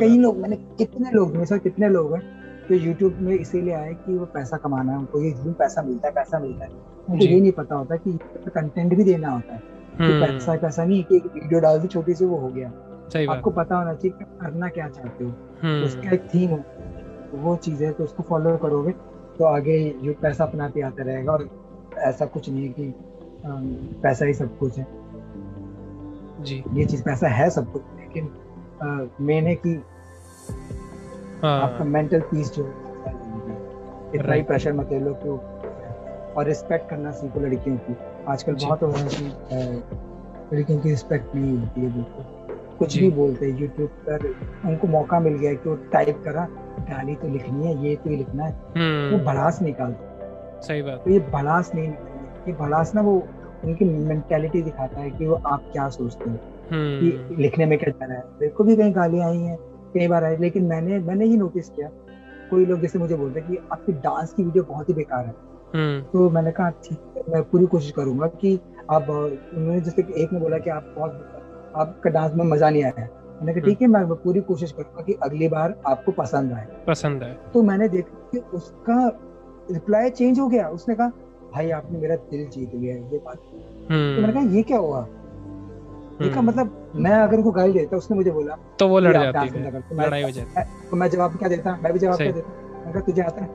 कई 0.00 0.18
लोग 0.18 0.36
मैंने 0.38 0.56
कितने 0.78 1.10
लोग 1.10 1.32
मेरे 1.32 1.46
साथ 1.46 1.58
कितने 1.58 1.88
लोग 1.88 2.14
हैं 2.14 2.22
जो 2.68 2.74
यूट्यूब 2.76 3.16
में 3.20 3.32
इसीलिए 3.34 3.74
आए 3.74 3.92
कि 3.94 4.16
वो 4.16 4.26
पैसा 4.26 4.56
कमाना 4.56 4.92
है 4.92 4.98
उनको 4.98 5.20
ये 5.22 5.52
पैसा 5.52 5.82
मिलता 5.82 6.08
है 6.08 6.14
पैसा 6.14 6.38
मिलता 6.38 6.64
है। 6.64 6.70
उनको 7.10 7.24
ये 7.24 7.40
नहीं 7.40 7.52
पता 7.52 7.74
होता 7.74 7.96
कि 7.96 8.18
कंटेंट 8.48 8.94
भी 8.94 9.04
देना 9.04 9.30
होता 9.30 9.54
है। 9.54 9.62
हम्म। 9.98 10.20
पैसा 10.20 10.56
पैसा 10.56 10.84
नहीं 10.84 11.04
कि 11.04 11.16
एक 11.16 11.26
वीडियो 11.26 11.60
डाल 11.60 11.80
दी 11.80 11.88
छोटी 11.88 12.14
सी 12.14 12.24
वो 12.24 12.36
हो 12.36 12.48
गया। 12.48 12.68
आपको 13.32 13.50
पता 13.50 13.76
होना 13.76 13.94
चाहिए 13.94 14.18
कि 14.18 14.24
करना 14.40 14.68
क्या 14.68 14.88
चाहते 14.88 15.24
हो। 15.24 15.30
तो 15.30 15.84
उसका 15.84 16.10
एक 16.10 16.28
थीम 16.34 16.50
हो 16.50 16.56
तो 16.56 17.38
वो 17.38 17.56
चीज़ 17.56 17.84
है 17.84 17.92
तो 17.92 18.04
उसको 18.04 18.22
फॉलो 18.22 18.56
करोगे 18.56 18.92
तो 19.38 19.44
आगे 19.44 19.78
जो 20.02 20.12
पैसा 20.12 20.44
अपना 20.44 20.68
पे 20.68 20.80
आता 20.80 21.02
रहेगा 21.02 21.32
और 21.32 21.48
ऐसा 21.98 22.26
कुछ 22.26 22.48
नहीं 22.50 22.62
है 22.62 22.68
कि 22.68 22.94
पैसा 24.02 24.24
ही 24.24 24.34
सब 24.34 24.58
कुछ 24.58 24.78
है। 24.78 24.86
जी। 26.40 26.62
ये 26.72 26.84
चीज़ 26.84 27.02
पैसा 27.02 27.28
है 27.28 27.50
सब 27.50 27.72
कुछ 27.72 27.82
लेकिन 27.96 28.28
मैंने 29.20 29.54
कि। 29.54 29.82
आपका 31.44 31.84
मेंटल 31.84 32.20
पीस 32.20 32.54
जो 32.54 32.64
इतना 34.14 34.34
ही 34.34 34.42
प्रेशर 34.42 34.72
मत 34.72 34.88
ले 34.92 35.00
लो 35.00 35.14
कि 35.14 35.28
और 36.32 36.44
रिस्पेक्ट 36.44 36.90
करना 36.90 37.10
सीखो 37.10 37.40
लड़कियों 37.40 37.76
की। 37.76 37.96
आजकल 38.28 38.54
बहुत 38.54 38.82
हो 38.82 38.88
रहा 38.88 39.02
है 39.02 39.08
कि 39.08 40.56
लड़कियों 40.56 40.78
की 40.78 40.90
रिस्पेक्ट 40.90 41.34
नहीं 41.34 41.58
होती 41.58 41.80
है 41.80 41.92
बिल्कुल। 41.94 42.24
कुछ 42.78 42.98
भी 42.98 43.10
बोलते 43.10 43.50
हैं 43.50 43.58
यूट्यूब 43.58 43.88
पर 43.88 44.34
उनको 44.66 44.86
मौका 44.86 45.20
मिल 45.20 45.34
गया 45.34 45.54
कि 45.54 45.68
वो 45.68 45.76
टाइप 45.92 46.22
करा 46.24 46.44
गाली 46.80 47.14
तो 47.14 47.28
लिखनी 47.28 47.66
है 47.66 47.84
ये 47.84 47.96
तो 47.96 48.10
ही 48.10 48.16
लिखना 48.16 48.44
है। 48.44 48.52
हम्म। 48.52 49.18
वो 49.18 49.24
भड़ास 49.24 49.62
निकालते 49.62 50.12
सही 50.62 50.82
बात। 50.82 51.02
तो 51.04 51.10
ये 51.10 51.20
भड़ास 51.20 51.72
नहीं 51.74 51.88
ये 51.88 52.52
भड़ास 52.52 52.94
ना 52.94 53.00
वो 53.00 53.22
उनकी 53.64 53.84
मेंटेलिटी 53.84 54.62
दिखाता 54.62 55.00
है 55.00 55.10
कि 55.10 55.26
वो 55.26 55.34
आप 55.34 55.64
क्या 55.72 55.88
सोचते 55.88 56.30
हो। 56.30 56.36
कि 56.72 57.26
हम्म। 57.26 57.42
लिखने 57.42 57.66
में 57.66 57.78
क्या 57.78 58.06
जा 58.06 58.14
है। 58.14 58.20
मेरे 58.20 58.48
को 58.48 58.64
भी 58.64 58.76
कहीं 58.76 58.94
गालियाँ 58.96 59.28
आई 59.28 59.38
हैं। 59.38 59.58
कई 59.94 60.08
बार 60.08 60.24
आए 60.24 60.36
लेकिन 60.36 60.64
मैंने 60.64 60.98
मैंने 60.98 61.24
ही 61.24 61.36
नोटिस 61.36 61.68
किया। 61.68 61.88
कोई 62.50 62.66
लोग 62.66 62.80
जैसे 62.80 62.98
मुझे 62.98 63.14
बोलते 63.14 63.40
हैं 63.40 63.50
कि 63.50 63.56
आपकी 63.72 63.92
डांस 63.92 64.32
की 64.32 64.42
वीडियो 64.42 64.64
बहुत 64.64 64.88
ही 64.88 64.94
बेकार 64.94 65.24
है। 65.26 65.34
हम्म। 65.74 66.02
तो 66.02 66.28
मैंने 66.30 66.50
कहा 66.52 66.70
ठीक 66.84 66.98
है 67.16 67.22
मैं 67.32 67.42
पूरी 67.42 67.66
कोशिश 67.66 67.90
करूँगा 67.90 68.26
कि 68.40 68.58
आप 68.90 69.10
उन्होंने 69.10 69.80
जैसे 69.80 70.02
एक 70.22 70.32
ने 70.32 70.40
बोला 70.40 70.58
कि 70.58 70.70
आप 70.70 70.92
बहुत 70.96 71.72
आपका 71.76 72.10
डांस 72.10 72.32
में 72.34 72.44
मज़ा 72.44 72.70
नहीं 72.70 72.84
आया 72.84 73.08
मैंने 73.42 73.52
कहा 73.52 73.64
ठीक 73.64 73.82
है 73.82 73.88
मैं 73.88 74.04
पूरी 74.14 74.40
कोशिश 74.40 74.72
करूँगा 74.72 75.02
कि 75.02 75.12
अगली 75.22 75.48
बार 75.48 75.74
आपको 75.86 76.12
पसंद 76.12 76.52
आए। 76.52 76.66
पसंद 76.86 77.22
आए। 77.22 77.36
तो 77.54 77.62
मैंने 77.62 77.88
देखा 77.88 78.28
कि 78.32 78.38
उसका 78.54 79.06
रिप्लाई 79.70 80.10
चेंज 80.10 80.38
हो 80.40 80.48
गया। 80.48 80.68
उसने 80.68 80.94
कहा 80.94 81.08
भाई 81.54 81.70
आपने 81.70 81.98
मेरा 81.98 82.16
दिल 82.30 82.46
जीत 82.48 82.74
लिया 82.74 82.94
ये 82.94 83.18
बात। 83.18 83.36
तो 83.36 83.94
मैंने 83.94 84.22
हम्म। 84.22 84.32
कहा 84.32 84.54
ये 84.56 84.62
क्या 84.62 84.78
हुआ? 84.78 85.06
देखा 86.22 86.40
हम्म। 86.40 86.48
मतलब 86.48 86.92
मैं 86.96 87.10
अगर 87.10 87.36
उनको 87.36 87.50
गाली 87.50 87.72
देता 87.72 87.96
उसने 87.96 88.16
मुझे 88.16 88.30
बोला 88.30 88.56
तो 88.78 88.88
वो 88.88 88.98
लड़ 88.98 89.16
जाती 89.16 89.48
है 89.48 89.82
लड़ाई 90.00 90.22
हो 90.22 90.30
जाती 90.30 90.62
तो 90.90 90.96
मैं 90.96 91.10
जवाब 91.10 91.36
क्या 91.36 91.48
देता? 91.48 91.78
मैं 91.82 91.92
भी 91.92 91.98
जवाब 91.98 92.16
क्या 92.16 92.32
देता? 92.32 92.90
मैं 92.94 93.02
तुझे 93.02 93.22
आता 93.22 93.44
है? 93.44 93.48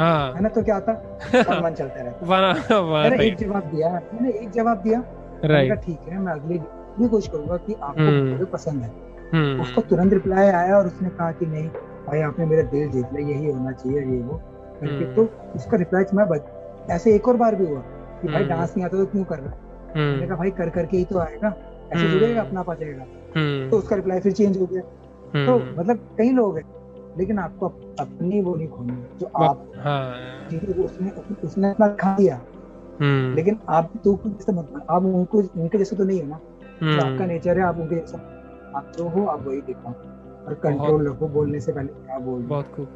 हाँ। 0.00 0.32
है 0.34 0.40
ना 0.42 0.48
तो 0.48 0.62
क्या 0.62 0.76
आता? 0.76 0.92
मन 1.62 1.70
चलता 1.70 2.02
रहता 2.02 2.82
मैंने 2.82 3.24
एक 3.24 3.36
जवाब 3.36 3.62
दिया 3.62 3.88
मैंने 3.90 4.30
एक 4.30 4.50
जवाब 4.50 4.78
दिया। 4.78 5.02
राइट 5.44 5.74
ठीक 5.74 5.98
है 6.08 6.18
मैं 6.18 6.32
अगली 6.32 6.58
भी 7.00 7.08
कोशिश 7.08 7.30
करूँगा 7.32 7.56
कि 7.56 7.74
आपको 7.82 8.02
हम्म। 8.02 8.44
पसंद 8.44 8.82
है। 8.82 8.92
हम्म। 9.32 9.62
उसको 9.62 9.80
तुरंत 9.80 10.12
रिप्लाई 10.12 10.48
आया 10.48 10.76
और 10.76 10.86
उसने 10.86 11.08
कहा 11.08 11.32
कि 11.32 11.46
नहीं 11.46 11.68
भाई 12.06 12.20
आपने 12.20 12.46
मेरा 12.46 12.62
दिल 12.62 12.88
जीत 12.88 13.06
लिया 13.12 13.28
यही 13.28 13.50
होना 13.50 13.72
चाहिए 13.72 14.00
ये 14.00 14.22
वो। 14.22 14.40
करके 14.80 15.14
तो 15.14 15.28
उसका 15.56 15.76
रिप्लाई 15.76 16.04
मैं 16.14 16.40
ऐसे 16.90 17.14
एक 17.14 17.28
और 17.28 17.36
बार 17.36 17.54
भी 17.54 17.66
हुआ 17.66 17.80
कि 18.22 18.28
भाई 18.28 18.44
डांस 18.44 18.74
नहीं 18.76 18.86
आता 18.86 18.96
तो 18.96 19.06
क्यों 19.06 19.24
कर 19.24 19.38
रहा? 19.38 19.52
है 19.96 20.10
मैंने 20.10 20.26
कहा 20.26 20.36
भाई 20.36 20.50
कर 20.50 20.68
करके 20.68 20.96
ही 20.96 21.04
तो 21.04 21.18
आएगा। 21.18 21.54
ऐसे 21.92 21.98
हम्म। 21.98 22.12
जुड़ेगा 22.12 22.40
अपना 22.40 22.62
पा 22.62 22.74
जाएगा 22.74 23.04
हम्म। 23.36 23.70
तो 23.70 23.78
उसका 23.78 23.96
रिप्लाई 23.96 24.20
फिर 24.20 24.32
चेंज 24.32 24.58
हो 24.60 24.66
गया। 24.66 24.82
तो 25.46 25.58
हम्म। 25.58 25.80
मतलब 25.80 25.98
कई 26.18 26.30
लोग 26.30 26.56
हैं 26.56 26.64
लेकिन 27.18 27.38
आपको 27.38 27.68
अपनी 28.00 28.40
वो 28.42 28.54
नहीं 28.54 28.68
खोनी 28.68 28.96
जो 29.20 29.30
आप 29.42 29.72
हाँ। 29.76 30.48
उसने 30.84 31.10
उसने 31.44 31.70
अपना 31.70 31.88
खा 32.00 32.16
दिया 32.16 32.40
लेकिन 33.34 33.58
आप 33.68 33.92
तो 34.04 34.18
जैसे 34.26 34.52
मत 34.52 34.86
आप 34.90 35.04
उनको 35.04 35.38
उनके 35.38 35.78
जैसे 35.78 35.96
तो 35.96 36.04
नहीं 36.04 36.18
है 36.18 36.28
ना। 36.28 36.36
तो 36.76 37.04
आपका 37.06 37.26
नेचर 37.26 37.58
है 37.58 37.64
आप 37.64 37.78
उनके 37.78 37.94
जैसा 37.94 38.18
आप 38.76 38.92
जो 38.98 39.08
हो 39.08 39.24
आप 39.26 39.46
वही 39.46 39.60
देखो। 39.60 39.90
और 40.46 40.54
कंट्रोल 40.54 41.08
रखो 41.08 41.28
बोलने 41.28 41.60
से 41.60 41.72
पहले 41.72 41.88
क्या 41.88 42.18
बोल। 42.18 42.42
बहुत 42.42 42.72
खूब। 42.76 42.88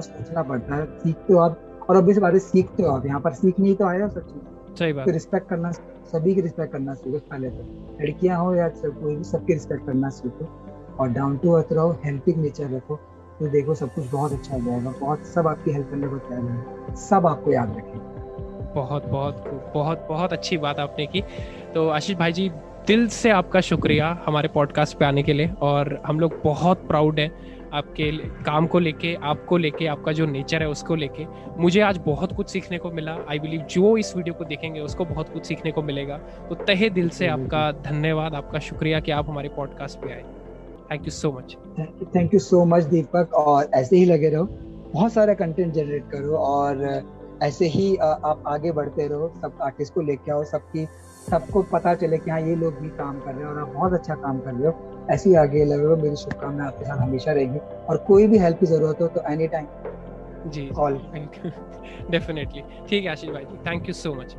सोचना 0.00 0.42
पड़ता 0.42 0.74
है 0.76 0.86
सीखते 0.98 1.32
हो 1.32 1.38
आप। 1.38 1.58
और 1.90 1.96
अभी 1.96 2.14
से 2.14 2.20
बातें 2.20 2.38
सीखते 2.38 2.82
हो 2.82 2.88
आप 2.88 3.06
यहाँ 3.06 3.20
पर 3.20 3.32
सीखने 3.32 3.68
ही 3.68 3.74
तो 3.74 3.86
आए 3.86 4.00
हो 4.00 4.08
सब 4.08 4.26
चीज़। 4.26 4.53
सही 4.78 4.92
बात 4.92 5.08
रिस्पेक्ट 5.08 5.48
करना 5.48 5.70
सभी 5.70 6.34
की 6.34 6.40
रिस्पेक्ट 6.40 6.72
करना 6.72 6.94
सीखो 6.94 7.18
पहले 7.30 7.50
तो। 7.50 7.62
लड़कियाँ 8.00 8.38
हो 8.38 8.54
या 8.54 8.68
सब 8.68 9.00
कोई 9.02 9.16
भी 9.16 9.24
सबकी 9.24 9.52
रिस्पेक्ट 9.52 9.86
करना 9.86 10.08
सीखो। 10.10 10.48
और 11.00 11.08
डाउन 11.08 11.36
टू 11.36 11.52
अर्थ 11.52 11.72
रहो 11.72 11.90
हेल्पिंग 12.04 12.36
नेचर 12.36 12.70
रखो 12.70 12.96
तो 13.38 13.46
देखो 13.48 13.74
सब 13.74 13.94
कुछ 13.94 14.10
बहुत 14.10 14.32
अच्छा 14.32 14.54
हो 14.56 14.60
जाएगा। 14.60 14.90
बहुत 15.00 15.26
सब 15.26 15.46
आपकी 15.46 15.70
हेल्प 15.70 15.90
करने 15.90 16.08
को 16.08 16.18
तैयार 16.18 16.42
है। 16.42 16.94
सब 16.96 17.26
आपको 17.26 17.52
याद 17.52 17.76
रखें। 17.76 18.72
बहुत 18.74 19.06
बहुत 19.06 19.72
बहुत 19.74 20.06
बहुत 20.08 20.32
अच्छी 20.32 20.56
बात 20.56 20.78
आपने 20.78 21.06
की। 21.06 21.22
तो 21.74 21.88
आशीष 21.88 22.16
भाई 22.16 22.32
जी 22.32 22.48
दिल 22.86 23.06
से 23.08 23.30
आपका 23.30 23.60
शुक्रिया 23.60 24.18
हमारे 24.26 24.48
पॉडकास्ट 24.48 24.96
पे 24.98 25.04
आने 25.04 25.22
के 25.22 25.32
लिए। 25.32 25.50
और 25.62 26.02
हम 26.06 26.20
लोग 26.20 26.40
बहुत 26.44 26.86
प्राउड 26.88 27.20
हैं। 27.20 27.30
आपके 27.74 28.10
काम 28.44 28.66
को 28.66 28.78
लेके 28.78 29.14
आपको 29.22 29.56
लेके 29.56 29.86
आपका 29.86 30.12
जो 30.12 30.26
नेचर 30.26 30.62
है 30.62 30.68
उसको 30.68 30.94
लेके 30.94 31.26
मुझे 31.58 31.80
आज 31.80 31.98
बहुत 32.06 32.32
कुछ 32.32 32.48
सीखने 32.48 32.78
को 32.78 32.90
मिला। 32.90 33.16
आई 33.30 33.38
बिलीव 33.38 33.60
जो 33.70 33.96
इस 33.96 34.16
वीडियो 34.16 34.34
को 34.34 34.44
देखेंगे 34.44 34.80
उसको 34.80 35.04
बहुत 35.04 35.32
कुछ 35.32 35.46
सीखने 35.46 35.72
को 35.72 35.82
मिलेगा। 35.82 36.18
तो 36.48 36.54
तहे 36.54 36.90
दिल 36.90 37.08
से 37.10 37.26
आपका 37.28 37.70
धन्यवाद 37.82 38.34
आपका 38.34 38.58
शुक्रिया 38.60 39.00
कि 39.00 39.12
आप 39.12 39.28
हमारे 39.28 39.48
पॉडकास्ट 39.56 39.98
पे 39.98 40.12
आए। 40.12 40.22
Thank 40.90 41.04
you 41.04 41.10
so 41.10 41.32
much 41.32 41.56
thank 42.16 42.34
you 42.34 42.40
so 42.40 42.64
much 42.64 42.84
Deepak 42.84 43.34
और 43.34 43.70
ऐसे 43.74 43.96
ही 43.96 44.04
लगे 44.04 44.28
रहो। 44.30 44.44
बहुत 44.92 45.12
सारा 45.12 45.34
कंटेंट 45.34 45.72
जनरेट 45.72 46.10
करो 46.10 46.36
और 46.38 47.02
ऐसे 47.42 47.66
ही 47.66 47.94
आप 47.96 48.42
आगे 48.46 48.72
बढ़ते 48.72 49.06
रहो 49.08 49.32
सब 49.42 49.58
आर्टिस्ट 49.62 49.94
को 49.94 50.00
लेके 50.00 50.32
आओ 50.32 50.44
सबकी 50.44 50.86
सबको 51.30 51.62
पता 51.62 51.94
चले 51.94 52.18
कि 52.18 52.30
हाँ 52.30 52.40
ये 52.40 52.54
लोग 52.56 52.80
भी 52.80 52.88
काम 52.88 53.18
कर 53.20 53.34
रहे 53.34 53.44
हैं 53.44 53.50
और 53.50 53.58
आप 53.58 53.68
बहुत 53.68 53.92
अच्छा 53.92 54.14
काम 54.14 54.38
कर 54.38 54.54
रहे 54.54 54.66
हो। 54.66 54.93
ऐसे 55.10 55.28
ही 55.30 55.36
आगे 55.36 55.64
लगे 55.64 55.84
हो 55.84 55.96
मेरी 55.96 56.16
शुभकामनाएँ 56.16 56.68
आपके 56.68 56.84
साथ 56.84 56.98
हमेशा 56.98 57.32
रहेगी। 57.32 57.58
और 57.88 57.96
कोई 57.96 58.26
भी 58.26 58.38
हेल्प 58.38 58.60
की 58.60 58.66
ज़रूरत 58.66 59.00
हो 59.00 59.08
तो 59.08 59.22
any 59.32 59.46
time 59.48 59.66
ji 60.50 60.66
call 60.76 61.00
definitely 62.10 62.62
ठीक 62.88 63.04
है 63.04 63.10
आशीष 63.10 63.30
भाई 63.30 63.44
ji 63.44 63.56
thank 63.66 63.88
you 63.88 63.94
so 63.94 64.14
much 64.14 64.34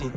ji. 0.00 0.10